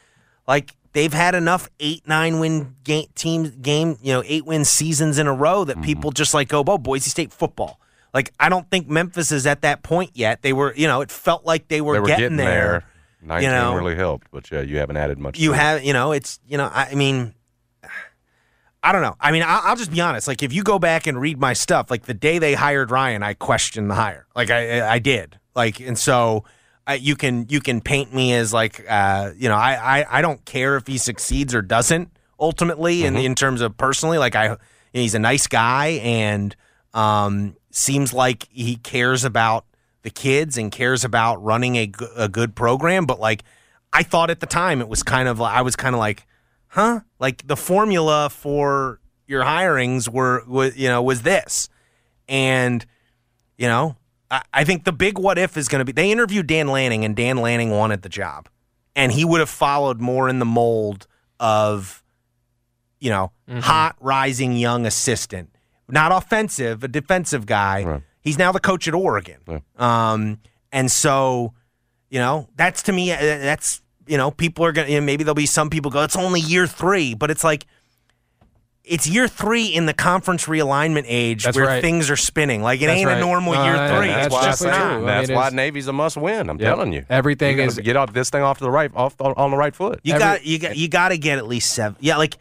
like 0.46 0.74
they've 0.92 1.12
had 1.12 1.34
enough 1.34 1.68
eight 1.80 2.06
nine 2.08 2.38
win 2.40 2.74
game 2.84 3.06
teams 3.14 3.50
game 3.50 3.98
you 4.02 4.12
know 4.12 4.22
eight 4.26 4.46
win 4.46 4.64
seasons 4.64 5.18
in 5.18 5.26
a 5.26 5.34
row 5.34 5.64
that 5.64 5.82
people 5.82 6.10
just 6.10 6.32
like 6.32 6.48
go 6.48 6.64
oh 6.66 6.78
Boise 6.78 7.10
State 7.10 7.32
football 7.32 7.78
like 8.14 8.32
I 8.38 8.48
don't 8.48 8.68
think 8.70 8.88
Memphis 8.88 9.32
is 9.32 9.46
at 9.46 9.62
that 9.62 9.82
point 9.82 10.10
yet 10.14 10.42
they 10.42 10.52
were 10.52 10.74
you 10.74 10.86
know 10.86 11.00
it 11.00 11.10
felt 11.10 11.44
like 11.44 11.68
they 11.68 11.80
were, 11.80 11.94
they 11.94 12.00
were 12.00 12.06
getting, 12.06 12.36
there. 12.36 12.84
19 13.24 13.50
know. 13.50 13.74
really 13.76 13.94
helped, 13.94 14.28
but 14.32 14.50
yeah, 14.50 14.62
you 14.62 14.78
haven't 14.78 14.96
added 14.96 15.18
much. 15.18 15.38
you 15.38 15.52
have 15.52 15.84
you 15.84 15.92
know 15.92 16.12
it's 16.12 16.40
you 16.46 16.58
know 16.58 16.66
I, 16.66 16.88
I 16.90 16.94
mean 16.94 17.34
I 18.82 18.90
don't 18.90 19.02
know. 19.02 19.14
I 19.20 19.30
mean, 19.30 19.44
I'll, 19.46 19.60
I'll 19.62 19.76
just 19.76 19.92
be 19.92 20.00
honest. 20.00 20.26
Like, 20.26 20.42
if 20.42 20.52
you 20.52 20.64
go 20.64 20.78
back 20.78 21.06
and 21.06 21.20
read 21.20 21.38
my 21.38 21.52
stuff, 21.52 21.90
like 21.90 22.06
the 22.06 22.14
day 22.14 22.38
they 22.38 22.54
hired 22.54 22.90
Ryan, 22.90 23.22
I 23.22 23.34
questioned 23.34 23.88
the 23.88 23.94
hire. 23.94 24.26
Like, 24.34 24.50
I 24.50 24.94
I 24.94 24.98
did. 24.98 25.38
Like, 25.54 25.78
and 25.80 25.96
so 25.96 26.44
uh, 26.88 26.94
you 26.94 27.14
can 27.14 27.46
you 27.48 27.60
can 27.60 27.80
paint 27.80 28.12
me 28.12 28.32
as 28.32 28.52
like, 28.52 28.84
uh, 28.88 29.30
you 29.36 29.48
know, 29.48 29.54
I, 29.54 30.00
I 30.00 30.18
I 30.18 30.22
don't 30.22 30.44
care 30.44 30.76
if 30.76 30.88
he 30.88 30.98
succeeds 30.98 31.54
or 31.54 31.62
doesn't 31.62 32.10
ultimately, 32.40 33.04
in 33.04 33.16
in 33.16 33.36
terms 33.36 33.60
of 33.60 33.76
personally. 33.76 34.18
Like, 34.18 34.34
I 34.34 34.56
he's 34.92 35.14
a 35.14 35.20
nice 35.20 35.46
guy 35.46 36.00
and 36.02 36.56
um, 36.92 37.54
seems 37.74 38.12
like 38.12 38.48
he 38.50 38.76
cares 38.76 39.24
about 39.24 39.66
the 40.02 40.10
kids 40.10 40.58
and 40.58 40.70
cares 40.70 41.04
about 41.04 41.42
running 41.42 41.76
a, 41.76 41.90
a 42.16 42.28
good 42.28 42.54
program. 42.54 43.06
But 43.06 43.20
like, 43.20 43.44
I 43.92 44.02
thought 44.02 44.30
at 44.30 44.40
the 44.40 44.46
time 44.46 44.80
it 44.80 44.88
was 44.88 45.02
kind 45.02 45.28
of 45.28 45.40
I 45.40 45.62
was 45.62 45.76
kind 45.76 45.94
of 45.94 45.98
like, 45.98 46.26
huh? 46.68 47.00
Like 47.18 47.46
the 47.46 47.56
formula 47.56 48.30
for 48.30 49.00
your 49.26 49.42
hirings 49.42 50.08
were, 50.08 50.42
was, 50.46 50.76
you 50.76 50.88
know, 50.88 51.02
was 51.02 51.22
this. 51.22 51.68
And, 52.28 52.84
you 53.56 53.68
know, 53.68 53.96
I, 54.30 54.42
I 54.52 54.64
think 54.64 54.84
the 54.84 54.92
big 54.92 55.18
what 55.18 55.38
if 55.38 55.56
is 55.56 55.68
going 55.68 55.80
to 55.80 55.84
be 55.84 55.92
they 55.92 56.10
interviewed 56.10 56.46
Dan 56.46 56.68
Lanning 56.68 57.04
and 57.04 57.14
Dan 57.14 57.38
Lanning 57.38 57.70
wanted 57.70 58.02
the 58.02 58.08
job. 58.08 58.48
And 58.94 59.12
he 59.12 59.24
would 59.24 59.40
have 59.40 59.48
followed 59.50 60.00
more 60.00 60.28
in 60.28 60.38
the 60.38 60.44
mold 60.44 61.06
of, 61.40 62.02
you 63.00 63.10
know, 63.10 63.32
mm-hmm. 63.48 63.60
hot, 63.60 63.96
rising 64.00 64.56
young 64.56 64.84
assistant. 64.84 65.50
Not 65.88 66.12
offensive, 66.12 66.82
a 66.84 66.88
defensive 66.88 67.44
guy. 67.46 68.00
He's 68.20 68.38
now 68.38 68.52
the 68.52 68.60
coach 68.60 68.86
at 68.88 68.94
Oregon. 68.94 69.62
Um, 69.76 70.38
and 70.70 70.90
so, 70.90 71.52
you 72.08 72.18
know, 72.18 72.48
that's 72.56 72.82
to 72.84 72.92
me, 72.92 73.12
uh, 73.12 73.16
that's, 73.18 73.82
you 74.06 74.16
know, 74.16 74.30
people 74.30 74.64
are 74.64 74.72
going 74.72 74.88
to, 74.88 75.00
maybe 75.00 75.24
there'll 75.24 75.34
be 75.34 75.46
some 75.46 75.70
people 75.70 75.90
go, 75.90 76.02
it's 76.02 76.16
only 76.16 76.40
year 76.40 76.66
three, 76.66 77.14
but 77.14 77.30
it's 77.30 77.44
like, 77.44 77.66
it's 78.84 79.06
year 79.08 79.28
three 79.28 79.66
in 79.66 79.86
the 79.86 79.92
conference 79.94 80.46
realignment 80.46 81.04
age 81.06 81.44
That's 81.44 81.56
where 81.56 81.66
right. 81.66 81.80
things 81.82 82.10
are 82.10 82.16
spinning. 82.16 82.62
Like 82.62 82.80
it 82.82 82.86
That's 82.86 82.98
ain't 83.00 83.10
a 83.10 83.20
normal 83.20 83.54
year 83.54 83.74
no, 83.74 83.88
no, 83.88 83.96
three. 83.98 84.08
that's 84.08 84.26
It's 84.26 84.32
why 84.34 84.40
I 84.40 84.44
just 84.46 84.58
say 84.62 84.70
not. 84.70 84.80
I 84.80 84.96
mean, 84.96 85.06
that's 85.06 85.30
why 85.30 85.50
Navy's 85.50 85.86
a 85.86 85.92
must 85.92 86.16
win. 86.16 86.50
I'm 86.50 86.58
Yep. 86.58 86.74
telling 86.74 86.92
you, 86.92 87.04
Everything 87.08 87.52
You 87.58 87.64
gotta 87.66 87.78
is- 87.78 87.78
get 87.78 87.96
off 87.96 88.12
this 88.12 88.28
thing 88.30 88.42
off 88.42 88.58
to 88.58 88.64
the 88.64 88.70
right, 88.72 88.90
off 88.94 89.14
on, 89.20 89.34
on 89.36 89.52
the 89.52 89.56
right 89.56 89.74
foot. 89.74 90.00
You 90.02 90.14
Every- 90.14 90.24
got 90.24 90.44
you 90.44 90.58
got 90.58 90.76
you 90.76 90.88
got 90.88 91.08
to 91.10 91.18
get 91.18 91.38
at 91.38 91.46
least 91.46 91.70
seven. 91.72 91.96
Yeah, 92.00 92.16
like 92.16 92.38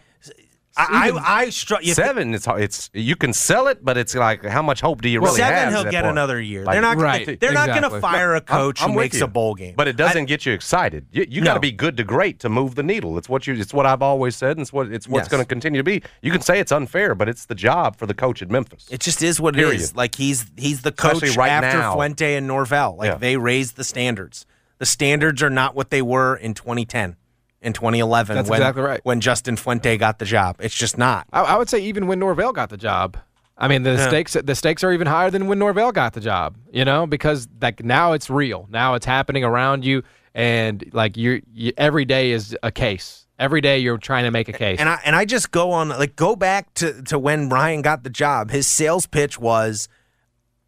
I 0.78 1.10
I, 1.12 1.36
I 1.46 1.50
struck 1.50 1.86
you 1.86 1.94
Seven, 1.94 2.34
it's 2.34 2.48
it's 2.48 2.90
you 2.94 3.16
can 3.16 3.34
sell 3.34 3.68
it, 3.68 3.84
but 3.84 3.98
it's 3.98 4.16
like 4.16 4.44
how 4.46 4.62
much 4.62 4.80
hope 4.82 5.02
do 5.02 5.10
you 5.10 5.20
really 5.20 5.36
seven. 5.38 5.54
have? 5.54 5.68
at 5.68 5.74
He'll 5.74 5.92
get 5.92 6.04
point? 6.04 6.12
another 6.12 6.40
year. 6.40 6.64
Like- 6.64 6.74
they're 6.76 6.82
not 6.82 6.98
Right, 6.98 7.26
gonna, 7.26 7.38
they're 7.38 7.52
not 7.52 7.68
going 7.68 7.84
to 7.84 8.00
fire 8.00 8.32
a 8.34 8.36
I'm- 8.38 8.46
coach 8.46 8.82
I'm 8.82 8.92
who 8.92 9.00
makes 9.00 9.18
you. 9.20 9.26
a 9.26 9.28
bowl 9.28 9.54
game. 9.56 9.74
But 9.76 9.88
it 9.90 9.98
doesn't 9.98 10.26
get 10.26 10.46
you 10.46 10.54
excited. 10.54 11.08
You, 11.12 11.26
you 11.30 11.42
got 11.44 11.52
No. 11.52 11.54
to 11.56 11.60
be 11.60 11.72
good 11.72 11.98
to 11.98 12.04
great 12.04 12.40
to 12.40 12.50
move 12.50 12.76
the 12.76 12.84
needle. 12.84 13.18
It's 13.18 13.28
what 13.28 13.48
you. 13.48 13.54
It's 13.56 13.74
what 13.74 13.86
I've 13.86 14.02
always 14.02 14.36
said, 14.36 14.52
and 14.52 14.62
it's 14.62 14.72
what 14.72 14.92
it's 14.92 15.08
what's 15.08 15.26
Yes. 15.26 15.32
going 15.32 15.44
to 15.44 15.48
continue 15.48 15.80
to 15.80 15.84
be. 15.84 16.02
You 16.22 16.32
can 16.32 16.42
say 16.42 16.60
it's 16.60 16.72
unfair, 16.72 17.16
but 17.16 17.28
it's 17.28 17.46
the 17.46 17.56
job 17.56 17.98
for 17.98 18.06
the 18.06 18.14
coach 18.14 18.42
at 18.42 18.50
Memphis. 18.50 18.88
It 18.90 19.02
just 19.02 19.22
is 19.22 19.42
what 19.42 19.56
it 19.56 19.60
Period. 19.60 19.82
is. 19.82 19.96
Like 19.96 20.16
he's 20.16 20.46
he's 20.56 20.82
the 20.84 20.92
coach 20.94 21.16
Especially 21.16 21.38
right 21.38 21.50
after 21.52 21.78
now. 21.80 21.94
Fuente 21.96 22.36
and 22.36 22.48
Norvell. 22.48 22.96
Like 22.98 23.08
Yeah. 23.12 23.16
they 23.18 23.36
raised 23.38 23.76
the 23.76 23.84
standards. 23.84 24.46
The 24.78 24.86
standards 24.86 25.44
are 25.44 25.50
not 25.50 25.76
what 25.76 25.92
they 25.92 26.02
were 26.02 26.36
in 26.36 26.54
2010, 26.56 27.16
in 27.62 27.74
2011 27.74 28.36
That's 28.36 28.50
when 28.50 28.60
exactly 28.60 28.82
right. 28.82 29.02
when 29.04 29.22
Justin 29.22 29.56
Fuente 29.56 29.98
got 29.98 30.20
the 30.20 30.26
job. 30.26 30.58
It's 30.60 30.76
just 30.76 30.98
not. 30.98 31.28
I, 31.32 31.42
I 31.42 31.58
would 31.58 31.70
say 31.70 31.80
even 31.80 32.08
when 32.08 32.20
Norvell 32.20 32.54
got 32.54 32.70
the 32.70 32.78
job. 32.78 33.18
I 33.58 33.68
mean, 33.68 33.84
the 33.84 34.08
stakes 34.08 34.34
the 34.34 34.56
stakes 34.56 34.84
are 34.84 34.92
even 34.92 35.06
higher 35.06 35.30
than 35.30 35.46
when 35.46 35.60
Norvell 35.60 35.92
got 35.92 36.14
the 36.14 36.20
job. 36.20 36.58
You 36.72 36.84
know, 36.84 37.06
because 37.06 37.48
like 37.62 37.84
now 37.84 38.14
it's 38.14 38.30
real. 38.30 38.68
Now 38.72 38.96
it's 38.96 39.06
happening 39.06 39.44
around 39.44 39.86
you, 39.86 40.02
and 40.34 40.84
like 40.94 41.16
you, 41.16 41.44
you 41.54 41.72
every 41.78 42.06
day 42.06 42.32
is 42.32 42.58
a 42.64 42.72
case. 42.72 43.28
Every 43.38 43.62
day 43.62 43.78
you're 43.78 44.00
trying 44.00 44.24
to 44.24 44.32
make 44.32 44.50
a 44.50 44.54
case. 44.54 44.80
And 44.80 44.90
I 44.90 45.00
and 45.06 45.16
I 45.16 45.26
just 45.26 45.52
go 45.52 45.72
on 45.72 45.90
like 45.90 46.16
go 46.16 46.36
back 46.36 46.74
to 46.76 47.04
to 47.04 47.20
when 47.20 47.50
Ryan 47.50 47.84
got 47.84 48.04
the 48.04 48.10
job. 48.10 48.50
His 48.50 48.66
sales 48.66 49.06
pitch 49.06 49.38
was, 49.38 49.88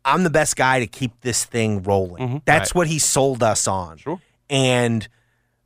"I'm 0.05 0.23
the 0.23 0.29
best 0.29 0.55
guy 0.55 0.79
to 0.79 0.85
keep 0.87 1.19
this 1.21 1.45
thing 1.45 1.81
rolling." 1.81 2.27
Mm-hmm. 2.27 2.37
That's 2.45 2.75
what 2.75 2.85
he 2.85 2.99
sold 2.99 3.41
us 3.41 3.67
on. 3.67 3.97
Sure. 3.97 4.21
And 4.51 5.07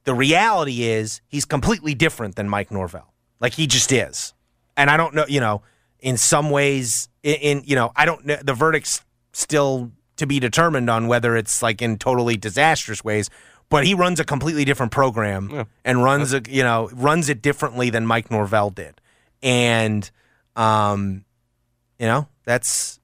the 0.08 0.16
reality 0.16 0.84
is, 0.84 1.20
he's 1.28 1.44
completely 1.44 1.94
different 1.94 2.38
than 2.38 2.48
Mike 2.48 2.72
Norvell. 2.72 3.14
Like 3.42 3.54
he 3.54 3.68
just 3.68 3.92
is. 3.92 4.34
And 4.78 4.90
I 4.90 4.96
don't 4.96 5.14
know, 5.14 5.26
you 5.28 5.42
know, 5.42 5.64
in 6.00 6.16
some 6.16 6.50
ways, 6.50 7.10
in, 7.24 7.36
in 7.36 7.62
you 7.66 7.76
know, 7.76 7.92
I 7.94 8.06
don't 8.06 8.26
know. 8.26 8.38
The 8.42 8.54
verdict's 8.54 9.04
still 9.34 9.92
to 10.16 10.26
be 10.26 10.40
determined 10.40 10.90
on 10.90 11.08
whether 11.08 11.36
it's 11.36 11.62
like 11.62 11.82
in 11.82 11.98
totally 11.98 12.38
disastrous 12.38 13.04
ways. 13.04 13.30
But 13.68 13.86
he 13.86 13.94
runs 13.94 14.22
a 14.22 14.24
completely 14.24 14.64
different 14.64 14.94
program 14.94 15.68
and 15.84 16.02
runs 16.02 16.32
a, 16.34 16.42
you 16.48 16.64
know 16.64 16.90
runs 16.94 17.28
it 17.28 17.42
differently 17.42 17.90
than 17.90 18.06
Mike 18.06 18.32
Norvell 18.32 18.70
did, 18.70 19.02
and 19.44 20.10
um, 20.56 21.26
you 22.00 22.06
know 22.06 22.30
that's 22.46 23.02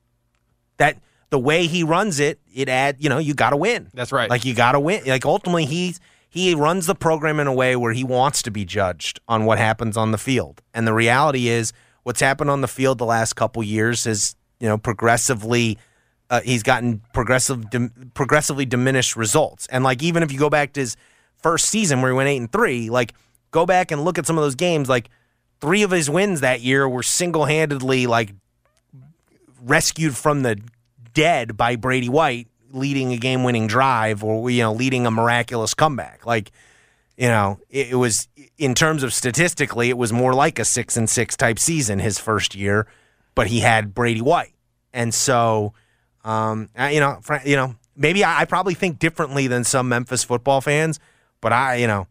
that 0.77 0.99
the 1.31 1.39
way 1.39 1.67
he 1.67 1.83
runs 1.83 2.21
it. 2.21 2.39
It 2.55 2.69
add 2.69 2.95
you 2.99 3.09
know 3.09 3.17
you 3.17 3.33
got 3.33 3.49
to 3.49 3.57
win. 3.57 3.89
That's 3.93 4.13
right. 4.13 4.29
Like 4.29 4.45
you 4.45 4.53
got 4.53 4.71
to 4.71 4.79
win. 4.79 5.03
Like 5.05 5.25
ultimately 5.25 5.65
he 5.65 5.95
he 6.33 6.55
runs 6.55 6.87
the 6.87 6.95
program 6.95 7.39
in 7.39 7.45
a 7.45 7.53
way 7.53 7.75
where 7.75 7.93
he 7.93 8.03
wants 8.03 8.41
to 8.41 8.49
be 8.49 8.65
judged 8.65 9.19
on 9.27 9.45
what 9.45 9.59
happens 9.59 9.95
on 9.95 10.11
the 10.11 10.17
field, 10.17 10.63
and 10.73 10.87
the 10.87 10.93
reality 10.93 11.47
is 11.47 11.71
what's 12.01 12.19
happened 12.19 12.49
on 12.49 12.61
the 12.61 12.67
field 12.67 12.97
the 12.97 13.05
last 13.05 13.33
couple 13.33 13.61
years 13.61 14.07
is 14.07 14.35
you 14.59 14.67
know 14.67 14.77
progressively 14.77 15.77
uh, 16.31 16.41
he's 16.41 16.63
gotten 16.63 17.03
progressive 17.13 17.63
progressively 18.15 18.65
diminished 18.65 19.15
results. 19.15 19.67
And 19.67 19.83
like 19.83 20.01
even 20.01 20.23
if 20.23 20.31
you 20.31 20.39
go 20.39 20.49
back 20.49 20.73
to 20.73 20.79
his 20.79 20.97
first 21.37 21.65
season 21.65 22.01
where 22.01 22.11
he 22.11 22.17
went 22.17 22.29
eight 22.29 22.37
and 22.37 22.51
three, 22.51 22.89
like 22.89 23.13
go 23.51 23.67
back 23.67 23.91
and 23.91 24.03
look 24.03 24.17
at 24.17 24.25
some 24.25 24.35
of 24.39 24.43
those 24.43 24.55
games, 24.55 24.89
like 24.89 25.11
three 25.61 25.83
of 25.83 25.91
his 25.91 26.09
wins 26.09 26.41
that 26.41 26.61
year 26.61 26.89
were 26.89 27.03
single 27.03 27.45
handedly 27.45 28.07
like 28.07 28.33
rescued 29.61 30.17
from 30.17 30.41
the 30.41 30.59
dead 31.13 31.55
by 31.55 31.75
Brady 31.75 32.09
White 32.09 32.47
leading 32.73 33.13
a 33.13 33.17
game 33.17 33.43
winning 33.43 33.67
drive 33.67 34.23
or 34.23 34.49
you 34.49 34.61
know 34.61 34.73
leading 34.73 35.05
a 35.05 35.11
miraculous 35.11 35.73
comeback. 35.73 36.25
Like 36.25 36.51
you 37.17 37.27
know, 37.27 37.59
it, 37.69 37.91
it 37.91 37.95
was 37.95 38.27
in 38.57 38.73
terms 38.73 39.03
of 39.03 39.13
statistically, 39.13 39.89
it 39.89 39.97
was 39.97 40.11
more 40.11 40.33
like 40.33 40.59
a 40.59 40.65
six 40.65 40.97
and 40.97 41.09
six 41.09 41.37
type 41.37 41.59
season 41.59 41.99
his 41.99 42.19
first 42.19 42.55
year, 42.55 42.87
but 43.35 43.47
he 43.47 43.59
had 43.59 43.93
Brady 43.93 44.21
White, 44.21 44.55
and 44.91 45.13
so 45.13 45.73
um, 46.23 46.69
you 46.89 46.99
know, 46.99 47.19
you 47.45 47.55
know, 47.55 47.75
maybe 47.95 48.23
I, 48.23 48.41
I 48.41 48.45
probably 48.45 48.73
think 48.73 48.99
differently 48.99 49.47
than 49.47 49.63
some 49.63 49.89
Memphis 49.89 50.23
football 50.23 50.61
fans, 50.61 50.99
but 51.41 51.51
I, 51.51 51.75
you 51.75 51.87
know, 51.87 52.07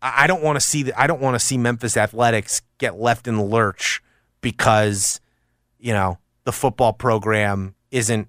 I, 0.00 0.24
I 0.24 0.26
don't 0.26 0.42
want 0.42 0.56
to 0.56 0.60
see 0.60 0.84
the, 0.84 1.00
I 1.00 1.06
don't 1.06 1.20
want 1.20 1.34
to 1.34 1.44
see 1.44 1.58
Memphis 1.58 1.96
athletics 1.96 2.62
get 2.78 2.98
left 2.98 3.26
in 3.26 3.36
the 3.36 3.42
lurch 3.42 4.02
because 4.40 5.20
you 5.78 5.92
know 5.92 6.18
the 6.44 6.52
football 6.52 6.92
program 6.92 7.74
isn't 7.90 8.28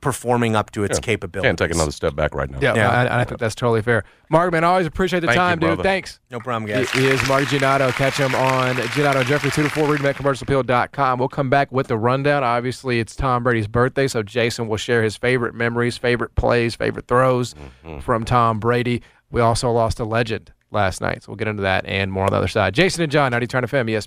performing 0.00 0.56
up 0.56 0.70
to 0.72 0.84
its 0.84 0.98
Yeah. 0.98 1.02
capabilities. 1.02 1.48
Can't 1.48 1.58
take 1.58 1.74
another 1.74 1.90
step 1.90 2.14
back 2.14 2.34
right 2.34 2.50
now. 2.50 2.58
yeah, 2.60 2.74
Yeah. 2.74 2.90
I, 2.90 3.20
I 3.20 3.24
think 3.24 3.40
that's 3.40 3.54
totally 3.54 3.82
fair. 3.82 4.04
Mark, 4.30 4.52
man, 4.52 4.64
I 4.64 4.68
always 4.68 4.86
appreciate 4.86 5.20
the 5.20 5.26
Thank 5.28 5.36
you, 5.36 5.40
time, 5.40 5.58
dude. 5.58 5.82
Thanks. 5.82 6.20
No 6.30 6.38
problem, 6.38 6.68
He, 6.68 6.74
guys. 6.74 6.90
he 6.90 7.06
is 7.06 7.26
Mark 7.28 7.44
Giannotto. 7.44 7.92
Catch 7.92 8.18
him 8.18 8.34
on 8.34 8.76
Giannotto 8.76 9.24
Jeffrey 9.24 9.50
2 9.50 9.62
to 9.62 9.70
4, 9.70 9.88
read 9.88 10.00
him 10.00 10.06
at 10.06 11.18
We'll 11.18 11.28
come 11.28 11.50
back 11.50 11.72
with 11.72 11.86
the 11.88 11.96
rundown. 11.96 12.44
Obviously, 12.44 13.00
it's 13.00 13.16
Tom 13.16 13.42
Brady's 13.42 13.68
birthday, 13.68 14.06
so 14.06 14.22
Jason 14.22 14.68
will 14.68 14.76
share 14.76 15.02
his 15.02 15.16
favorite 15.16 15.54
memories, 15.54 15.96
favorite 15.96 16.34
plays, 16.34 16.74
favorite 16.74 17.06
throws 17.06 17.54
mm-hmm. 17.54 18.00
from 18.00 18.24
Tom 18.24 18.60
Brady. 18.60 19.02
We 19.30 19.40
also 19.40 19.70
lost 19.70 20.00
a 20.00 20.04
legend 20.04 20.52
last 20.70 21.00
night, 21.00 21.22
so 21.22 21.32
we'll 21.32 21.36
get 21.36 21.48
into 21.48 21.62
that 21.62 21.86
and 21.86 22.12
more 22.12 22.24
on 22.24 22.30
the 22.30 22.36
other 22.36 22.48
side. 22.48 22.74
Jason 22.74 23.02
and 23.02 23.12
John, 23.12 23.32
90 23.32 23.46
Turn 23.46 23.62
to 23.62 23.68
FM, 23.68 23.90
yes. 23.90 24.06